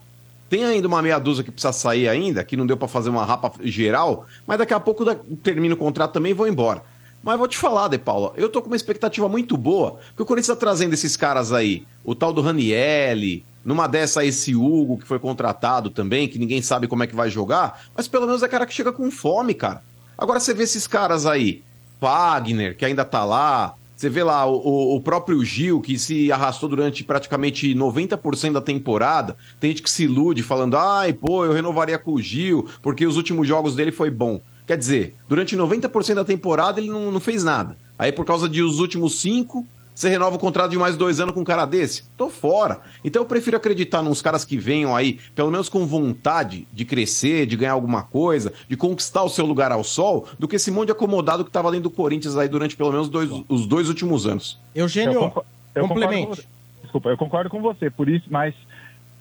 [0.53, 3.25] Tem ainda uma meia dúzia que precisa sair ainda, que não deu pra fazer uma
[3.25, 6.83] rapa geral, mas daqui a pouco da- termina o contrato também e vou embora.
[7.23, 10.25] Mas vou te falar, De Paula, eu tô com uma expectativa muito boa, porque o
[10.27, 15.07] Corinthians tá trazendo esses caras aí, o tal do Ranielli, numa dessa esse Hugo que
[15.07, 18.47] foi contratado também, que ninguém sabe como é que vai jogar, mas pelo menos é
[18.47, 19.81] cara que chega com fome, cara.
[20.15, 21.63] Agora você vê esses caras aí,
[21.99, 26.67] Wagner, que ainda tá lá, você vê lá o, o- próprio Gil, que se arrastou
[26.67, 29.35] durante praticamente 90% da temporada.
[29.59, 33.17] Tem gente que se ilude falando, ai, pô, eu renovaria com o Gil, porque os
[33.17, 34.41] últimos jogos dele foi bom.
[34.65, 37.77] Quer dizer, durante 90% da temporada ele não, não fez nada.
[37.99, 39.65] Aí por causa de os últimos cinco,
[39.95, 42.03] você renova o contrato de mais dois anos com um cara desse?
[42.17, 42.79] Tô fora.
[43.03, 47.45] Então eu prefiro acreditar nos caras que venham aí, pelo menos com vontade de crescer,
[47.45, 50.87] de ganhar alguma coisa, de conquistar o seu lugar ao sol, do que esse monte
[50.87, 54.25] de acomodado que tava dentro do Corinthians aí durante pelo menos dois- os dois últimos
[54.25, 54.59] anos.
[54.73, 55.43] Eugênio, Eu concor-
[55.75, 56.27] eu concordo complemente.
[56.27, 56.43] com você.
[56.83, 58.53] Desculpa, eu concordo com você, por isso, mas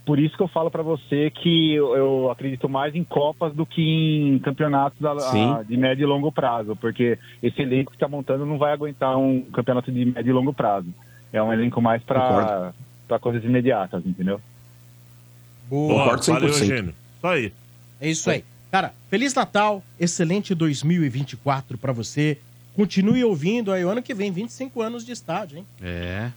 [0.04, 3.80] por isso que eu falo pra você que eu, acredito mais em Copas do que
[3.82, 5.14] em campeonatos a-
[5.58, 9.16] a- de médio e longo prazo, porque esse elenco que tá montando não vai aguentar
[9.16, 10.88] um campeonato de médio e longo prazo.
[11.32, 12.72] É um elenco mais pra
[13.20, 14.40] coisas imediatas, entendeu?
[15.68, 16.02] Boa.
[16.04, 16.32] Concordo 100%.
[16.40, 16.94] Valeu, Eugênio.
[17.18, 17.52] Isso aí.
[18.00, 18.44] É isso aí.
[18.70, 22.38] Cara, Feliz Natal, excelente 2024 pra você.
[22.74, 25.66] Continue ouvindo aí o ano que vem, 25 anos de estádio, hein?
[25.82, 26.30] É.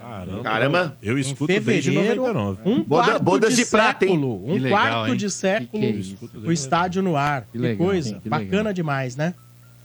[0.00, 0.42] Caramba.
[0.42, 0.96] Caramba.
[1.02, 2.62] Eu Em escuto desde fevereiro, 99.
[2.64, 4.12] um quarto bodas de, de prata, hein?
[4.12, 5.16] século, um Que legal, quarto hein?
[5.16, 7.46] de século, Que que é o estádio no ar.
[7.52, 8.72] Que, legal, coisa, que bacana legal.
[8.72, 9.34] demais, né?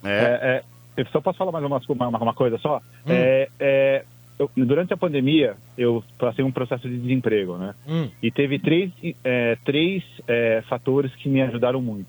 [0.03, 0.63] É,
[0.97, 2.77] é, eu só posso falar mais uma, uma, uma coisa só?
[3.05, 3.09] Hum.
[3.09, 4.03] É, é,
[4.39, 7.73] eu- durante a pandemia, eu passei um processo de desemprego, né?
[7.87, 8.09] Hum.
[8.21, 8.91] E teve três,
[9.23, 12.07] é, três é, fatores que me ajudaram muito.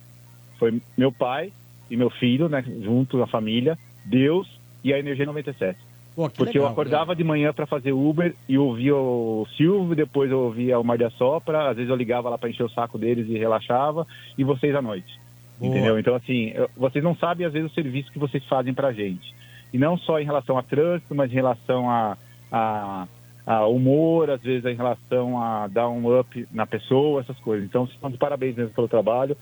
[0.58, 1.52] Foi meu pai
[1.90, 2.64] e meu filho, né?
[2.82, 4.48] Junto a família, Deus
[4.84, 5.78] e a Energia 97.
[6.16, 9.94] Pô, que Porque legal, eu acordava de manhã para fazer Uber e ouvia o Silvio,
[9.94, 12.70] depois eu ouvia o Mar de Sopra, às vezes eu ligava lá para encher o
[12.70, 14.06] saco deles e relaxava,
[14.38, 15.20] e vocês à noite.
[15.60, 15.70] Boa.
[15.70, 15.98] Entendeu?
[15.98, 19.34] Então, assim, eu- vocês não sabem, às vezes, o serviço que vocês fazem pra gente.
[19.74, 22.16] E não só em relação a trânsito, mas em relação a,
[22.51, 23.06] a,
[23.47, 27.66] a humor, às vezes em relação a dar um up na pessoa, essas coisas.
[27.66, 29.36] Então, vocês estão de parabéns mesmo pelo trabalho.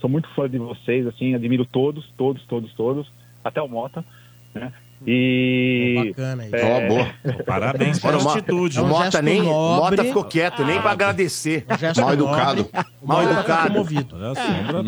[0.00, 3.10] Sou muito fã de vocês, assim, admiro todos, todos, todos, todos,
[3.42, 4.04] até o Mota,
[4.54, 4.70] né?
[5.06, 6.04] E...
[6.08, 6.50] Bacana aí.
[6.52, 7.44] É, Ó, boa.
[7.44, 8.78] Parabéns pela Olha, o atitude.
[8.78, 9.42] É O um Mota gesto nem.
[9.42, 9.96] nobre.
[9.96, 11.64] Mota ficou quieto, nem pra agradecer.
[11.68, 12.68] Um Mal educado.
[13.02, 13.86] Mal Mota educado.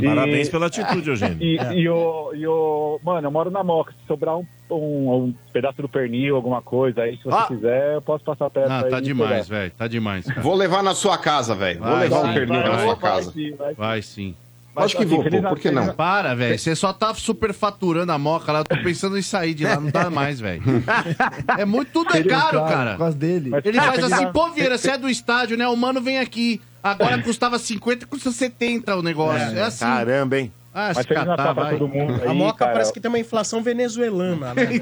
[0.05, 1.39] Parabéns pela atitude, Eugênio.
[1.43, 1.75] E, É.
[1.75, 3.01] e o, e o.
[3.03, 3.93] Mano, eu moro na Moca.
[3.93, 7.47] Se sobrar um, um, um pedaço do pernil, alguma coisa aí, se você Ah.
[7.49, 9.73] quiser, eu posso passar perto aí tá demais, velho.
[9.77, 10.41] Tá demais, cara.
[10.43, 11.81] Vou levar na sua casa, velho.
[11.81, 13.33] Vou levar vai, um pernil vai, na sua vai, casa.
[13.33, 13.75] sim, vai.
[13.75, 14.35] Vai sim.
[14.75, 15.93] Mas, Acho que assim, vou, pô, por que não?
[15.93, 16.59] Para, velho.
[16.59, 18.61] Você só tá superfaturando a moca lá.
[18.61, 19.79] Eu tô pensando em sair de lá.
[19.79, 20.63] Não dá mais, velho.
[21.59, 22.97] É muito, tudo é caro, Por cara.
[22.97, 23.51] causa dele.
[23.65, 25.69] Ele faz assim, pô, Vieira, você é do estádio, né?
[25.69, 26.61] O mano vem aqui.
[26.83, 29.57] Agora custava 50, custa 70 o negócio.
[29.57, 29.85] É, assim.
[29.85, 30.53] Caramba, hein?
[30.75, 32.73] Ah, Mas Feliz catar, Natal pra todo mundo aí, A Moca cara.
[32.73, 34.63] parece que tem uma inflação venezuelana, né?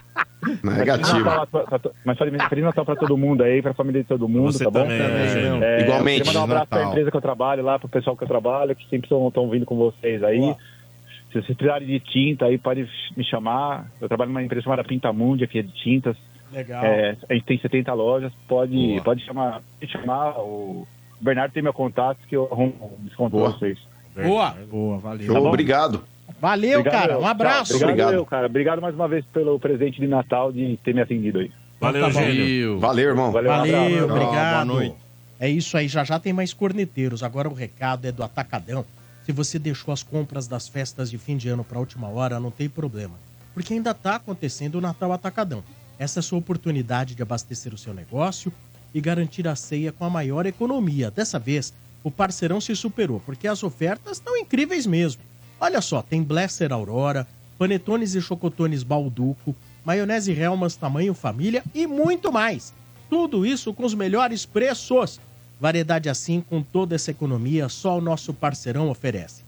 [0.62, 1.22] Negativo.
[1.24, 4.64] Pra- pra- Mas Feliz Natal pra todo mundo aí, pra família de todo mundo, Você
[4.64, 4.80] tá bom?
[4.80, 5.62] também, Eugênio.
[5.64, 6.18] É, Igualmente.
[6.22, 6.92] Queria mandar um abraço pra Natal.
[6.92, 9.76] empresa que eu trabalho lá, pro pessoal que eu trabalho, que sempre estão vindo com
[9.76, 10.54] vocês aí.
[11.32, 13.86] Se vocês precisarem de tinta aí, pode me chamar.
[14.00, 16.16] Eu trabalho numa empresa chamada Pintamundi, aqui é de tintas.
[16.52, 16.82] Legal.
[16.84, 19.02] É, a gente tem 70 lojas, pode, Boa.
[19.02, 20.38] pode chamar, pode chamar.
[20.38, 20.86] O
[21.20, 23.78] Bernardo tem meu contato que eu arrumo um desconto pra vocês.
[24.14, 24.54] Boa.
[24.70, 25.32] Boa, valeu.
[25.32, 26.02] Tá obrigado.
[26.40, 27.12] Valeu, Obrigado, cara.
[27.14, 27.20] eu.
[27.20, 27.78] Um abraço.
[27.78, 27.88] Tchau.
[27.88, 28.46] Obrigado, eu, cara.
[28.46, 31.50] Obrigado mais uma vez pelo presente de Natal de ter me atendido aí.
[31.80, 32.20] Valeu, Tá bom.
[32.20, 32.78] Eugênio.
[32.78, 33.32] Valeu, irmão.
[33.32, 34.04] Valeu, um Valeu, abraço.
[34.04, 34.52] obrigado.
[34.54, 34.94] boa noite.
[35.38, 37.22] É isso aí, já já tem mais corneteiros.
[37.22, 38.84] Agora o recado é do Atacadão.
[39.24, 42.38] Se você deixou as compras das festas de fim de ano para a última hora,
[42.40, 43.14] não tem problema.
[43.52, 45.62] Porque ainda está acontecendo o Natal Atacadão.
[45.98, 48.52] Essa é a sua oportunidade de abastecer o seu negócio
[48.94, 51.10] e garantir a ceia com a maior economia.
[51.10, 51.72] Dessa vez,
[52.04, 55.22] o parceirão se superou, porque as ofertas estão incríveis mesmo.
[55.60, 57.26] Olha só, tem Blesser Aurora,
[57.58, 59.54] panetones e chocotones Balduco,
[59.84, 62.74] maionese Helmas tamanho família e muito mais.
[63.08, 65.20] Tudo isso com os melhores preços.
[65.58, 69.42] Variedade assim, com toda essa economia, só o nosso parceirão oferece.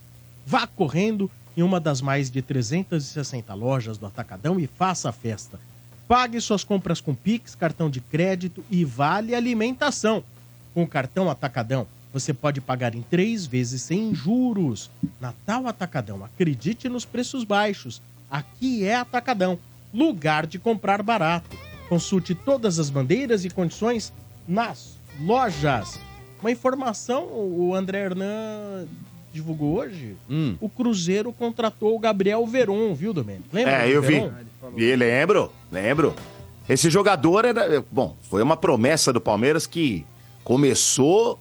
[0.46, 5.60] Vá correndo em uma das mais de 360 lojas do Atacadão e faça a festa.
[6.06, 10.24] Pague suas compras com Pix, cartão de crédito e vale alimentação.
[10.72, 14.90] Com o cartão Atacadão, você pode pagar em três vezes sem juros.
[15.20, 18.00] Natal Atacadão, acredite nos preços baixos.
[18.30, 19.58] Aqui é Atacadão,
[19.92, 21.56] lugar de comprar barato.
[21.88, 24.12] Consulte todas as bandeiras e condições
[24.46, 25.98] nas lojas.
[26.40, 28.86] Uma informação, o André Hernan
[29.32, 30.16] divulgou hoje.
[30.60, 33.48] O Cruzeiro contratou o Gabriel Veron, viu, Domênico?
[33.52, 34.20] Lembra É, eu vi.
[34.20, 34.32] Veron?
[34.76, 36.14] E lembro, lembro.
[36.68, 37.82] Esse jogador era.
[37.90, 40.04] Bom, foi uma promessa do Palmeiras que
[40.44, 41.38] começou.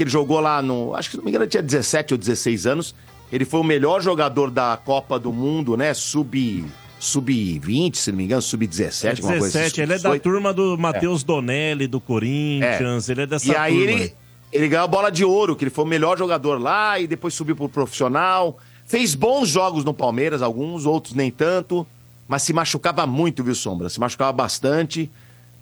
[0.00, 0.94] Que ele jogou lá no.
[0.94, 2.94] Acho que se não me engano, ele tinha 17 ou 16 anos.
[3.30, 5.92] Ele foi o melhor jogador da Copa do Mundo, né?
[5.92, 6.64] Sub.
[6.98, 9.82] Sub-20, se não me engano, sub-17, alguma coisa 17, assim.
[9.82, 10.22] ele é da 18.
[10.22, 13.90] turma do Matheus Donelli, do Corinthians, ele é dessa E aí turma.
[13.90, 14.14] ele,
[14.50, 17.34] ele ganhou a bola de ouro, que ele foi o melhor jogador lá e depois
[17.34, 18.56] subiu pro profissional.
[18.86, 21.86] Fez bons jogos no Palmeiras, alguns, outros nem tanto.
[22.26, 23.90] Mas se machucava muito, viu, Sombra?
[23.90, 25.10] Se machucava bastante.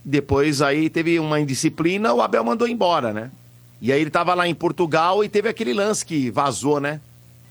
[0.05, 3.31] Depois aí teve uma indisciplina, o Abel mandou embora, né?
[3.81, 7.01] E aí ele tava lá em Portugal e teve aquele lance que vazou, né?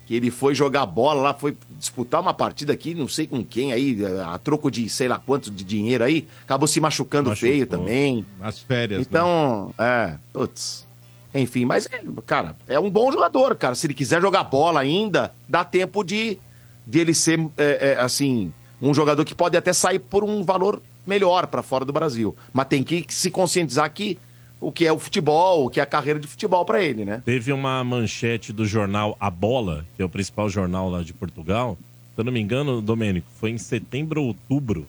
[0.06, 3.74] Que ele foi jogar bola lá, foi disputar uma partida aqui, não sei com quem
[3.74, 8.26] aí, a troco de sei lá quanto de dinheiro aí, acabou se machucando feio também.
[8.40, 9.00] Nas férias.
[9.00, 9.06] né?
[9.08, 10.88] Então, é, putz.
[11.34, 11.88] Enfim, mas,
[12.26, 13.76] cara, é um bom jogador, cara.
[13.76, 16.38] Se ele quiser jogar bola ainda, dá tempo de,
[16.86, 18.52] de ele ser, é, é, assim,
[18.82, 22.36] um jogador que pode até sair por um valor melhor pra fora do Brasil.
[22.54, 24.18] Mas tem que se conscientizar que
[24.60, 27.22] o que é o futebol, o que é a carreira de futebol pra ele, né?
[27.26, 31.78] Teve uma manchete do jornal A Bola, que é o principal jornal lá de Portugal.
[32.16, 34.88] Se eu não me engano, Domênico, foi em setembro ou outubro,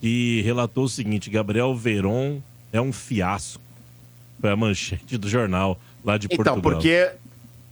[0.00, 2.40] que relatou o seguinte: Gabriel Veron
[2.72, 3.62] é um fiasco.
[4.40, 6.60] Foi a manchete do jornal lá de Então, Portugal.
[6.62, 7.10] porque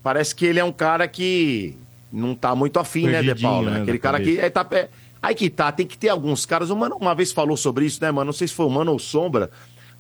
[0.03, 1.77] parece que ele é um cara que
[2.13, 3.69] não tá muito afim, né, De Paulo?
[3.71, 4.39] né, Aquele cara que.
[4.39, 4.89] É, tá, é,
[5.21, 6.71] aí que tá, tem que ter alguns caras.
[6.71, 8.27] O Mano uma vez falou sobre isso, né, mano?
[8.27, 9.51] Não sei se foi o Mano ou Sombra.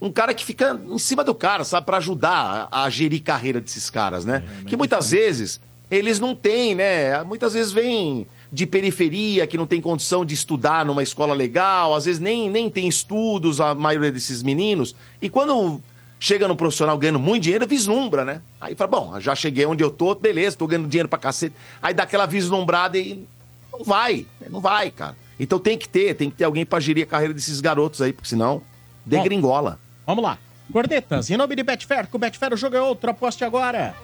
[0.00, 1.86] Um cara que fica em cima do cara, sabe?
[1.86, 4.42] Pra ajudar a, a gerir carreira desses caras, né?
[4.66, 5.60] que muitas vezes
[5.90, 7.22] eles não têm, né?
[7.24, 12.04] Muitas vezes vêm de periferia, que não tem condição de estudar numa escola legal, às
[12.04, 14.94] vezes nem, nem tem estudos, a maioria desses meninos.
[15.20, 15.80] E quando
[16.20, 18.40] chega no profissional ganhando muito dinheiro, vislumbra, né?
[18.60, 21.54] Aí fala, bom, já cheguei onde eu tô, beleza, tô ganhando dinheiro pra cacete.
[21.82, 23.26] Aí dá aquela vislumbrada e
[23.72, 25.16] não vai, não vai, cara.
[25.38, 28.12] Então tem que ter, tem que ter alguém pra gerir a carreira desses garotos aí,
[28.12, 28.62] porque senão
[29.04, 29.78] degringola.
[30.06, 30.38] Vamos lá.
[30.72, 33.94] Cornetas, em nome de Betfair, com o Betfair o jogo é outro, aposte agora.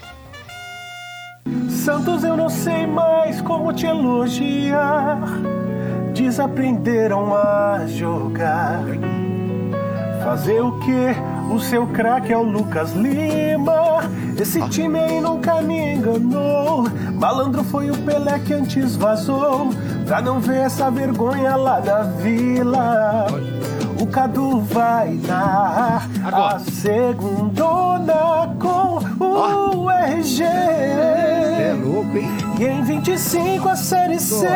[1.69, 5.19] Santos, eu não sei mais como te elogiar.
[6.13, 8.83] Desaprenderam a jogar.
[10.23, 11.53] Fazer o que?
[11.53, 14.03] O seu craque é o Lucas Lima.
[14.39, 16.85] Esse time aí nunca me enganou.
[17.15, 19.71] Malandro foi o Pelé que antes vazou.
[20.07, 23.27] Pra não ver essa vergonha lá da vila.
[24.01, 30.43] O Cadu vai narrar a segundona com o RG.
[30.43, 32.31] É louco, hein?
[32.59, 34.49] E em 25 a Série C,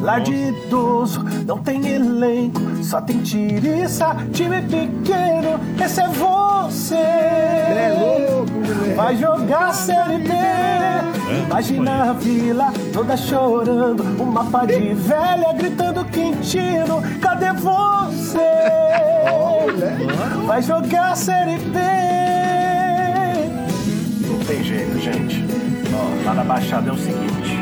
[0.00, 6.94] lá de idoso, não tem elenco, só tem tiriça, time pequeno, esse é você.
[6.96, 8.94] É louco.
[8.96, 10.30] Vai jogar Série B,
[11.46, 18.53] imagina a vila toda chorando, uma pá de velha gritando Quintino, cadê você?
[20.46, 21.78] Vai jogar a Série B.
[24.28, 25.44] Não tem jeito, gente.
[25.92, 27.58] Ó, lá na Baixada é o seguinte: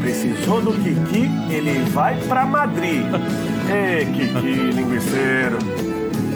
[0.00, 3.04] precisou do Kiki, ele vai pra Madrid.
[4.14, 5.58] Kiki, linguiceiro.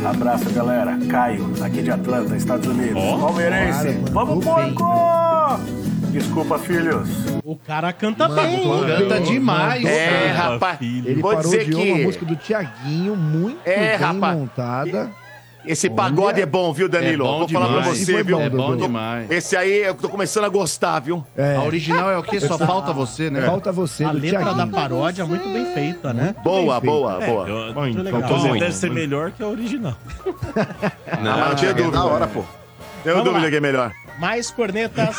[0.04, 0.98] Abraço, galera.
[1.08, 3.02] Caio, aqui de Atlanta, Estados Unidos.
[3.20, 3.98] Palmeirense.
[4.12, 5.29] Vamos, porco!
[6.10, 7.08] Desculpa, filhos.
[7.44, 8.68] O cara canta Mano, bem.
[9.08, 9.84] canta demais.
[9.84, 10.78] É, rapaz.
[10.80, 11.74] Ele vou parou dizer que...
[11.92, 14.36] uma música do Tiaguinho, muito É, bem rapaz.
[14.38, 15.10] montada.
[15.64, 17.22] Esse pagode é bom, viu, Danilo?
[17.22, 17.98] É bom Vou falar pra demais.
[17.98, 18.40] você, Foi viu?
[18.40, 19.30] É bom demais.
[19.30, 21.22] Esse aí eu tô começando a gostar, viu?
[21.58, 22.40] A original é o quê?
[22.40, 23.42] Só falta você, né?
[23.42, 24.70] Falta você, A letra da Thiaguinho.
[24.74, 26.34] paródia é muito bem feita, né?
[26.42, 26.96] Boa, Bem feita.
[26.96, 27.48] boa, boa.
[27.48, 28.38] Eu- Muito legal.
[28.38, 28.58] Muito.
[28.58, 29.94] deve ser melhor que a original.
[31.22, 31.98] Não, não tinha dúvida.
[31.98, 32.42] da hora, pô.
[33.04, 33.50] Tenho Vamos dúvida lá.
[33.50, 33.92] que é melhor.
[34.20, 35.16] Mais cornetas.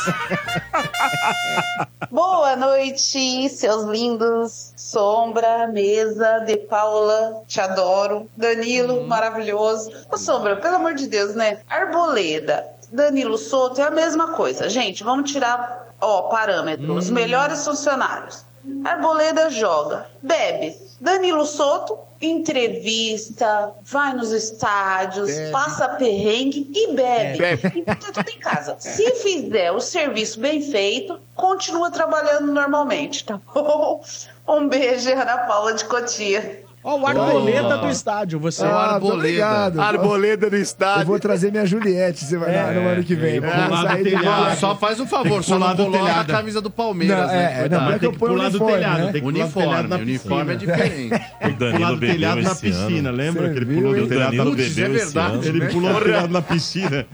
[2.08, 4.72] Boa noite, seus lindos.
[4.76, 8.30] Sombra, Mesa, De Paula, te adoro.
[8.36, 9.90] Danilo, maravilhoso.
[10.08, 11.58] Ô, Sombra, pelo amor de Deus, né?
[11.68, 14.68] Arboleda, Danilo Souto é a mesma coisa.
[14.68, 16.94] Gente, vamos tirar, ó, parâmetro.
[16.94, 18.44] Os melhores funcionários.
[18.84, 20.76] Arboleda joga, bebe.
[21.00, 25.50] Danilo Souto, entrevista, vai nos estádios, Bebe.
[25.50, 27.38] passa perrengue e bebe.
[27.38, 27.78] Bebe.
[27.80, 28.76] E tá tudo em casa.
[28.78, 34.02] Se fizer o serviço bem feito, continua trabalhando normalmente, tá bom?
[34.46, 36.61] Um beijo, Ana Paula de Cotia.
[36.84, 37.80] Ó, o arboleda Oh.
[37.82, 38.64] do estádio, você.
[38.64, 39.80] Ah, obrigado.
[39.80, 41.06] Arboleda do Eu estádio.
[41.06, 42.72] vou trazer minha Juliette você vai, É.
[42.74, 43.36] no ano que vem.
[43.38, 44.56] É.
[44.56, 46.32] Só faz um favor, só não do coloca a telhado.
[46.32, 47.34] camisa do Palmeiras, Não, né?
[47.34, 47.84] é, é, não, Coitado.
[47.84, 49.12] mas é que eu ponho pular do uniforme, telhado, né?
[49.12, 51.22] tem que pular do Uniforme, telhado na uniforme Uniforme é diferente.
[51.42, 53.16] O Danilo Pular do bebeu telhado na piscina, ano.
[53.18, 53.50] lembra?
[53.50, 54.96] Que ele viu, pulou do telhado na bebeu piscina.
[54.96, 55.44] esse ano.
[55.44, 55.68] Ele né?
[55.68, 57.06] pulou do telhado na piscina.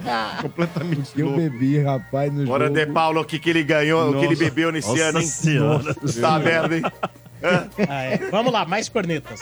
[0.43, 2.79] Completamente Eu bebi, rapaz, no Bora, jogo.
[2.79, 4.45] De Paulo, o que, ele ganhou, o que ele Nossa.
[4.45, 5.27] bebeu nesse Nossa ano, hein?
[5.27, 5.95] Senhora.
[6.21, 6.83] Tá merda, hein?
[7.43, 8.19] Ah, é.
[8.31, 9.41] Vamos lá, mais cornetas.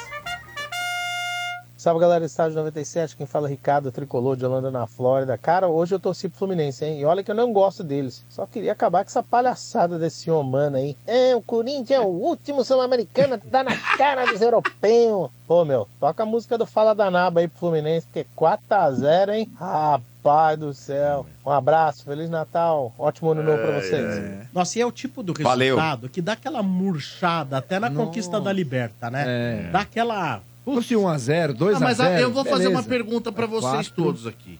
[1.87, 5.39] Salve galera do Estádio 97, quem fala é Ricardo Tricolor de Holanda na Flórida.
[5.39, 6.99] Cara, hoje eu torci pro Fluminense, hein?
[6.99, 8.25] E olha que eu não gosto deles.
[8.29, 10.97] Só queria acabar com essa palhaçada desse humano aí.
[11.07, 15.31] É, o Corinthians é o último sul-americano, tá na cara dos europeus.
[15.47, 19.49] Pô, meu, toca a música do Fala da Naba aí pro Fluminense, porque 4x0, hein?
[19.57, 21.25] Rapaz do céu.
[21.47, 24.49] Um abraço, Feliz Natal, ótimo ano novo pra vocês.
[24.53, 25.77] Nossa, e é o tipo do Valeu.
[25.77, 29.25] resultado que dá aquela murchada até na conquista da Liberta, né?
[29.25, 29.71] É.
[29.71, 30.43] Dá aquela.
[30.67, 31.77] Fosse 1x0, 2x0.
[31.77, 32.89] Ah, mas a- eu vou fazer uma beleza.
[32.89, 34.05] pergunta pra vocês Quatro.
[34.05, 34.59] todos aqui.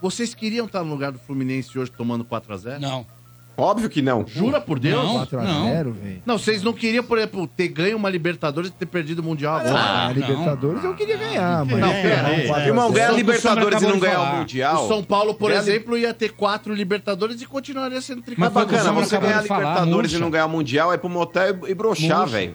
[0.00, 2.78] Vocês queriam estar no lugar do Fluminense hoje tomando 4x0?
[2.80, 3.04] Não.
[3.60, 4.24] Óbvio que não.
[4.24, 5.02] Jura por Deus?
[5.04, 5.26] Não.
[5.26, 6.22] 4x0, velho.
[6.24, 9.56] Não, vocês não queriam, por exemplo, ter ganho uma Libertadores e ter perdido o Mundial
[9.56, 9.74] agora.
[9.76, 10.12] Ah, a não.
[10.14, 11.80] Libertadores eu queria ganhar, mas.
[11.80, 12.48] Não, pera aí.
[12.52, 14.36] A Irmão, ganhar a Libertadores e não ganhar o.
[14.36, 14.84] Mundial.
[14.84, 18.26] O São Paulo, por Ganhar a exemplo, ia ter quatro Libertadores e continuaria sendo Mas
[18.26, 18.62] tricampeão.
[18.62, 21.58] o Bacana, você ganhar a falar, Libertadores e não ganhar o Mundial é pro motel
[21.66, 22.52] e broxar, Murcha.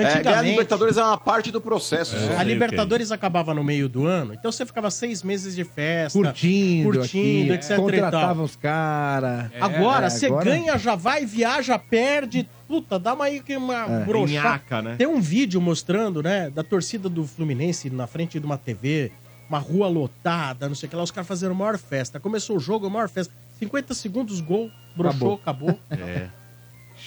[0.00, 2.16] É, ganhar a Antigamente, Libertadores é uma parte do processo.
[2.16, 2.18] É.
[2.34, 2.38] só.
[2.38, 6.84] a Libertadores acabava no meio do ano, então você ficava seis meses de festa, Curtindo,
[6.92, 7.76] curtindo, aqui, etc.
[7.76, 9.50] Contratava os caras.
[9.60, 12.48] Agora, É, você agora- ganha, já vai, viaja, perde.
[12.66, 14.04] Puta, dá uma aí que uma É.
[14.04, 14.48] broxada.
[14.48, 14.96] Nhaca, né?
[14.96, 19.10] Tem um vídeo mostrando, né, da torcida do Fluminense na frente de uma TV,
[19.48, 22.20] uma rua lotada, não sei o que lá, os caras fazendo a maior festa.
[22.20, 23.32] Começou o jogo, a maior festa.
[23.58, 25.78] 50 segundos, gol, broxou, acabou.
[25.90, 26.28] É.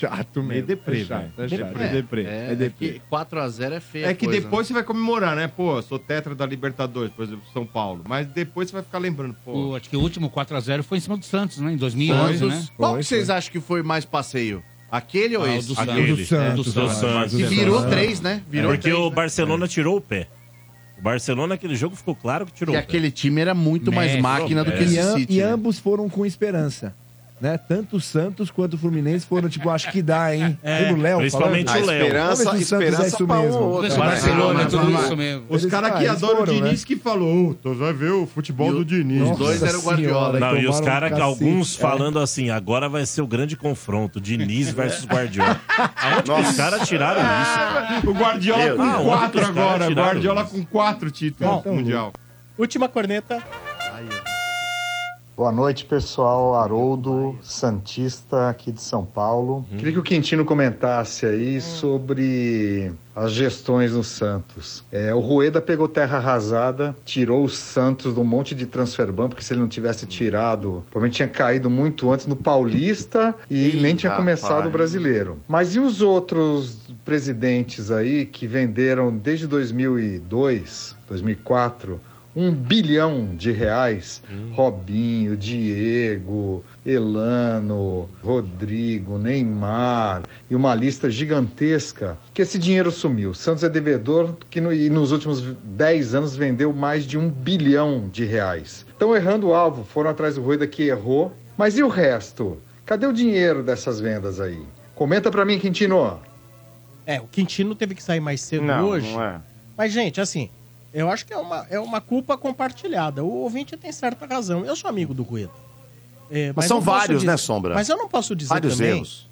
[0.02, 0.54] Chato mesmo.
[0.54, 1.78] É deprê, É chato, é chato.
[1.82, 2.24] É deprê.
[2.24, 2.90] É, É é deprê.
[2.94, 4.06] que 4x0 é feio.
[4.08, 5.48] É que depois você vai comemorar, né?
[5.48, 8.04] Pô, sou tetra da Libertadores, por exemplo, São Paulo.
[8.08, 9.52] Mas depois você vai ficar lembrando, pô.
[9.70, 11.72] O- acho que o último 4x0 foi em cima do Santos, né?
[11.74, 12.66] Em 2011, né?
[12.76, 14.64] Qual que vocês acham que foi mais passeio?
[14.92, 15.68] Aquele ou Ah, o esse?
[15.74, 16.26] do Aquele.
[16.26, 16.66] Santos.
[16.66, 17.32] Do Santos, do do Santos.
[17.32, 17.50] Que Santos.
[17.58, 17.92] virou Santos.
[17.94, 18.42] três, né?
[18.50, 19.16] Virou Porque três, o né?
[19.16, 20.28] Barcelona tirou o pé.
[21.00, 22.84] O Barcelona, naquele jogo, ficou claro que tirou E o pé.
[22.86, 24.84] aquele time era muito mais Messi, máquina do que é.
[24.84, 25.34] esse E, City.
[25.34, 25.44] e né?
[25.46, 26.94] ambos foram com esperança.
[27.42, 27.58] Né?
[27.58, 30.58] Tanto o Santos quanto o Fluminense foram, tipo, acho que dá, hein?
[30.64, 31.84] É, o Léo principalmente falando.
[31.84, 32.04] o Léo.
[32.04, 33.60] esperança, o esperança é isso um mesmo.
[33.60, 35.04] o Vai, Barcelona é tudo vai.
[35.04, 35.46] isso mesmo.
[35.50, 38.86] Os caras que adoram foram, o Diniz que falou, tu vai ver o futebol do
[38.86, 39.28] Diniz.
[39.32, 40.40] Os dois eram o Guardiola.
[40.40, 41.82] Não, e os um caras, cacete, alguns é.
[41.82, 45.60] falando assim, agora vai ser o grande confronto, Diniz versus Guardiola.
[45.96, 47.82] Aonde que os caras tiraram isso?
[48.12, 49.90] O Guardiola Meu com quatro agora.
[49.90, 52.14] Guardiola com quatro títulos mundial.
[52.58, 53.42] Última corneta.
[55.42, 56.54] Boa noite, pessoal.
[56.54, 59.66] Haroldo, Santista, aqui de São Paulo.
[59.72, 59.78] Hum.
[59.78, 64.84] Queria que o Quintino comentasse aí sobre as gestões no Santos.
[64.92, 69.44] É, o Rueda pegou terra arrasada, tirou o Santos de um monte de transferban, porque
[69.44, 73.96] se ele não tivesse tirado, provavelmente tinha caído muito antes no Paulista e Ih, nem
[73.96, 75.40] tinha começado o brasileiro.
[75.48, 82.00] Mas e os outros presidentes aí que venderam desde 2002, 2004
[82.36, 84.22] um bilhão de reais.
[84.54, 93.34] Robinho, Diego, Elano, Rodrigo, Neymar e uma lista gigantesca que esse dinheiro sumiu.
[93.34, 98.10] Santos é devedor que no- e nos últimos 10 anos vendeu mais de um bilhão
[98.12, 98.86] de reais.
[98.90, 101.34] Estão errando o alvo, foram atrás do Rueda que errou.
[101.58, 102.58] Mas e o resto?
[102.86, 104.62] Cadê o dinheiro dessas vendas aí?
[104.96, 106.20] Comenta pra mim, Quintino.
[107.06, 109.12] É, o Quintino teve que sair mais cedo Não, hoje.
[109.12, 109.42] não é.
[109.78, 110.50] Mas, gente, assim,
[110.94, 113.24] eu acho que é uma, é uma culpa compartilhada.
[113.24, 114.66] O ouvinte tem certa razão.
[114.66, 115.52] Eu sou amigo do Rueda.
[116.30, 117.74] É, Mas são não posso vários, dizer- né, Sombra?
[117.74, 119.28] Mas eu não posso dizer Vários também erros.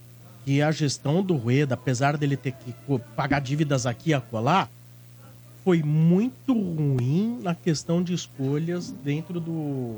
[0.46, 2.74] que a gestão do Rueda, apesar dele ter que
[3.16, 4.68] pagar dívidas aqui e acolá,
[5.64, 9.98] foi muito ruim na questão de escolhas dentro do,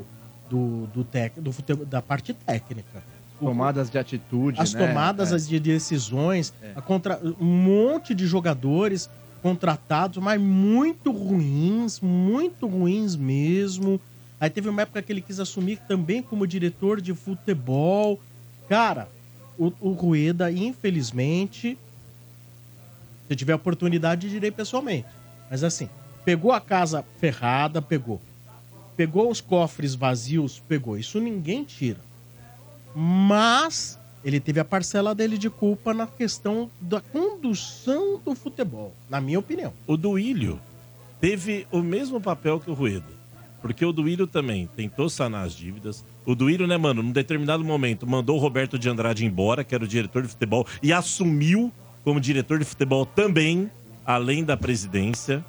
[0.49, 1.51] do, do, tec, do
[1.85, 3.01] da parte técnica.
[3.40, 4.88] Tomadas de atitude, As né?
[4.88, 5.35] tomadas É.
[5.35, 9.09] as de decisões, a contra, um monte de jogadores
[9.41, 13.99] contratados, mas muito ruins, muito ruins mesmo.
[14.39, 18.19] Aí teve uma época que ele quis assumir também como diretor de futebol.
[18.67, 19.07] Cara,
[19.57, 21.77] o, o Rueda, infelizmente,
[23.27, 25.07] se tiver oportunidade, direi pessoalmente.
[25.49, 25.89] Mas assim,
[26.25, 28.21] pegou a casa ferrada, pegou.
[28.95, 30.97] Pegou os cofres vazios, pegou.
[30.97, 31.99] Isso ninguém tira.
[32.95, 39.19] Mas ele teve a parcela dele de culpa na questão da condução do futebol, na
[39.22, 39.74] minha opinião.
[39.88, 40.59] O Duílio
[41.19, 43.22] teve o mesmo papel que o Rueda.
[43.61, 46.03] Porque o Duílio também tentou sanar as dívidas.
[46.25, 49.83] O Duílio, né, mano, num determinado momento mandou o Roberto de Andrade embora, que era
[49.83, 51.72] o diretor de futebol, e assumiu
[52.03, 53.69] como diretor de futebol também,
[54.03, 55.45] além da presidência.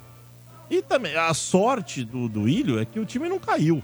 [0.69, 3.81] E também a sorte do Duílio é que o time não caiu.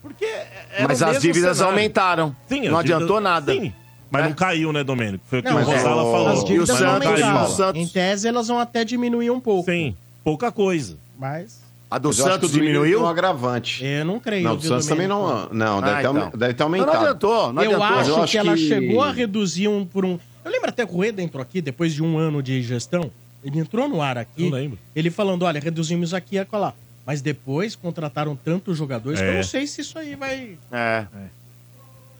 [0.00, 1.76] Porque era Mas o as dívidas cenário.
[1.76, 2.36] aumentaram.
[2.48, 3.52] Sim, Não as dívidas- adiantou nada.
[3.52, 3.72] Sim,
[4.14, 4.28] mas É.
[4.28, 5.24] não caiu, né, Domênico?
[5.28, 6.28] Foi o que Não, o mas Rosala é, falou.
[6.28, 7.56] As dívidas Mas não aumentaram.
[7.56, 7.76] caiu.
[7.82, 9.70] Em tese, elas vão até diminuir um pouco.
[9.70, 10.96] Sim, pouca coisa.
[11.18, 11.62] Mas.
[11.90, 13.02] A do Mas eu acho que o Santos diminuiu?
[13.02, 13.84] um agravante.
[13.84, 14.42] Eu não creio.
[14.44, 15.22] Não, do viu, Santos também não.
[15.26, 15.54] Domênico?
[15.54, 16.38] Não, deve, Ah, ter, então.
[16.38, 16.92] deve ter Não, aumentado.
[16.92, 17.98] não adiantou, não eu adiantou.
[17.98, 20.18] acho, Eu que, ela chegou a reduzir um por um.
[20.44, 23.10] Eu lembro até que o Rueda entrou aqui depois de um ano de gestão.
[23.44, 24.42] Ele entrou no ar aqui.
[24.44, 24.78] Não lembro.
[24.96, 26.72] Ele falando: olha, reduzimos aqui e acolá.
[27.06, 29.36] Mas depois contrataram tantos jogadores que eu É.
[29.36, 30.56] não sei se isso aí vai.
[30.72, 31.04] É.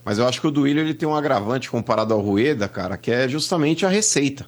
[0.04, 3.10] Mas eu acho que o Duílio ele tem um agravante comparado ao Rueda, cara, que
[3.10, 4.46] é justamente a receita.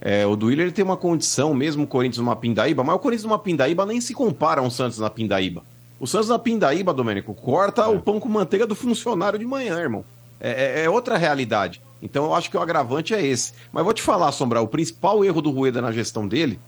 [0.00, 3.24] É, o Duílio ele tem uma condição, mesmo o Corinthians numa pindaíba, mas o Corinthians
[3.24, 5.62] numa pindaíba nem se compara ao Santos na pindaíba.
[5.98, 10.04] O Santos na pindaíba, Domênico, corta o pão com manteiga do funcionário de manhã, irmão.
[10.40, 11.80] É, é- é outra realidade.
[12.02, 13.54] Então eu acho que o agravante é esse.
[13.72, 16.58] Mas vou te falar, Sombra, o principal erro do Rueda na gestão dele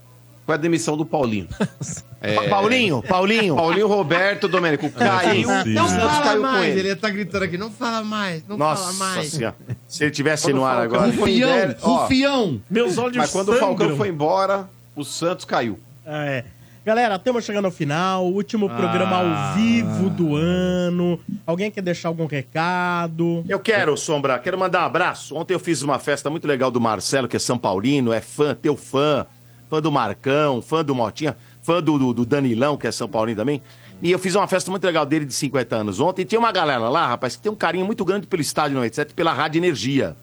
[0.48, 1.46] foi a demissão do Paulinho.
[2.20, 3.54] É, Pa- Paulinho, Paulinho.
[3.54, 5.46] Paulinho Roberto, Domênico, caiu.
[5.66, 6.88] Não o Santos fala caiu com mais, ele.
[6.88, 9.28] ele tá gritando aqui, não fala mais, não fala Nossa mais.
[9.30, 9.54] senhora.
[9.86, 11.06] Se ele tivesse Quando no o ar agora.
[11.12, 12.60] Rufião, rufião.
[12.68, 13.96] Meus olhos Mas quando o Falcão sangram.
[13.96, 15.78] foi embora, o Santos caiu.
[16.04, 16.42] É.
[16.84, 18.26] Galera, estamos chegando ao final.
[18.26, 18.74] Último Ah.
[18.74, 21.20] programa ao vivo do ano.
[21.46, 23.44] Alguém quer deixar algum recado?
[23.48, 25.36] Eu quero, Sombra, quero mandar um abraço.
[25.36, 28.56] Ontem eu fiz uma festa muito legal do Marcelo, que é São Paulino, é fã,
[28.60, 29.24] teu fã,
[29.68, 33.38] fã do Marcão, fã do Motinha, fã do, do, do Danilão, que é São Paulino
[33.38, 33.62] também.
[34.00, 36.22] E eu fiz uma festa muito legal dele de 50 anos ontem.
[36.22, 39.12] E tinha uma galera lá, rapaz, que tem um carinho muito grande pelo Estádio 97,
[39.12, 40.16] pela Rádio Energia.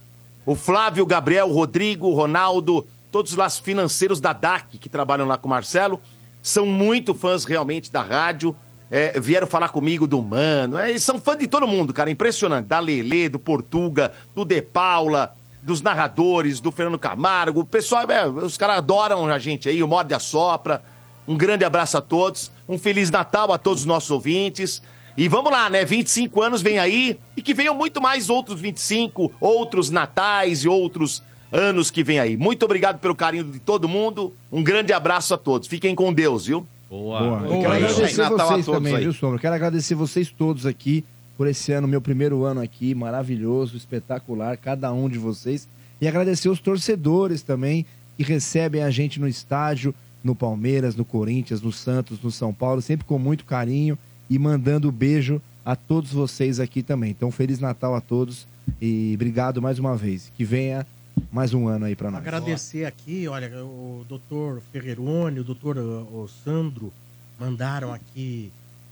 [0.46, 4.88] O Flávio, o Gabriel, o Rodrigo, o Ronaldo, todos lá os financeiros da DAC que
[4.88, 6.00] trabalham lá com o Marcelo,
[6.42, 8.56] são muito fãs realmente da rádio.
[8.90, 10.78] É, vieram falar comigo do Mano.
[10.78, 12.10] É, eles são fãs de todo mundo, cara.
[12.10, 12.68] Impressionante.
[12.68, 17.61] Da Lelê, do Portuga, do De Paula, dos narradores, do Fernando Camargo.
[17.61, 20.84] O pessoal, é, os caras adoram a gente aí, o Morde a Sopra.
[21.27, 22.52] Um grande abraço a todos.
[22.69, 24.82] Um Feliz Natal a todos os nossos ouvintes.
[25.18, 25.84] E vamos lá, né?
[25.84, 31.24] 25 anos vem aí e que venham muito mais outros 25, outros natais e outros
[31.52, 32.38] anos que vem aí.
[32.38, 34.34] Muito obrigado pelo carinho de todo mundo.
[34.52, 35.68] Um grande abraço a todos.
[35.68, 36.68] Fiquem com Deus, viu?
[36.90, 37.42] Boa.
[37.45, 39.03] Eu quero agradecer Natal a vocês todos também, aí.
[39.03, 39.40] viu, Sombra?
[39.40, 41.03] Quero agradecer vocês todos aqui
[41.38, 45.68] por esse ano, meu primeiro ano aqui, maravilhoso, espetacular, cada um de vocês.
[46.00, 47.86] E agradecer os torcedores também
[48.18, 52.82] que recebem a gente no estádio, no Palmeiras, no Corinthians, no Santos, no São Paulo,
[52.82, 53.98] sempre com muito carinho
[54.30, 57.12] e mandando beijo a todos vocês aqui também.
[57.12, 58.48] Então, Feliz Natal a todos
[58.82, 60.32] e obrigado mais uma vez.
[60.36, 60.86] Que venha
[61.32, 62.22] mais um ano aí pra nós.
[62.22, 66.92] Agradecer aqui, olha, o doutor Ferrerone, o doutor o Sandro
[67.40, 68.52] mandaram aqui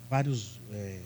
[0.10, 1.00] vários, é,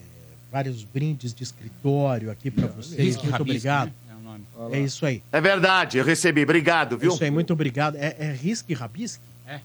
[0.52, 2.98] vários brindes de escritório aqui para vocês.
[3.00, 3.88] Risque Muito Rabisco, obrigado.
[3.88, 3.94] né?
[4.10, 4.20] É o
[4.64, 4.76] nome.
[4.76, 5.22] É isso aí.
[5.32, 6.44] É verdade, eu recebi.
[6.44, 7.14] Obrigado, viu?
[7.14, 7.96] Isso aí, muito obrigado.
[7.96, 9.22] É, é Risque Rabisque?
[9.48, 9.60] É.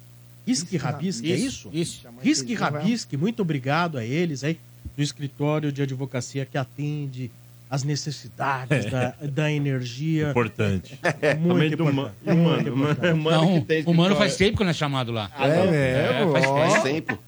[0.46, 1.70] Risque Rabisque, é isso?
[1.72, 2.06] Isso.
[2.20, 4.58] Risque Rabisque, muito obrigado a eles aí,
[4.96, 7.30] do escritório de advocacia que atende
[7.70, 10.30] as necessidades da, da energia.
[10.30, 10.98] Importante.
[11.40, 11.94] Muito Também do importante.
[11.94, 13.84] ma- muito Mano, importante.
[13.86, 15.30] Não, o Mano faz tempo que não é chamado lá.
[15.38, 16.32] É mesmo?
[16.32, 16.80] faz Ó.
[16.82, 17.18] tempo.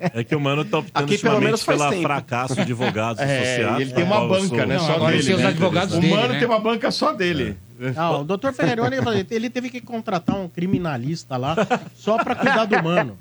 [0.00, 2.02] É que o mano tá optando Aqui, pelo menos, faz pela tempo.
[2.02, 3.80] fracasso de advogados É, associados.
[3.80, 4.76] ele tem do uma qual eu banca, sou- né?
[4.76, 5.24] Não, Só agora dele.
[5.26, 5.46] tem os né?
[5.48, 6.38] advogados o dele, mano né?
[6.38, 7.56] tem uma banca só dele.
[7.96, 8.96] Ah, o doutor Ferrerone,
[9.30, 11.56] ele teve que contratar um criminalista lá
[11.96, 13.16] só pra cuidar do mano.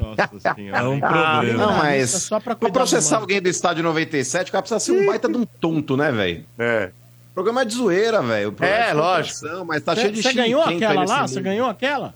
[0.00, 0.78] Nossa senhora.
[0.78, 1.08] É um Ah,
[1.40, 1.66] problema.
[1.66, 3.24] Não, mas só pra pra cuidar do processar mano.
[3.24, 6.44] alguém do estádio 97, o cara precisa ser um baita de um tonto, né, velho?
[6.58, 6.90] É.
[7.30, 8.48] O programa é de zoeira, velho.
[8.48, 9.64] O programa É, de lógico.
[9.66, 11.26] Mas tá cheio de Você ganhou aquela lá?
[11.26, 12.14] Você ganhou aquela?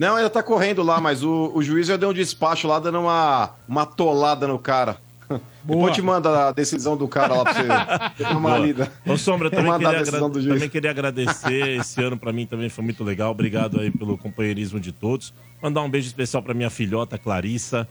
[0.00, 3.00] Não, ainda tá correndo lá, mas o, o juiz já deu um despacho lá, dando
[3.00, 4.96] uma, uma tolada no cara.
[5.62, 7.68] Depois te manda a decisão do cara lá pra você
[8.24, 8.58] dar uma Boa.
[8.58, 8.90] lida.
[9.06, 10.54] Ô, Sombra, também queria, a decisão agra- do juiz.
[10.54, 11.78] também queria agradecer.
[11.78, 13.30] Esse ano pra mim também foi muito legal.
[13.30, 15.34] Obrigado aí pelo companheirismo de todos.
[15.62, 17.86] Mandar um beijo especial pra minha filhota Clarissa.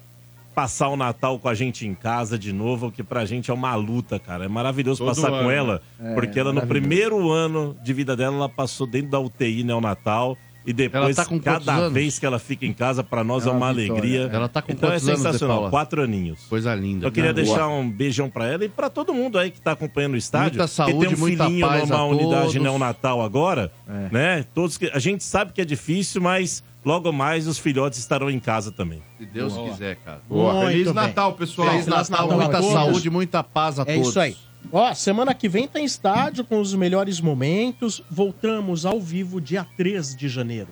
[0.56, 3.76] Passar o Natal com a gente em casa de novo, que pra gente é uma
[3.76, 4.46] luta, cara.
[4.46, 6.12] É maravilhoso Todo passar com ano, ela, né?
[6.12, 10.36] É, porque ela no primeiro ano de vida dela, ela passou dentro da UTI neonatal.
[10.66, 11.94] E depois, tá cada anos?
[11.94, 13.92] vez que ela fica em casa, pra nós É é uma vitória.
[13.94, 14.30] alegria.
[14.32, 15.58] Ela tá com então é anos, sensacional.
[15.58, 15.70] Paula?
[15.72, 16.42] Quatro aninhos.
[16.50, 17.08] Coisa linda.
[17.08, 17.44] Eu queria Boa.
[17.46, 20.58] deixar um beijão pra ela e pra todo mundo aí que tá acompanhando o estádio.
[20.60, 23.72] Muita que saúde, tem um muita filhinho paz numa unidade neonatal agora,
[24.12, 24.46] né?
[24.54, 28.40] Todos que a gente sabe que é difícil, mas logo mais os filhotes estarão em
[28.40, 29.02] casa também.
[29.18, 30.22] Se Deus quiser, cara.
[30.28, 30.68] Boa.
[30.68, 30.94] Feliz.
[30.94, 31.70] Natal, pessoal.
[31.70, 34.10] Feliz Natal, Natal a muita saúde, muita paz a É todos.
[34.10, 34.36] isso aí.
[34.72, 38.04] Ó, semana que vem tem estádio com os melhores momentos.
[38.10, 40.70] Voltamos ao vivo dia 3 de janeiro.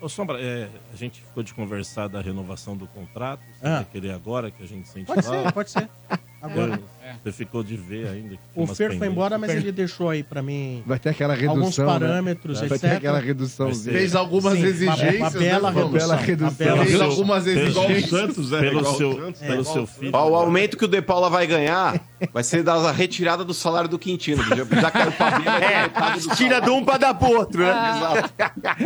[0.00, 3.40] Ô, Sombra, é, a gente ficou de conversar da renovação do contrato.
[3.60, 3.76] Você Ah.
[3.76, 5.42] vai querer agora que a gente sente Pode falta?
[5.42, 5.88] ser, pode ser.
[6.42, 6.80] Agora.
[7.24, 8.36] Você ficou de ver ainda.
[8.54, 11.86] O Fer foi embora, mas ele deixou aí pra mim Vai ter aquela alguns redução.
[11.86, 11.92] né?
[11.92, 12.80] parâmetros, Vai etc.
[12.80, 13.74] ter aquela redução.
[13.74, 15.14] Fez algumas Sim, exigências.
[15.16, 15.98] uma- uma bela né, redução.
[15.98, 16.56] Bela redução.
[16.66, 17.10] bela Fez redução.
[17.10, 18.10] algumas Pelo- exigências.
[18.10, 19.40] Santos, é, Pelo igual o seu, Santos.
[19.40, 20.10] pelo seu filho.
[20.14, 22.00] Ó, o aumento que o De Paula vai ganhar
[22.32, 24.42] vai ser da retirada do salário do Quintino.
[24.44, 27.70] Já, já caiu pra metade do Tira de um pra dar pro outro, né?
[27.96, 28.34] Exato.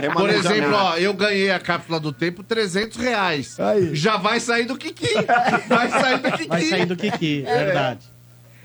[0.02, 3.56] É Por exemplo, ó, eu ganhei a cápsula do tempo 300 reais.
[3.92, 5.08] Já vai sair do Kiki.
[5.68, 6.48] Vai sair do Kiki.
[6.48, 8.13] Vai sair do Kiki, verdade.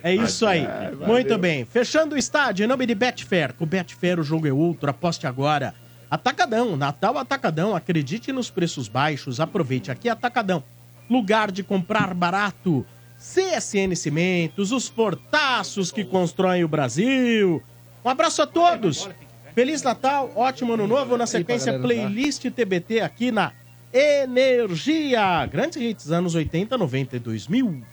[0.03, 0.65] É isso aí.
[1.05, 1.65] Muito bem.
[1.65, 3.53] Fechando o estádio, em nome de Betfair.
[3.53, 5.73] Com Betfair o jogo é outro, aposte agora.
[6.09, 10.63] Atacadão, Natal Atacadão, acredite nos preços baixos, aproveite aqui Atacadão.
[11.09, 12.85] Lugar de comprar barato.
[13.17, 17.61] CSN Cimentos, os fortaços que constroem o Brasil.
[18.03, 19.09] Um abraço a todos.
[19.53, 21.17] Feliz Natal, ótimo ano novo.
[21.17, 23.51] Na sequência, playlist TBT aqui na
[23.91, 25.45] Energia.
[25.47, 27.83] Grandes hits anos 80, 90 e 2000.